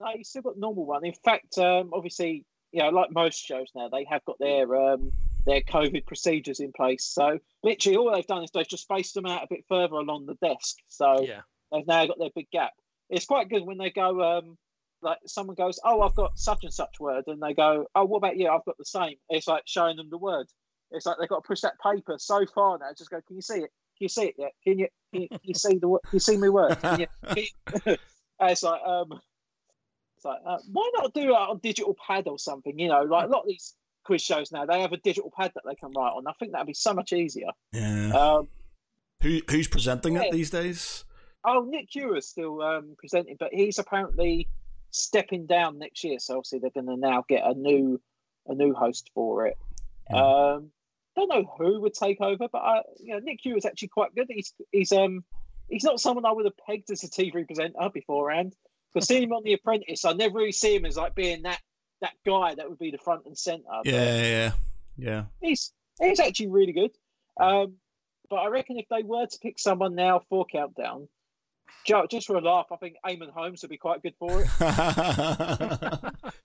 No, 0.00 0.08
you 0.16 0.24
still 0.24 0.42
got 0.42 0.58
normal 0.58 0.86
one. 0.86 1.04
In 1.04 1.14
fact, 1.24 1.56
um, 1.58 1.90
obviously, 1.92 2.44
you 2.72 2.82
know, 2.82 2.90
like 2.90 3.10
most 3.12 3.38
shows 3.44 3.68
now, 3.74 3.88
they 3.88 4.04
have 4.10 4.24
got 4.24 4.38
their 4.38 4.74
um, 4.74 5.12
their 5.44 5.60
COVID 5.60 6.06
procedures 6.06 6.60
in 6.60 6.72
place. 6.72 7.04
So 7.04 7.38
literally, 7.62 7.96
all 7.96 8.12
they've 8.12 8.26
done 8.26 8.44
is 8.44 8.50
they've 8.52 8.68
just 8.68 8.84
spaced 8.84 9.14
them 9.14 9.26
out 9.26 9.44
a 9.44 9.46
bit 9.48 9.64
further 9.68 9.94
along 9.94 10.26
the 10.26 10.34
desk. 10.34 10.76
So 10.88 11.22
Yeah. 11.22 11.42
they've 11.72 11.86
now 11.86 12.06
got 12.06 12.18
their 12.18 12.30
big 12.34 12.50
gap. 12.50 12.72
It's 13.10 13.26
quite 13.26 13.48
good 13.48 13.64
when 13.64 13.78
they 13.78 13.90
go, 13.90 14.22
um, 14.22 14.56
like 15.02 15.18
someone 15.26 15.54
goes, 15.54 15.78
"Oh, 15.84 16.00
I've 16.00 16.14
got 16.14 16.38
such 16.38 16.64
and 16.64 16.72
such 16.72 16.98
word," 16.98 17.24
and 17.26 17.42
they 17.42 17.52
go, 17.52 17.86
"Oh, 17.94 18.04
what 18.04 18.18
about 18.18 18.38
you? 18.38 18.48
I've 18.48 18.64
got 18.64 18.78
the 18.78 18.84
same." 18.86 19.16
It's 19.28 19.46
like 19.46 19.64
showing 19.66 19.96
them 19.96 20.08
the 20.08 20.18
word. 20.18 20.46
It's 20.90 21.04
like 21.04 21.18
they've 21.18 21.28
got 21.28 21.42
to 21.42 21.46
push 21.46 21.60
that 21.60 21.78
paper 21.80 22.16
so 22.18 22.46
far 22.46 22.78
now. 22.78 22.90
Just 22.96 23.10
go, 23.10 23.20
"Can 23.26 23.36
you 23.36 23.42
see 23.42 23.58
it? 23.58 23.70
Can 23.98 24.00
you 24.00 24.08
see 24.08 24.24
it 24.26 24.34
yet? 24.38 24.52
Can 24.64 24.78
you? 24.78 24.88
Can 25.12 25.22
you, 25.22 25.28
can 25.28 25.40
you 25.42 25.54
see 25.54 25.78
the? 25.78 25.88
Can 25.88 26.00
you 26.12 26.20
see 26.20 26.36
me 26.38 26.48
word? 26.48 26.80
Can 26.80 27.00
you, 27.00 27.06
can 27.26 27.36
you-" 27.36 27.96
it's 28.40 28.62
like, 28.62 28.80
um, 28.82 29.20
it's 30.16 30.24
like, 30.24 30.40
uh, 30.46 30.58
why 30.72 30.90
not 30.94 31.12
do 31.12 31.20
it 31.20 31.30
on 31.30 31.58
digital 31.58 31.94
pad 32.06 32.26
or 32.26 32.38
something? 32.38 32.78
You 32.78 32.88
know, 32.88 33.02
like 33.02 33.26
a 33.26 33.30
lot 33.30 33.42
of 33.42 33.48
these 33.48 33.74
quiz 34.04 34.22
shows 34.22 34.52
now, 34.52 34.66
they 34.66 34.80
have 34.80 34.92
a 34.92 34.98
digital 34.98 35.32
pad 35.36 35.52
that 35.54 35.64
they 35.66 35.74
can 35.74 35.90
write 35.96 36.12
on. 36.12 36.26
I 36.26 36.32
think 36.32 36.52
that'd 36.52 36.66
be 36.66 36.74
so 36.74 36.94
much 36.94 37.12
easier. 37.12 37.48
Yeah. 37.72 38.10
Um, 38.10 38.48
Who 39.22 39.40
who's 39.50 39.68
presenting 39.68 40.16
it 40.16 40.30
these 40.32 40.50
days? 40.50 41.04
oh, 41.44 41.66
Nick 41.68 41.88
Hewer's 41.90 42.26
still 42.26 42.62
um, 42.62 42.94
presenting, 42.98 43.36
but 43.38 43.52
he's 43.52 43.78
apparently 43.78 44.48
stepping 44.90 45.46
down 45.46 45.78
next 45.78 46.04
year. 46.04 46.18
So 46.18 46.38
obviously 46.38 46.60
they're 46.60 46.70
going 46.70 46.86
to 46.86 46.96
now 46.96 47.24
get 47.28 47.42
a 47.44 47.54
new 47.54 48.00
a 48.46 48.54
new 48.54 48.74
host 48.74 49.10
for 49.14 49.46
it. 49.46 49.56
Um, 50.12 50.70
don't 51.16 51.28
know 51.28 51.50
who 51.58 51.80
would 51.80 51.94
take 51.94 52.20
over, 52.20 52.46
but 52.50 52.58
I, 52.58 52.82
you 52.98 53.14
know, 53.14 53.20
Nick 53.20 53.40
Hewer's 53.42 53.64
actually 53.64 53.88
quite 53.88 54.14
good. 54.14 54.26
He's 54.28 54.52
he's 54.72 54.92
um 54.92 55.24
he's 55.68 55.84
not 55.84 56.00
someone 56.00 56.26
I 56.26 56.32
would 56.32 56.44
have 56.44 56.56
pegged 56.56 56.90
as 56.90 57.04
a 57.04 57.08
TV 57.08 57.46
presenter 57.46 57.88
beforehand. 57.92 58.54
But 58.92 59.04
seeing 59.04 59.24
him 59.24 59.32
on 59.32 59.42
The 59.42 59.54
Apprentice, 59.54 60.04
I 60.04 60.12
never 60.12 60.38
really 60.38 60.52
see 60.52 60.76
him 60.76 60.84
as 60.84 60.96
like 60.96 61.14
being 61.14 61.42
that 61.42 61.60
that 62.04 62.14
guy 62.26 62.54
that 62.54 62.68
would 62.68 62.78
be 62.78 62.90
the 62.90 62.98
front 62.98 63.24
and 63.26 63.36
center. 63.36 63.64
Yeah, 63.84 64.22
yeah, 64.22 64.52
yeah. 64.96 65.24
he's 65.40 65.72
he's 66.00 66.20
actually 66.20 66.48
really 66.48 66.72
good. 66.72 66.90
Um, 67.40 67.74
but 68.28 68.36
I 68.36 68.48
reckon 68.48 68.78
if 68.78 68.86
they 68.88 69.02
were 69.02 69.26
to 69.26 69.38
pick 69.38 69.58
someone 69.58 69.94
now 69.94 70.20
for 70.28 70.44
Countdown, 70.44 71.08
just 72.10 72.26
for 72.26 72.36
a 72.36 72.40
laugh, 72.40 72.66
I 72.70 72.76
think 72.76 72.96
Eamonn 73.04 73.30
Holmes 73.30 73.62
would 73.62 73.70
be 73.70 73.78
quite 73.78 74.02
good 74.02 74.14
for 74.18 74.42
it. 74.42 74.48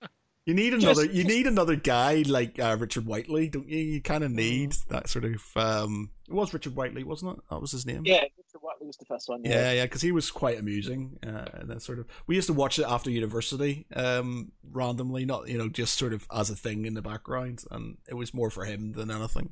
you 0.50 0.56
need 0.56 0.72
Just- 0.80 0.84
another. 0.84 1.06
you 1.06 1.24
need 1.24 1.48
another 1.48 1.76
guy 1.76 2.24
like 2.28 2.60
uh, 2.60 2.76
Richard 2.80 3.06
Whiteley, 3.06 3.50
don't 3.50 3.68
you? 3.70 3.78
You 3.78 4.02
kind 4.02 4.24
Mm. 4.24 4.26
of 4.28 4.32
need 4.34 4.72
that 4.90 5.08
sort 5.08 5.26
of. 5.26 5.42
Um, 5.56 6.10
it 6.28 6.34
was 6.34 6.54
Richard 6.54 6.76
Whiteley, 6.76 7.04
wasn't 7.04 7.38
it? 7.38 7.44
That 7.50 7.62
was 7.62 7.72
his 7.72 7.86
name. 7.86 8.02
Yeah, 8.06 8.22
Richard 8.22 8.62
Whiteley 8.62 8.88
was 8.88 8.98
the 8.98 9.06
first 9.06 9.30
one. 9.30 9.42
Yeah, 9.44 9.72
yeah, 9.72 9.86
because 9.86 10.02
he 10.02 10.12
was 10.12 10.30
quite 10.32 10.60
amusing. 10.60 11.18
Uh, 11.26 11.46
and 11.54 11.70
that 11.70 11.82
sort 11.82 12.00
of, 12.00 12.08
we 12.28 12.36
used 12.36 12.48
to 12.48 12.54
watch 12.54 12.80
it 12.80 12.86
after 12.88 13.10
university, 13.10 13.86
um, 13.96 14.52
randomly, 14.72 15.26
not 15.26 15.48
you 15.48 15.58
know, 15.58 15.70
just 15.70 15.98
sort 15.98 16.14
of 16.14 16.28
as 16.34 16.50
a 16.50 16.56
thing 16.56 16.86
in 16.86 16.94
the 16.96 17.02
background, 17.02 17.64
and 17.72 17.98
it 18.08 18.14
was 18.16 18.34
more 18.34 18.50
for 18.50 18.66
him 18.66 18.92
than 18.94 19.10
anything. 19.12 19.52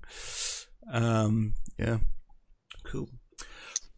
Um, 0.92 1.54
yeah, 1.78 1.98
cool. 2.86 3.10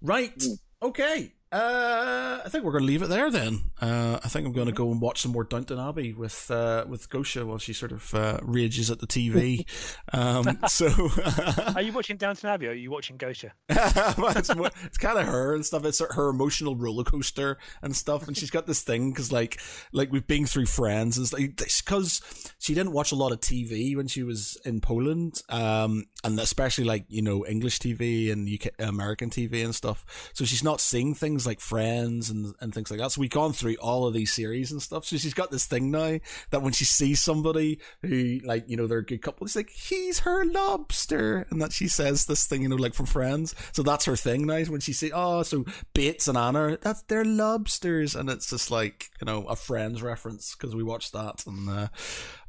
Right, 0.02 0.38
Mm. 0.38 0.60
okay. 0.84 1.34
Uh, 1.52 2.42
I 2.46 2.50
think 2.50 2.64
we're 2.64 2.72
going 2.72 2.84
to 2.84 2.88
leave 2.88 3.02
it 3.02 3.10
there 3.10 3.32
then. 3.32 3.72
Uh, 3.82 4.20
I 4.24 4.28
think 4.28 4.46
I'm 4.46 4.54
going 4.54 4.68
to 4.68 4.72
go 4.72 4.92
and 4.92 5.02
watch 5.02 5.22
some 5.22 5.32
more 5.32 5.44
Downton 5.44 5.80
Abbey 5.80 6.14
with 6.14 6.52
uh, 6.52 6.86
with 6.88 7.10
Gosha 7.10 7.44
while 7.44 7.58
she 7.58 7.74
sort 7.74 7.92
of 7.92 8.14
uh, 8.14 8.38
rages 8.44 8.92
at 8.92 9.00
the 9.00 9.08
TV. 9.08 9.66
um, 10.14 10.60
so 10.68 10.88
Are 11.76 11.82
you 11.82 11.92
watching 11.92 12.18
Downton 12.18 12.50
Abbey 12.50 12.68
or 12.68 12.72
are 12.72 12.76
you 12.76 12.92
watching 12.92 13.18
Gosha? 13.18 13.52
It's, 14.40 14.50
it's 14.86 14.98
kind 14.98 15.18
of 15.18 15.26
her 15.26 15.56
and 15.56 15.66
stuff. 15.66 15.86
It's 15.86 16.00
her, 16.00 16.14
her 16.14 16.30
emotional 16.30 16.76
roller 16.76 17.04
coaster 17.04 17.58
and 17.82 17.96
stuff. 17.96 18.28
And 18.28 18.38
she's 18.38 18.52
got 18.52 18.68
this 18.68 18.84
thing 18.84 19.12
because, 19.12 19.32
like, 19.32 19.60
like 19.92 20.12
we've 20.12 20.28
been 20.28 20.46
through 20.46 20.68
Friends 20.68 21.18
and 21.18 21.34
like 21.34 21.58
because 21.58 22.22
she 22.60 22.74
didn't 22.74 22.94
watch 22.94 23.12
a 23.12 23.16
lot 23.16 23.32
of 23.32 23.42
TV 23.42 23.96
when 23.96 24.08
she 24.08 24.24
was 24.24 24.58
in 24.66 24.82
Poland, 24.82 25.42
um, 25.50 26.06
and 26.24 26.40
especially 26.40 26.84
like 26.84 27.06
you 27.10 27.22
know 27.22 27.46
English 27.46 27.80
TV 27.80 28.32
and 28.32 28.48
UK 28.48 28.72
American 28.80 29.30
TV 29.30 29.64
and 29.64 29.74
stuff. 29.74 30.32
So 30.34 30.46
she's 30.46 30.64
not 30.64 30.80
seeing 30.80 31.16
things 31.16 31.39
like 31.46 31.60
Friends 31.60 32.30
and 32.30 32.54
and 32.60 32.74
things 32.74 32.92
like 32.92 33.00
that. 33.00 33.12
So 33.12 33.22
we've 33.22 33.30
gone 33.30 33.54
through 33.54 33.76
all 33.76 34.08
of 34.08 34.14
these 34.14 34.34
series 34.34 34.72
and 34.72 34.82
stuff. 34.82 35.06
So 35.06 35.18
she's 35.18 35.34
got 35.34 35.52
this 35.52 35.66
thing 35.66 35.92
now 35.92 36.20
that 36.52 36.62
when 36.62 36.74
she 36.74 36.86
sees 36.86 37.22
somebody 37.22 37.80
who 38.02 38.40
like 38.44 38.66
you 38.68 38.78
know 38.78 38.88
they're 38.88 39.00
a 39.00 39.06
good 39.06 39.22
couple, 39.22 39.46
it's 39.46 39.56
like 39.56 39.70
he's 39.70 40.20
her 40.20 40.46
lobster, 40.46 41.46
and 41.50 41.62
that 41.62 41.72
she 41.72 41.88
says 41.88 42.26
this 42.26 42.46
thing 42.46 42.64
you 42.64 42.70
know 42.70 42.76
like 42.76 42.94
from 42.94 43.06
Friends. 43.06 43.56
So 43.72 43.84
that's 43.84 44.06
her 44.06 44.16
thing 44.16 44.46
now. 44.46 44.64
When 44.64 44.82
she 44.82 44.94
say 44.94 45.12
oh 45.14 45.44
so 45.44 45.66
Bates 45.94 46.28
and 46.28 46.38
Anna, 46.38 46.78
that's 46.82 47.02
they're 47.04 47.26
lobsters, 47.26 48.16
and 48.16 48.30
it's 48.30 48.50
just 48.50 48.72
like 48.72 49.10
you 49.22 49.26
know 49.26 49.46
a 49.46 49.56
Friends 49.56 50.02
reference 50.02 50.56
because 50.56 50.76
we 50.76 50.84
watched 50.84 51.14
that 51.14 51.46
and 51.46 51.70
uh, 51.70 51.88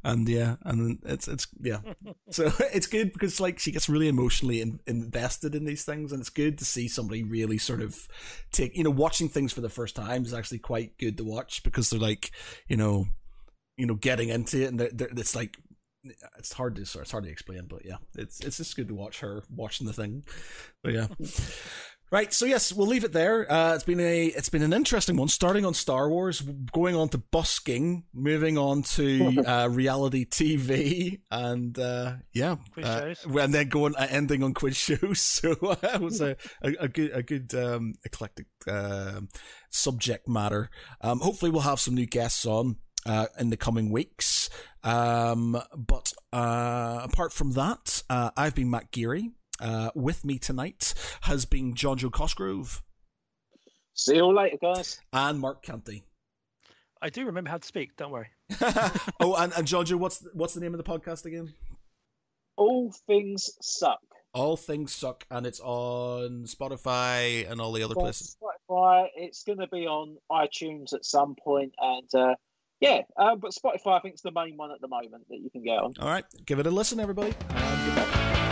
and 0.03 0.27
yeah 0.27 0.55
and 0.63 0.99
it's 1.05 1.27
it's 1.27 1.47
yeah. 1.61 1.79
so 2.29 2.51
it's 2.73 2.87
good 2.87 3.13
because 3.13 3.39
like 3.39 3.59
she 3.59 3.71
gets 3.71 3.89
really 3.89 4.07
emotionally 4.07 4.61
in, 4.61 4.79
invested 4.87 5.55
in 5.55 5.65
these 5.65 5.83
things, 5.83 6.11
and 6.11 6.21
it's 6.21 6.29
good 6.29 6.57
to 6.59 6.65
see 6.65 6.87
somebody 6.87 7.23
really 7.23 7.57
sort 7.57 7.81
of 7.81 8.07
take 8.51 8.75
you 8.75 8.83
know 8.83 8.89
watching 8.89 9.29
things 9.29 9.53
for 9.53 9.61
the 9.61 9.69
first 9.69 9.95
time 9.95 10.23
is 10.23 10.33
actually 10.33 10.59
quite 10.59 10.97
good 10.97 11.17
to 11.17 11.23
watch 11.23 11.63
because 11.63 11.89
they're 11.89 11.99
like 11.99 12.31
you 12.67 12.77
know 12.77 13.07
you 13.77 13.85
know 13.85 13.95
getting 13.95 14.29
into 14.29 14.61
it 14.61 14.67
and 14.67 14.79
they're, 14.79 14.91
they're, 14.93 15.09
it's 15.17 15.35
like 15.35 15.57
it's 16.37 16.53
hard 16.53 16.75
to 16.75 16.85
sort 16.85 17.03
it's 17.03 17.11
hard 17.11 17.23
to 17.23 17.29
explain 17.29 17.65
but 17.69 17.85
yeah 17.85 17.97
it's 18.17 18.39
it's 18.39 18.57
just 18.57 18.75
good 18.75 18.87
to 18.87 18.95
watch 18.95 19.19
her 19.19 19.43
watching 19.55 19.85
the 19.85 19.93
thing 19.93 20.23
but 20.83 20.93
yeah 20.93 21.07
Right, 22.11 22.33
so 22.33 22.45
yes, 22.45 22.73
we'll 22.73 22.87
leave 22.87 23.05
it 23.05 23.13
there. 23.13 23.49
Uh, 23.49 23.73
it's 23.73 23.85
been 23.85 24.01
a 24.01 24.25
it's 24.25 24.49
been 24.49 24.63
an 24.63 24.73
interesting 24.73 25.15
one, 25.15 25.29
starting 25.29 25.63
on 25.63 25.73
Star 25.73 26.09
Wars, 26.09 26.41
going 26.41 26.93
on 26.93 27.07
to 27.09 27.17
busking, 27.17 28.03
moving 28.13 28.57
on 28.57 28.83
to 28.83 29.41
uh, 29.47 29.69
reality 29.71 30.25
TV, 30.25 31.21
and 31.31 31.79
uh, 31.79 32.15
yeah, 32.33 32.57
Quiz 32.73 32.85
uh, 32.85 33.13
shows. 33.13 33.35
and 33.37 33.53
then 33.53 33.69
going 33.69 33.95
uh, 33.95 34.07
ending 34.09 34.43
on 34.43 34.53
quiz 34.53 34.75
shows. 34.75 35.21
So 35.41 35.53
uh, 35.61 35.75
it 35.81 36.01
was 36.01 36.19
a, 36.19 36.35
a, 36.61 36.73
a 36.81 36.87
good 36.89 37.11
a 37.13 37.23
good 37.23 37.55
um, 37.55 37.93
eclectic 38.03 38.47
um 38.67 39.29
subject 39.69 40.27
matter. 40.27 40.69
Um, 40.99 41.21
hopefully, 41.21 41.49
we'll 41.49 41.61
have 41.61 41.79
some 41.79 41.95
new 41.95 42.07
guests 42.07 42.45
on 42.45 42.75
uh, 43.05 43.27
in 43.39 43.51
the 43.51 43.57
coming 43.57 43.89
weeks. 43.89 44.49
Um, 44.83 45.61
but 45.77 46.11
uh, 46.33 47.01
apart 47.03 47.31
from 47.31 47.53
that, 47.53 48.03
uh, 48.09 48.31
I've 48.35 48.55
been 48.55 48.69
Matt 48.69 48.91
Geary. 48.91 49.31
Uh, 49.61 49.91
with 49.93 50.25
me 50.25 50.39
tonight 50.39 50.93
has 51.21 51.45
been 51.45 51.73
Jonjo 51.75 52.11
Cosgrove 52.11 52.81
See 53.93 54.15
you 54.15 54.21
all 54.23 54.33
later, 54.33 54.57
guys. 54.61 54.99
and 55.13 55.39
Mark 55.39 55.61
Canty. 55.61 56.03
I 57.01 57.09
do 57.09 57.25
remember 57.25 57.49
how 57.49 57.57
to 57.57 57.67
speak. 57.67 57.95
Don't 57.95 58.11
worry. 58.11 58.29
oh, 59.19 59.35
and, 59.37 59.53
and 59.53 59.67
John 59.67 59.85
Joe, 59.85 59.97
what's 59.97 60.25
what's 60.33 60.53
the 60.53 60.61
name 60.61 60.73
of 60.73 60.83
the 60.83 60.83
podcast 60.83 61.25
again? 61.25 61.53
All 62.57 62.91
things 63.07 63.51
suck. 63.61 63.99
All 64.33 64.55
Things 64.55 64.93
Suck, 64.93 65.25
and 65.29 65.45
it's 65.45 65.59
on 65.59 66.45
Spotify 66.45 67.49
and 67.51 67.59
all 67.59 67.73
the 67.73 67.83
other 67.83 67.95
places. 67.95 68.37
Spotify. 68.41 69.07
It's 69.15 69.43
going 69.43 69.59
to 69.59 69.67
be 69.67 69.85
on 69.87 70.15
iTunes 70.31 70.93
at 70.93 71.03
some 71.03 71.35
point, 71.35 71.73
and 71.77 72.07
uh, 72.15 72.35
yeah, 72.79 73.01
um, 73.17 73.39
but 73.39 73.51
Spotify 73.51 73.97
I 73.97 73.99
think 73.99 74.15
is 74.15 74.21
the 74.21 74.31
main 74.31 74.55
one 74.55 74.71
at 74.71 74.79
the 74.79 74.87
moment 74.87 75.25
that 75.29 75.39
you 75.39 75.49
can 75.49 75.63
get 75.63 75.79
on. 75.79 75.93
All 75.99 76.07
right, 76.07 76.23
give 76.45 76.59
it 76.59 76.67
a 76.67 76.71
listen, 76.71 77.01
everybody. 77.01 77.33
And 77.49 77.85
goodbye. 77.85 78.50